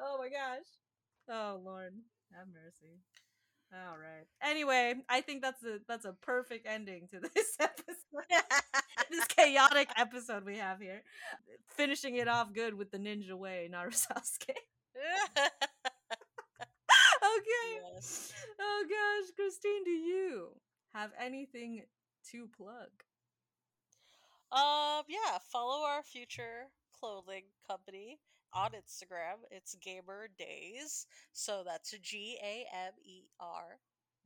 Oh 0.00 0.18
my 0.18 0.28
gosh. 0.28 0.66
Oh 1.28 1.60
Lord, 1.64 1.94
have 2.34 2.48
mercy. 2.48 3.00
All 3.72 3.98
right. 3.98 4.24
Anyway, 4.42 4.94
I 5.08 5.20
think 5.20 5.42
that's 5.42 5.62
a 5.62 5.78
that's 5.86 6.06
a 6.06 6.14
perfect 6.22 6.66
ending 6.66 7.06
to 7.08 7.20
this 7.34 7.56
episode. 7.60 7.96
this 9.10 9.26
chaotic 9.26 9.88
episode 9.96 10.44
we 10.44 10.56
have 10.56 10.80
here. 10.80 11.02
Finishing 11.68 12.16
it 12.16 12.28
off 12.28 12.52
good 12.52 12.74
with 12.74 12.90
the 12.90 12.98
ninja 12.98 13.34
way, 13.34 13.68
Naruto 13.70 14.06
Sasuke. 14.06 14.56
okay. 17.36 17.68
yes. 17.94 18.32
Oh 18.58 18.84
gosh, 18.88 19.30
Kristine, 19.38 19.84
do 19.84 19.90
you 19.90 20.48
have 20.94 21.10
anything 21.20 21.82
to 22.30 22.48
plug? 22.56 22.88
Um, 24.50 25.04
yeah, 25.08 25.38
follow 25.52 25.84
our 25.84 26.02
future 26.02 26.68
clothing 26.98 27.44
company 27.68 28.18
on 28.52 28.70
Instagram. 28.70 29.44
It's 29.50 29.74
Gamer 29.76 30.28
Days. 30.38 31.06
So 31.32 31.62
that's 31.64 31.94
G 32.02 32.38
A 32.42 32.66
M 32.86 32.92
E 33.04 33.24
R 33.40 33.78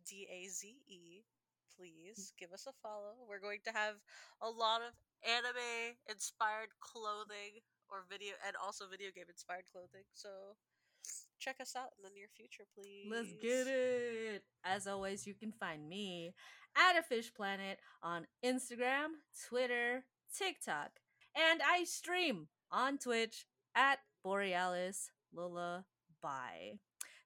D 0.08 0.26
A 0.30 0.48
Z 0.48 0.76
E. 0.88 1.20
Mm. 1.20 1.76
Please 1.76 2.32
give 2.38 2.52
us 2.52 2.66
a 2.66 2.72
follow. 2.82 3.14
We're 3.28 3.40
going 3.40 3.60
to 3.64 3.72
have 3.72 3.94
a 4.40 4.48
lot 4.48 4.82
of 4.82 4.92
anime 5.24 5.96
inspired 6.08 6.68
clothing 6.80 7.62
or 7.90 8.04
video 8.10 8.34
and 8.46 8.56
also 8.62 8.84
video 8.90 9.10
game 9.14 9.24
inspired 9.28 9.64
clothing. 9.72 10.04
So 10.14 10.28
check 11.38 11.56
us 11.60 11.74
out 11.76 11.90
in 11.98 12.04
the 12.04 12.14
near 12.14 12.28
future, 12.36 12.64
please. 12.74 13.08
Let's 13.10 13.32
get 13.40 13.66
it. 13.66 14.44
As 14.64 14.86
always, 14.86 15.26
you 15.26 15.34
can 15.34 15.52
find 15.52 15.88
me 15.88 16.34
at 16.76 16.98
a 16.98 17.02
fish 17.02 17.32
planet 17.34 17.78
on 18.02 18.26
Instagram, 18.44 19.18
Twitter, 19.48 20.04
TikTok, 20.36 21.00
and 21.34 21.60
I 21.66 21.84
stream 21.84 22.48
on 22.70 22.98
Twitch 22.98 23.46
at 23.74 23.98
Borealis 24.22 25.10
Lullaby. 25.34 26.76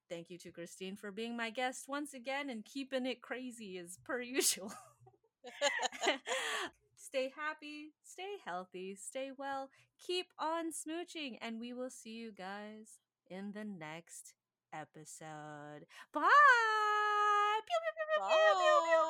thank 0.09 0.29
you 0.29 0.37
to 0.39 0.51
Kristine 0.51 0.97
for 0.97 1.11
being 1.11 1.35
my 1.35 1.49
guest 1.49 1.85
once 1.87 2.13
again 2.13 2.49
and 2.49 2.65
keeping 2.65 3.05
it 3.05 3.21
crazy 3.21 3.77
as 3.77 3.97
per 4.03 4.21
usual. 4.37 4.73
stay 6.95 7.31
happy, 7.35 7.93
stay 8.03 8.35
healthy, 8.45 8.95
stay 8.95 9.31
well, 9.37 9.69
keep 10.05 10.27
on 10.39 10.71
smooching, 10.71 11.37
and 11.41 11.59
we 11.59 11.73
will 11.73 11.89
see 11.89 12.11
you 12.11 12.31
guys 12.31 12.99
in 13.29 13.51
the 13.53 13.63
next 13.63 14.33
episode. 14.73 15.85
Bye. 16.13 16.23
Pew, 17.65 19.06